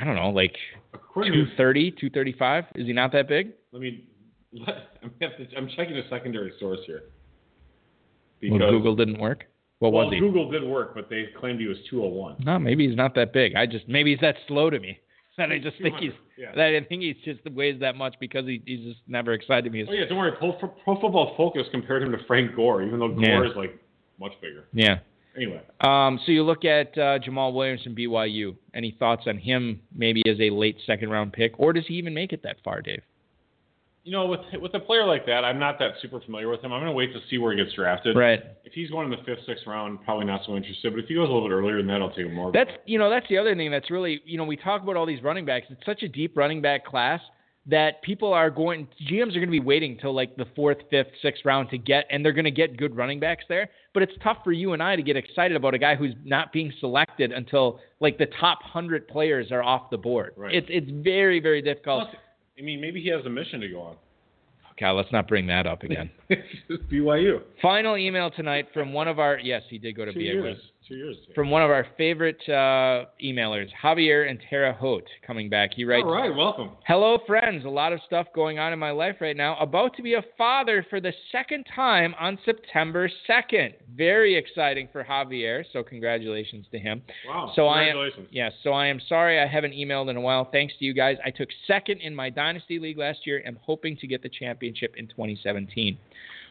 I 0.00 0.04
don't 0.04 0.16
know, 0.16 0.30
like 0.30 0.56
According 0.94 1.32
230, 1.32 1.90
235. 1.92 2.64
Is 2.76 2.86
he 2.86 2.92
not 2.94 3.12
that 3.12 3.28
big? 3.28 3.52
Let 3.72 3.82
me. 3.82 4.08
Let, 4.54 4.74
I'm, 5.02 5.10
to, 5.18 5.56
I'm 5.56 5.68
checking 5.76 5.96
a 5.96 6.08
secondary 6.08 6.52
source 6.58 6.80
here. 6.86 7.04
Well, 8.42 8.70
Google 8.70 8.96
didn't 8.96 9.18
work. 9.18 9.44
What 9.78 9.92
well, 9.92 10.06
was 10.06 10.14
he? 10.14 10.20
Google 10.20 10.50
did 10.50 10.64
work, 10.64 10.94
but 10.94 11.10
they 11.10 11.26
claimed 11.38 11.60
he 11.60 11.66
was 11.66 11.76
201. 11.90 12.36
No, 12.44 12.58
maybe 12.58 12.86
he's 12.86 12.96
not 12.96 13.14
that 13.16 13.32
big. 13.32 13.54
I 13.54 13.66
just 13.66 13.88
maybe 13.88 14.12
he's 14.12 14.20
that 14.20 14.36
slow 14.48 14.70
to 14.70 14.78
me. 14.78 14.98
That 15.48 15.52
I 15.52 15.58
just 15.58 15.80
think 15.80 15.96
he's. 15.98 16.12
yeah. 16.38 16.50
I 16.52 16.84
think 16.88 17.02
he's 17.02 17.16
just 17.24 17.40
weighs 17.52 17.80
that 17.80 17.96
much 17.96 18.14
because 18.20 18.46
he, 18.46 18.62
he's 18.66 18.84
just 18.84 19.00
never 19.06 19.32
excited 19.32 19.70
me. 19.72 19.82
As, 19.82 19.88
Oh 19.90 19.92
yeah, 19.92 20.04
don't 20.08 20.18
worry. 20.18 20.32
Pro, 20.38 20.52
Pro 20.52 21.00
Football 21.00 21.34
Focus 21.36 21.64
compared 21.70 22.02
him 22.02 22.12
to 22.12 22.18
Frank 22.26 22.54
Gore, 22.56 22.82
even 22.82 22.98
though 22.98 23.08
Gore 23.08 23.24
Yeah. 23.24 23.50
is 23.50 23.56
like 23.56 23.78
much 24.20 24.32
bigger. 24.40 24.64
yeah. 24.72 24.98
Anyway, 25.34 25.62
Um, 25.80 26.20
so 26.26 26.30
you 26.32 26.42
look 26.42 26.66
at 26.66 26.88
uh, 26.98 27.18
Jamaal 27.18 27.54
Williams 27.54 27.82
from 27.82 27.94
BYU. 27.96 28.54
Any 28.74 28.94
thoughts 28.98 29.22
on 29.26 29.38
him? 29.38 29.80
Maybe 29.96 30.22
as 30.28 30.38
a 30.38 30.50
late 30.50 30.76
second 30.86 31.08
round 31.10 31.32
pick, 31.32 31.54
or 31.58 31.72
does 31.72 31.86
he 31.86 31.94
even 31.94 32.12
make 32.12 32.34
it 32.34 32.42
that 32.42 32.56
far, 32.62 32.82
Dave? 32.82 33.00
You 34.04 34.10
know, 34.10 34.26
with 34.26 34.40
with 34.60 34.74
a 34.74 34.80
player 34.80 35.04
like 35.04 35.26
that, 35.26 35.44
I'm 35.44 35.58
not 35.58 35.78
that 35.78 35.92
super 36.02 36.20
familiar 36.20 36.48
with 36.48 36.60
him. 36.62 36.72
I'm 36.72 36.80
going 36.80 36.90
to 36.90 36.96
wait 36.96 37.12
to 37.12 37.20
see 37.30 37.38
where 37.38 37.52
he 37.56 37.62
gets 37.62 37.74
drafted. 37.74 38.16
Right. 38.16 38.40
If 38.64 38.72
he's 38.72 38.90
going 38.90 39.10
in 39.12 39.16
the 39.16 39.24
fifth, 39.24 39.46
sixth 39.46 39.64
round, 39.66 40.02
probably 40.04 40.24
not 40.24 40.40
so 40.44 40.56
interested. 40.56 40.92
But 40.92 41.04
if 41.04 41.06
he 41.06 41.14
goes 41.14 41.28
a 41.28 41.32
little 41.32 41.48
bit 41.48 41.54
earlier 41.54 41.76
than 41.76 41.86
that, 41.86 42.02
I'll 42.02 42.10
take 42.10 42.26
him 42.26 42.34
more. 42.34 42.50
That's 42.50 42.70
you 42.84 42.98
know 42.98 43.08
that's 43.08 43.28
the 43.28 43.38
other 43.38 43.54
thing 43.54 43.70
that's 43.70 43.90
really 43.90 44.20
you 44.24 44.38
know 44.38 44.44
we 44.44 44.56
talk 44.56 44.82
about 44.82 44.96
all 44.96 45.06
these 45.06 45.22
running 45.22 45.44
backs. 45.44 45.66
It's 45.70 45.86
such 45.86 46.02
a 46.02 46.08
deep 46.08 46.36
running 46.36 46.60
back 46.60 46.84
class 46.84 47.20
that 47.66 48.02
people 48.02 48.32
are 48.32 48.50
going 48.50 48.88
GMs 49.08 49.30
are 49.30 49.40
going 49.40 49.46
to 49.46 49.52
be 49.52 49.60
waiting 49.60 49.96
till 50.00 50.12
like 50.12 50.34
the 50.36 50.46
fourth, 50.56 50.78
fifth, 50.90 51.12
sixth 51.22 51.44
round 51.44 51.70
to 51.70 51.78
get, 51.78 52.06
and 52.10 52.24
they're 52.24 52.32
going 52.32 52.44
to 52.44 52.50
get 52.50 52.76
good 52.76 52.96
running 52.96 53.20
backs 53.20 53.44
there. 53.48 53.70
But 53.94 54.02
it's 54.02 54.12
tough 54.22 54.38
for 54.42 54.50
you 54.50 54.72
and 54.72 54.82
I 54.82 54.96
to 54.96 55.02
get 55.02 55.16
excited 55.16 55.56
about 55.56 55.74
a 55.74 55.78
guy 55.78 55.94
who's 55.94 56.14
not 56.24 56.52
being 56.52 56.72
selected 56.80 57.30
until 57.30 57.78
like 58.00 58.18
the 58.18 58.26
top 58.40 58.62
hundred 58.64 59.06
players 59.06 59.52
are 59.52 59.62
off 59.62 59.90
the 59.90 59.96
board. 59.96 60.32
Right. 60.36 60.54
It's 60.54 60.66
it's 60.68 60.90
very 61.04 61.38
very 61.38 61.62
difficult. 61.62 62.08
Plus, 62.08 62.16
I 62.62 62.64
mean, 62.64 62.80
maybe 62.80 63.02
he 63.02 63.08
has 63.08 63.26
a 63.26 63.28
mission 63.28 63.60
to 63.60 63.68
go 63.68 63.80
on. 63.80 63.96
God, 64.78 64.92
let's 64.92 65.10
not 65.10 65.26
bring 65.26 65.48
that 65.48 65.66
up 65.66 65.82
again. 65.82 66.10
BYU. 66.92 67.40
Final 67.60 67.96
email 67.96 68.30
tonight 68.30 68.68
from 68.72 68.92
one 68.92 69.08
of 69.08 69.18
our 69.18 69.38
yes, 69.38 69.62
he 69.68 69.78
did 69.78 69.96
go 69.96 70.04
to 70.04 70.12
Two 70.12 70.18
BYU. 70.20 70.22
years. 70.22 70.56
Two 70.88 70.96
years. 70.96 71.16
From 71.34 71.48
one 71.48 71.62
of 71.62 71.70
our 71.70 71.86
favorite 71.96 72.40
uh, 72.48 73.06
emailers, 73.22 73.68
Javier 73.82 74.28
and 74.28 74.38
Terre 74.50 74.72
Haute, 74.72 75.06
coming 75.24 75.48
back. 75.48 75.70
He 75.74 75.84
writes, 75.84 76.02
All 76.04 76.12
right, 76.12 76.34
welcome. 76.34 76.70
Hello, 76.88 77.18
friends. 77.24 77.64
A 77.64 77.68
lot 77.68 77.92
of 77.92 78.00
stuff 78.04 78.26
going 78.34 78.58
on 78.58 78.72
in 78.72 78.80
my 78.80 78.90
life 78.90 79.16
right 79.20 79.36
now. 79.36 79.56
About 79.60 79.94
to 79.96 80.02
be 80.02 80.14
a 80.14 80.22
father 80.36 80.84
for 80.90 81.00
the 81.00 81.12
second 81.30 81.66
time 81.72 82.16
on 82.18 82.36
September 82.44 83.08
2nd. 83.30 83.74
Very 83.96 84.36
exciting 84.36 84.88
for 84.92 85.04
Javier. 85.04 85.62
So, 85.72 85.84
congratulations 85.84 86.66
to 86.72 86.78
him. 86.80 87.00
Wow. 87.28 87.52
So 87.54 87.68
I 87.68 87.82
am, 87.82 87.92
Congratulations. 87.94 88.28
yes. 88.32 88.52
So 88.64 88.72
I 88.72 88.86
am 88.88 89.00
sorry 89.08 89.40
I 89.40 89.46
haven't 89.46 89.72
emailed 89.74 90.10
in 90.10 90.16
a 90.16 90.20
while. 90.20 90.48
Thanks 90.50 90.74
to 90.80 90.84
you 90.84 90.94
guys. 90.94 91.16
I 91.24 91.30
took 91.30 91.48
second 91.68 92.00
in 92.00 92.12
my 92.12 92.28
dynasty 92.28 92.80
league 92.80 92.98
last 92.98 93.20
year. 93.24 93.40
and 93.46 93.56
hoping 93.62 93.96
to 93.98 94.06
get 94.08 94.22
the 94.22 94.28
championship 94.28 94.94
in 94.96 95.06
2017. 95.06 95.96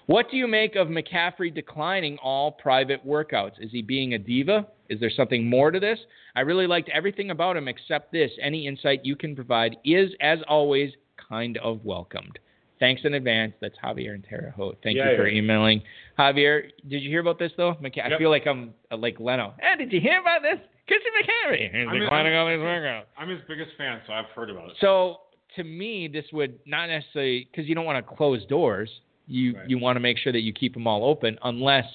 What 0.07 0.29
do 0.31 0.37
you 0.37 0.47
make 0.47 0.75
of 0.75 0.87
McCaffrey 0.87 1.53
declining 1.53 2.17
all 2.23 2.51
private 2.51 3.05
workouts? 3.05 3.53
Is 3.59 3.71
he 3.71 3.81
being 3.81 4.13
a 4.13 4.17
diva? 4.19 4.67
Is 4.89 4.99
there 4.99 5.11
something 5.15 5.47
more 5.49 5.71
to 5.71 5.79
this? 5.79 5.99
I 6.35 6.41
really 6.41 6.67
liked 6.67 6.89
everything 6.89 7.31
about 7.31 7.55
him 7.57 7.67
except 7.67 8.11
this. 8.11 8.31
Any 8.41 8.67
insight 8.67 9.01
you 9.05 9.15
can 9.15 9.35
provide 9.35 9.77
is, 9.85 10.11
as 10.21 10.39
always, 10.47 10.91
kind 11.29 11.57
of 11.57 11.83
welcomed. 11.85 12.39
Thanks 12.79 13.03
in 13.05 13.13
advance. 13.13 13.53
That's 13.61 13.75
Javier 13.83 14.15
and 14.15 14.23
Terre 14.23 14.53
Haute. 14.55 14.77
Thank 14.83 14.97
Yeah, 14.97 15.11
you 15.11 15.17
for 15.17 15.27
yeah. 15.27 15.37
emailing. 15.37 15.83
Javier, 16.17 16.63
did 16.89 17.03
you 17.03 17.09
hear 17.09 17.19
about 17.21 17.37
this 17.37 17.51
though? 17.55 17.75
McCa- 17.75 18.11
I 18.11 18.17
feel 18.17 18.31
like 18.31 18.47
I'm 18.47 18.73
uh, 18.91 18.97
like 18.97 19.19
Leno. 19.19 19.53
Hey, 19.59 19.77
did 19.77 19.93
you 19.93 20.01
hear 20.01 20.19
about 20.19 20.41
this? 20.41 20.57
Christian 20.87 21.11
McCaffrey. 21.21 21.91
He's 21.93 22.01
declining 22.01 22.35
all 22.35 22.47
these 22.47 22.57
workouts. 22.57 23.03
I'm 23.17 23.29
his 23.29 23.39
biggest 23.47 23.71
fan, 23.77 24.01
so 24.07 24.13
I've 24.13 24.25
heard 24.35 24.49
about 24.49 24.71
it. 24.71 24.77
So 24.81 25.17
to 25.57 25.63
me, 25.63 26.07
this 26.11 26.25
would 26.33 26.57
not 26.65 26.87
necessarily 26.87 27.47
because 27.51 27.69
you 27.69 27.75
don't 27.75 27.85
want 27.85 28.03
to 28.05 28.15
close 28.15 28.43
doors. 28.47 28.89
You 29.27 29.55
Right. 29.55 29.69
you 29.69 29.77
want 29.77 29.95
to 29.95 29.99
make 29.99 30.17
sure 30.17 30.33
that 30.33 30.41
you 30.41 30.53
keep 30.53 30.73
them 30.73 30.87
all 30.87 31.05
open, 31.05 31.37
unless 31.43 31.85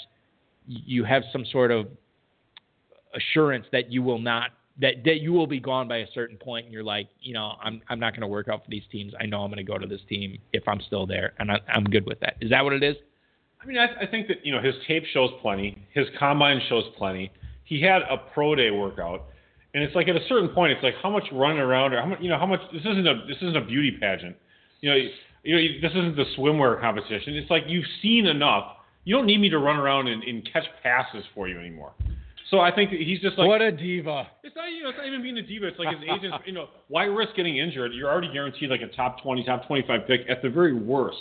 you 0.66 1.04
have 1.04 1.22
some 1.32 1.44
sort 1.46 1.70
of 1.70 1.88
assurance 3.14 3.66
that 3.72 3.90
you 3.90 4.02
will 4.02 4.18
not 4.18 4.50
that 4.80 5.04
that 5.04 5.20
you 5.20 5.32
will 5.32 5.46
be 5.46 5.60
gone 5.60 5.88
by 5.88 5.98
a 5.98 6.06
certain 6.12 6.36
point, 6.36 6.66
and 6.66 6.72
you're 6.72 6.84
like, 6.84 7.08
you 7.20 7.32
know, 7.32 7.54
I'm 7.62 7.80
I'm 7.88 7.98
not 7.98 8.12
going 8.12 8.22
to 8.22 8.26
work 8.26 8.48
out 8.48 8.64
for 8.64 8.70
these 8.70 8.82
teams. 8.92 9.12
I 9.18 9.26
know 9.26 9.42
I'm 9.42 9.50
going 9.50 9.64
to 9.64 9.70
go 9.70 9.78
to 9.78 9.86
this 9.86 10.02
team 10.08 10.38
if 10.52 10.66
I'm 10.68 10.80
still 10.80 11.06
there, 11.06 11.32
and 11.38 11.50
I, 11.50 11.60
I'm 11.68 11.84
good 11.84 12.06
with 12.06 12.20
that. 12.20 12.36
Is 12.40 12.50
that 12.50 12.62
what 12.62 12.72
it 12.72 12.82
is? 12.82 12.96
I 13.62 13.66
mean, 13.66 13.78
I, 13.78 13.86
I 14.02 14.06
think 14.06 14.28
that 14.28 14.44
you 14.44 14.52
know 14.52 14.60
his 14.60 14.74
tape 14.86 15.04
shows 15.12 15.30
plenty. 15.40 15.86
His 15.92 16.06
combine 16.18 16.60
shows 16.68 16.84
plenty. 16.98 17.32
He 17.64 17.80
had 17.80 18.02
a 18.02 18.18
pro 18.34 18.54
day 18.54 18.70
workout, 18.70 19.24
and 19.74 19.82
it's 19.82 19.94
like 19.94 20.08
at 20.08 20.16
a 20.16 20.26
certain 20.28 20.50
point, 20.50 20.72
it's 20.72 20.82
like 20.82 20.94
how 21.02 21.10
much 21.10 21.24
running 21.32 21.58
around 21.58 21.94
or 21.94 22.00
how 22.00 22.06
much 22.06 22.20
you 22.20 22.28
know 22.28 22.38
how 22.38 22.46
much. 22.46 22.60
This 22.72 22.82
isn't 22.82 23.06
a 23.06 23.24
this 23.26 23.38
isn't 23.38 23.56
a 23.56 23.64
beauty 23.64 23.96
pageant. 23.98 24.36
You 24.82 24.90
know, 24.90 25.08
you, 25.46 25.56
you 25.56 25.80
know 25.80 25.88
this 25.88 25.96
isn't 25.96 26.16
the 26.16 26.24
swimwear 26.36 26.80
competition. 26.80 27.34
It's 27.36 27.50
like 27.50 27.64
you've 27.66 27.86
seen 28.02 28.26
enough. 28.26 28.76
You 29.04 29.14
don't 29.14 29.26
need 29.26 29.38
me 29.38 29.48
to 29.50 29.58
run 29.58 29.76
around 29.76 30.08
and, 30.08 30.22
and 30.22 30.48
catch 30.52 30.64
passes 30.82 31.24
for 31.34 31.48
you 31.48 31.58
anymore. 31.58 31.92
So 32.50 32.60
I 32.60 32.72
think 32.74 32.90
he's 32.90 33.20
just 33.20 33.38
like 33.38 33.48
what 33.48 33.60
a 33.60 33.72
diva! 33.72 34.28
it's 34.44 34.54
not 34.54 34.66
you 34.66 34.82
know 34.82 34.90
it's 34.90 34.98
not 34.98 35.06
even 35.06 35.22
being 35.22 35.36
a 35.38 35.42
diva. 35.42 35.66
It's 35.66 35.78
like 35.78 35.96
his 35.96 36.08
agents. 36.08 36.36
You 36.46 36.52
know, 36.52 36.68
why 36.88 37.04
risk 37.04 37.34
getting 37.34 37.56
injured? 37.56 37.92
You're 37.92 38.10
already 38.10 38.32
guaranteed 38.32 38.70
like 38.70 38.82
a 38.82 38.94
top 38.94 39.22
twenty, 39.22 39.42
top 39.44 39.66
twenty 39.66 39.84
five 39.86 40.06
pick 40.06 40.20
at 40.28 40.42
the 40.42 40.50
very 40.50 40.74
worst. 40.74 41.18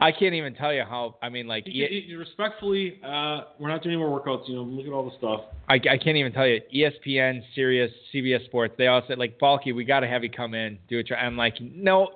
I 0.00 0.12
can't 0.12 0.34
even 0.34 0.54
tell 0.54 0.72
you 0.72 0.82
how. 0.82 1.16
I 1.22 1.28
mean, 1.28 1.46
like, 1.46 1.66
he- 1.66 2.14
respectfully, 2.18 2.98
uh, 3.04 3.42
we're 3.58 3.68
not 3.68 3.82
doing 3.82 3.94
any 3.96 4.02
more 4.02 4.18
workouts. 4.18 4.48
You 4.48 4.56
know, 4.56 4.62
look 4.62 4.86
at 4.86 4.92
all 4.92 5.04
the 5.04 5.16
stuff. 5.18 5.52
I, 5.68 5.74
I 5.74 5.98
can't 5.98 6.16
even 6.16 6.32
tell 6.32 6.46
you. 6.46 6.60
ESPN, 6.74 7.42
Sirius, 7.54 7.90
CBS 8.12 8.46
Sports, 8.46 8.74
they 8.78 8.86
all 8.86 9.02
said 9.06 9.18
like, 9.18 9.38
Balky, 9.38 9.72
we 9.72 9.84
got 9.84 10.00
to 10.00 10.08
have 10.08 10.24
you 10.24 10.30
come 10.30 10.54
in, 10.54 10.78
do 10.88 10.98
it. 10.98 11.10
I'm 11.12 11.36
like, 11.36 11.54
no, 11.60 12.08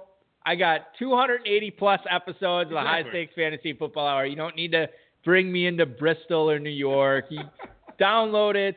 I 0.46 0.54
got 0.56 0.88
280 0.98 1.70
plus 1.72 2.00
episodes 2.10 2.68
of 2.68 2.74
the 2.74 2.80
High 2.80 3.02
Stakes 3.08 3.32
Fantasy 3.34 3.72
Football 3.72 4.06
Hour. 4.06 4.26
You 4.26 4.36
don't 4.36 4.56
need 4.56 4.72
to 4.72 4.88
bring 5.24 5.50
me 5.50 5.66
into 5.66 5.86
Bristol 5.86 6.50
or 6.50 6.58
New 6.58 6.68
York. 6.70 7.26
You 7.30 7.40
download 8.00 8.54
it 8.54 8.76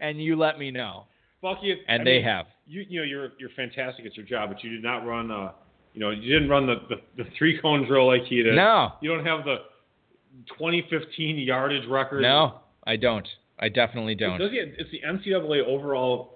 and 0.00 0.22
you 0.22 0.36
let 0.36 0.58
me 0.58 0.70
know. 0.70 1.04
Bucky, 1.42 1.72
it- 1.72 1.78
And 1.88 2.02
I 2.02 2.04
they 2.04 2.16
mean, 2.16 2.24
have. 2.24 2.46
You, 2.66 2.84
you 2.88 3.00
know, 3.00 3.04
you're 3.04 3.32
you're 3.38 3.50
fantastic 3.54 4.06
at 4.06 4.16
your 4.16 4.24
job, 4.24 4.48
but 4.48 4.64
you 4.64 4.70
did 4.70 4.82
not 4.82 5.04
run. 5.06 5.30
Uh, 5.30 5.52
you 5.92 6.00
know, 6.00 6.08
you 6.10 6.32
didn't 6.32 6.48
run 6.48 6.66
the 6.66 6.76
the, 6.88 7.22
the 7.22 7.28
three 7.36 7.60
cone 7.60 7.86
drill 7.86 8.06
like 8.06 8.22
he 8.24 8.42
did. 8.42 8.54
No, 8.56 8.92
You 9.02 9.14
don't 9.14 9.26
have 9.26 9.44
the 9.44 9.56
2015 10.58 11.38
yardage 11.38 11.86
record. 11.88 12.22
no, 12.22 12.60
I 12.86 12.96
don't. 12.96 13.28
I 13.58 13.68
definitely 13.68 14.14
don't. 14.14 14.38
Does 14.38 14.50
he? 14.50 14.56
It's 14.58 14.90
the 14.90 15.00
NCAA 15.06 15.64
overall 15.66 16.33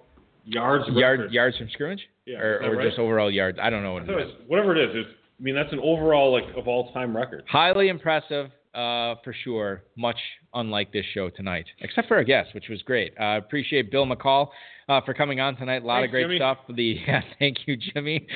yards 0.49 0.85
Yard, 0.89 1.19
record. 1.19 1.33
yards 1.33 1.57
from 1.57 1.69
scrimmage, 1.71 2.01
Yeah, 2.25 2.39
or, 2.39 2.61
or 2.63 2.75
right? 2.77 2.87
just 2.87 2.99
overall 2.99 3.31
yards. 3.31 3.57
I 3.61 3.69
don't 3.69 3.83
know 3.83 3.93
what 3.93 4.03
it 4.03 4.09
it 4.09 4.27
is. 4.27 4.33
whatever 4.47 4.75
it 4.75 4.89
is, 4.89 4.95
it's, 4.95 5.09
I 5.39 5.43
mean, 5.43 5.55
that's 5.55 5.71
an 5.71 5.79
overall 5.79 6.31
like 6.31 6.43
of 6.57 6.67
all 6.67 6.91
time 6.93 7.15
record. 7.15 7.43
Highly 7.49 7.87
impressive, 7.89 8.47
uh, 8.73 9.15
for 9.23 9.33
sure. 9.43 9.83
Much 9.97 10.17
unlike 10.53 10.91
this 10.91 11.05
show 11.13 11.29
tonight, 11.29 11.65
except 11.79 12.07
for 12.07 12.15
our 12.17 12.23
guest, 12.23 12.53
which 12.53 12.69
was 12.69 12.81
great. 12.81 13.13
Uh, 13.19 13.37
appreciate 13.37 13.91
Bill 13.91 14.05
McCall 14.05 14.49
uh, 14.89 14.99
for 15.01 15.13
coming 15.13 15.39
on 15.39 15.55
tonight. 15.55 15.83
A 15.83 15.85
lot 15.85 16.03
of 16.03 16.09
great 16.09 16.23
Jimmy. 16.23 16.37
stuff. 16.37 16.57
The 16.67 16.99
yeah, 17.07 17.21
thank 17.37 17.57
you, 17.67 17.77
Jimmy. 17.77 18.27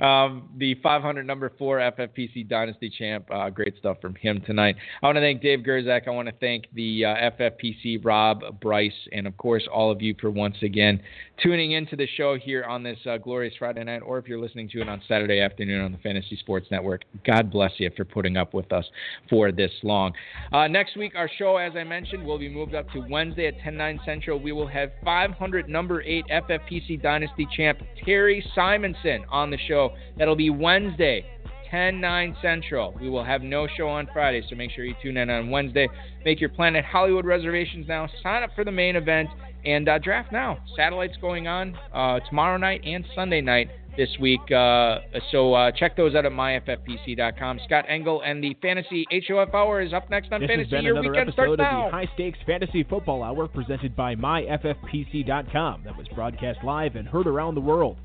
Um, 0.00 0.50
the 0.58 0.74
500 0.82 1.24
number 1.24 1.52
four 1.56 1.78
FFPC 1.78 2.48
Dynasty 2.48 2.90
champ. 2.90 3.26
Uh, 3.32 3.48
great 3.48 3.74
stuff 3.78 3.98
from 4.02 4.16
him 4.16 4.42
tonight. 4.44 4.76
I 5.02 5.06
want 5.06 5.16
to 5.16 5.20
thank 5.20 5.40
Dave 5.40 5.60
Gerczak. 5.60 6.08
I 6.08 6.10
want 6.10 6.28
to 6.28 6.34
thank 6.40 6.66
the 6.74 7.04
uh, 7.04 7.30
FFPC 7.38 8.04
Rob 8.04 8.60
Bryce, 8.60 8.92
and 9.12 9.26
of 9.26 9.36
course 9.36 9.62
all 9.72 9.90
of 9.90 10.02
you 10.02 10.14
for 10.20 10.30
once 10.30 10.56
again 10.62 11.00
tuning 11.42 11.72
into 11.72 11.96
the 11.96 12.06
show 12.16 12.36
here 12.36 12.64
on 12.64 12.82
this 12.82 12.98
uh, 13.06 13.16
glorious 13.16 13.54
Friday 13.58 13.82
night, 13.84 14.02
or 14.04 14.18
if 14.18 14.28
you're 14.28 14.40
listening 14.40 14.68
to 14.68 14.80
it 14.80 14.88
on 14.88 15.00
Saturday 15.08 15.40
afternoon 15.40 15.80
on 15.82 15.92
the 15.92 15.98
Fantasy 15.98 16.36
Sports 16.36 16.66
Network. 16.70 17.02
God 17.24 17.50
bless 17.50 17.72
you 17.78 17.90
for 17.96 18.04
putting 18.04 18.36
up 18.36 18.52
with 18.52 18.72
us 18.72 18.84
for 19.28 19.50
this 19.52 19.70
long. 19.82 20.12
Uh, 20.52 20.68
next 20.68 20.96
week, 20.96 21.12
our 21.16 21.30
show, 21.38 21.58
as 21.60 21.76
I 21.76 21.84
mentioned, 21.84 22.24
will 22.24 22.38
be 22.38 22.48
moved 22.48 22.74
up 22.74 22.90
to 22.90 23.04
Wednesday 23.08 23.46
at 23.46 23.58
10 23.60 23.76
9 23.76 24.00
Central. 24.04 24.38
We 24.38 24.52
will 24.52 24.66
have 24.66 24.90
500 25.04 25.68
number 25.68 26.02
8 26.02 26.24
FFPC 26.30 27.02
Dynasty 27.02 27.46
champ 27.56 27.80
Terry 28.04 28.44
Simonson 28.54 29.24
on 29.30 29.50
the 29.50 29.58
show. 29.68 29.94
That'll 30.18 30.36
be 30.36 30.50
Wednesday. 30.50 31.24
10 31.70 32.00
9 32.00 32.36
Central. 32.42 32.96
We 33.00 33.08
will 33.08 33.24
have 33.24 33.42
no 33.42 33.68
show 33.76 33.88
on 33.88 34.08
Friday, 34.12 34.42
so 34.48 34.56
make 34.56 34.70
sure 34.70 34.84
you 34.84 34.94
tune 35.02 35.16
in 35.16 35.30
on 35.30 35.50
Wednesday. 35.50 35.88
Make 36.24 36.40
your 36.40 36.50
Planet 36.50 36.84
Hollywood 36.84 37.24
reservations 37.24 37.86
now. 37.86 38.08
Sign 38.22 38.42
up 38.42 38.50
for 38.54 38.64
the 38.64 38.72
main 38.72 38.96
event 38.96 39.28
and 39.64 39.88
uh, 39.88 39.98
draft 39.98 40.32
now. 40.32 40.58
Satellites 40.76 41.16
going 41.20 41.46
on 41.48 41.76
uh, 41.92 42.20
tomorrow 42.28 42.56
night 42.56 42.82
and 42.84 43.04
Sunday 43.14 43.40
night 43.40 43.68
this 43.96 44.08
week. 44.20 44.40
Uh, 44.52 44.98
so 45.32 45.52
uh, 45.52 45.70
check 45.72 45.96
those 45.96 46.14
out 46.14 46.24
at 46.24 46.32
myffpc.com. 46.32 47.60
Scott 47.66 47.84
Engel 47.88 48.22
and 48.22 48.42
the 48.42 48.56
Fantasy 48.62 49.06
HOF 49.28 49.52
Hour 49.52 49.80
is 49.82 49.92
up 49.92 50.08
next 50.10 50.32
on 50.32 50.40
This 50.40 50.48
has 50.50 50.56
Fantasy. 50.56 50.70
been 50.70 50.84
Your 50.84 50.94
another 50.94 51.10
weekend 51.10 51.28
episode 51.30 51.52
of 51.54 51.58
now. 51.58 51.84
the 51.86 51.90
High 51.90 52.08
Stakes 52.14 52.38
Fantasy 52.46 52.84
Football 52.84 53.22
Hour 53.22 53.48
presented 53.48 53.96
by 53.96 54.14
MyFFPC.com 54.14 55.82
that 55.84 55.96
was 55.96 56.06
broadcast 56.14 56.60
live 56.64 56.96
and 56.96 57.06
heard 57.08 57.26
around 57.26 57.54
the 57.54 57.60
world. 57.60 57.96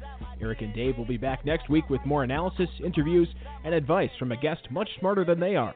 Eric 0.41 0.61
and 0.61 0.73
Dave 0.73 0.98
will 0.98 1.06
be 1.06 1.18
back 1.18 1.45
next 1.45 1.69
week 1.69 1.90
with 1.90 2.02
more 2.06 2.23
analysis, 2.23 2.69
interviews, 2.84 3.27
and 3.64 3.73
advice 3.73 4.10
from 4.19 4.32
a 4.32 4.38
guest 4.38 4.61
much 4.69 4.90
smarter 4.99 5.23
than 5.23 5.40
they 5.40 5.56
are. 5.56 5.76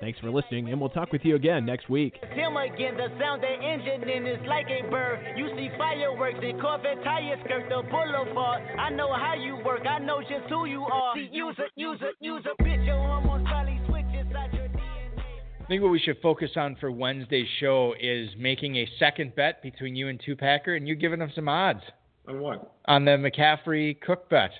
Thanks 0.00 0.18
for 0.18 0.30
listening, 0.30 0.70
and 0.70 0.80
we'll 0.80 0.88
talk 0.88 1.12
with 1.12 1.26
you 1.26 1.36
again 1.36 1.66
next 1.66 1.90
week. 1.90 2.14
Him 2.32 2.56
again, 2.56 2.96
the 2.96 3.08
sound 3.20 3.42
the 3.42 3.48
engine 3.48 4.08
in 4.08 4.26
is 4.26 4.40
like 4.48 4.66
a 4.70 4.88
bird. 4.90 5.20
You 5.36 5.48
see 5.56 5.68
fireworks, 5.76 6.38
the 6.40 6.54
Corvette 6.58 7.04
tires 7.04 7.38
skirt 7.44 7.68
the 7.68 7.82
boulevard. 7.90 8.62
I 8.78 8.88
know 8.88 9.12
how 9.12 9.34
you 9.34 9.56
work, 9.62 9.86
I 9.86 9.98
know 9.98 10.20
just 10.22 10.48
who 10.48 10.64
you 10.64 10.84
are. 10.84 11.14
See, 11.14 11.28
use 11.30 11.54
a, 11.58 11.64
use 11.76 12.00
a, 12.00 12.24
use 12.24 12.42
a 12.46 12.62
bitch, 12.62 12.86
your 12.86 12.96
hormones 12.96 13.46
probably 13.46 13.78
switch 13.88 14.06
inside 14.18 14.54
your 14.54 14.68
DNA. 14.68 15.20
I 15.60 15.66
think 15.68 15.82
what 15.82 15.90
we 15.90 15.98
should 15.98 16.16
focus 16.22 16.52
on 16.56 16.76
for 16.80 16.90
Wednesday's 16.90 17.46
show 17.60 17.94
is 18.00 18.30
making 18.38 18.76
a 18.76 18.88
second 18.98 19.34
bet 19.36 19.62
between 19.62 19.94
you 19.96 20.08
and 20.08 20.18
Tupacker, 20.18 20.78
and 20.78 20.88
you 20.88 20.94
giving 20.94 21.18
them 21.18 21.30
some 21.34 21.46
odds 21.46 21.82
On 22.26 22.40
what? 22.40 22.74
on 22.86 23.04
the 23.04 23.10
McCaffrey 23.12 24.00
Cook 24.00 24.30
bet. 24.30 24.50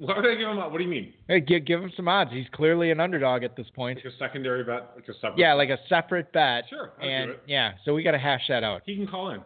Why 0.00 0.16
would 0.16 0.26
I 0.26 0.34
give 0.34 0.48
him? 0.48 0.58
a- 0.58 0.68
What 0.68 0.78
do 0.78 0.84
you 0.84 0.88
mean? 0.90 1.12
Hey, 1.28 1.40
give, 1.40 1.66
give 1.66 1.80
him 1.82 1.92
some 1.94 2.08
odds. 2.08 2.30
He's 2.32 2.46
clearly 2.52 2.90
an 2.90 3.00
underdog 3.00 3.44
at 3.44 3.54
this 3.54 3.66
point. 3.74 3.98
Like 4.02 4.14
a 4.14 4.16
secondary 4.18 4.64
bet, 4.64 4.90
like 4.96 5.06
a 5.08 5.14
separate. 5.14 5.38
Yeah, 5.38 5.52
like 5.52 5.68
a 5.68 5.78
separate 5.88 6.32
bet. 6.32 6.64
Sure, 6.70 6.92
I'll 6.98 7.04
do 7.06 7.08
and 7.10 7.30
it. 7.32 7.42
yeah, 7.46 7.72
so 7.84 7.94
we 7.94 8.02
got 8.02 8.12
to 8.12 8.18
hash 8.18 8.42
that 8.48 8.64
out. 8.64 8.80
He 8.86 8.96
can 8.96 9.06
call 9.06 9.30
in. 9.30 9.40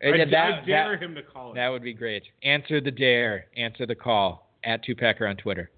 And 0.00 0.14
I, 0.14 0.24
that, 0.26 0.62
I 0.62 0.64
dare 0.64 0.92
that, 0.96 1.02
him 1.02 1.14
to 1.16 1.22
call 1.22 1.50
in. 1.50 1.56
that 1.56 1.68
would 1.68 1.82
be 1.82 1.92
great. 1.94 2.22
Answer 2.42 2.80
the 2.80 2.90
dare. 2.92 3.46
Answer 3.56 3.84
the 3.86 3.94
call 3.96 4.48
at 4.62 4.84
Tupacker 4.84 5.28
on 5.28 5.36
Twitter. 5.36 5.70